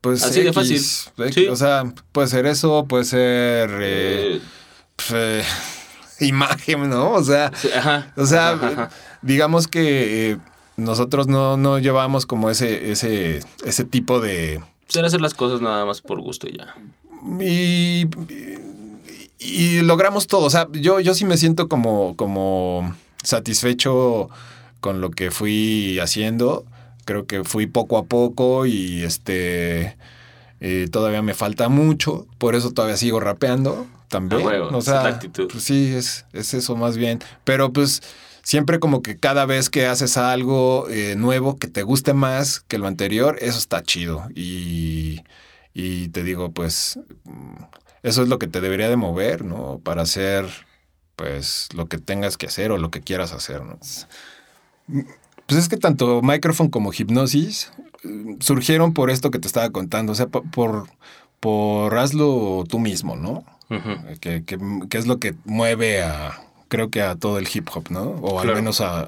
Pues 0.00 0.22
Así 0.22 0.40
de 0.42 0.48
X, 0.48 0.54
fácil. 0.54 0.76
X, 1.26 1.34
Sí. 1.34 1.46
O 1.48 1.56
sea, 1.56 1.84
puede 2.12 2.28
ser 2.28 2.46
eso, 2.46 2.84
puede 2.86 3.04
ser 3.04 3.70
eh, 3.80 4.36
Eh, 4.36 4.40
pues, 4.96 5.10
eh, 5.12 5.44
imagen, 6.26 6.88
¿no? 6.88 7.12
O 7.12 7.22
sea, 7.24 7.50
ajá. 7.76 8.12
O 8.16 8.26
sea, 8.26 8.50
Ajá, 8.52 8.66
ajá. 8.68 8.90
digamos 9.22 9.66
que 9.68 10.30
eh, 10.32 10.38
nosotros 10.76 11.26
no, 11.26 11.56
no 11.56 11.78
llevamos 11.78 12.26
como 12.26 12.50
ese, 12.50 12.90
ese, 12.92 13.40
ese 13.64 13.84
tipo 13.84 14.20
de. 14.20 14.60
Será 14.86 15.08
hacer 15.08 15.20
las 15.20 15.34
cosas 15.34 15.60
nada 15.60 15.84
más 15.84 16.00
por 16.00 16.20
gusto 16.20 16.46
y 16.48 16.56
ya. 16.58 16.74
Y, 17.44 18.06
y 19.38 19.80
logramos 19.82 20.26
todo. 20.28 20.44
O 20.46 20.50
sea, 20.50 20.68
yo, 20.72 21.00
yo 21.00 21.14
sí 21.14 21.24
me 21.24 21.36
siento 21.36 21.68
como, 21.68 22.14
como 22.16 22.94
satisfecho 23.24 24.30
con 24.80 25.00
lo 25.00 25.10
que 25.10 25.30
fui 25.30 25.98
haciendo. 26.00 26.64
Creo 27.08 27.26
que 27.26 27.42
fui 27.42 27.66
poco 27.66 27.96
a 27.96 28.04
poco 28.04 28.66
y 28.66 29.02
este 29.02 29.96
eh, 30.60 30.88
todavía 30.92 31.22
me 31.22 31.32
falta 31.32 31.70
mucho. 31.70 32.26
Por 32.36 32.54
eso 32.54 32.70
todavía 32.72 32.98
sigo 32.98 33.18
rapeando 33.18 33.86
también. 34.08 34.42
A 34.42 34.44
huevo, 34.44 34.68
o 34.68 34.78
es 34.78 34.84
sea, 34.84 35.04
la 35.04 35.08
actitud. 35.08 35.48
pues 35.50 35.64
sí, 35.64 35.94
es, 35.94 36.26
es 36.34 36.52
eso 36.52 36.76
más 36.76 36.98
bien. 36.98 37.20
Pero 37.44 37.72
pues 37.72 38.02
siempre 38.42 38.78
como 38.78 39.00
que 39.00 39.16
cada 39.16 39.46
vez 39.46 39.70
que 39.70 39.86
haces 39.86 40.18
algo 40.18 40.86
eh, 40.90 41.14
nuevo 41.16 41.56
que 41.56 41.68
te 41.68 41.82
guste 41.82 42.12
más 42.12 42.60
que 42.60 42.76
lo 42.76 42.86
anterior, 42.86 43.38
eso 43.40 43.56
está 43.56 43.82
chido. 43.82 44.28
Y, 44.34 45.22
y 45.72 46.08
te 46.08 46.22
digo, 46.24 46.50
pues 46.50 47.00
mm, 47.24 47.62
eso 48.02 48.22
es 48.22 48.28
lo 48.28 48.38
que 48.38 48.48
te 48.48 48.60
debería 48.60 48.90
de 48.90 48.96
mover, 48.96 49.46
¿no? 49.46 49.80
Para 49.82 50.02
hacer 50.02 50.44
pues 51.16 51.70
lo 51.74 51.86
que 51.86 51.96
tengas 51.96 52.36
que 52.36 52.48
hacer 52.48 52.70
o 52.70 52.76
lo 52.76 52.90
que 52.90 53.00
quieras 53.00 53.32
hacer, 53.32 53.62
¿no? 53.64 53.78
Pues 55.48 55.58
es 55.60 55.68
que 55.68 55.76
tanto 55.78 56.20
Microphone 56.22 56.68
como 56.68 56.92
Hipnosis 56.92 57.72
eh, 58.04 58.36
surgieron 58.38 58.92
por 58.94 59.10
esto 59.10 59.30
que 59.32 59.38
te 59.40 59.48
estaba 59.48 59.70
contando, 59.70 60.12
o 60.12 60.14
sea, 60.14 60.26
po- 60.28 60.44
por, 60.44 60.86
por 61.40 61.98
hazlo 61.98 62.64
tú 62.68 62.78
mismo, 62.78 63.16
¿no? 63.16 63.44
Ujú. 63.70 63.96
que, 64.20 64.44
que- 64.44 64.58
que 64.88 64.96
es 64.98 65.06
lo 65.06 65.18
que 65.18 65.34
mueve 65.44 66.02
a, 66.02 66.40
creo 66.68 66.88
que 66.90 67.02
a 67.02 67.16
todo 67.16 67.38
el 67.38 67.48
hip 67.52 67.68
hop, 67.74 67.90
¿no? 67.90 68.02
O 68.02 68.40
al 68.40 68.54
menos 68.54 68.80
a, 68.80 69.06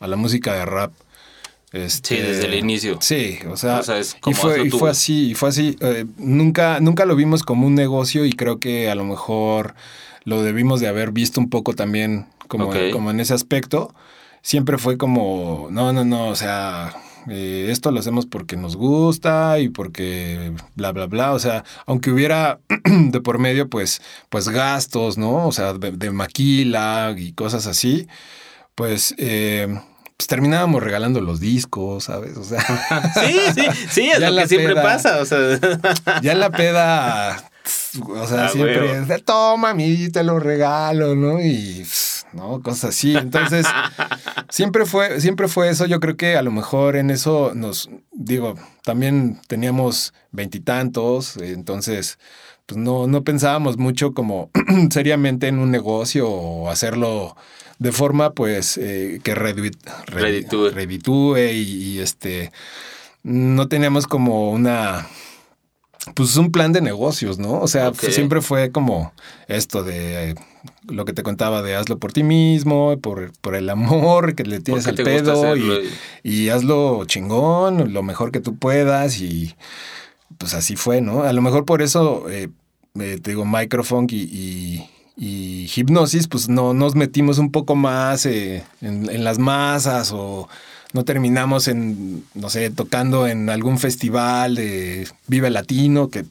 la 0.00 0.16
música 0.16 0.54
de 0.54 0.64
rap. 0.64 0.92
Este, 1.72 2.16
Sí, 2.16 2.20
desde 2.22 2.46
el 2.46 2.54
inicio. 2.54 2.98
Sí, 3.00 3.38
o 3.48 3.56
sea, 3.56 3.78
O 3.78 3.82
sea, 3.82 3.98
es 3.98 4.16
y, 4.26 4.34
fue, 4.34 4.66
y 4.66 4.70
fue 4.70 4.90
así, 4.90 5.30
y 5.30 5.34
fue 5.34 5.48
así. 5.48 5.76
Eh, 5.80 6.04
nunca, 6.18 6.80
nunca 6.80 7.06
lo 7.06 7.16
vimos 7.16 7.42
como 7.44 7.66
un 7.66 7.74
negocio 7.74 8.24
y 8.26 8.32
creo 8.32 8.58
que 8.58 8.90
a 8.90 8.94
lo 8.94 9.04
mejor 9.04 9.74
lo 10.24 10.42
debimos 10.42 10.80
de 10.80 10.88
haber 10.88 11.12
visto 11.12 11.40
un 11.40 11.48
poco 11.48 11.72
también 11.72 12.26
como, 12.46 12.66
como 12.92 13.10
en 13.10 13.20
ese 13.20 13.32
aspecto. 13.34 13.94
Siempre 14.42 14.76
fue 14.78 14.98
como, 14.98 15.68
no, 15.70 15.92
no, 15.92 16.04
no, 16.04 16.28
o 16.28 16.34
sea, 16.36 16.92
eh, 17.28 17.68
esto 17.70 17.90
lo 17.92 18.00
hacemos 18.00 18.26
porque 18.26 18.56
nos 18.56 18.74
gusta 18.76 19.58
y 19.60 19.68
porque 19.68 20.52
bla, 20.74 20.90
bla, 20.92 21.06
bla. 21.06 21.32
O 21.32 21.38
sea, 21.38 21.64
aunque 21.86 22.10
hubiera 22.10 22.58
de 22.84 23.20
por 23.20 23.38
medio, 23.38 23.68
pues, 23.70 24.02
pues 24.28 24.48
gastos, 24.48 25.16
¿no? 25.18 25.46
O 25.46 25.52
sea, 25.52 25.74
de, 25.74 25.92
de 25.92 26.10
maquila 26.10 27.14
y 27.16 27.32
cosas 27.32 27.66
así, 27.66 28.08
pues... 28.74 29.14
eh, 29.18 29.68
pues 30.14 30.28
terminábamos 30.28 30.80
regalando 30.80 31.20
los 31.20 31.40
discos, 31.40 32.04
¿sabes? 32.04 32.36
O 32.36 32.44
sea, 32.44 32.60
Sí, 33.14 33.38
sí, 33.56 33.66
sí, 33.90 34.10
es 34.10 34.20
lo 34.30 34.36
que 34.42 34.46
siempre 34.46 34.74
peda. 34.74 34.82
pasa. 34.84 35.20
O 35.20 35.24
sea, 35.24 35.58
ya 36.22 36.34
la 36.36 36.50
peda, 36.50 37.42
o 38.08 38.26
sea, 38.28 38.44
Ah, 38.44 38.48
siempre, 38.48 39.00
de, 39.04 39.18
toma, 39.18 39.70
a 39.70 39.74
mí 39.74 40.10
te 40.10 40.22
lo 40.22 40.38
regalo, 40.38 41.16
¿no? 41.16 41.40
Y, 41.40 41.84
¿no? 42.32 42.62
Cosas 42.62 42.90
así. 42.90 43.16
Entonces, 43.16 43.66
siempre 44.50 44.86
fue, 44.86 45.20
siempre 45.20 45.48
fue 45.48 45.70
eso. 45.70 45.86
Yo 45.86 46.00
creo 46.00 46.16
que 46.16 46.36
a 46.36 46.42
lo 46.42 46.50
mejor 46.50 46.96
en 46.96 47.10
eso 47.10 47.52
nos, 47.54 47.90
digo, 48.12 48.54
también 48.84 49.40
teníamos 49.48 50.12
veintitantos, 50.30 51.36
entonces, 51.36 52.18
pues 52.66 52.78
no, 52.78 53.06
no 53.06 53.22
pensábamos 53.24 53.76
mucho 53.76 54.12
como 54.14 54.50
seriamente 54.90 55.48
en 55.48 55.58
un 55.58 55.70
negocio 55.70 56.28
o 56.28 56.70
hacerlo 56.70 57.36
de 57.78 57.92
forma, 57.92 58.32
pues, 58.32 58.78
eh, 58.78 59.20
que 59.24 59.34
Reditúe. 59.34 60.70
reditúe 60.70 61.38
y, 61.38 61.60
y, 61.60 61.98
este, 61.98 62.52
no 63.24 63.68
teníamos 63.68 64.06
como 64.06 64.50
una 64.50 65.06
pues 66.14 66.36
un 66.36 66.50
plan 66.50 66.72
de 66.72 66.80
negocios, 66.80 67.38
¿no? 67.38 67.60
O 67.60 67.68
sea, 67.68 67.92
siempre 67.94 68.40
fue 68.40 68.72
como 68.72 69.12
esto 69.46 69.84
de 69.84 70.34
lo 70.88 71.04
que 71.04 71.12
te 71.12 71.22
contaba 71.22 71.62
de 71.62 71.76
hazlo 71.76 71.98
por 71.98 72.12
ti 72.12 72.22
mismo, 72.22 72.98
por, 72.98 73.32
por 73.40 73.54
el 73.54 73.70
amor 73.70 74.34
que 74.34 74.44
le 74.44 74.60
tienes 74.60 74.86
al 74.86 74.96
te 74.96 75.04
pedo 75.04 75.56
y, 75.56 75.88
y 76.22 76.48
hazlo 76.48 77.04
chingón, 77.06 77.92
lo 77.92 78.02
mejor 78.02 78.32
que 78.32 78.40
tú 78.40 78.56
puedas 78.56 79.20
y 79.20 79.54
pues 80.38 80.54
así 80.54 80.76
fue, 80.76 81.00
¿no? 81.00 81.22
A 81.22 81.32
lo 81.32 81.42
mejor 81.42 81.64
por 81.64 81.82
eso, 81.82 82.28
eh, 82.28 82.48
eh, 82.98 83.18
te 83.22 83.30
digo, 83.30 83.44
Microfunk 83.44 84.12
y, 84.12 84.22
y, 84.22 84.90
y 85.16 85.70
Hipnosis, 85.74 86.26
pues 86.26 86.48
no 86.48 86.74
nos 86.74 86.94
metimos 86.94 87.38
un 87.38 87.52
poco 87.52 87.76
más 87.76 88.26
eh, 88.26 88.64
en, 88.80 89.08
en 89.08 89.24
las 89.24 89.38
masas 89.38 90.10
o 90.12 90.48
no 90.92 91.04
terminamos 91.04 91.68
en, 91.68 92.24
no 92.34 92.50
sé, 92.50 92.70
tocando 92.70 93.26
en 93.26 93.48
algún 93.50 93.78
festival 93.78 94.54
de 94.54 95.08
Vive 95.26 95.50
Latino, 95.50 96.08
que, 96.08 96.24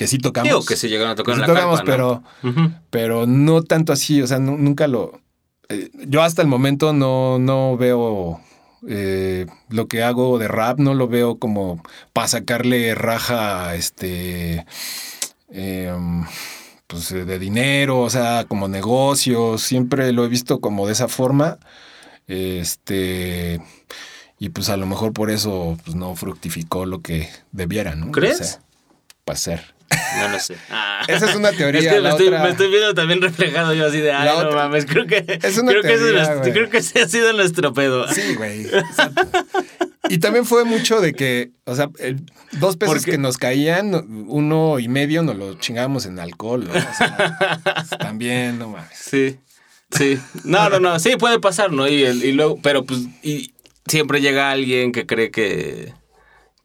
que 0.00 0.06
sí 0.08 0.18
tocamos. 0.18 0.48
digo 0.48 0.64
que 0.64 0.76
se 0.76 0.88
llegaron 0.88 1.12
a 1.12 1.14
tocar 1.14 1.34
Sí 1.34 1.40
en 1.42 1.46
la 1.46 1.54
tocamos, 1.54 1.76
carpa, 1.82 1.96
¿no? 1.96 2.22
pero, 2.42 2.72
pero 2.90 3.26
no 3.26 3.62
tanto 3.62 3.92
así, 3.92 4.20
o 4.22 4.26
sea, 4.26 4.38
nu- 4.38 4.56
nunca 4.58 4.88
lo... 4.88 5.20
eh, 5.68 5.90
yo 6.06 6.22
hasta 6.22 6.42
el 6.42 6.48
momento 6.48 6.92
no, 6.92 7.38
no 7.38 7.76
veo 7.76 8.40
eh, 8.88 9.46
lo 9.68 9.86
que 9.88 10.02
hago 10.02 10.38
de 10.38 10.48
rap, 10.48 10.78
no 10.78 10.94
lo 10.94 11.06
veo 11.06 11.38
como 11.38 11.82
para 12.14 12.28
sacarle 12.28 12.94
raja, 12.94 13.74
este, 13.74 14.64
em, 15.50 16.24
pues 16.86 17.12
eh, 17.12 17.24
de 17.26 17.38
dinero, 17.38 18.00
o 18.00 18.08
sea, 18.10 18.46
como 18.48 18.68
negocios, 18.68 19.60
siempre 19.62 20.12
lo 20.12 20.24
he 20.24 20.28
visto 20.28 20.60
como 20.60 20.86
de 20.86 20.94
esa 20.94 21.08
forma, 21.08 21.58
este, 22.26 23.60
y 24.38 24.48
pues 24.50 24.68
a 24.70 24.76
lo 24.76 24.86
mejor 24.86 25.12
por 25.12 25.30
eso 25.30 25.76
pues, 25.84 25.94
no 25.94 26.14
fructificó 26.16 26.86
lo 26.86 27.00
que 27.02 27.28
debiera, 27.52 27.94
¿no? 27.94 28.10
¿Crees? 28.12 28.60
para 29.24 29.38
ser. 29.38 29.74
No 30.18 30.28
lo 30.28 30.38
sé. 30.40 30.56
Ah. 30.70 31.02
Esa 31.08 31.30
es 31.30 31.36
una 31.36 31.52
teoría. 31.52 31.80
Es 31.80 31.86
que 31.88 31.94
me 31.94 32.00
la 32.00 32.10
estoy, 32.10 32.28
otra- 32.28 32.42
me 32.42 32.50
estoy 32.50 32.68
viendo 32.70 32.94
también 32.94 33.20
reflejado 33.22 33.74
yo 33.74 33.86
así 33.86 33.98
de, 33.98 34.12
ay, 34.12 34.24
La 34.26 34.32
no 34.42 34.48
otra- 34.48 34.54
mames, 34.68 34.86
creo 34.86 35.06
que, 35.06 35.24
Es 35.42 35.58
una 35.58 35.70
creo, 35.72 35.82
que 35.82 35.88
ese, 35.88 35.96
es 35.96 36.00
teoría, 36.00 36.18
nuestro- 36.18 36.38
güey. 36.40 36.52
creo 36.52 36.70
que 36.70 36.78
ese 36.78 37.00
ha 37.02 37.08
sido 37.08 37.32
nuestro 37.32 37.72
pedo. 37.72 38.08
Sí, 38.12 38.34
güey. 38.36 38.66
Exacto. 38.66 39.28
Y 40.08 40.18
también 40.18 40.44
fue 40.44 40.64
mucho 40.64 41.00
de 41.00 41.12
que, 41.14 41.50
o 41.64 41.74
sea, 41.76 41.90
el- 41.98 42.20
dos 42.52 42.76
pesos 42.76 42.96
Porque- 42.96 43.12
que 43.12 43.18
nos 43.18 43.38
caían, 43.38 43.94
uno 44.28 44.78
y 44.78 44.88
medio 44.88 45.22
nos 45.22 45.36
lo 45.36 45.54
chingábamos 45.54 46.06
en 46.06 46.18
alcohol, 46.18 46.64
¿no? 46.66 46.72
O 46.72 46.94
sea, 46.96 47.86
también, 47.98 48.58
no 48.58 48.68
mames. 48.70 48.88
Sí, 48.98 49.38
sí. 49.96 50.18
No, 50.44 50.68
no, 50.68 50.80
no, 50.80 50.98
sí 50.98 51.16
puede 51.16 51.38
pasar, 51.40 51.70
¿no? 51.72 51.86
Y, 51.88 52.02
el- 52.04 52.24
y 52.24 52.32
luego, 52.32 52.58
pero 52.62 52.84
pues, 52.84 53.00
y 53.22 53.52
siempre 53.86 54.20
llega 54.20 54.50
alguien 54.50 54.92
que 54.92 55.06
cree 55.06 55.30
que, 55.30 55.94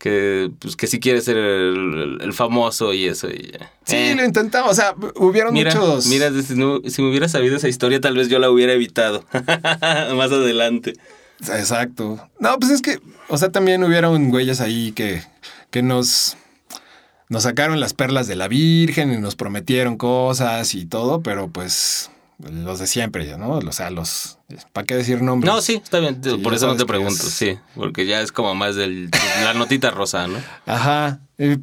que, 0.06 0.52
pues, 0.60 0.76
que 0.76 0.86
sí 0.86 1.00
quiere 1.00 1.20
ser 1.20 1.36
el, 1.36 2.20
el 2.22 2.32
famoso 2.34 2.94
y 2.94 3.06
eso. 3.08 3.28
Y. 3.28 3.52
Sí, 3.86 3.96
Eh, 3.96 4.14
lo 4.16 4.24
intentamos. 4.24 4.70
O 4.70 4.76
sea, 4.76 4.94
hubieron 5.16 5.52
Mira, 5.52 5.74
muchos. 5.74 6.06
mira, 6.06 6.30
si, 6.44 6.54
no- 6.54 6.80
si 6.88 7.02
me 7.02 7.10
hubiera 7.10 7.28
sabido 7.28 7.58
esa 7.58 7.68
historia, 7.68 8.00
tal 8.00 8.16
vez 8.16 8.30
yo 8.30 8.38
la 8.38 8.52
hubiera 8.52 8.74
evitado 8.74 9.26
más 9.34 10.32
adelante. 10.32 10.94
Exacto. 11.42 12.20
No, 12.40 12.60
pues 12.60 12.72
es 12.72 12.84
que, 12.84 13.00
o 13.30 13.38
sea, 13.40 13.52
también 13.52 13.84
hubieron 13.84 14.30
güeyes 14.30 14.62
ahí 14.62 14.92
que, 14.92 15.24
que 15.72 15.82
nos, 15.82 16.38
nos 17.28 17.42
sacaron 17.44 17.80
las 17.80 17.96
perlas 17.96 18.28
de 18.28 18.36
la 18.36 18.48
Virgen 18.48 19.12
y 19.12 19.18
nos 19.18 19.36
prometieron 19.36 19.98
cosas 19.98 20.76
y 20.76 20.86
todo, 20.86 21.22
pero 21.24 21.48
pues 21.48 22.12
los 22.40 22.80
de 22.80 22.88
siempre, 22.88 23.38
¿no? 23.38 23.60
O 23.60 23.72
sea, 23.72 23.90
los. 23.90 24.38
¿Para 24.74 24.86
qué 24.86 24.96
decir 24.96 25.22
nombres? 25.22 25.54
No, 25.54 25.62
sí, 25.62 25.82
está 25.84 26.00
bien. 26.00 26.22
Sí, 26.24 26.38
por 26.38 26.54
eso 26.54 26.68
no 26.68 26.76
te 26.76 26.86
pregunto, 26.86 27.14
es- 27.14 27.34
sí. 27.34 27.58
Porque 27.76 28.06
ya 28.06 28.22
es 28.22 28.32
como 28.32 28.54
más 28.56 28.76
del 28.76 29.10
la 29.44 29.54
notita 29.54 29.90
rosa, 29.92 30.28
¿no? 30.28 30.38
Ajá. 30.66 31.20
Eh, 31.38 31.58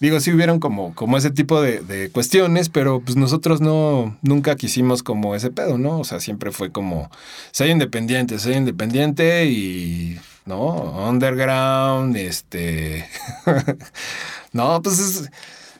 digo, 0.00 0.20
sí 0.20 0.32
hubieron 0.32 0.60
como, 0.60 0.94
como 0.94 1.16
ese 1.16 1.30
tipo 1.30 1.60
de, 1.62 1.80
de 1.80 2.10
cuestiones, 2.10 2.68
pero 2.68 3.00
pues 3.00 3.16
nosotros 3.16 3.60
no, 3.60 4.18
nunca 4.22 4.56
quisimos 4.56 5.02
como 5.02 5.34
ese 5.34 5.50
pedo, 5.50 5.78
¿no? 5.78 5.98
O 6.00 6.04
sea, 6.04 6.20
siempre 6.20 6.50
fue 6.52 6.70
como, 6.72 7.10
soy 7.52 7.70
independiente, 7.70 8.38
soy 8.38 8.54
independiente 8.54 9.46
y, 9.46 10.18
¿no? 10.46 10.68
Underground, 11.08 12.16
este... 12.16 13.06
no, 14.52 14.80
pues 14.82 14.98
es- 14.98 15.30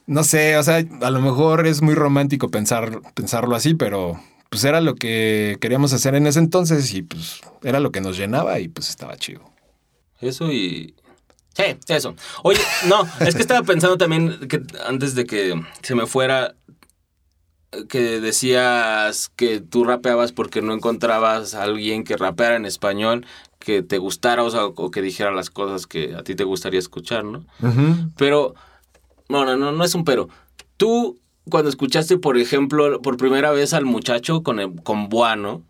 no 0.06 0.22
sé, 0.22 0.58
o 0.58 0.62
sea, 0.62 0.84
a 1.00 1.10
lo 1.10 1.20
mejor 1.20 1.66
es 1.66 1.80
muy 1.80 1.94
romántico 1.94 2.50
pensar, 2.50 3.00
pensarlo 3.14 3.56
así, 3.56 3.72
pero 3.74 4.20
pues 4.54 4.62
era 4.62 4.80
lo 4.80 4.94
que 4.94 5.58
queríamos 5.60 5.92
hacer 5.92 6.14
en 6.14 6.28
ese 6.28 6.38
entonces 6.38 6.94
y 6.94 7.02
pues 7.02 7.40
era 7.64 7.80
lo 7.80 7.90
que 7.90 8.00
nos 8.00 8.16
llenaba 8.16 8.60
y 8.60 8.68
pues 8.68 8.88
estaba 8.88 9.16
chido. 9.16 9.40
Eso 10.20 10.52
y. 10.52 10.94
Sí, 11.56 11.64
eso. 11.88 12.14
Oye, 12.44 12.60
no, 12.86 13.02
es 13.18 13.34
que 13.34 13.42
estaba 13.42 13.66
pensando 13.66 13.98
también 13.98 14.46
que 14.46 14.62
antes 14.86 15.16
de 15.16 15.26
que 15.26 15.60
se 15.82 15.96
me 15.96 16.06
fuera, 16.06 16.54
que 17.88 18.20
decías 18.20 19.28
que 19.34 19.58
tú 19.58 19.82
rapeabas 19.82 20.30
porque 20.30 20.62
no 20.62 20.72
encontrabas 20.72 21.54
a 21.54 21.64
alguien 21.64 22.04
que 22.04 22.16
rapeara 22.16 22.54
en 22.54 22.64
español, 22.64 23.26
que 23.58 23.82
te 23.82 23.98
gustara 23.98 24.44
o, 24.44 24.50
sea, 24.52 24.66
o 24.66 24.90
que 24.92 25.02
dijera 25.02 25.32
las 25.32 25.50
cosas 25.50 25.88
que 25.88 26.14
a 26.14 26.22
ti 26.22 26.36
te 26.36 26.44
gustaría 26.44 26.78
escuchar, 26.78 27.24
¿no? 27.24 27.44
Pero, 28.16 28.54
no, 29.28 29.44
no, 29.44 29.56
no, 29.56 29.72
no 29.72 29.82
es 29.82 29.96
un 29.96 30.04
pero. 30.04 30.28
Tú, 30.76 31.18
cuando 31.50 31.68
escuchaste, 31.68 32.18
por 32.18 32.38
ejemplo, 32.38 33.00
por 33.02 33.16
primera 33.16 33.50
vez 33.50 33.74
al 33.74 33.84
muchacho 33.84 34.42
con, 34.42 34.60
el, 34.60 34.82
con 34.82 35.08
Buano, 35.08 35.62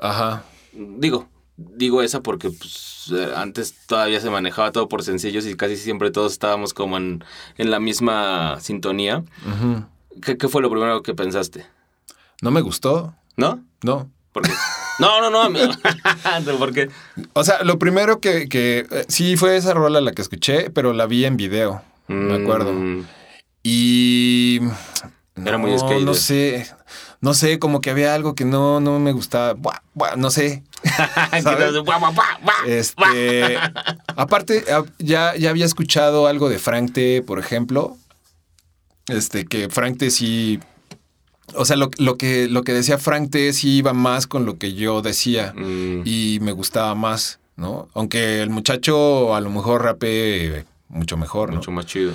Ajá. 0.00 0.44
digo, 0.72 1.28
digo 1.56 2.02
esa 2.02 2.22
porque 2.22 2.50
pues, 2.50 3.10
eh, 3.14 3.32
antes 3.36 3.74
todavía 3.86 4.20
se 4.20 4.30
manejaba 4.30 4.72
todo 4.72 4.88
por 4.88 5.02
sencillos 5.02 5.46
y 5.46 5.54
casi 5.56 5.76
siempre 5.76 6.10
todos 6.10 6.32
estábamos 6.32 6.74
como 6.74 6.96
en, 6.96 7.24
en 7.56 7.70
la 7.70 7.80
misma 7.80 8.58
sintonía. 8.60 9.24
Ujú. 9.46 9.84
¿Qué, 10.22 10.36
qué 10.36 10.48
fue 10.48 10.60
lo 10.62 10.70
primero 10.70 11.02
que 11.02 11.14
pensaste? 11.14 11.66
No 12.42 12.50
me 12.50 12.60
gustó, 12.60 13.14
¿No? 13.36 13.60
no. 13.82 14.10
¿Por 14.32 14.42
qué? 14.44 14.52
No, 14.98 15.20
no, 15.20 15.30
no. 15.30 15.42
amigo. 15.42 15.72
¿Por 16.58 16.72
qué? 16.72 16.88
O 17.34 17.44
sea, 17.44 17.64
lo 17.64 17.78
primero 17.78 18.20
que, 18.20 18.48
que 18.48 18.86
eh, 18.90 19.04
sí 19.08 19.36
fue 19.36 19.56
esa 19.56 19.74
rola 19.74 20.00
la 20.00 20.12
que 20.12 20.22
escuché, 20.22 20.70
pero 20.70 20.92
la 20.92 21.06
vi 21.06 21.24
en 21.24 21.36
video, 21.36 21.82
me 22.08 22.34
acuerdo. 22.34 22.72
Mm, 22.72 23.04
Y 25.36 25.48
Era 25.48 25.58
muy 25.58 25.70
no, 25.70 25.78
skater. 25.78 26.02
No 26.02 26.14
sé, 26.14 26.66
no 27.20 27.34
sé, 27.34 27.58
como 27.58 27.80
que 27.80 27.90
había 27.90 28.14
algo 28.14 28.34
que 28.34 28.44
no, 28.44 28.80
no 28.80 28.98
me 28.98 29.12
gustaba. 29.12 29.54
Buah, 29.54 29.80
buah, 29.94 30.16
no 30.16 30.30
sé. 30.30 30.62
no-. 31.44 32.66
Este, 32.66 33.56
aparte, 34.16 34.64
ah, 34.70 34.84
ya, 34.98 35.34
ya 35.36 35.50
había 35.50 35.64
escuchado 35.64 36.26
algo 36.26 36.48
de 36.48 36.58
Frank 36.58 36.92
T, 36.92 37.22
por 37.22 37.38
ejemplo. 37.38 37.96
Este, 39.08 39.46
que 39.46 39.68
Frank 39.68 39.98
T 39.98 40.10
sí. 40.10 40.60
O 41.54 41.64
sea, 41.64 41.76
lo, 41.76 41.90
lo 41.98 42.16
que, 42.16 42.48
lo 42.48 42.62
que 42.62 42.72
decía 42.72 42.98
Frank 42.98 43.30
T 43.30 43.52
sí 43.52 43.76
iba 43.76 43.92
más 43.92 44.26
con 44.26 44.46
lo 44.46 44.58
que 44.58 44.74
yo 44.74 45.02
decía. 45.02 45.52
Mm, 45.56 46.02
y 46.04 46.38
me 46.40 46.52
gustaba 46.52 46.94
más, 46.94 47.40
¿no? 47.56 47.88
Aunque 47.94 48.42
el 48.42 48.50
muchacho 48.50 49.34
a 49.34 49.40
lo 49.40 49.50
mejor 49.50 49.82
rape 49.82 50.66
mucho 50.88 51.16
mejor, 51.16 51.50
¿no? 51.50 51.56
mucho 51.56 51.70
más 51.70 51.86
chido. 51.86 52.12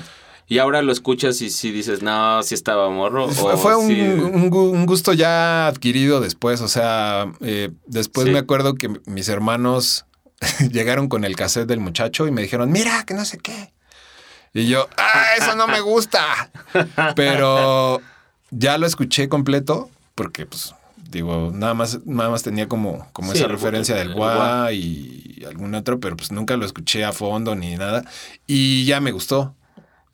Y 0.49 0.59
ahora 0.59 0.81
lo 0.81 0.91
escuchas 0.93 1.41
y 1.41 1.49
sí 1.49 1.71
dices, 1.71 2.01
no, 2.01 2.41
sí 2.43 2.55
estaba 2.55 2.89
morro. 2.89 3.27
Fue, 3.29 3.53
o 3.53 3.57
fue 3.57 3.75
un, 3.75 3.87
sí- 3.87 3.99
un 4.01 4.49
gu- 4.49 4.71
un 4.71 4.85
gusto 4.85 5.11
ya 5.13 5.67
adquirido 5.67 6.21
después, 6.21 6.61
o 6.61 6.67
sea, 6.69 7.31
eh, 7.41 7.71
después 7.85 8.27
Sí. 8.27 8.31
me 8.33 8.39
acuerdo 8.39 8.75
que 8.75 8.89
mis 9.05 9.27
hermanos 9.27 10.05
llegaron 10.71 11.09
con 11.09 11.25
el 11.25 11.35
cassette 11.35 11.67
del 11.67 11.79
muchacho 11.81 12.27
y 12.27 12.31
me 12.31 12.41
dijeron, 12.43 12.71
mira, 12.71 13.03
que 13.05 13.13
no 13.13 13.25
sé 13.25 13.39
qué. 13.39 13.73
Y 14.53 14.67
yo, 14.67 14.87
ah, 14.97 15.23
eso 15.37 15.55
no 15.55 15.67
me 15.67 15.81
gusta. 15.81 16.49
Pero 17.15 18.01
ya 18.49 18.77
lo 18.77 18.87
escuché 18.87 19.27
completo 19.29 19.89
porque 20.15 20.45
pues 20.45 20.73
Digo, 21.11 21.51
nada 21.53 21.73
más, 21.73 21.99
nada 22.05 22.29
más 22.29 22.43
tenía 22.43 22.67
como, 22.67 23.07
como 23.13 23.31
Sí, 23.31 23.37
esa 23.37 23.45
el- 23.45 23.51
referencia 23.53 23.95
del 23.95 24.09
el 24.09 24.13
gua 24.13 24.35
gua. 24.35 24.71
y 24.73 25.41
algún 25.47 25.73
otro, 25.73 26.01
pero 26.01 26.17
pues 26.17 26.33
nunca 26.33 26.57
lo 26.57 26.65
escuché 26.65 27.05
a 27.05 27.13
fondo 27.13 27.55
ni 27.55 27.77
nada. 27.77 28.03
Y 28.45 28.83
ya 28.83 28.99
me 28.99 29.11
gustó. 29.13 29.55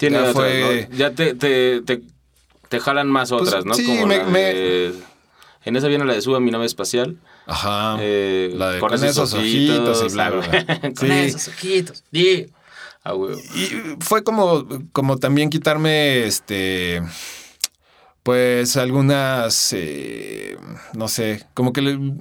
Tiene 0.09 0.17
Ya 0.17 0.29
otras, 0.29 0.35
fue- 0.35 0.87
¿no? 0.91 0.97
Ya 0.97 1.11
te, 1.11 1.33
te, 1.33 1.81
te, 1.81 2.01
te 2.67 2.79
jalan 2.79 3.07
más 3.09 3.29
Pues, 3.29 3.41
otras, 3.47 3.63
¿no? 3.65 3.73
sí, 3.73 3.85
Como 3.85 4.07
me- 4.07 4.17
la 4.17 4.23
me- 4.25 4.91
En 5.65 5.77
esa 5.77 5.87
viene 5.87 6.03
la 6.03 6.13
de 6.13 6.21
Suba 6.21 6.41
mi 6.41 6.51
nave 6.51 6.65
espacial. 6.65 7.15
Ajá. 7.45 7.95
eh, 8.01 8.51
la 8.55 8.71
de 8.71 8.79
con, 8.79 8.93
esos, 8.93 9.33
ojitos, 9.33 10.03
y 10.05 10.13
bla, 10.13 10.29
bla, 10.29 10.47
bla. 10.47 10.79
con 10.95 10.95
Sí. 11.07 11.11
esos 11.11 11.47
ojitos. 11.49 12.03
Sí. 12.11 12.47
Ah. 13.05 13.13
Y 13.55 13.97
fue 14.01 14.23
como, 14.23 14.67
como 14.91 15.17
también 15.17 15.49
quitarme, 15.49 16.23
este, 16.25 17.01
pues 18.23 18.77
algunas, 18.77 19.73
eh, 19.73 20.57
no 20.93 21.07
sé, 21.07 21.45
como 21.53 21.73
que 21.73 21.81
le- 21.81 22.13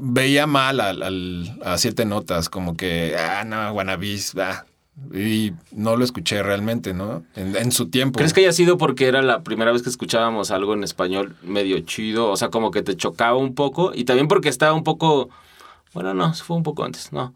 veía 0.00 0.46
mal 0.46 0.80
al, 0.80 1.02
al- 1.02 1.58
a 1.64 1.76
siete 1.78 2.04
notas, 2.06 2.48
como 2.48 2.76
que, 2.76 3.14
ah, 3.18 3.44
no, 3.44 3.72
Guanabis, 3.72 4.34
ah, 4.38 4.64
y 5.12 5.52
no 5.72 5.96
lo 5.96 6.04
escuché 6.04 6.42
realmente, 6.42 6.94
¿no? 6.94 7.24
En, 7.34 7.56
en 7.56 7.72
su 7.72 7.88
tiempo. 7.90 8.18
¿Crees 8.18 8.32
que 8.32 8.40
haya 8.40 8.52
sido 8.52 8.78
porque 8.78 9.06
era 9.06 9.22
la 9.22 9.42
primera 9.42 9.72
vez 9.72 9.82
que 9.82 9.90
escuchábamos 9.90 10.50
algo 10.50 10.74
en 10.74 10.84
español 10.84 11.36
medio 11.42 11.78
chido? 11.80 12.30
O 12.30 12.36
sea, 12.36 12.48
como 12.50 12.70
que 12.70 12.82
te 12.82 12.96
chocaba 12.96 13.36
un 13.36 13.54
poco. 13.54 13.92
Y 13.94 14.04
también 14.04 14.28
porque 14.28 14.48
estaba 14.48 14.72
un 14.72 14.84
poco. 14.84 15.30
Bueno, 15.92 16.14
no, 16.14 16.32
fue 16.34 16.56
un 16.56 16.62
poco 16.62 16.84
antes, 16.84 17.12
no. 17.12 17.34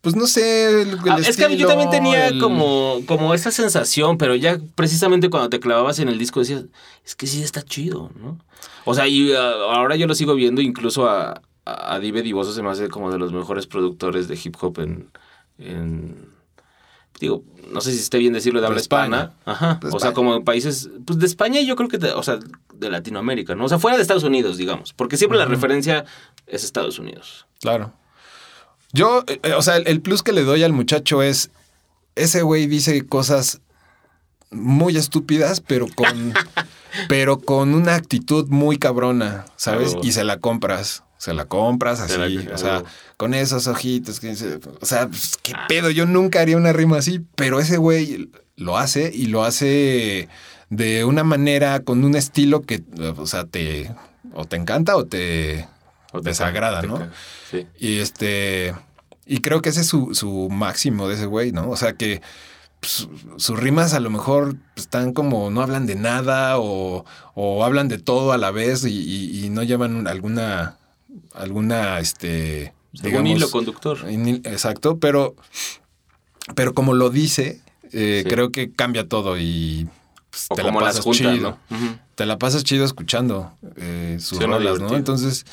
Pues 0.00 0.16
no 0.16 0.26
sé, 0.26 0.82
el, 0.82 0.88
el 0.90 0.98
Ah, 1.08 1.18
es 1.24 1.36
que 1.36 1.56
yo 1.56 1.68
también 1.68 1.88
tenía 1.90 2.26
el- 2.26 2.40
como, 2.40 2.98
como 3.06 3.34
esa 3.34 3.52
sensación, 3.52 4.18
pero 4.18 4.34
ya 4.34 4.58
precisamente 4.74 5.30
cuando 5.30 5.48
te 5.48 5.60
clavabas 5.60 6.00
en 6.00 6.08
el 6.08 6.18
disco 6.18 6.40
decías, 6.40 6.64
es 7.06 7.14
que 7.14 7.28
sí 7.28 7.40
está 7.42 7.62
chido, 7.62 8.10
¿no? 8.20 8.38
O 8.84 8.94
sea, 8.94 9.06
y 9.06 9.32
ah, 9.32 9.52
ahora 9.72 9.94
yo 9.94 10.08
lo 10.08 10.16
sigo 10.16 10.34
viendo, 10.34 10.60
incluso 10.60 11.08
a, 11.08 11.40
a, 11.64 11.94
a 11.94 12.00
Dive 12.00 12.22
Divoso 12.22 12.52
se 12.52 12.62
me 12.64 12.70
hace 12.70 12.88
como 12.88 13.12
de 13.12 13.18
los 13.18 13.32
mejores 13.32 13.68
productores 13.68 14.26
de 14.26 14.36
hip 14.42 14.56
hop 14.60 14.80
en, 14.80 15.08
en- 15.58 16.26
digo, 17.22 17.44
no 17.72 17.80
sé 17.80 17.92
si 17.92 17.98
esté 17.98 18.18
bien 18.18 18.32
decirlo 18.32 18.60
de 18.60 18.62
De 18.62 18.66
habla 18.68 18.80
España. 18.80 19.16
hispana. 19.16 19.34
Ajá. 19.44 19.80
De 19.82 19.88
o 19.90 19.98
sea, 19.98 20.12
como 20.12 20.44
países, 20.44 20.90
pues 21.06 21.18
de 21.18 21.26
España 21.26 21.60
y 21.60 21.66
yo 21.66 21.74
creo 21.76 21.88
que, 21.88 21.98
de, 21.98 22.12
o 22.12 22.22
sea, 22.22 22.38
de 22.74 22.90
Latinoamérica, 22.90 23.54
¿no? 23.54 23.64
O 23.64 23.68
sea, 23.68 23.78
fuera 23.78 23.96
de 23.96 24.02
Estados 24.02 24.24
Unidos, 24.24 24.56
digamos, 24.58 24.92
porque 24.92 25.16
siempre 25.16 25.38
la 25.38 25.46
referencia 25.46 26.04
es 26.46 26.64
Estados 26.64 26.98
Unidos. 26.98 27.46
Claro. 27.60 27.92
Yo, 28.92 29.24
eh, 29.26 29.40
eh, 29.42 29.52
o 29.54 29.62
sea, 29.62 29.76
el, 29.76 29.86
el 29.88 30.00
plus 30.02 30.22
que 30.22 30.32
le 30.32 30.44
doy 30.44 30.62
al 30.64 30.72
muchacho 30.72 31.22
es, 31.22 31.50
ese 32.14 32.42
güey 32.42 32.66
dice 32.66 33.06
cosas 33.06 33.60
muy 34.50 34.96
estúpidas, 34.98 35.60
pero 35.60 35.86
con, 35.94 36.34
pero 37.08 37.38
con 37.40 37.74
una 37.74 37.94
actitud 37.94 38.48
muy 38.48 38.76
cabrona, 38.78 39.46
¿sabes? 39.56 39.92
Claro. 39.92 40.06
Y 40.06 40.12
se 40.12 40.24
la 40.24 40.38
compras. 40.40 41.04
Se 41.16 41.32
la 41.32 41.46
compras 41.46 41.98
Se 42.00 42.20
así, 42.22 42.38
la- 42.38 42.54
o 42.54 42.58
sea. 42.58 42.82
Con 43.22 43.34
esos 43.34 43.68
ojitos. 43.68 44.18
que 44.18 44.32
o 44.80 44.84
sea, 44.84 45.06
pues, 45.06 45.38
qué 45.42 45.52
pedo, 45.68 45.90
yo 45.90 46.06
nunca 46.06 46.40
haría 46.40 46.56
una 46.56 46.72
rima 46.72 46.98
así, 46.98 47.20
pero 47.36 47.60
ese 47.60 47.76
güey 47.76 48.30
lo 48.56 48.78
hace 48.78 49.12
y 49.14 49.26
lo 49.26 49.44
hace 49.44 50.28
de 50.70 51.04
una 51.04 51.22
manera, 51.22 51.80
con 51.84 52.02
un 52.04 52.16
estilo 52.16 52.62
que, 52.62 52.82
o 53.16 53.26
sea, 53.28 53.44
te, 53.44 53.94
o 54.34 54.44
te 54.44 54.56
encanta 54.56 54.96
o 54.96 55.04
te, 55.06 55.68
O 56.12 56.20
te 56.20 56.30
desagrada, 56.30 56.80
te 56.80 56.88
¿no? 56.88 57.08
Sí. 57.48 57.66
Y 57.78 57.98
este. 57.98 58.74
Y 59.24 59.38
creo 59.38 59.62
que 59.62 59.68
ese 59.68 59.82
es 59.82 59.86
su, 59.86 60.14
su 60.16 60.48
máximo 60.50 61.06
de 61.08 61.14
ese 61.14 61.26
güey, 61.26 61.52
¿no? 61.52 61.70
O 61.70 61.76
sea 61.76 61.92
que 61.92 62.20
pues, 62.80 63.06
sus 63.36 63.56
rimas 63.60 63.94
a 63.94 64.00
lo 64.00 64.10
mejor 64.10 64.56
están 64.74 65.12
como 65.12 65.48
no 65.50 65.62
hablan 65.62 65.86
de 65.86 65.94
nada 65.94 66.58
o, 66.58 67.04
o 67.34 67.64
hablan 67.64 67.86
de 67.86 67.98
todo 67.98 68.32
a 68.32 68.36
la 68.38 68.50
vez 68.50 68.84
y, 68.84 68.88
y- 68.90 69.44
y 69.44 69.48
no 69.50 69.62
llevan 69.62 69.94
un- 69.94 70.08
alguna. 70.08 70.76
alguna. 71.34 72.00
este. 72.00 72.72
Algún 73.02 73.26
hilo 73.26 73.50
conductor. 73.50 73.98
Exacto, 74.44 74.98
pero. 74.98 75.34
Pero 76.54 76.74
como 76.74 76.92
lo 76.94 77.10
dice, 77.10 77.60
eh, 77.92 78.22
Sí. 78.24 78.28
creo 78.30 78.50
que 78.50 78.70
cambia 78.72 79.08
todo 79.08 79.38
y. 79.38 79.86
pues, 80.30 80.48
te 80.54 80.62
como 80.62 80.80
la 80.80 80.86
las 80.86 80.96
pasas 80.96 81.04
juntas, 81.04 81.34
chido. 81.34 81.58
¿no? 81.70 81.98
Te 82.14 82.26
la 82.26 82.38
pasas 82.38 82.64
chido 82.64 82.84
escuchando 82.84 83.52
eh, 83.76 84.16
sus 84.20 84.38
Suena 84.38 84.56
rolas, 84.58 84.80
¿no? 84.80 84.94
Entonces, 84.96 85.44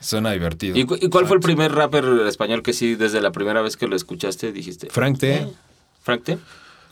suena 0.00 0.32
divertido. 0.32 0.76
¿Y, 0.76 0.84
cu- 0.84 0.96
y 1.00 1.08
cuál 1.08 1.26
fue 1.26 1.36
el 1.36 1.40
Exacto. 1.40 1.46
primer 1.46 1.72
rapper 1.72 2.04
español 2.26 2.62
que 2.62 2.72
sí, 2.72 2.94
desde 2.94 3.20
la 3.20 3.30
primera 3.32 3.62
vez 3.62 3.76
que 3.76 3.86
lo 3.88 3.94
escuchaste, 3.96 4.52
dijiste? 4.52 4.88
Frank 4.90 5.18
T. 5.18 5.46
¿Frank 6.02 6.22
T? 6.24 6.38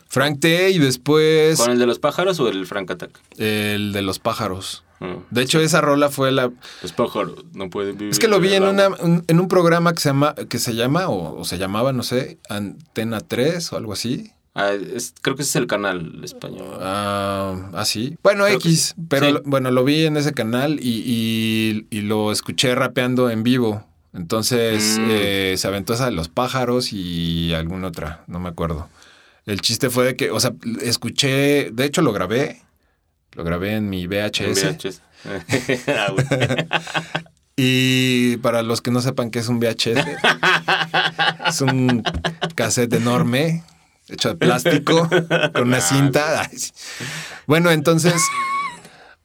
Frank 0.09 0.39
T. 0.39 0.69
y 0.71 0.79
después 0.79 1.59
¿Con 1.59 1.71
el 1.71 1.79
de 1.79 1.85
los 1.85 1.99
pájaros 1.99 2.39
o 2.39 2.47
el 2.47 2.65
Frank 2.65 2.91
Attack? 2.91 3.11
el 3.37 3.91
de 3.93 4.01
los 4.01 4.19
pájaros. 4.19 4.83
De 5.29 5.41
hecho, 5.41 5.59
esa 5.59 5.81
rola 5.81 6.09
fue 6.09 6.31
la. 6.31 6.51
Los 6.81 6.91
pájaros 6.93 7.45
no 7.53 7.69
pueden 7.69 7.97
vivir. 7.97 8.11
Es 8.11 8.19
que 8.19 8.27
lo 8.27 8.39
vi 8.39 8.53
en, 8.53 8.63
una, 8.63 8.87
un- 8.89 9.23
en 9.27 9.39
un 9.39 9.47
programa 9.47 9.93
que 9.93 9.99
se 9.99 10.09
llama, 10.09 10.33
que 10.49 10.57
se 10.59 10.73
llama 10.75 11.07
o, 11.09 11.39
o 11.39 11.45
se 11.45 11.57
llamaba, 11.57 11.93
no 11.93 12.03
sé, 12.03 12.39
Antena 12.49 13.19
3 13.19 13.73
o 13.73 13.77
algo 13.77 13.93
así. 13.93 14.31
Ah, 14.55 14.71
es- 14.73 15.13
creo 15.21 15.35
que 15.35 15.43
ese 15.43 15.51
es 15.51 15.55
el 15.57 15.67
canal 15.67 16.19
español. 16.23 16.65
Ah, 16.81 17.69
ah, 17.73 17.85
sí. 17.85 18.17
Bueno, 18.23 18.45
Creo 18.45 18.57
X. 18.57 18.95
sí. 18.97 19.01
Pero 19.07 19.27
Sí. 19.27 19.41
bueno, 19.45 19.69
lo 19.69 19.83
vi 19.83 20.05
en 20.05 20.17
ese 20.17 20.33
canal 20.33 20.79
y, 20.81 21.03
y- 21.05 21.87
y 21.91 22.01
lo 22.01 22.31
escuché 22.31 22.73
rapeando 22.73 23.29
en 23.29 23.43
vivo. 23.43 23.83
Entonces 24.13 24.97
Mm. 24.99 25.07
eh, 25.11 25.53
se 25.57 25.67
aventó 25.67 25.93
esa 25.93 26.05
de 26.05 26.11
los 26.11 26.27
pájaros 26.27 26.91
y 26.91 27.53
alguna 27.53 27.89
otra, 27.89 28.23
no 28.25 28.39
me 28.39 28.49
acuerdo. 28.49 28.89
El 29.45 29.61
chiste 29.61 29.91
fue 29.91 30.05
de 30.05 30.15
que, 30.15 30.31
o 30.31 30.39
sea, 30.39 30.53
escuché, 30.81 31.69
de 31.71 31.85
hecho 31.85 32.01
lo 32.01 32.11
grabé, 32.13 32.61
lo 33.33 33.43
grabé 33.43 33.75
en 33.75 33.89
mi 33.89 34.03
En 34.03 34.09
VHS. 34.09 35.01
Ah. 35.87 36.13
Y 37.59 38.37
para 38.37 38.61
los 38.61 38.81
que 38.81 38.91
no 38.91 39.01
sepan 39.01 39.31
qué 39.31 39.39
es 39.39 39.47
un 39.47 39.59
VHS, 39.59 39.97
es 41.47 41.61
un 41.61 42.03
cassette 42.53 42.93
enorme, 42.93 43.63
hecho 44.07 44.29
de 44.29 44.35
plástico, 44.35 45.09
con 45.53 45.63
una 45.67 45.81
cinta. 45.81 46.41
Ay, 46.41 46.55
sí. 46.55 46.71
Bueno, 47.47 47.71
entonces, 47.71 48.13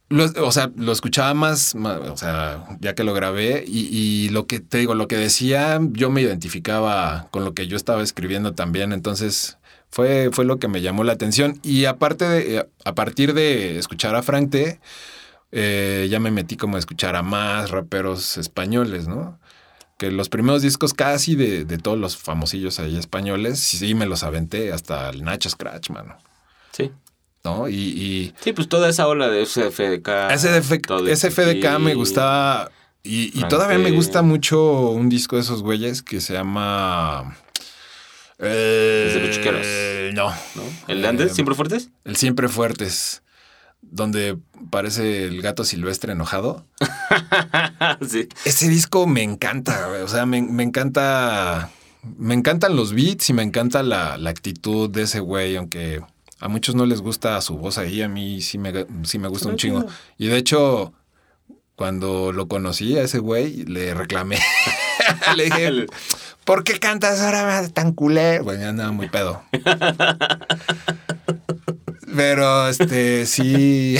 lo- 0.09 0.47
o 0.47 0.51
sea, 0.51 0.71
lo 0.77 0.93
escuchaba 0.93 1.35
más, 1.35 1.75
o 1.75 2.17
sea, 2.17 2.65
ya 2.81 2.95
que 2.95 3.05
lo 3.05 3.13
grabé, 3.13 3.65
y, 3.67 3.81
y 3.95 4.31
lo 4.31 4.47
que 4.47 4.61
te 4.61 4.79
digo, 4.79 4.95
lo 4.95 5.09
que 5.09 5.17
decía, 5.19 5.79
yo 5.91 6.09
me 6.09 6.23
identificaba 6.23 7.29
con 7.33 7.45
lo 7.45 7.53
que 7.53 7.67
yo 7.67 7.77
estaba 7.77 8.03
escribiendo 8.03 8.55
también, 8.55 8.95
entonces 8.95 9.59
fue, 9.93 10.31
fue 10.33 10.47
lo 10.47 10.59
que 10.59 10.69
me 10.69 10.81
llamó 10.81 11.05
la 11.05 11.13
atención. 11.13 11.61
Y 11.63 11.85
aparte 11.85 12.25
de, 12.27 12.67
a 12.85 12.95
partir 12.95 13.35
de 13.35 13.79
escuchar 13.79 14.17
a 14.17 14.23
Frank 14.23 14.51
T., 14.51 14.81
eh, 15.53 16.09
ya 16.11 16.19
me 16.19 16.31
metí 16.31 16.57
como 16.57 16.77
a 16.77 16.79
escuchar 16.79 17.15
a 17.15 17.23
más 17.23 17.71
raperos 17.71 18.39
españoles, 18.39 19.07
¿no? 19.07 19.39
Que 19.99 20.11
los 20.11 20.31
primeros 20.31 20.63
discos 20.63 20.95
casi 20.95 21.37
de, 21.37 21.67
de 21.67 21.77
todos 21.77 21.99
los 21.99 22.17
famosillos 22.17 22.81
ahí 22.81 22.97
españoles, 22.97 23.61
sí 23.61 23.95
me 23.95 24.07
los 24.07 24.25
aventé 24.25 24.73
hasta 24.73 25.11
el 25.11 25.23
Nacho 25.25 25.51
Scratch, 25.51 25.91
mano. 25.91 26.17
Sí. 26.73 26.91
¿No? 27.45 27.69
Y, 27.69 27.75
y 27.75 28.35
Sí, 28.41 28.55
pues 28.55 28.69
toda 28.71 28.89
esa 28.89 29.07
ola 29.07 29.29
de 29.29 29.45
SFDK. 29.45 30.35
SDF 30.39 30.73
todo 30.87 31.15
SFDK 31.15 31.79
me 31.79 31.95
gustaba. 31.95 32.71
Y, 33.03 33.39
y 33.39 33.45
todavía 33.49 33.79
me 33.79 33.91
gusta 33.91 34.23
mucho 34.23 34.89
un 34.91 35.11
disco 35.11 35.37
de 35.37 35.43
esos 35.43 35.63
güeyes 35.63 36.03
que 36.03 36.23
se 36.23 36.33
llama. 36.33 37.37
Eh, 38.43 39.07
¿Es 39.09 39.15
de 39.15 39.21
Luchiqueros? 39.21 40.15
No. 40.15 40.31
¿no? 40.31 40.63
¿El 40.89 41.03
de 41.03 41.09
antes? 41.09 41.31
Eh, 41.31 41.35
¿Siempre 41.35 41.55
fuertes? 41.55 41.91
El 42.05 42.17
Siempre 42.17 42.49
Fuertes. 42.49 43.23
Donde 43.81 44.39
parece 44.71 45.25
el 45.25 45.43
gato 45.43 45.65
silvestre 45.65 46.13
enojado. 46.13 46.67
sí. 48.09 48.29
Ese 48.45 48.69
disco 48.69 49.07
me 49.07 49.23
encanta, 49.23 49.89
güey. 49.89 50.03
O 50.03 50.09
sea, 50.09 50.27
me, 50.27 50.43
me 50.43 50.63
encanta. 50.63 51.71
Me 52.19 52.35
encantan 52.35 52.75
los 52.75 52.93
beats 52.93 53.31
y 53.31 53.33
me 53.33 53.43
encanta 53.43 53.83
la, 53.83 54.19
la 54.19 54.31
actitud 54.31 54.91
de 54.91 55.03
ese 55.03 55.21
güey, 55.21 55.57
aunque 55.57 56.01
a 56.43 56.49
muchos 56.49 56.75
no 56.75 56.85
les 56.87 57.01
gusta 57.01 57.41
su 57.41 57.57
voz 57.57 57.79
ahí, 57.79 58.03
a 58.03 58.09
mí 58.09 58.41
sí 58.41 58.59
me, 58.59 58.87
sí 59.05 59.21
me 59.21 59.29
gusta 59.29 59.49
un 59.49 59.57
chingo. 59.57 59.87
Y 60.19 60.27
de 60.27 60.37
hecho, 60.37 60.93
cuando 61.77 62.33
lo 62.33 62.49
conocí 62.49 62.99
a 62.99 63.03
ese 63.03 63.21
güey, 63.21 63.65
le 63.65 63.95
reclamé. 63.95 64.39
le 65.37 65.45
dije, 65.45 65.87
¿por 66.45 66.65
qué 66.65 66.79
cantas 66.79 67.21
ahora 67.21 67.69
tan 67.69 67.93
culero? 67.93 68.45
Bueno, 68.45 68.63
ya 68.63 68.69
andaba 68.71 68.93
muy 68.93 69.09
pedo. 69.09 69.43
Pero, 72.15 72.69
este, 72.69 73.25
sí. 73.27 73.97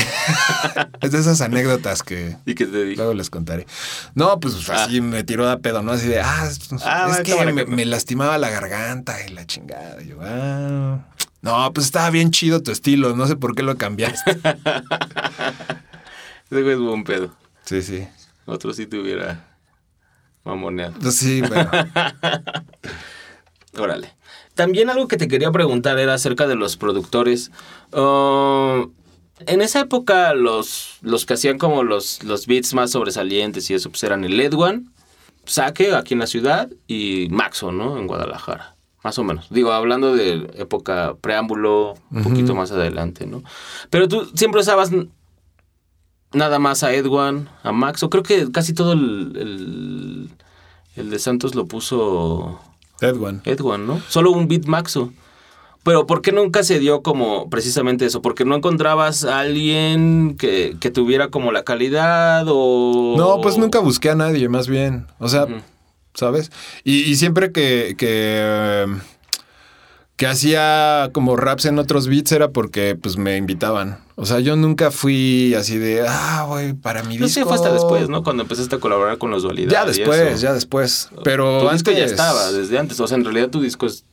es 1.01 1.13
de 1.13 1.19
esas 1.19 1.41
anécdotas 1.41 2.03
que 2.03 2.37
¿Y 2.45 2.55
qué 2.55 2.67
te 2.67 2.85
dije? 2.85 2.97
luego 2.97 3.15
les 3.15 3.31
contaré. 3.31 3.67
No, 4.15 4.39
pues 4.39 4.69
así 4.69 5.01
me 5.01 5.25
tiró 5.25 5.49
a 5.49 5.59
pedo, 5.59 5.83
¿no? 5.83 5.93
Así 5.93 6.09
de, 6.09 6.21
ah, 6.21 6.47
es, 6.47 6.59
Ah, 6.85 7.09
es 7.11 7.21
que 7.23 7.53
me, 7.67 7.85
lastimaba 7.87 8.37
la 8.39 8.51
garganta 8.51 9.17
y 9.27 9.31
la 9.31 9.47
chingada. 9.47 10.03
Y 10.03 10.09
yo, 10.09 10.19
ah. 10.21 10.99
No, 11.41 11.73
pues 11.73 11.87
estaba 11.87 12.11
bien 12.11 12.31
chido 12.31 12.63
tu 12.63 12.71
estilo, 12.71 13.17
no 13.17 13.27
sé 13.27 13.37
por 13.37 13.55
qué 13.55 13.63
lo 13.63 13.77
cambiaste. 13.77 14.31
Ese 16.51 16.63
güey 16.63 16.75
es 16.75 16.81
buen 16.81 17.05
pedo. 17.05 17.35
Sí, 17.65 17.81
sí. 17.83 18.07
Otro 18.45 18.75
sí 18.75 18.87
te 18.87 18.99
hubiera 18.99 19.52
mamoneado. 20.45 20.95
Pues 21.01 21.17
sí, 21.17 21.43
bueno. 21.43 21.71
Órale. 23.79 24.15
También 24.55 24.91
algo 24.91 25.09
que 25.09 25.17
te 25.17 25.29
quería 25.29 25.51
preguntar 25.51 25.99
era 25.99 26.15
acerca 26.15 26.47
de 26.47 26.57
los 26.57 26.77
productores. 26.77 27.51
Ah, 27.93 28.85
En 29.47 29.63
esa 29.63 29.81
época 29.81 30.35
los, 30.35 30.99
los 31.01 31.25
que 31.27 31.35
hacían 31.35 31.59
como 31.59 31.83
los, 31.83 32.23
los 32.23 32.47
beats 32.47 32.75
más 32.75 32.91
sobresalientes 32.91 33.71
y 33.71 33.75
eso 33.75 33.91
pues 33.91 34.03
eran 34.05 34.25
el 34.25 34.39
Edwan, 34.39 34.93
Saque 35.45 35.93
aquí 35.95 36.15
en 36.15 36.21
la 36.21 36.29
ciudad 36.29 36.71
y 36.87 37.27
Maxo, 37.31 37.73
¿no? 37.73 37.99
En 37.99 38.07
Guadalajara. 38.07 38.77
Más 39.03 39.19
o 39.19 39.25
menos. 39.25 39.49
Digo, 39.51 39.73
hablando 39.73 40.15
de 40.15 40.49
época 40.55 41.17
preámbulo, 41.21 41.95
un 42.13 42.23
poquito 42.23 42.55
más 42.55 42.71
adelante, 42.71 43.27
¿no? 43.27 43.43
Pero 43.91 44.07
tú 44.07 44.31
siempre 44.37 44.61
usabas 44.61 44.91
nada 46.35 46.59
más 46.59 46.83
a 46.83 46.95
Edwan, 46.95 47.49
a 47.63 47.73
Maxo. 47.73 48.11
Creo 48.11 48.23
que 48.23 48.51
casi 48.51 48.73
todo 48.75 48.93
el, 48.93 49.33
el, 49.37 50.31
el 50.97 51.11
de 51.11 51.19
Santos 51.19 51.55
lo 51.55 51.67
puso 51.67 52.61
Edwan. 53.01 53.43
Edwan, 53.45 53.87
¿no? 53.87 54.01
Solo 54.09 54.31
un 54.31 54.49
beat 54.49 54.67
Maxo. 54.67 55.13
Pero 55.85 56.07
¿por 56.07 56.23
qué 56.23 56.31
nunca 56.31 56.63
se 56.63 56.79
dio 56.79 57.03
como 57.03 57.51
precisamente 57.51 58.07
eso? 58.07 58.23
¿Porque 58.23 58.45
no 58.45 58.55
encontrabas 58.55 59.25
a 59.25 59.41
alguien 59.41 60.37
que, 60.39 60.77
que 60.79 60.91
tuviera 60.91 61.29
como 61.29 61.51
la 61.51 61.65
calidad 61.65 62.45
o...? 62.49 63.17
No, 63.17 63.41
pues 63.41 63.59
nunca 63.59 63.81
busqué 63.81 64.11
a 64.11 64.15
nadie, 64.15 64.49
más 64.49 64.69
bien. 64.69 65.07
O 65.19 65.29
sea. 65.29 65.49
¿sabes? 66.15 66.51
Y, 66.85 67.03
y 67.03 67.17
siempre 67.17 67.53
que, 67.53 67.95
que, 67.97 68.87
que 70.23 70.29
hacía 70.29 71.11
como 71.13 71.35
raps 71.37 71.65
en 71.65 71.81
otros 71.81 72.07
beats 72.07 72.31
era 72.31 72.51
porque 72.53 72.95
pues 72.95 73.17
me 73.17 73.37
invitaban. 73.37 73.99
O 74.15 74.25
sea, 74.25 74.39
yo 74.39 74.55
nunca 74.55 74.93
fui 74.93 75.53
así 75.55 75.79
de, 75.79 76.05
ah, 76.09 76.45
güey, 76.49 76.75
para 76.75 77.03
mi 77.03 77.17
No 77.19 77.27
disco. 77.27 77.41
sé, 77.41 77.45
fue 77.45 77.55
hasta 77.57 77.73
después, 77.73 78.09
¿no? 78.09 78.23
Cuando 78.23 78.45
empezaste 78.45 78.77
a 78.77 78.79
colaborar 78.79 79.19
con 79.19 79.33
los 79.33 79.43
Dualidad. 79.43 79.71
Ya 79.73 79.85
después, 79.85 80.41
ya 80.41 80.53
después. 80.53 81.09
Pero 81.25 81.59
tu 81.63 81.69
antes 81.69 81.83
disco 81.85 81.99
ya 81.99 82.05
estaba 82.05 82.53
desde 82.53 82.79
antes. 82.79 83.01
O 83.01 83.09
sea, 83.09 83.17
en 83.19 83.25
realidad 83.25 83.49
tu 83.51 83.61
disco 83.61 83.87
es 83.87 84.05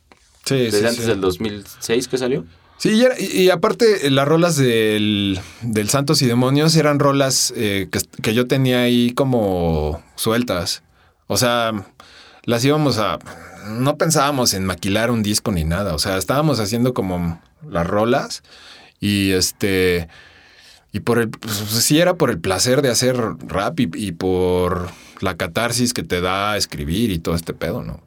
Sí, 0.46 0.56
desde 0.56 0.80
sí, 0.80 0.86
antes 0.88 1.04
sí. 1.04 1.10
del 1.12 1.22
2006 1.22 2.08
que 2.08 2.18
salió. 2.18 2.44
Sí, 2.78 2.90
y, 2.92 3.04
era- 3.04 3.20
y- 3.20 3.42
y 3.44 3.50
aparte 3.52 4.08
eh, 4.08 4.10
las 4.10 4.28
rolas 4.28 4.56
del, 4.56 5.40
del 5.62 5.90
Santos 5.90 6.24
y 6.24 6.26
Demonios 6.28 6.76
eran 6.76 6.98
rolas 6.98 7.54
eh, 7.56 7.88
que, 7.92 8.00
que 8.24 8.34
yo 8.34 8.48
tenía 8.48 8.82
ahí 8.82 9.12
como 9.12 10.02
sueltas. 10.16 10.82
O 11.28 11.38
sea, 11.38 11.72
las 12.46 12.66
íbamos 12.66 12.98
a... 12.98 13.20
No 13.68 13.98
pensábamos 13.98 14.54
en 14.54 14.66
maquilar 14.66 15.12
un 15.12 15.24
disco 15.24 15.52
ni 15.52 15.64
nada. 15.64 15.94
O 15.94 16.00
sea, 16.00 16.18
estábamos 16.18 16.60
haciendo 16.60 16.94
como 16.94 17.42
las 17.68 17.88
rolas 17.88 18.44
y 19.00 19.32
este... 19.32 20.08
Y 20.92 21.02
por 21.02 21.20
el... 21.20 21.30
Pues, 21.30 21.54
sí 21.56 22.00
era 22.00 22.16
por 22.16 22.32
el 22.32 22.40
placer 22.40 22.82
de 22.82 22.90
hacer 22.90 23.16
rap 23.48 23.80
y, 23.80 23.90
y 23.94 24.12
por 24.12 24.90
la 25.20 25.38
catarsis 25.38 25.94
que 25.94 26.04
te 26.04 26.22
da 26.22 26.58
escribir 26.58 27.12
y 27.12 27.20
todo 27.20 27.36
este 27.36 27.54
pedo, 27.54 27.84
¿no? 27.84 28.02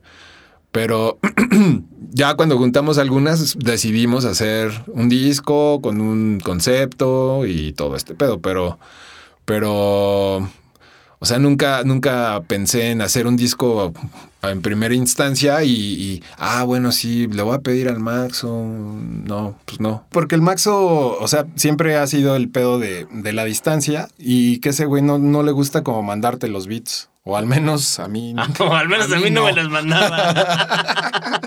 Pero 0.73 1.19
ya 2.11 2.35
cuando 2.35 2.57
juntamos 2.57 2.99
algunas 2.99 3.57
decidimos 3.59 4.25
hacer 4.25 4.73
un 4.89 5.09
disco 5.09 5.81
con 5.83 6.01
un 6.01 6.41
concepto 6.41 7.47
y 7.47 7.73
todo 7.73 7.95
este 7.95 8.15
pedo, 8.15 8.41
pero 8.41 8.79
pero 9.45 10.49
o 11.23 11.25
sea, 11.25 11.39
nunca 11.39 11.85
nunca 11.85 12.43
pensé 12.49 12.91
en 12.91 13.01
hacer 13.01 13.29
un 13.29 13.37
disco 13.37 13.93
en 14.43 14.61
primera 14.61 14.93
instancia 14.93 15.63
y, 15.63 15.71
y, 15.71 16.23
ah, 16.37 16.65
bueno, 16.65 16.91
sí, 16.91 17.29
le 17.29 17.43
voy 17.43 17.55
a 17.55 17.61
pedir 17.61 17.89
al 17.89 18.01
Maxo. 18.01 18.49
No, 18.49 19.57
pues 19.65 19.79
no. 19.79 20.05
Porque 20.11 20.35
el 20.35 20.43
Maxo, 20.43 21.17
o 21.17 21.29
sea, 21.29 21.47
siempre 21.55 21.97
ha 21.97 22.05
sido 22.09 22.35
el 22.35 22.49
pedo 22.49 22.81
de, 22.81 23.07
de 23.13 23.33
la 23.33 23.45
distancia 23.45 24.09
y 24.19 24.59
que 24.59 24.71
ese 24.71 24.85
güey 24.85 25.01
no, 25.01 25.19
no 25.19 25.45
le 25.45 25.53
gusta 25.53 25.85
como 25.85 26.03
mandarte 26.03 26.49
los 26.49 26.67
beats. 26.67 27.09
O 27.23 27.37
al 27.37 27.47
menos 27.47 28.01
a 28.01 28.09
mí. 28.09 28.35
o 28.59 28.75
al 28.75 28.89
menos 28.89 29.13
a 29.13 29.17
mí, 29.21 29.31
no 29.31 29.45
me 29.45 29.53
los 29.53 29.71
mandaba. 29.71 30.35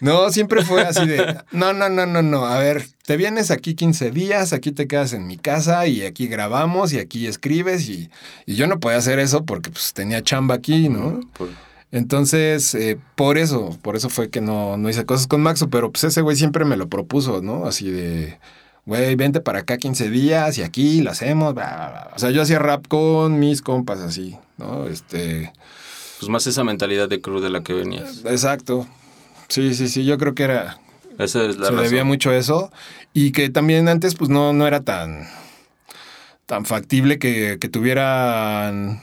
No, 0.00 0.30
siempre 0.30 0.64
fue 0.64 0.82
así 0.82 1.06
de, 1.06 1.38
no, 1.52 1.72
no, 1.72 1.88
no, 1.88 2.06
no, 2.06 2.22
no, 2.22 2.46
a 2.46 2.58
ver, 2.58 2.86
te 3.04 3.16
vienes 3.16 3.50
aquí 3.50 3.74
15 3.74 4.10
días, 4.12 4.52
aquí 4.52 4.70
te 4.72 4.86
quedas 4.86 5.12
en 5.12 5.26
mi 5.26 5.36
casa 5.38 5.86
y 5.86 6.02
aquí 6.02 6.28
grabamos 6.28 6.92
y 6.92 6.98
aquí 6.98 7.26
escribes 7.26 7.88
y, 7.88 8.08
y 8.46 8.54
yo 8.54 8.66
no 8.68 8.78
podía 8.78 8.98
hacer 8.98 9.18
eso 9.18 9.44
porque 9.44 9.70
pues 9.70 9.92
tenía 9.94 10.22
chamba 10.22 10.54
aquí, 10.54 10.88
¿no? 10.88 11.20
Por- 11.36 11.48
Entonces, 11.90 12.74
eh, 12.74 12.98
por 13.16 13.38
eso, 13.38 13.76
por 13.82 13.96
eso 13.96 14.08
fue 14.10 14.28
que 14.30 14.40
no, 14.40 14.76
no 14.76 14.88
hice 14.90 15.04
cosas 15.06 15.26
con 15.26 15.40
Maxo, 15.40 15.68
pero 15.70 15.90
pues 15.90 16.04
ese 16.04 16.20
güey 16.20 16.36
siempre 16.36 16.64
me 16.64 16.76
lo 16.76 16.88
propuso, 16.88 17.40
¿no? 17.42 17.66
Así 17.66 17.90
de, 17.90 18.38
güey, 18.86 19.16
vente 19.16 19.40
para 19.40 19.60
acá 19.60 19.78
15 19.78 20.10
días 20.10 20.58
y 20.58 20.62
aquí 20.62 21.00
lo 21.00 21.10
hacemos, 21.10 21.54
bla, 21.54 21.64
bla, 21.74 21.88
bla. 21.90 22.10
O 22.14 22.18
sea, 22.18 22.30
yo 22.30 22.42
hacía 22.42 22.58
rap 22.58 22.86
con 22.88 23.38
mis 23.40 23.62
compas 23.62 24.00
así, 24.00 24.36
¿no? 24.58 24.86
Este, 24.86 25.52
Pues 26.20 26.28
más 26.28 26.46
esa 26.46 26.62
mentalidad 26.62 27.08
de 27.08 27.20
crew 27.20 27.40
de 27.40 27.50
la 27.50 27.62
que 27.62 27.72
venías. 27.72 28.22
exacto. 28.26 28.86
Sí, 29.48 29.74
sí, 29.74 29.88
sí, 29.88 30.04
yo 30.04 30.18
creo 30.18 30.34
que 30.34 30.44
era, 30.44 30.78
Esa 31.18 31.44
es 31.44 31.56
la 31.56 31.66
se 31.66 31.72
razón. 31.72 31.84
debía 31.84 32.04
mucho 32.04 32.30
a 32.30 32.36
eso 32.36 32.70
y 33.12 33.32
que 33.32 33.48
también 33.50 33.88
antes 33.88 34.14
pues 34.14 34.30
no, 34.30 34.52
no 34.52 34.66
era 34.66 34.82
tan, 34.84 35.26
tan 36.46 36.64
factible 36.64 37.18
que, 37.18 37.58
que 37.60 37.68
tuvieran 37.68 39.02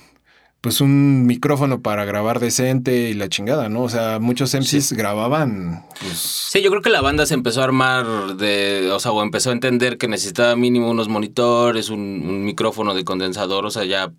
pues 0.61 0.81
un 0.81 1.27
micrófono 1.27 1.81
para 1.81 2.05
grabar 2.05 2.39
decente 2.39 3.09
y 3.09 3.13
la 3.13 3.29
chingada, 3.29 3.69
¿no? 3.69 3.83
O 3.83 3.89
sea, 3.89 4.17
muchos 4.19 4.51
MCs 4.55 4.93
grababan 4.93 5.85
pues 5.99 6.17
Sí, 6.17 6.61
yo 6.63 6.71
creo 6.71 6.81
que 6.81 6.89
la 6.89 7.01
banda 7.01 7.27
se 7.27 7.35
empezó 7.35 7.61
a 7.61 7.65
armar 7.65 8.35
de, 8.37 8.89
o 8.91 8.99
sea, 8.99 9.11
o 9.11 9.21
empezó 9.21 9.51
a 9.51 9.53
entender 9.53 9.99
que 9.99 10.07
necesitaba 10.07 10.55
mínimo 10.55 10.89
unos 10.89 11.07
monitores, 11.07 11.89
un, 11.89 11.99
un 11.99 12.45
micrófono 12.45 12.95
de 12.95 13.03
condensador, 13.03 13.65
o 13.67 13.69
sea, 13.69 13.83
ya, 13.85 14.11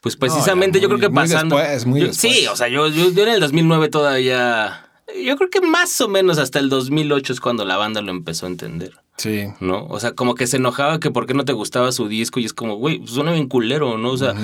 pues 0.00 0.16
precisamente 0.16 0.78
ya 0.78 0.84
yo 0.84 0.88
creo 0.88 1.00
que 1.00 1.08
muy 1.10 1.22
pasando... 1.24 1.56
después, 1.58 1.84
muy 1.84 2.00
yo-. 2.00 2.12
Sí, 2.14 2.46
o 2.50 2.56
sea, 2.56 2.68
yo, 2.68 2.88
yo, 2.88 3.10
yo 3.10 3.22
en 3.24 3.28
el 3.30 3.40
2009 3.40 3.88
todavía... 3.90 4.86
Yo 5.24 5.36
creo 5.36 5.50
que 5.50 5.60
más 5.60 6.00
o 6.00 6.08
menos 6.08 6.38
hasta 6.38 6.58
el 6.58 6.68
2008 6.68 7.32
es 7.32 7.40
cuando 7.40 7.64
la 7.64 7.76
banda 7.76 8.00
lo 8.02 8.10
empezó 8.10 8.46
a 8.46 8.48
entender. 8.48 8.92
sí. 9.16 9.46
¿no? 9.60 9.86
O 9.86 10.00
sea, 10.00 10.12
como 10.12 10.34
que 10.34 10.46
se 10.46 10.56
enojaba 10.56 10.98
que 11.00 11.10
por 11.10 11.26
qué 11.26 11.34
no 11.34 11.44
te 11.44 11.52
gustaba 11.52 11.92
su 11.92 12.08
disco 12.08 12.40
y 12.40 12.44
es 12.44 12.52
como, 12.54 12.76
güey, 12.76 12.98
pues 12.98 13.10
suena 13.10 13.32
bien 13.32 13.48
culero, 13.48 13.98
¿no? 13.98 14.10
O 14.12 14.16
sea, 14.16 14.34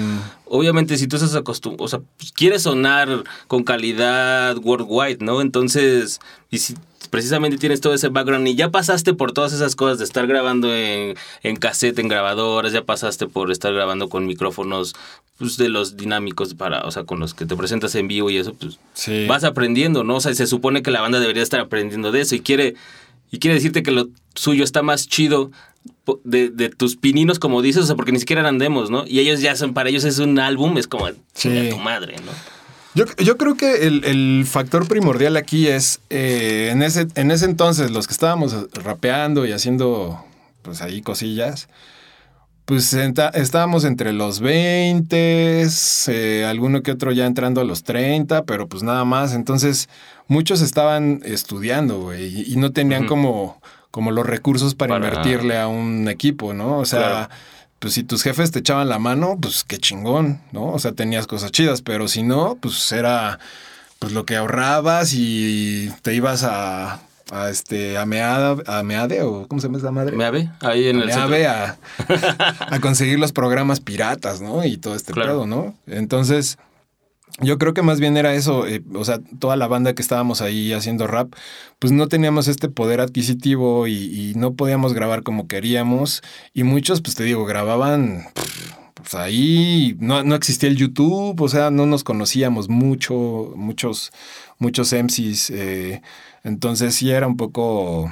obviamente 0.44 0.98
si 0.98 1.06
tú 1.06 1.16
estás 1.16 1.34
acostumbrado, 1.34 1.84
o 1.84 1.88
sea, 1.88 2.00
pues, 2.18 2.32
quieres 2.32 2.62
sonar 2.62 3.24
con 3.46 3.64
calidad 3.64 4.56
worldwide, 4.58 5.18
¿no? 5.20 5.40
Entonces, 5.40 6.20
y 6.50 6.58
si 6.58 6.74
precisamente 7.08 7.58
tienes 7.58 7.80
todo 7.80 7.94
ese 7.94 8.08
background 8.08 8.46
y 8.48 8.54
ya 8.54 8.70
pasaste 8.70 9.14
por 9.14 9.32
todas 9.32 9.52
esas 9.52 9.76
cosas 9.76 9.98
de 9.98 10.04
estar 10.04 10.26
grabando 10.26 10.74
en, 10.74 11.14
en 11.42 11.56
cassette, 11.56 11.98
en 11.98 12.08
grabadoras, 12.08 12.72
ya 12.72 12.84
pasaste 12.84 13.26
por 13.26 13.50
estar 13.50 13.72
grabando 13.72 14.08
con 14.08 14.26
micrófonos 14.26 14.94
pues, 15.38 15.56
de 15.56 15.68
los 15.68 15.96
dinámicos 15.96 16.54
para, 16.54 16.82
o 16.84 16.90
sea, 16.90 17.04
con 17.04 17.20
los 17.20 17.34
que 17.34 17.46
te 17.46 17.56
presentas 17.56 17.94
en 17.94 18.08
vivo 18.08 18.30
y 18.30 18.36
eso, 18.38 18.54
pues 18.54 18.78
Sí. 18.94 19.26
vas 19.26 19.44
aprendiendo, 19.44 20.04
¿no? 20.04 20.16
O 20.16 20.20
sea, 20.20 20.34
se 20.34 20.46
supone 20.46 20.82
que 20.82 20.90
la 20.90 21.00
banda 21.00 21.20
debería 21.20 21.42
estar 21.42 21.60
aprendiendo 21.60 22.12
de 22.12 22.20
eso 22.22 22.34
y 22.34 22.40
quiere, 22.40 22.74
y 23.30 23.38
quiere 23.38 23.54
decirte 23.54 23.82
que 23.82 23.90
lo 23.90 24.08
suyo 24.34 24.64
está 24.64 24.82
más 24.82 25.08
chido 25.08 25.50
de, 26.24 26.50
de 26.50 26.68
tus 26.68 26.96
pininos, 26.96 27.38
como 27.38 27.62
dices, 27.62 27.82
o 27.84 27.86
sea, 27.86 27.96
porque 27.96 28.12
ni 28.12 28.18
siquiera 28.18 28.40
eran 28.40 28.58
demos, 28.58 28.90
¿no? 28.90 29.04
Y 29.06 29.18
ellos 29.20 29.40
ya 29.40 29.54
son, 29.56 29.72
para 29.74 29.88
ellos 29.88 30.04
es 30.04 30.18
un 30.18 30.38
álbum, 30.38 30.78
es 30.78 30.86
como, 30.88 31.06
Sí. 31.34 31.68
tu 31.70 31.78
madre, 31.78 32.16
¿no? 32.24 32.32
Yo, 32.96 33.04
yo 33.18 33.36
creo 33.36 33.56
que 33.56 33.86
el, 33.86 34.04
el 34.04 34.44
factor 34.46 34.88
primordial 34.88 35.36
aquí 35.36 35.68
es, 35.68 36.00
eh, 36.10 36.70
en, 36.72 36.82
ese, 36.82 37.06
en 37.14 37.30
ese 37.30 37.44
entonces, 37.44 37.90
los 37.92 38.06
que 38.08 38.12
estábamos 38.14 38.56
rapeando 38.72 39.44
y 39.46 39.52
haciendo, 39.52 40.24
pues 40.62 40.80
ahí 40.82 41.02
cosillas, 41.02 41.68
pues 42.64 42.92
enta- 42.94 43.30
estábamos 43.34 43.84
entre 43.84 44.12
los 44.12 44.40
20, 44.40 45.66
eh, 46.08 46.44
alguno 46.48 46.82
que 46.82 46.90
otro 46.92 47.12
ya 47.12 47.26
entrando 47.26 47.60
a 47.60 47.64
los 47.64 47.82
30, 47.84 48.44
pero 48.44 48.66
pues 48.66 48.82
nada 48.82 49.04
más. 49.04 49.34
Entonces, 49.34 49.88
muchos 50.26 50.60
estaban 50.62 51.20
estudiando, 51.24 52.00
güey, 52.00 52.26
y, 52.48 52.52
y 52.54 52.56
no 52.56 52.72
tenían 52.72 53.06
como, 53.06 53.60
como 53.90 54.10
los 54.10 54.26
recursos 54.26 54.74
para, 54.74 54.94
Para- 54.94 55.06
invertirle 55.08 55.58
a 55.58 55.68
un 55.68 56.08
equipo, 56.08 56.54
¿no? 56.54 56.78
O 56.78 56.84
sea, 56.84 56.98
Claro. 57.00 57.28
Pues 57.78 57.94
si 57.94 58.02
tus 58.04 58.22
jefes 58.22 58.50
te 58.52 58.60
echaban 58.60 58.88
la 58.88 58.98
mano, 58.98 59.36
pues 59.40 59.64
qué 59.64 59.78
chingón, 59.78 60.40
¿no? 60.52 60.66
O 60.72 60.78
sea, 60.78 60.92
tenías 60.92 61.26
cosas 61.26 61.52
chidas, 61.52 61.82
pero 61.82 62.08
si 62.08 62.22
no, 62.22 62.56
pues 62.60 62.90
era 62.92 63.38
pues 63.98 64.12
lo 64.12 64.24
que 64.26 64.36
ahorrabas 64.36 65.12
y 65.14 65.90
te 66.02 66.14
ibas 66.14 66.42
a, 66.42 67.00
a 67.30 67.48
este 67.50 67.96
a 67.98 68.04
Meade, 68.06 68.62
a 68.66 68.82
Meade 68.82 69.22
o 69.22 69.46
¿cómo 69.48 69.60
se 69.60 69.68
llama 69.68 69.78
esa 69.78 69.90
madre? 69.90 70.16
¿Me 70.16 70.24
ave? 70.24 70.50
Ahí 70.60 70.88
en 70.88 71.00
el 71.00 71.10
centro. 71.10 71.28
Meade 71.28 71.46
a, 71.46 71.76
a 72.70 72.80
conseguir 72.80 73.18
los 73.18 73.32
programas 73.32 73.80
piratas, 73.80 74.40
¿no? 74.40 74.64
Y 74.64 74.76
todo 74.76 74.94
este 74.94 75.12
Claro. 75.12 75.30
pedo, 75.32 75.46
¿no? 75.46 75.74
Entonces, 75.86 76.58
yo 77.40 77.58
creo 77.58 77.74
que 77.74 77.82
más 77.82 78.00
bien 78.00 78.16
era 78.16 78.34
eso, 78.34 78.66
eh, 78.66 78.82
o 78.94 79.04
sea, 79.04 79.20
toda 79.38 79.56
la 79.56 79.66
banda 79.66 79.94
que 79.94 80.00
estábamos 80.02 80.40
ahí 80.40 80.72
haciendo 80.72 81.06
rap, 81.06 81.34
pues 81.78 81.92
no 81.92 82.08
teníamos 82.08 82.48
este 82.48 82.68
poder 82.68 83.00
adquisitivo 83.00 83.86
y, 83.86 84.32
no 84.36 84.54
podíamos 84.54 84.92
grabar 84.94 85.22
como 85.22 85.46
queríamos 85.46 86.22
y 86.54 86.62
muchos, 86.62 87.00
pues 87.02 87.14
te 87.14 87.24
digo, 87.24 87.44
grababan 87.44 88.24
pues 88.94 89.14
ahí, 89.14 89.96
no, 90.00 90.22
no 90.24 90.34
existía 90.34 90.68
el 90.68 90.76
YouTube, 90.76 91.40
o 91.40 91.48
sea, 91.48 91.70
no 91.70 91.86
nos 91.86 92.04
conocíamos 92.04 92.68
mucho, 92.68 93.52
muchos, 93.54 94.10
muchos 94.58 94.92
MCs, 94.92 95.50
eh, 95.50 96.02
entonces 96.42 96.94
sí 96.94 97.10
era 97.10 97.26
un 97.26 97.36
poco, 97.36 98.10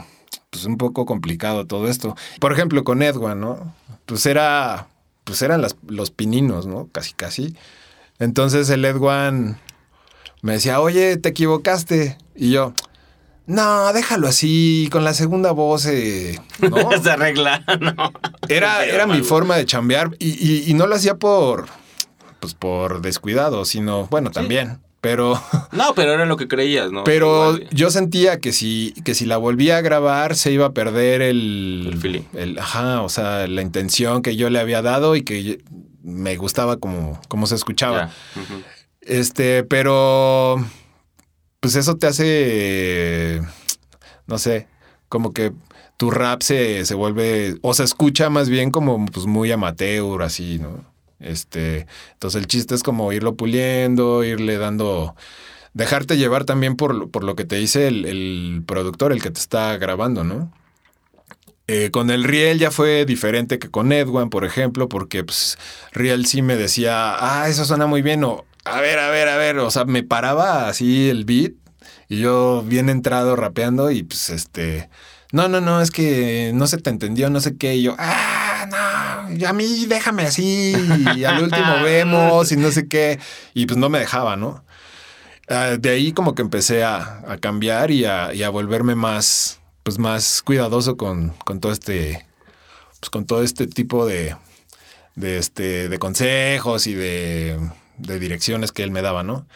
pues 0.50 0.66
un 0.66 0.76
poco 0.76 1.06
complicado 1.06 1.66
todo 1.66 1.88
esto. 1.88 2.14
Por 2.40 2.52
ejemplo, 2.52 2.84
con 2.84 3.02
Edwan, 3.02 3.40
¿no? 3.40 3.74
Pues 4.06 4.26
era, 4.26 4.88
pues 5.24 5.42
eran 5.42 5.62
las- 5.62 5.76
los 5.86 6.10
pininos, 6.10 6.66
¿no? 6.66 6.88
Casi, 6.92 7.12
casi. 7.14 7.54
Entonces 8.18 8.68
el 8.70 8.84
Edwan 8.84 9.58
me 10.42 10.52
decía, 10.54 10.80
oye, 10.80 11.16
te 11.16 11.30
equivocaste. 11.30 12.16
Y 12.36 12.50
yo, 12.52 12.74
no, 13.46 13.92
déjalo 13.92 14.28
así, 14.28 14.88
con 14.92 15.04
la 15.04 15.14
segunda 15.14 15.52
voz, 15.52 15.86
eh, 15.86 16.38
¿no? 16.58 16.90
Se 17.02 17.10
arregla, 17.10 17.64
no. 17.80 18.12
Era, 18.48 18.84
era 18.84 19.06
mi 19.06 19.22
forma 19.22 19.56
de 19.56 19.66
chambear 19.66 20.10
y, 20.18 20.28
y- 20.30 20.64
y 20.70 20.74
no 20.74 20.86
lo 20.86 20.94
hacía 20.94 21.16
por, 21.16 21.66
pues 22.40 22.54
por 22.54 23.00
descuidado, 23.02 23.64
sino, 23.64 24.06
bueno, 24.06 24.30
también, 24.30 24.78
pero, 25.00 25.40
No, 25.72 25.94
pero 25.94 26.12
era 26.14 26.24
lo 26.24 26.36
que 26.36 26.48
creías, 26.48 26.90
¿no? 26.92 27.04
pero 27.04 27.54
Igual, 27.56 27.68
yo 27.70 27.90
sentía 27.90 28.38
que 28.40 28.52
si, 28.52 28.94
que 29.04 29.14
si 29.14 29.26
la 29.26 29.36
volvía 29.36 29.76
a 29.78 29.80
grabar 29.82 30.36
se 30.36 30.52
iba 30.52 30.66
a 30.66 30.72
perder 30.72 31.20
el, 31.20 31.88
El 31.92 31.98
feeling. 31.98 32.22
el- 32.34 32.58
ajá, 32.58 33.02
o 33.02 33.08
sea, 33.08 33.46
la 33.48 33.60
intención 33.62 34.22
que 34.22 34.36
yo 34.36 34.48
le 34.50 34.58
había 34.60 34.80
dado 34.82 35.16
y 35.16 35.22
que 35.22 35.62
me 36.04 36.36
gustaba 36.36 36.76
como, 36.76 37.20
como 37.28 37.46
se 37.48 37.54
escuchaba. 37.56 38.10
Este, 39.00 39.64
pero 39.64 40.56
pues 41.60 41.74
eso 41.76 41.96
te 41.96 42.06
hace, 42.06 43.40
no 44.26 44.38
sé, 44.38 44.68
como 45.08 45.32
que 45.32 45.52
tu 45.96 46.10
rap 46.10 46.42
se, 46.42 46.84
se 46.86 46.94
vuelve, 46.94 47.56
o 47.62 47.74
se 47.74 47.84
escucha 47.84 48.30
más 48.30 48.48
bien 48.48 48.70
como 48.70 49.04
pues 49.06 49.26
muy 49.26 49.50
amateur, 49.52 50.22
así, 50.22 50.58
¿no? 50.58 50.84
Este, 51.20 51.86
entonces 52.12 52.40
el 52.40 52.46
chiste 52.48 52.74
es 52.74 52.82
como 52.82 53.12
irlo 53.12 53.34
puliendo, 53.34 54.24
irle 54.24 54.58
dando, 54.58 55.14
dejarte 55.72 56.16
llevar 56.18 56.44
también 56.44 56.76
por, 56.76 56.94
lo- 56.94 57.08
por 57.08 57.24
lo 57.24 57.34
que 57.36 57.44
te 57.44 57.56
dice 57.56 57.86
el, 57.88 58.04
el 58.04 58.62
productor, 58.66 59.12
el 59.12 59.22
que 59.22 59.30
te 59.30 59.40
está 59.40 59.76
grabando, 59.78 60.24
¿no? 60.24 60.52
Eh, 61.66 61.90
con 61.90 62.10
el 62.10 62.24
Riel 62.24 62.58
ya 62.58 62.70
fue 62.70 63.06
diferente 63.06 63.58
que 63.58 63.70
con 63.70 63.90
Edwan, 63.90 64.28
por 64.28 64.44
ejemplo, 64.44 64.88
porque 64.88 65.24
pues, 65.24 65.56
Riel 65.92 66.26
sí 66.26 66.42
me 66.42 66.56
decía, 66.56 67.16
ah, 67.18 67.48
eso 67.48 67.64
suena 67.64 67.86
muy 67.86 68.02
bien, 68.02 68.22
o 68.24 68.44
a 68.66 68.80
ver, 68.80 68.98
a 68.98 69.08
ver, 69.08 69.28
a 69.28 69.36
ver, 69.36 69.58
o 69.58 69.70
sea, 69.70 69.86
me 69.86 70.02
paraba 70.02 70.68
así 70.68 71.08
el 71.08 71.24
beat 71.24 71.52
y 72.08 72.18
yo 72.18 72.62
bien 72.66 72.90
entrado 72.90 73.34
rapeando 73.34 73.90
y 73.90 74.02
pues 74.02 74.28
este, 74.28 74.90
no, 75.32 75.48
no, 75.48 75.62
no, 75.62 75.80
es 75.80 75.90
que 75.90 76.52
no 76.54 76.66
se 76.66 76.76
te 76.76 76.90
entendió, 76.90 77.30
no 77.30 77.40
sé 77.40 77.56
qué, 77.56 77.76
y 77.76 77.82
yo, 77.82 77.96
ah, 77.98 78.66
no, 78.70 79.46
a 79.46 79.52
mí 79.54 79.86
déjame 79.86 80.24
así, 80.24 80.74
y 81.16 81.24
al 81.24 81.42
último 81.42 81.76
vemos 81.82 82.52
y 82.52 82.56
no 82.58 82.70
sé 82.72 82.88
qué, 82.88 83.18
y 83.54 83.64
pues 83.64 83.78
no 83.78 83.88
me 83.88 83.98
dejaba, 83.98 84.36
¿no? 84.36 84.64
Ah, 85.48 85.76
de 85.78 85.90
ahí 85.90 86.12
como 86.12 86.34
que 86.34 86.42
empecé 86.42 86.84
a, 86.84 87.22
a 87.26 87.38
cambiar 87.38 87.90
y 87.90 88.04
a, 88.04 88.34
y 88.34 88.42
a 88.42 88.50
volverme 88.50 88.94
más, 88.94 89.60
pues 89.84 89.98
más 89.98 90.42
cuidadoso 90.42 90.96
con, 90.96 91.30
con 91.44 91.60
todo 91.60 91.70
este, 91.70 92.26
pues 92.98 93.10
con 93.10 93.26
todo 93.26 93.42
este 93.44 93.68
tipo 93.68 94.06
de, 94.06 94.34
de, 95.14 95.38
este, 95.38 95.88
de 95.88 95.98
consejos 95.98 96.88
y 96.88 96.94
de, 96.94 97.60
de 97.98 98.18
direcciones 98.18 98.72
que 98.72 98.82
él 98.82 98.90
me 98.90 99.02
daba, 99.02 99.22
¿no? 99.22 99.46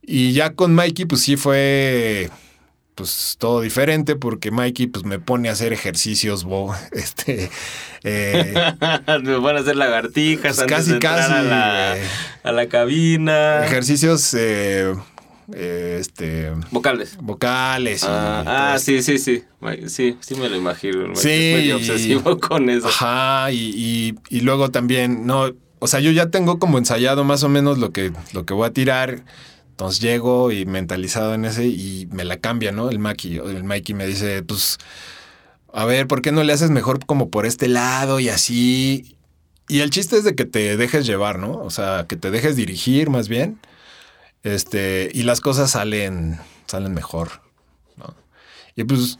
Y 0.00 0.32
ya 0.32 0.54
con 0.54 0.74
Mikey, 0.74 1.04
pues 1.04 1.20
sí 1.20 1.36
fue 1.36 2.30
pues 2.94 3.36
todo 3.38 3.60
diferente 3.60 4.16
porque 4.16 4.50
Mikey 4.50 4.88
pues 4.88 5.04
me 5.04 5.20
pone 5.20 5.48
a 5.48 5.52
hacer 5.52 5.72
ejercicios, 5.72 6.44
bo, 6.44 6.74
este, 6.92 7.50
eh, 8.04 8.54
Me 9.22 9.36
van 9.38 9.56
a 9.56 9.60
hacer 9.60 9.76
lagartijas 9.76 10.56
Pues 10.56 10.58
antes 10.60 10.76
casi, 10.76 10.92
de 10.94 10.98
casi, 10.98 11.32
a 11.32 11.42
la, 11.42 11.94
güey. 11.94 12.08
a 12.42 12.52
la 12.52 12.68
cabina. 12.68 13.64
ejercicios, 13.66 14.34
eh, 14.34 14.94
eh, 15.54 15.96
este, 16.00 16.50
Vocales. 16.70 17.16
vocales. 17.20 18.04
Ah, 18.04 18.72
ah, 18.74 18.78
sí, 18.78 19.02
sí, 19.02 19.18
sí. 19.18 19.44
Sí, 19.86 20.16
sí 20.20 20.34
me 20.34 20.48
lo 20.48 20.56
imagino. 20.56 21.14
Sí, 21.16 21.28
Es 21.30 21.56
medio 21.56 21.76
obsesivo 21.76 22.38
con 22.40 22.68
eso. 22.70 22.88
Ajá, 22.88 23.50
y, 23.52 23.72
y- 23.74 24.14
y 24.36 24.40
luego 24.40 24.70
también, 24.70 25.26
no, 25.26 25.52
o 25.78 25.86
sea, 25.86 26.00
yo 26.00 26.10
ya 26.10 26.30
tengo 26.30 26.58
como 26.58 26.78
ensayado 26.78 27.24
más 27.24 27.42
o 27.42 27.48
menos 27.48 27.78
lo 27.78 27.90
que, 27.92 28.12
lo 28.32 28.44
que 28.44 28.54
voy 28.54 28.66
a 28.66 28.72
tirar. 28.72 29.24
Entonces 29.70 30.00
llego 30.00 30.50
y 30.50 30.66
mentalizado 30.66 31.34
en 31.34 31.44
ese 31.44 31.66
y 31.66 32.08
me 32.10 32.24
la 32.24 32.38
cambia, 32.38 32.72
¿no? 32.72 32.90
El 32.90 32.98
Mikey, 32.98 33.36
el 33.36 33.62
Mikey 33.62 33.94
me 33.94 34.06
dice, 34.08 34.42
pues, 34.42 34.76
a 35.72 35.84
ver, 35.84 36.08
¿por 36.08 36.20
qué 36.20 36.32
no 36.32 36.42
le 36.42 36.52
haces 36.52 36.70
mejor 36.70 37.04
como 37.06 37.30
por 37.30 37.46
este 37.46 37.68
lado 37.68 38.18
y 38.18 38.28
así? 38.28 39.16
Y 39.68 39.80
el 39.80 39.90
chiste 39.90 40.16
es 40.16 40.24
de 40.24 40.34
que 40.34 40.46
te 40.46 40.76
dejes 40.76 41.06
llevar, 41.06 41.38
¿no? 41.38 41.52
O 41.52 41.70
sea, 41.70 42.06
que 42.08 42.16
te 42.16 42.30
dejes 42.32 42.56
dirigir 42.56 43.08
más 43.10 43.28
bien. 43.28 43.58
Este, 44.42 45.10
y 45.12 45.22
las 45.24 45.40
cosas 45.40 45.70
salen, 45.72 46.38
salen 46.66 46.94
mejor, 46.94 47.42
¿no? 47.96 48.14
Y 48.76 48.84
pues, 48.84 49.18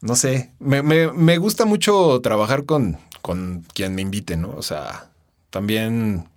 no 0.00 0.14
sé, 0.14 0.50
me, 0.58 0.82
me- 0.82 1.10
me 1.12 1.38
gusta 1.38 1.64
mucho 1.64 2.20
trabajar 2.22 2.64
con, 2.64 2.98
con 3.22 3.64
quien 3.74 3.94
me 3.94 4.02
invite, 4.02 4.36
¿no? 4.36 4.50
O 4.56 4.62
sea, 4.62 5.10
también 5.50 6.28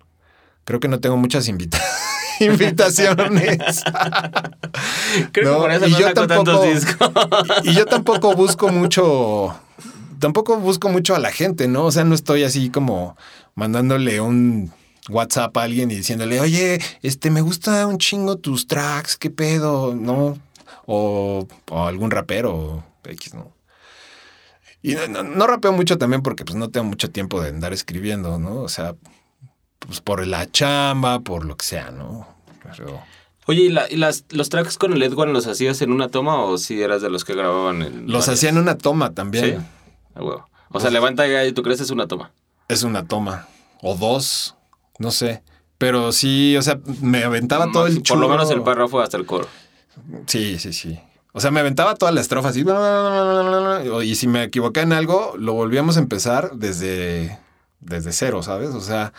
creo 0.64 0.80
que 0.80 0.88
no 0.88 0.98
tengo 1.00 1.16
muchas 1.16 1.46
invita- 1.48 1.80
invitaciones. 2.40 3.82
Creo 5.32 5.44
No, 5.52 5.54
que 5.56 5.60
por 5.62 5.72
eso 5.72 5.86
y 5.86 5.90
no 5.92 5.98
yo 6.00 6.06
saco 6.08 6.26
tampoco- 6.26 6.60
tantos 6.60 6.64
discos. 6.84 7.10
y 7.64 7.74
yo 7.74 7.84
tampoco 7.86 8.34
busco 8.34 8.68
mucho, 8.70 9.54
tampoco 10.18 10.56
busco 10.56 10.88
mucho 10.88 11.14
a 11.14 11.18
la 11.18 11.30
gente, 11.30 11.68
¿no? 11.68 11.84
O 11.84 11.92
sea, 11.92 12.04
no 12.04 12.14
estoy 12.14 12.44
así 12.44 12.70
como 12.70 13.16
mandándole 13.54 14.20
un 14.20 14.72
WhatsApp 15.08 15.56
a 15.56 15.62
alguien 15.62 15.90
y 15.90 15.96
diciéndole, 15.96 16.40
oye, 16.40 16.80
este, 17.02 17.30
me 17.30 17.40
gusta 17.40 17.86
un 17.86 17.98
chingo 17.98 18.36
tus 18.36 18.66
tracks, 18.66 19.16
¿qué 19.16 19.30
pedo? 19.30 19.94
¿No? 19.94 20.38
O, 20.86 21.46
o 21.70 21.86
algún 21.86 22.10
rapero 22.10 22.84
X, 23.04 23.34
¿no? 23.34 23.52
Y 24.82 24.94
no, 24.94 25.06
no- 25.08 25.22
no 25.22 25.46
rapeo 25.46 25.72
mucho 25.72 25.96
también 25.98 26.22
porque 26.22 26.44
pues 26.44 26.56
no 26.56 26.70
tengo 26.70 26.86
mucho 26.86 27.10
tiempo 27.10 27.40
de 27.40 27.50
andar 27.50 27.72
escribiendo, 27.72 28.38
¿no? 28.38 28.56
O 28.62 28.68
sea, 28.68 28.94
pues 29.78 30.00
por 30.00 30.26
la 30.26 30.50
chamba, 30.50 31.20
por 31.20 31.44
lo 31.44 31.56
que 31.56 31.64
sea, 31.64 31.90
¿no? 31.90 32.26
Pero... 32.62 33.00
Oye, 33.46 33.62
¿y, 33.62 33.68
la- 33.70 33.90
y 33.90 33.96
las, 33.96 34.24
los 34.30 34.48
tracks 34.48 34.78
con 34.78 34.92
el 34.92 35.02
Edwan 35.02 35.32
los 35.32 35.46
hacías 35.48 35.82
en 35.82 35.90
una 35.92 36.08
toma 36.08 36.40
o 36.44 36.58
si 36.58 36.80
eras 36.80 37.02
de 37.02 37.10
los 37.10 37.24
que 37.24 37.34
grababan 37.34 37.82
en 37.82 38.02
Los 38.06 38.26
varias? 38.26 38.28
hacía 38.28 38.50
en 38.50 38.58
una 38.58 38.78
toma 38.78 39.12
también. 39.14 39.44
Sí. 39.60 39.66
A 40.14 40.22
huevo. 40.22 40.48
O 40.70 40.80
sea, 40.80 40.90
levanta 40.90 41.26
y 41.44 41.52
tú 41.52 41.62
crees 41.62 41.80
es 41.80 41.90
una 41.90 42.06
toma. 42.06 42.32
Es 42.68 42.82
una 42.84 43.04
toma. 43.04 43.46
O 43.82 43.94
dos. 43.96 44.54
No 45.02 45.10
sé. 45.10 45.42
Pero 45.78 46.12
sí, 46.12 46.56
o 46.56 46.62
sea, 46.62 46.78
me 47.00 47.24
aventaba 47.24 47.70
todo 47.72 47.88
el 47.88 48.02
Por 48.02 48.18
lo 48.18 48.28
menos 48.28 48.50
el 48.52 48.62
párrafo 48.62 49.00
hasta 49.00 49.16
el 49.16 49.26
coro. 49.26 49.48
Sí, 50.26 50.58
sí, 50.60 50.72
sí. 50.72 50.98
O 51.32 51.40
sea, 51.40 51.50
me 51.50 51.58
aventaba 51.60 51.96
toda 51.96 52.12
la 52.12 52.20
estrofa 52.20 52.50
así. 52.50 52.64
Y 54.04 54.14
si 54.14 54.28
me 54.28 54.44
equivoqué 54.44 54.80
en 54.80 54.92
algo, 54.92 55.34
lo 55.36 55.54
volvíamos 55.54 55.96
a 55.96 56.00
empezar 56.00 56.52
desde, 56.54 57.38
desde 57.80 58.12
cero, 58.12 58.42
¿sabes? 58.44 58.70
O 58.70 58.80
sea, 58.80 59.12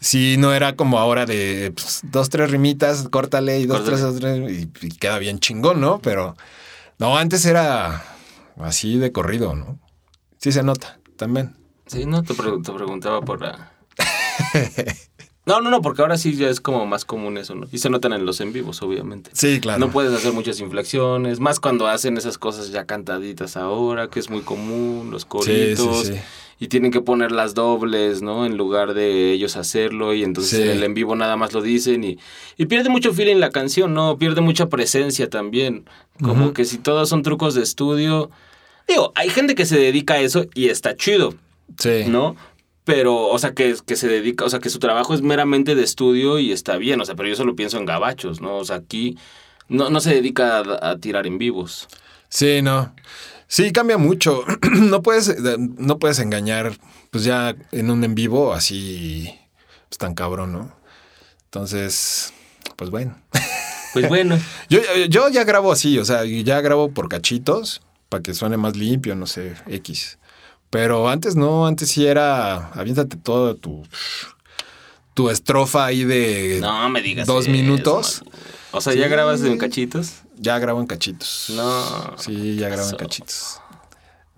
sí, 0.00 0.34
no 0.36 0.52
era 0.52 0.74
como 0.74 0.98
ahora 0.98 1.26
de 1.26 1.72
pues, 1.74 2.00
dos, 2.02 2.28
tres 2.28 2.50
rimitas, 2.50 3.08
córtale 3.08 3.60
y 3.60 3.66
dos, 3.66 3.82
Córtale. 3.82 3.96
tres, 3.96 4.20
dos, 4.20 4.20
tres, 4.20 4.70
y, 4.82 4.86
y 4.86 4.90
queda 4.90 5.18
bien 5.18 5.38
chingón, 5.38 5.80
¿no? 5.80 6.00
Pero 6.00 6.36
no, 6.98 7.16
antes 7.16 7.44
era 7.44 8.02
así 8.58 8.98
de 8.98 9.12
corrido, 9.12 9.54
¿no? 9.54 9.78
Sí 10.38 10.50
se 10.50 10.62
nota 10.64 10.98
también. 11.16 11.54
Sí, 11.86 12.04
no, 12.06 12.22
te, 12.22 12.34
te 12.34 12.72
preguntaba 12.72 13.20
por 13.20 13.42
la... 13.42 13.70
No, 15.46 15.60
no, 15.60 15.68
no, 15.68 15.82
porque 15.82 16.00
ahora 16.00 16.16
sí 16.16 16.34
ya 16.36 16.48
es 16.48 16.58
como 16.58 16.86
más 16.86 17.04
común 17.04 17.36
eso, 17.36 17.54
¿no? 17.54 17.66
Y 17.70 17.76
se 17.76 17.90
notan 17.90 18.14
en 18.14 18.24
los 18.24 18.40
en 18.40 18.54
vivos, 18.54 18.80
obviamente. 18.80 19.28
Sí, 19.34 19.60
claro. 19.60 19.78
No 19.78 19.90
puedes 19.90 20.10
hacer 20.14 20.32
muchas 20.32 20.58
inflexiones, 20.60 21.38
más 21.38 21.60
cuando 21.60 21.86
hacen 21.86 22.16
esas 22.16 22.38
cosas 22.38 22.70
ya 22.70 22.86
cantaditas 22.86 23.58
ahora, 23.58 24.08
que 24.08 24.20
es 24.20 24.30
muy 24.30 24.40
común, 24.40 25.10
los 25.10 25.26
coritos. 25.26 26.06
sí. 26.06 26.14
Y 26.60 26.68
tienen 26.68 26.92
que 26.92 27.02
poner 27.02 27.30
las 27.30 27.52
dobles, 27.52 28.22
¿no? 28.22 28.46
En 28.46 28.56
lugar 28.56 28.94
de 28.94 29.32
ellos 29.32 29.56
hacerlo. 29.56 30.14
Y 30.14 30.22
entonces 30.24 30.56
Sí. 30.56 30.62
en 30.62 30.70
el 30.70 30.82
en 30.84 30.94
vivo 30.94 31.14
nada 31.14 31.36
más 31.36 31.52
lo 31.52 31.60
dicen. 31.60 32.04
Y, 32.04 32.18
y 32.56 32.64
pierde 32.64 32.88
mucho 32.88 33.12
feeling 33.12 33.36
la 33.36 33.50
canción, 33.50 33.92
¿no? 33.92 34.16
Pierde 34.16 34.40
mucha 34.40 34.70
presencia 34.70 35.28
también. 35.28 35.84
Como 36.22 36.54
que 36.54 36.64
si 36.64 36.78
todos 36.78 37.08
son 37.10 37.22
trucos 37.22 37.54
de 37.54 37.62
estudio. 37.62 38.30
Digo, 38.88 39.12
hay 39.14 39.28
gente 39.28 39.54
que 39.56 39.66
se 39.66 39.76
dedica 39.78 40.14
a 40.14 40.20
eso 40.20 40.46
y 40.54 40.68
está 40.68 40.96
chido. 40.96 41.34
Sí. 41.78 42.04
¿no? 42.06 42.36
Pero, 42.84 43.28
o 43.28 43.38
sea, 43.38 43.54
que, 43.54 43.74
que 43.86 43.96
se 43.96 44.08
dedica, 44.08 44.44
o 44.44 44.50
sea, 44.50 44.60
que 44.60 44.68
su 44.68 44.78
trabajo 44.78 45.14
es 45.14 45.22
meramente 45.22 45.74
de 45.74 45.82
estudio 45.82 46.38
y 46.38 46.52
está 46.52 46.76
bien, 46.76 47.00
o 47.00 47.04
sea, 47.04 47.14
pero 47.14 47.28
yo 47.28 47.36
solo 47.36 47.56
pienso 47.56 47.78
en 47.78 47.86
gabachos, 47.86 48.40
¿no? 48.40 48.58
O 48.58 48.64
sea, 48.64 48.76
aquí 48.76 49.16
no, 49.68 49.88
no 49.88 50.00
se 50.00 50.14
dedica 50.14 50.58
a, 50.58 50.90
a 50.90 50.98
tirar 50.98 51.26
en 51.26 51.38
vivos. 51.38 51.88
Sí, 52.28 52.60
no. 52.62 52.94
Sí, 53.48 53.72
cambia 53.72 53.96
mucho. 53.98 54.44
no, 54.72 55.02
puedes, 55.02 55.34
no 55.58 55.98
puedes 55.98 56.18
engañar, 56.18 56.72
pues 57.10 57.24
ya 57.24 57.56
en 57.72 57.90
un 57.90 58.04
en 58.04 58.14
vivo 58.14 58.52
así, 58.52 59.30
pues 59.88 59.98
tan 59.98 60.14
cabrón, 60.14 60.52
¿no? 60.52 60.76
Entonces, 61.44 62.32
pues 62.76 62.90
bueno. 62.90 63.16
Pues 63.94 64.08
bueno, 64.08 64.36
Yo, 64.68 64.80
yo 65.08 65.28
ya 65.28 65.44
grabo 65.44 65.70
así, 65.70 66.00
o 66.00 66.04
sea, 66.04 66.24
ya 66.24 66.60
grabo 66.60 66.90
por 66.90 67.08
cachitos 67.08 67.80
para 68.08 68.24
que 68.24 68.34
suene 68.34 68.56
más 68.56 68.76
limpio, 68.76 69.14
no 69.14 69.28
sé, 69.28 69.54
X. 69.68 70.18
Pero 70.70 71.08
antes 71.08 71.36
no, 71.36 71.66
antes 71.66 71.88
sí 71.90 72.06
era, 72.06 72.68
aviéntate 72.72 73.16
todo 73.16 73.54
tu, 73.56 73.86
tu 75.14 75.30
estrofa 75.30 75.84
ahí 75.86 76.04
de 76.04 76.58
no 76.60 76.88
me 76.90 77.00
digas. 77.00 77.26
dos 77.26 77.44
eso, 77.44 77.52
minutos. 77.52 78.22
O 78.72 78.80
sea, 78.80 78.92
¿ya 78.94 79.04
Sí. 79.04 79.10
grabas 79.10 79.42
en 79.42 79.56
cachitos? 79.58 80.22
Ya 80.36 80.58
grabo 80.58 80.80
en 80.80 80.86
cachitos. 80.88 81.52
No. 81.54 82.16
Sí, 82.18 82.56
ya 82.56 82.68
grabo 82.68 82.90
en 82.90 82.96
cachitos. 82.96 83.60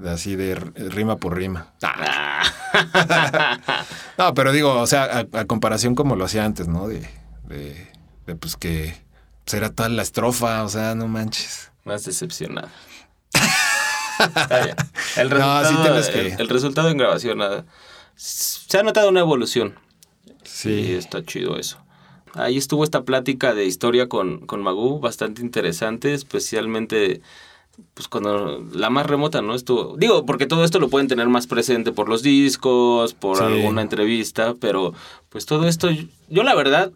Así 0.05 0.37
de 0.37 0.57
rima 0.57 1.17
por 1.17 1.35
rima. 1.37 1.73
Ah. 1.83 2.43
No, 4.19 4.35
pero 4.35 4.53
digo, 4.53 4.79
o 4.81 4.87
sea, 4.87 5.05
a, 5.33 5.39
a 5.41 5.45
comparación 5.47 5.95
como 5.95 6.17
lo 6.17 6.25
hacía 6.27 6.45
antes, 6.45 6.69
¿no? 6.69 6.89
De, 6.89 7.01
de, 7.49 7.89
de, 8.27 8.35
pues 8.37 8.57
que 8.57 8.95
pues 9.45 9.55
era 9.55 9.71
toda 9.71 9.89
la 9.89 10.03
estrofa, 10.03 10.63
o 10.65 10.69
sea, 10.69 10.95
no 10.95 11.07
manches. 11.09 11.71
Más 11.85 12.05
decepcionada. 12.05 12.69
El 15.17 15.29
No, 15.31 15.63
resultado, 15.63 15.65
sí 15.69 15.77
tienes 15.83 16.09
que- 16.09 16.21
el, 16.35 16.41
el 16.41 16.49
resultado 16.49 16.89
en 16.89 16.99
grabación, 16.99 17.39
nada. 17.39 17.65
Se 18.15 18.79
ha 18.79 18.83
notado 18.83 19.09
una 19.11 19.21
evolución. 19.21 19.75
Sí. 20.45 20.85
Sí, 20.85 20.93
está 20.95 21.23
chido 21.25 21.57
eso. 21.59 21.79
Ahí 22.35 22.57
estuvo 22.59 22.85
esta 22.85 23.03
plática 23.05 23.55
de 23.55 23.65
historia 23.67 24.09
con, 24.09 24.47
con 24.47 24.63
Magú, 24.63 25.01
bastante 25.01 25.43
interesante, 25.43 26.13
especialmente 26.15 27.21
pues 27.93 28.09
cuando 28.09 28.65
la 28.73 28.89
más 28.89 29.05
remota, 29.07 29.43
¿no? 29.43 29.55
Estuvo, 29.55 29.97
digo, 29.99 30.25
porque 30.25 30.47
todo 30.47 30.65
esto 30.65 30.79
lo 30.81 30.89
pueden 30.89 31.09
tener 31.09 31.29
más 31.29 31.47
presente 31.47 31.93
por 31.93 32.09
los 32.09 32.23
discos, 32.23 33.13
por 33.13 33.37
Sí. 33.37 33.43
alguna 33.45 33.83
entrevista, 33.83 34.55
pero 34.59 34.95
pues 35.29 35.45
todo 35.45 35.69
esto, 35.69 35.89
yo 36.31 36.43
la 36.43 36.55
verdad 36.55 36.91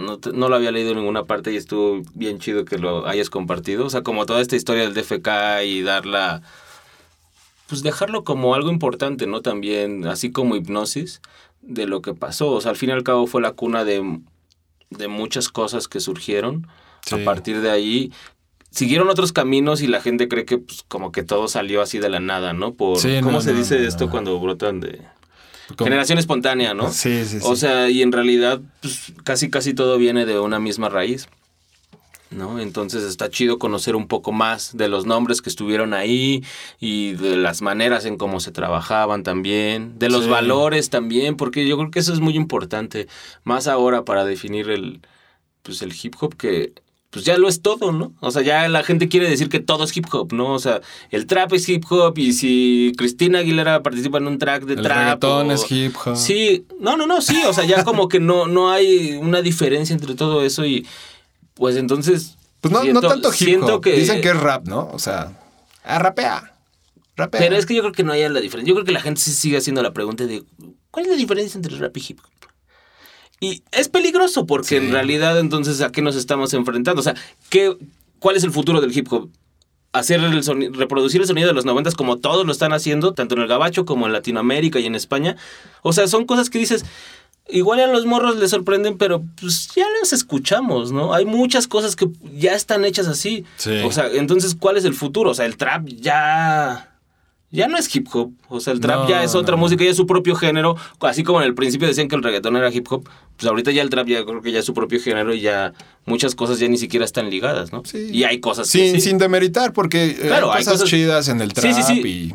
no, 0.00 0.18
te- 0.18 0.32
no 0.32 0.48
lo 0.48 0.56
había 0.56 0.72
leído 0.72 0.90
en 0.90 0.96
ninguna 0.98 1.24
parte 1.24 1.52
y 1.52 1.56
estuvo 1.56 2.02
bien 2.14 2.38
chido 2.38 2.64
que 2.64 2.78
lo 2.78 3.06
hayas 3.06 3.30
compartido. 3.30 3.86
O 3.86 3.90
sea, 3.90 4.02
como 4.02 4.26
toda 4.26 4.40
esta 4.40 4.56
historia 4.56 4.82
del 4.82 4.94
DFK 4.94 5.28
y 5.64 5.82
darla, 5.82 6.42
pues 7.68 7.82
dejarlo 7.82 8.24
como 8.24 8.54
algo 8.54 8.70
importante, 8.70 9.26
¿no? 9.26 9.42
También, 9.42 10.06
así 10.06 10.32
como 10.32 10.56
hipnosis 10.56 11.20
de 11.62 11.86
lo 11.86 12.02
que 12.02 12.14
pasó. 12.14 12.50
O 12.50 12.60
sea, 12.60 12.70
al 12.72 12.76
fin 12.76 12.88
y 12.90 12.92
al 12.92 13.04
cabo 13.04 13.26
fue 13.26 13.40
la 13.42 13.52
cuna 13.52 13.84
de, 13.84 14.18
de 14.90 15.08
muchas 15.08 15.48
cosas 15.48 15.86
que 15.86 16.00
surgieron. 16.00 16.66
Sí. 17.06 17.14
A 17.20 17.24
partir 17.24 17.60
de 17.60 17.70
ahí 17.70 18.12
siguieron 18.70 19.08
otros 19.08 19.32
caminos 19.32 19.82
y 19.82 19.86
la 19.86 20.00
gente 20.00 20.28
cree 20.28 20.44
que 20.44 20.58
pues, 20.58 20.84
como 20.88 21.12
que 21.12 21.22
todo 21.22 21.48
salió 21.48 21.80
así 21.82 21.98
de 21.98 22.08
la 22.08 22.20
nada, 22.20 22.52
¿no? 22.52 22.74
Por, 22.74 22.98
Sí, 22.98 23.18
¿Cómo 23.20 23.32
no, 23.32 23.40
se 23.40 23.52
no, 23.52 23.58
dice 23.58 23.86
esto 23.86 24.10
cuando 24.10 24.38
brotan 24.40 24.80
de... 24.80 25.00
Generación 25.78 26.18
espontánea, 26.18 26.74
¿no? 26.74 26.90
Sí, 26.92 27.24
sí, 27.24 27.38
sí. 27.40 27.44
O 27.44 27.56
sea, 27.56 27.88
y 27.90 28.02
en 28.02 28.12
realidad 28.12 28.60
pues, 28.80 29.12
casi 29.24 29.50
casi 29.50 29.74
todo 29.74 29.98
viene 29.98 30.26
de 30.26 30.38
una 30.38 30.58
misma 30.58 30.88
raíz. 30.88 31.28
¿No? 32.32 32.60
Entonces 32.60 33.02
está 33.02 33.28
chido 33.28 33.58
conocer 33.58 33.96
un 33.96 34.06
poco 34.06 34.30
más 34.30 34.76
de 34.76 34.86
los 34.86 35.04
nombres 35.04 35.42
que 35.42 35.50
estuvieron 35.50 35.92
ahí 35.94 36.44
y 36.78 37.14
de 37.14 37.34
las 37.34 37.60
maneras 37.60 38.04
en 38.04 38.16
cómo 38.18 38.38
se 38.38 38.52
trabajaban 38.52 39.24
también, 39.24 39.98
de 39.98 40.08
los 40.10 40.24
Sí. 40.26 40.30
valores 40.30 40.90
también, 40.90 41.36
porque 41.36 41.66
yo 41.66 41.76
creo 41.76 41.90
que 41.90 41.98
eso 41.98 42.12
es 42.12 42.20
muy 42.20 42.36
importante, 42.36 43.08
más 43.42 43.66
ahora 43.66 44.04
para 44.04 44.24
definir 44.24 44.70
el, 44.70 45.00
pues 45.64 45.82
el 45.82 45.92
hip 46.00 46.14
hop 46.20 46.36
que 46.36 46.72
pues 47.10 47.24
ya 47.24 47.36
lo 47.36 47.48
es 47.48 47.60
todo, 47.60 47.90
¿no? 47.92 48.12
O 48.20 48.30
sea, 48.30 48.42
ya 48.42 48.68
la 48.68 48.84
gente 48.84 49.08
quiere 49.08 49.28
decir 49.28 49.48
que 49.48 49.58
todo 49.60 49.82
es 49.84 49.96
hip 49.96 50.06
hop, 50.12 50.32
¿no? 50.32 50.52
O 50.54 50.58
sea, 50.60 50.80
el 51.10 51.26
trap 51.26 51.52
es 51.54 51.68
hip 51.68 51.84
hop 51.90 52.16
y 52.18 52.32
si 52.32 52.92
Cristina 52.96 53.40
Aguilera 53.40 53.82
participa 53.82 54.18
en 54.18 54.28
un 54.28 54.38
track 54.38 54.64
de 54.64 54.74
el 54.74 54.82
trap 54.82 54.96
reggaetón 54.96 55.50
o- 55.50 55.52
es 55.52 55.70
hip 55.72 55.94
hop. 56.04 56.16
Sí, 56.16 56.66
no, 56.78 56.96
no, 56.96 57.06
no, 57.08 57.20
sí, 57.20 57.42
o 57.46 57.52
sea, 57.52 57.64
ya 57.64 57.82
como 57.84 58.06
que 58.08 58.20
no, 58.20 58.46
no 58.46 58.70
hay 58.70 59.14
una 59.20 59.42
diferencia 59.42 59.92
entre 59.92 60.14
todo 60.14 60.42
eso 60.44 60.64
y 60.64 60.86
pues 61.54 61.76
entonces... 61.76 62.36
Pues 62.60 62.72
no, 62.72 62.82
siento- 62.82 63.00
no 63.00 63.08
tanto 63.08 63.30
hip 63.38 63.62
hop. 63.64 63.84
Dicen 63.84 64.20
que 64.20 64.28
es 64.28 64.36
rap, 64.38 64.68
¿no? 64.68 64.88
O 64.92 64.98
sea, 64.98 65.32
ah, 65.82 65.98
rapea. 65.98 66.54
Rapea. 67.16 67.40
Pero 67.40 67.56
es 67.56 67.66
que 67.66 67.74
yo 67.74 67.80
creo 67.82 67.92
que 67.92 68.04
no 68.04 68.12
haya 68.12 68.28
la 68.28 68.40
diferencia. 68.40 68.68
Yo 68.68 68.74
creo 68.76 68.84
que 68.86 68.92
la 68.92 69.00
gente 69.00 69.20
sí 69.20 69.32
sigue 69.32 69.56
haciendo 69.56 69.82
la 69.82 69.92
pregunta 69.92 70.26
de 70.26 70.44
¿cuál 70.90 71.06
es 71.06 71.10
la 71.10 71.16
diferencia 71.18 71.58
entre 71.58 71.76
rap 71.76 71.96
y 71.96 72.04
hip 72.08 72.20
hop? 72.20 72.49
Y 73.40 73.62
es 73.72 73.88
peligroso 73.88 74.46
porque 74.46 74.68
Sí. 74.68 74.76
en 74.76 74.92
realidad 74.92 75.38
entonces 75.38 75.80
a 75.80 75.90
qué 75.90 76.02
nos 76.02 76.14
estamos 76.14 76.52
enfrentando. 76.52 77.00
O 77.00 77.02
sea, 77.02 77.14
¿qué, 77.48 77.74
¿cuál 78.18 78.36
es 78.36 78.44
el 78.44 78.50
futuro 78.52 78.80
del 78.80 78.96
hip 78.96 79.10
hop? 79.10 79.30
Hacer 79.92 80.20
el 80.20 80.42
soni- 80.44 80.72
reproducir 80.72 81.20
el 81.22 81.26
sonido 81.26 81.48
de 81.48 81.54
los 81.54 81.64
noventas 81.64 81.94
como 81.94 82.18
todos 82.18 82.46
lo 82.46 82.52
están 82.52 82.72
haciendo, 82.72 83.12
tanto 83.14 83.34
en 83.34 83.40
el 83.40 83.48
gabacho 83.48 83.84
como 83.86 84.06
en 84.06 84.12
Latinoamérica 84.12 84.78
y 84.78 84.86
en 84.86 84.94
España. 84.94 85.36
O 85.82 85.92
sea, 85.92 86.06
son 86.06 86.26
cosas 86.26 86.48
que 86.50 86.58
dices, 86.60 86.84
igual 87.48 87.80
a 87.80 87.86
los 87.88 88.06
morros 88.06 88.36
les 88.36 88.50
sorprenden, 88.50 88.98
pero 88.98 89.24
pues 89.40 89.70
ya 89.74 89.86
las 90.00 90.12
escuchamos, 90.12 90.92
¿no? 90.92 91.12
Hay 91.14 91.24
muchas 91.24 91.66
cosas 91.66 91.96
que 91.96 92.08
ya 92.36 92.52
están 92.54 92.84
hechas 92.84 93.08
así. 93.08 93.44
Sí. 93.56 93.80
O 93.84 93.90
sea, 93.90 94.06
entonces, 94.12 94.54
¿cuál 94.54 94.76
es 94.76 94.84
el 94.84 94.94
futuro? 94.94 95.30
O 95.30 95.34
sea, 95.34 95.46
el 95.46 95.56
trap 95.56 95.86
ya... 95.88 96.89
Ya 97.52 97.66
no 97.66 97.76
es 97.78 97.92
hip 97.96 98.06
hop, 98.12 98.32
o 98.48 98.60
sea, 98.60 98.72
el 98.72 98.78
trap 98.78 99.00
No, 99.00 99.08
ya 99.08 99.24
es 99.24 99.34
otra 99.34 99.56
no. 99.56 99.60
música, 99.62 99.82
ya 99.82 99.90
es 99.90 99.96
su 99.96 100.06
propio 100.06 100.36
género, 100.36 100.76
así 101.00 101.24
como 101.24 101.40
en 101.40 101.46
el 101.48 101.54
principio 101.56 101.88
decían 101.88 102.06
que 102.06 102.14
el 102.14 102.22
reggaetón 102.22 102.56
era 102.56 102.70
hip 102.72 102.86
hop, 102.90 103.08
pues 103.36 103.48
ahorita 103.48 103.72
ya 103.72 103.82
el 103.82 103.90
trap 103.90 104.06
ya 104.06 104.24
creo 104.24 104.40
que 104.40 104.52
ya 104.52 104.60
es 104.60 104.64
su 104.64 104.72
propio 104.72 105.00
género 105.00 105.34
y 105.34 105.40
ya 105.40 105.72
muchas 106.06 106.36
cosas 106.36 106.60
ya 106.60 106.68
ni 106.68 106.78
siquiera 106.78 107.04
están 107.04 107.28
ligadas, 107.28 107.72
¿no? 107.72 107.82
Sí. 107.84 108.08
Y 108.12 108.22
hay 108.22 108.38
cosas 108.38 108.70
que 108.70 108.78
sin, 108.78 108.94
sí. 108.94 109.00
sin 109.08 109.18
demeritar, 109.18 109.72
porque 109.72 110.10
eh, 110.10 110.16
Claro, 110.28 110.52
hay 110.52 110.58
hay 110.58 110.64
cosas, 110.64 110.74
cosas- 110.74 110.88
chidas 110.90 111.28
en 111.28 111.40
el 111.40 111.52
trap 111.52 111.74
Sí, 111.74 111.82
sí, 111.82 111.94
sí. 112.02 112.08
y. 112.08 112.34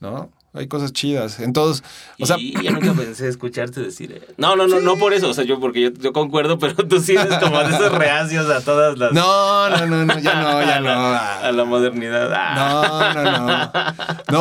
¿No? 0.00 0.30
Hay 0.52 0.66
cosas 0.66 0.92
chidas. 0.92 1.38
Entonces, 1.38 1.84
o 2.18 2.26
sea, 2.26 2.36
y 2.36 2.60
ya 2.60 2.72
nunca 2.72 2.92
pensé 2.92 3.28
escucharte 3.28 3.80
decir. 3.80 4.10
eh, 4.12 4.34
No, 4.36 4.56
no, 4.56 4.66
no, 4.66 4.80
no 4.80 4.96
por 4.96 5.12
eso. 5.14 5.28
O 5.28 5.34
sea, 5.34 5.44
yo 5.44 5.60
porque 5.60 5.80
yo, 5.80 5.90
yo 5.92 6.12
concuerdo, 6.12 6.58
pero 6.58 6.74
tú 6.88 6.98
sí 7.00 7.12
eres 7.14 7.38
como 7.38 7.56
de 7.60 7.74
esos 7.74 7.92
reacios 7.92 8.50
a 8.50 8.60
todas 8.60 8.98
las. 8.98 9.12
no, 9.12 9.70
no, 9.70 9.86
no, 9.86 10.04
no, 10.04 10.18
ya 10.18 10.34
no, 10.42 10.60
ya 10.62 10.76
a 10.76 10.80
no. 10.80 10.86
la, 10.88 11.38
a 11.48 11.52
la 11.52 11.64
modernidad. 11.64 12.30
Ah. 12.34 13.12
No, 13.14 13.22
no, 13.22 13.46
no. 13.46 13.72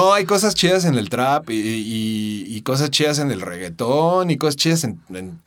No, 0.07 0.13
hay 0.13 0.25
cosas 0.25 0.55
chidas 0.55 0.83
en 0.85 0.95
el 0.97 1.09
trap 1.09 1.49
y, 1.51 1.53
y- 1.55 2.45
y 2.57 2.61
cosas 2.63 2.89
chidas 2.89 3.19
en 3.19 3.29
el 3.31 3.41
reggaetón 3.41 4.31
y 4.31 4.37
cosas 4.37 4.55
chidas 4.55 4.83
en, 4.85 4.99
en 5.13 5.39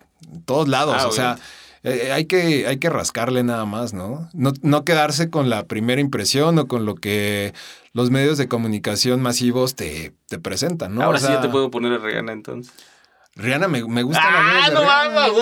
todos 0.45 0.69
lados. 0.69 0.95
Ah, 0.99 1.09
o 1.09 1.13
sea, 1.13 1.39
eh, 1.85 2.13
hay, 2.13 2.27
que, 2.27 2.67
hay 2.67 2.79
que 2.79 2.91
rascarle 2.91 3.43
nada 3.43 3.65
más, 3.65 3.93
¿no? 3.93 4.29
¿no? 4.35 4.53
No 4.63 4.85
quedarse 4.85 5.31
con 5.31 5.51
la 5.51 5.65
primera 5.65 6.01
impresión 6.01 6.59
o 6.59 6.69
con 6.69 6.85
lo 6.87 6.95
que 6.95 7.55
los 7.93 8.11
medios 8.11 8.39
de 8.39 8.49
comunicación 8.49 9.21
masivos 9.21 9.75
te, 9.75 10.13
te 10.29 10.39
presentan, 10.39 10.95
¿no? 10.95 11.03
Ahora 11.03 11.19
O 11.19 11.21
sí 11.21 11.29
ya 11.29 11.41
te 11.41 11.49
puedo 11.49 11.71
poner 11.71 11.93
a 11.93 11.99
Rihanna 11.99 12.33
entonces. 12.33 12.73
Rihanna 13.35 13.67
me, 13.67 13.83
me 13.87 14.03
gusta 14.03 14.21
¡Ah, 14.23 14.69
no 14.73 14.83
mames! 14.85 15.33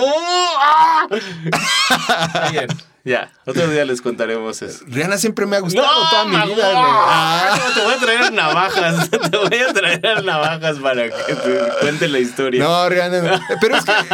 ¡Ah! 0.57 1.07
Está 1.11 2.49
bien, 2.51 2.67
ya. 3.03 3.31
Otro 3.45 3.67
día 3.67 3.83
les 3.83 4.01
contaremos 4.01 4.61
eso. 4.61 4.85
Rihanna 4.87 5.17
siempre 5.17 5.45
me 5.45 5.57
ha 5.57 5.59
gustado 5.59 5.87
toda 6.09 6.23
mi 6.23 6.35
vida, 6.37 6.71
güey. 6.71 6.85
Ah, 6.85 7.59
no, 7.59 7.73
te 7.73 7.83
voy 7.83 7.93
a 7.93 7.97
traer 7.97 8.31
navajas. 8.33 9.09
Te 9.31 9.37
voy 9.37 9.57
a 9.57 9.73
traer 9.73 10.23
navajas 10.23 10.77
para 10.79 11.09
que 11.09 11.35
te 11.35 11.59
cuente 11.81 12.07
la 12.07 12.19
historia. 12.19 12.63
No, 12.63 12.87
Rihanna. 12.87 13.21
no. 13.21 13.39
Pero 13.59 13.75
es 13.75 13.83
que, 13.85 13.91
es, 13.91 14.07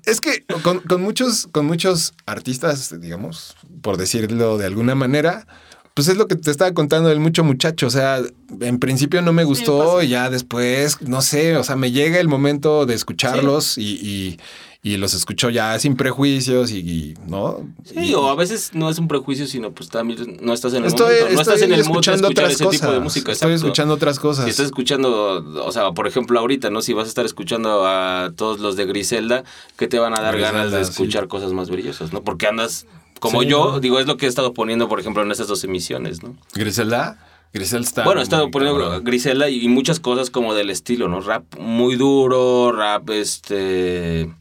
es 0.11 0.21
que 0.21 0.43
con, 0.63 0.79
con 0.81 1.01
muchos, 1.01 1.47
con 1.51 1.65
muchos 1.65 2.13
artistas, 2.25 2.99
digamos, 3.01 3.55
por 3.81 3.97
decirlo 3.97 4.57
de 4.57 4.65
alguna 4.65 4.93
manera, 4.95 5.47
pues 5.93 6.07
es 6.07 6.17
lo 6.17 6.27
que 6.27 6.35
te 6.35 6.51
estaba 6.51 6.73
contando 6.73 7.09
del 7.09 7.19
mucho 7.19 7.43
muchacho. 7.43 7.87
O 7.87 7.89
sea, 7.89 8.21
en 8.61 8.79
principio 8.79 9.21
no 9.21 9.33
me 9.33 9.43
gustó 9.43 10.01
y 10.03 10.09
ya 10.09 10.29
después, 10.29 11.01
no 11.01 11.21
sé, 11.21 11.57
o 11.57 11.63
sea, 11.63 11.75
me 11.75 11.91
llega 11.91 12.19
el 12.19 12.27
momento 12.27 12.85
de 12.85 12.93
escucharlos 12.93 13.77
y, 13.77 13.93
y- 14.01 14.39
y 14.83 14.97
los 14.97 15.13
escucho 15.13 15.51
ya 15.51 15.77
sin 15.77 15.95
prejuicios 15.95 16.71
y, 16.71 16.79
y, 16.79 17.13
¿no? 17.27 17.59
Sí, 17.83 17.95
Y- 18.09 18.13
o 18.15 18.29
a 18.29 18.35
veces 18.35 18.71
no 18.73 18.89
es 18.89 18.97
un 18.97 19.07
prejuicio, 19.07 19.45
sino 19.45 19.71
pues 19.71 19.89
también 19.89 20.37
no 20.41 20.53
estás 20.53 20.73
en 20.73 20.79
el 20.79 20.85
Estoy, 20.87 21.05
momento. 21.05 21.33
No 21.35 21.39
estoy 21.41 21.53
estás 21.53 21.61
en 21.61 21.63
el 21.65 21.69
mood 21.69 21.75
de 21.77 21.81
escuchando 21.91 22.27
escuchar 22.27 22.43
otras 22.45 22.55
ese 22.55 22.63
cosas. 22.65 22.81
tipo 22.81 22.91
de 22.93 22.99
música. 22.99 23.31
Estoy 23.31 23.49
exacto. 23.51 23.67
escuchando 23.67 23.93
otras 23.93 24.19
cosas. 24.19 24.45
Si 24.45 24.49
estás 24.51 24.65
escuchando, 24.65 25.45
o 25.65 25.71
sea, 25.71 25.91
por 25.91 26.07
ejemplo, 26.07 26.39
ahorita, 26.39 26.71
¿no? 26.71 26.81
Si 26.81 26.93
vas 26.93 27.05
a 27.05 27.09
estar 27.09 27.25
escuchando 27.25 27.85
a 27.85 28.31
todos 28.35 28.59
los 28.59 28.75
de 28.75 28.85
Griselda, 28.85 29.43
que 29.77 29.87
te 29.87 29.99
van 29.99 30.17
a 30.17 30.21
dar 30.21 30.33
Griselda, 30.35 30.57
ganas 30.59 30.71
de 30.73 30.83
sí. 30.85 30.91
escuchar 30.91 31.27
cosas 31.27 31.53
más 31.53 31.69
brillosas, 31.69 32.11
¿no? 32.11 32.23
Porque 32.23 32.47
andas, 32.47 32.87
como 33.19 33.43
Sí, 33.43 33.49
yo, 33.49 33.73
¿no? 33.73 33.79
digo, 33.81 33.99
es 33.99 34.07
lo 34.07 34.17
que 34.17 34.25
he 34.25 34.29
estado 34.29 34.53
poniendo, 34.55 34.89
por 34.89 34.99
ejemplo, 34.99 35.21
en 35.21 35.31
esas 35.31 35.47
dos 35.47 35.63
emisiones, 35.63 36.23
¿no? 36.23 36.35
Griselda. 36.55 37.19
Griselda 37.53 37.85
está. 37.85 38.03
bueno, 38.05 38.21
he 38.21 38.23
estado 38.23 38.49
poniendo 38.49 38.79
cabrón. 38.79 39.03
Griselda 39.03 39.47
y, 39.49 39.59
y 39.63 39.67
muchas 39.67 39.99
cosas 39.99 40.29
como 40.31 40.55
del 40.55 40.69
estilo, 40.71 41.07
¿no? 41.07 41.19
Rap 41.19 41.43
muy 41.59 41.97
duro, 41.97 42.71
rap 42.71 43.09
este 43.09 44.33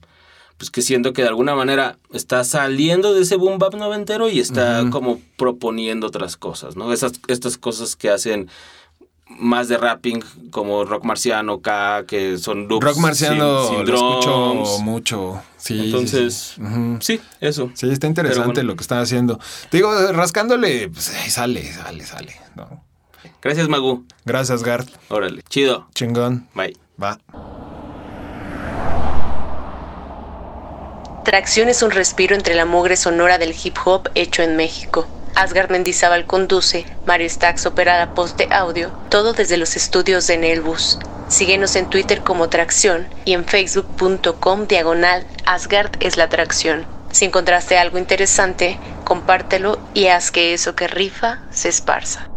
pues 0.60 0.70
que 0.70 0.82
siento 0.82 1.14
que 1.14 1.22
de 1.22 1.28
alguna 1.28 1.54
manera 1.54 1.96
está 2.12 2.44
saliendo 2.44 3.14
de 3.14 3.22
ese 3.22 3.36
boom 3.36 3.58
bap 3.58 3.74
noventero 3.76 4.28
y 4.28 4.40
está 4.40 4.84
como 4.90 5.18
proponiendo 5.38 6.08
otras 6.08 6.36
cosas, 6.36 6.76
¿no? 6.76 6.92
Esas, 6.92 7.12
estas 7.28 7.56
cosas 7.56 7.96
que 7.96 8.10
hacen 8.10 8.50
más 9.26 9.68
de 9.68 9.78
rapping 9.78 10.22
como 10.50 10.84
Rock 10.84 11.04
Marciano, 11.04 11.62
K, 11.62 12.04
que 12.06 12.36
son 12.36 12.68
loops 12.68 12.84
Rock 12.84 12.98
Marciano 12.98 13.68
sin, 13.68 13.76
sin 13.78 13.86
lo 13.86 13.94
escucho 13.94 14.64
mucho. 14.82 15.42
Sí, 15.56 15.78
sí, 15.78 15.84
Entonces, 15.86 16.52
sí. 16.56 16.60
Ujú. 16.60 16.98
sí, 17.00 17.20
eso. 17.40 17.70
Sí, 17.72 17.88
está 17.88 18.06
interesante 18.06 18.52
bueno. 18.60 18.72
lo 18.72 18.76
que 18.76 18.82
están 18.82 18.98
haciendo. 18.98 19.40
Te 19.70 19.78
digo, 19.78 20.12
rascándole, 20.12 20.90
pues 20.90 21.06
sale, 21.06 21.72
sale, 21.72 22.04
sale. 22.04 22.36
¿no? 22.54 22.84
Gracias, 23.40 23.66
Magu. 23.66 24.04
Gracias, 24.26 24.62
Gart. 24.62 24.90
Órale. 25.08 25.42
Chido. 25.48 25.88
Chingón. 25.94 26.48
Bye. 26.54 26.76
Va. 27.02 27.18
Tracción 31.22 31.68
es 31.68 31.82
un 31.82 31.90
respiro 31.90 32.34
entre 32.34 32.54
la 32.54 32.64
mugre 32.64 32.96
sonora 32.96 33.36
del 33.36 33.54
hip 33.62 33.76
hop 33.84 34.08
hecho 34.14 34.42
en 34.42 34.56
México. 34.56 35.06
Asgard 35.34 35.70
Mendizábal 35.70 36.24
conduce, 36.24 36.86
Mario 37.04 37.28
Stax 37.28 37.66
opera 37.66 37.98
la 37.98 38.14
post 38.14 38.38
de 38.38 38.48
audio, 38.50 38.90
todo 39.10 39.34
desde 39.34 39.58
los 39.58 39.76
estudios 39.76 40.26
de 40.26 40.38
Nelbus. 40.38 40.98
Síguenos 41.28 41.76
en 41.76 41.86
Twitter 41.86 42.22
como 42.22 42.48
Tracción 42.48 43.06
y 43.26 43.34
en 43.34 43.44
facebook.com 43.44 44.66
diagonal 44.66 45.26
Asgard 45.44 45.90
es 46.00 46.16
la 46.16 46.28
tracción. 46.28 46.86
Si 47.12 47.26
encontraste 47.26 47.76
algo 47.76 47.98
interesante, 47.98 48.80
compártelo 49.04 49.78
y 49.92 50.06
haz 50.06 50.30
que 50.30 50.54
eso 50.54 50.74
que 50.74 50.88
rifa 50.88 51.40
se 51.50 51.68
esparza. 51.68 52.30